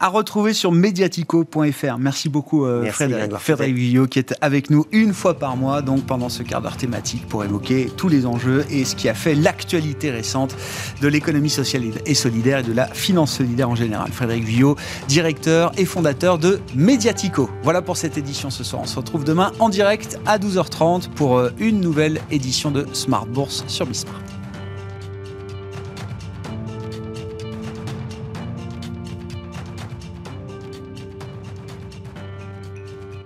À 0.00 0.08
retrouver 0.08 0.52
sur 0.52 0.72
mediatico.fr. 0.72 1.98
Merci 1.98 2.28
beaucoup 2.28 2.64
euh, 2.64 2.82
Merci, 2.82 2.96
Frédéric, 2.96 3.36
Frédéric 3.36 3.76
Villot 3.76 4.06
qui 4.06 4.18
est 4.18 4.34
avec 4.40 4.70
nous 4.70 4.86
une 4.92 5.12
fois 5.12 5.34
par 5.34 5.56
mois, 5.56 5.82
donc 5.82 6.04
pendant 6.04 6.28
ce 6.28 6.42
quart 6.42 6.62
d'heure 6.62 6.76
thématique 6.76 7.26
pour 7.26 7.44
évoquer 7.44 7.90
tous 7.96 8.08
les 8.08 8.26
enjeux 8.26 8.64
et 8.70 8.84
ce 8.84 8.94
qui 8.94 9.08
a 9.08 9.14
fait 9.14 9.34
l'actualité 9.34 10.10
récente 10.10 10.56
de 11.00 11.08
l'économie 11.08 11.50
sociale 11.50 11.84
et 12.06 12.14
solidaire 12.14 12.58
et 12.58 12.62
de 12.62 12.72
la 12.72 12.86
finance 12.86 13.32
solidaire 13.32 13.70
en 13.70 13.74
général. 13.74 14.10
Frédéric 14.12 14.44
Villot, 14.44 14.76
directeur 15.08 15.72
et 15.76 15.84
fondateur 15.84 16.38
de 16.38 16.60
Mediatico. 16.74 17.50
Voilà 17.62 17.82
pour 17.82 17.96
cette 17.96 18.18
édition 18.18 18.50
ce 18.50 18.64
soir. 18.64 18.82
On 18.82 18.86
se 18.86 18.96
retrouve 18.96 19.24
demain 19.24 19.52
en 19.58 19.68
direct 19.68 20.18
à 20.26 20.38
12h30 20.38 21.10
pour 21.10 21.38
euh, 21.38 21.50
une 21.58 21.80
nouvelle 21.80 22.20
édition 22.30 22.70
de 22.70 22.86
Smart 22.92 23.26
Bourse 23.26 23.64
sur 23.66 23.86
Bismart. 23.86 24.37